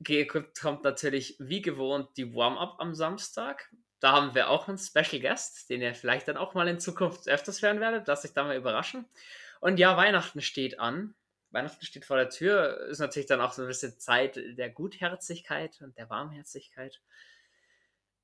geequipt 0.00 0.60
kommt 0.60 0.82
natürlich 0.82 1.36
wie 1.38 1.62
gewohnt 1.62 2.08
die 2.16 2.34
Warm-Up 2.34 2.76
am 2.80 2.92
Samstag. 2.92 3.70
Da 4.00 4.10
haben 4.12 4.34
wir 4.34 4.50
auch 4.50 4.66
einen 4.66 4.78
Special 4.78 5.20
Guest, 5.20 5.70
den 5.70 5.80
ihr 5.80 5.94
vielleicht 5.94 6.26
dann 6.26 6.36
auch 6.36 6.54
mal 6.54 6.66
in 6.66 6.80
Zukunft 6.80 7.28
öfters 7.28 7.62
hören 7.62 7.78
werdet. 7.78 8.08
Lasst 8.08 8.24
euch 8.24 8.32
da 8.32 8.42
mal 8.42 8.56
überraschen. 8.56 9.06
Und 9.60 9.78
ja, 9.78 9.96
Weihnachten 9.96 10.42
steht 10.42 10.80
an. 10.80 11.14
Weihnachten 11.56 11.84
steht 11.84 12.04
vor 12.04 12.16
der 12.16 12.28
Tür. 12.28 12.86
Ist 12.88 12.98
natürlich 12.98 13.26
dann 13.26 13.40
auch 13.40 13.52
so 13.52 13.62
ein 13.62 13.68
bisschen 13.68 13.98
Zeit 13.98 14.36
der 14.36 14.70
Gutherzigkeit 14.70 15.80
und 15.80 15.96
der 15.96 16.10
Warmherzigkeit. 16.10 17.00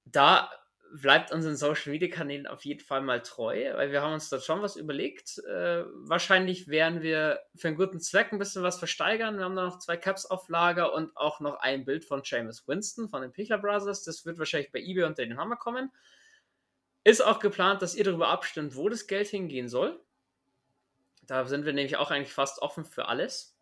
Da 0.04 0.50
bleibt 0.94 1.32
unseren 1.32 1.56
Social 1.56 1.92
Media 1.92 2.08
Kanälen 2.08 2.46
auf 2.46 2.64
jeden 2.66 2.80
Fall 2.80 3.00
mal 3.00 3.22
treu, 3.22 3.72
weil 3.74 3.92
wir 3.92 4.02
haben 4.02 4.12
uns 4.12 4.28
da 4.28 4.38
schon 4.38 4.60
was 4.60 4.76
überlegt. 4.76 5.38
Äh, 5.38 5.84
wahrscheinlich 5.94 6.68
werden 6.68 7.00
wir 7.00 7.40
für 7.56 7.68
einen 7.68 7.78
guten 7.78 7.98
Zweck 7.98 8.30
ein 8.30 8.38
bisschen 8.38 8.62
was 8.62 8.78
versteigern. 8.78 9.38
Wir 9.38 9.44
haben 9.44 9.56
da 9.56 9.64
noch 9.64 9.78
zwei 9.78 9.96
Caps 9.96 10.26
auf 10.26 10.48
Lager 10.48 10.92
und 10.92 11.16
auch 11.16 11.40
noch 11.40 11.54
ein 11.60 11.86
Bild 11.86 12.04
von 12.04 12.22
Seamus 12.22 12.68
Winston 12.68 13.08
von 13.08 13.22
den 13.22 13.32
Pichler 13.32 13.58
Brothers. 13.58 14.04
Das 14.04 14.26
wird 14.26 14.38
wahrscheinlich 14.38 14.70
bei 14.70 14.80
eBay 14.80 15.04
unter 15.04 15.24
den 15.24 15.38
Hammer 15.38 15.56
kommen. 15.56 15.90
Ist 17.04 17.24
auch 17.24 17.40
geplant, 17.40 17.80
dass 17.80 17.94
ihr 17.94 18.04
darüber 18.04 18.28
abstimmt, 18.28 18.76
wo 18.76 18.90
das 18.90 19.06
Geld 19.06 19.28
hingehen 19.28 19.68
soll. 19.68 19.98
Da 21.32 21.46
sind 21.46 21.64
wir 21.64 21.72
nämlich 21.72 21.96
auch 21.96 22.10
eigentlich 22.10 22.34
fast 22.34 22.60
offen 22.60 22.84
für 22.84 23.08
alles. 23.08 23.56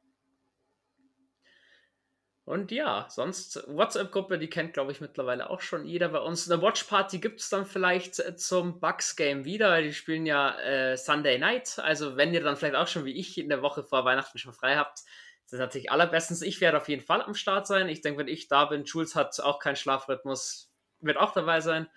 Und 2.44 2.72
ja, 2.72 3.06
sonst 3.08 3.62
WhatsApp-Gruppe, 3.68 4.40
die 4.40 4.50
kennt, 4.50 4.72
glaube 4.72 4.90
ich, 4.90 5.00
mittlerweile 5.00 5.48
auch 5.48 5.60
schon 5.60 5.86
jeder 5.86 6.08
bei 6.08 6.18
uns. 6.18 6.50
Eine 6.50 6.60
Watch-Party 6.60 7.20
gibt 7.20 7.38
es 7.38 7.48
dann 7.48 7.64
vielleicht 7.66 8.18
äh, 8.18 8.34
zum 8.34 8.80
Bucks-Game 8.80 9.44
wieder, 9.44 9.70
weil 9.70 9.84
die 9.84 9.94
spielen 9.94 10.26
ja 10.26 10.58
äh, 10.58 10.96
Sunday 10.96 11.38
Night. 11.38 11.78
Also 11.78 12.16
wenn 12.16 12.34
ihr 12.34 12.42
dann 12.42 12.56
vielleicht 12.56 12.74
auch 12.74 12.88
schon 12.88 13.04
wie 13.04 13.16
ich 13.16 13.38
in 13.38 13.48
der 13.48 13.62
Woche 13.62 13.84
vor 13.84 14.04
Weihnachten 14.04 14.38
schon 14.38 14.52
frei 14.52 14.74
habt, 14.74 15.04
das 15.44 15.52
ist 15.52 15.60
natürlich 15.60 15.92
allerbestens. 15.92 16.42
Ich 16.42 16.60
werde 16.60 16.78
auf 16.78 16.88
jeden 16.88 17.04
Fall 17.04 17.22
am 17.22 17.34
Start 17.34 17.68
sein. 17.68 17.88
Ich 17.88 18.00
denke, 18.00 18.18
wenn 18.18 18.26
ich 18.26 18.48
da 18.48 18.64
bin, 18.64 18.82
Jules 18.82 19.14
hat 19.14 19.38
auch 19.38 19.60
keinen 19.60 19.76
Schlafrhythmus, 19.76 20.72
wird 20.98 21.18
auch 21.18 21.34
dabei 21.34 21.60
sein. 21.60 21.88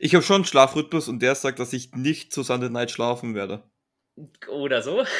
Ich 0.00 0.16
habe 0.16 0.24
schon 0.24 0.36
einen 0.36 0.44
Schlafrhythmus 0.44 1.06
und 1.06 1.20
der 1.20 1.36
sagt, 1.36 1.60
dass 1.60 1.72
ich 1.72 1.92
nicht 1.92 2.32
zu 2.32 2.42
Sunday 2.42 2.68
Night 2.68 2.90
schlafen 2.90 3.36
werde. 3.36 3.62
Oder 4.48 4.82
so. 4.82 5.04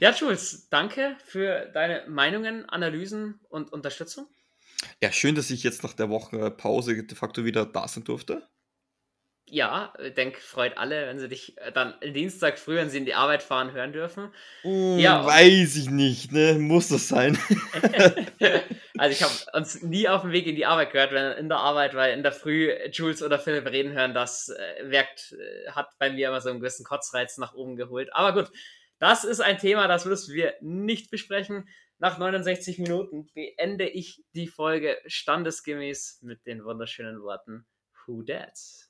Ja, 0.00 0.12
Jules, 0.12 0.66
danke 0.70 1.14
für 1.26 1.66
deine 1.74 2.08
Meinungen, 2.08 2.66
Analysen 2.66 3.38
und 3.50 3.70
Unterstützung. 3.70 4.28
Ja, 5.02 5.12
schön, 5.12 5.34
dass 5.34 5.50
ich 5.50 5.62
jetzt 5.62 5.82
nach 5.82 5.92
der 5.92 6.08
Woche 6.08 6.50
Pause 6.50 7.04
de 7.04 7.14
facto 7.14 7.44
wieder 7.44 7.66
da 7.66 7.86
sein 7.86 8.04
durfte. 8.04 8.48
Ja, 9.52 9.92
ich 9.98 10.14
denke, 10.14 10.40
freut 10.40 10.78
alle, 10.78 11.08
wenn 11.08 11.18
sie 11.18 11.28
dich 11.28 11.58
äh, 11.58 11.72
dann 11.72 11.94
Dienstag 12.00 12.56
früh, 12.56 12.76
wenn 12.76 12.88
sie 12.88 12.98
in 12.98 13.04
die 13.04 13.14
Arbeit 13.14 13.42
fahren, 13.42 13.72
hören 13.72 13.92
dürfen. 13.92 14.32
Mm, 14.62 14.98
ja, 14.98 15.26
weiß 15.26 15.74
ich 15.76 15.90
nicht, 15.90 16.30
ne? 16.30 16.54
Muss 16.54 16.88
das 16.88 17.08
sein? 17.08 17.36
also 18.96 19.12
ich 19.12 19.22
habe 19.22 19.58
uns 19.58 19.82
nie 19.82 20.08
auf 20.08 20.22
dem 20.22 20.30
Weg 20.30 20.46
in 20.46 20.54
die 20.54 20.66
Arbeit 20.66 20.92
gehört, 20.92 21.10
wenn 21.12 21.32
in 21.32 21.48
der 21.48 21.58
Arbeit, 21.58 21.94
weil 21.94 22.14
in 22.14 22.22
der 22.22 22.30
Früh 22.30 22.70
Jules 22.92 23.24
oder 23.24 23.40
Philipp 23.40 23.66
reden 23.66 23.92
hören, 23.92 24.14
das 24.14 24.50
äh, 24.50 24.88
wirkt, 24.88 25.32
äh, 25.32 25.70
hat 25.72 25.88
bei 25.98 26.10
mir 26.10 26.28
immer 26.28 26.40
so 26.40 26.50
einen 26.50 26.60
gewissen 26.60 26.84
Kotzreiz 26.84 27.36
nach 27.36 27.52
oben 27.54 27.74
geholt. 27.74 28.08
Aber 28.12 28.32
gut, 28.32 28.52
das 29.00 29.24
ist 29.24 29.40
ein 29.40 29.58
Thema, 29.58 29.88
das 29.88 30.04
müssen 30.04 30.32
wir 30.32 30.54
nicht 30.60 31.10
besprechen. 31.10 31.68
Nach 31.98 32.18
69 32.18 32.78
Minuten 32.78 33.28
beende 33.34 33.88
ich 33.88 34.22
die 34.32 34.46
Folge 34.46 34.96
standesgemäß 35.06 36.20
mit 36.22 36.46
den 36.46 36.64
wunderschönen 36.64 37.20
Worten 37.20 37.66
Who 38.06 38.22
Dat? 38.22 38.89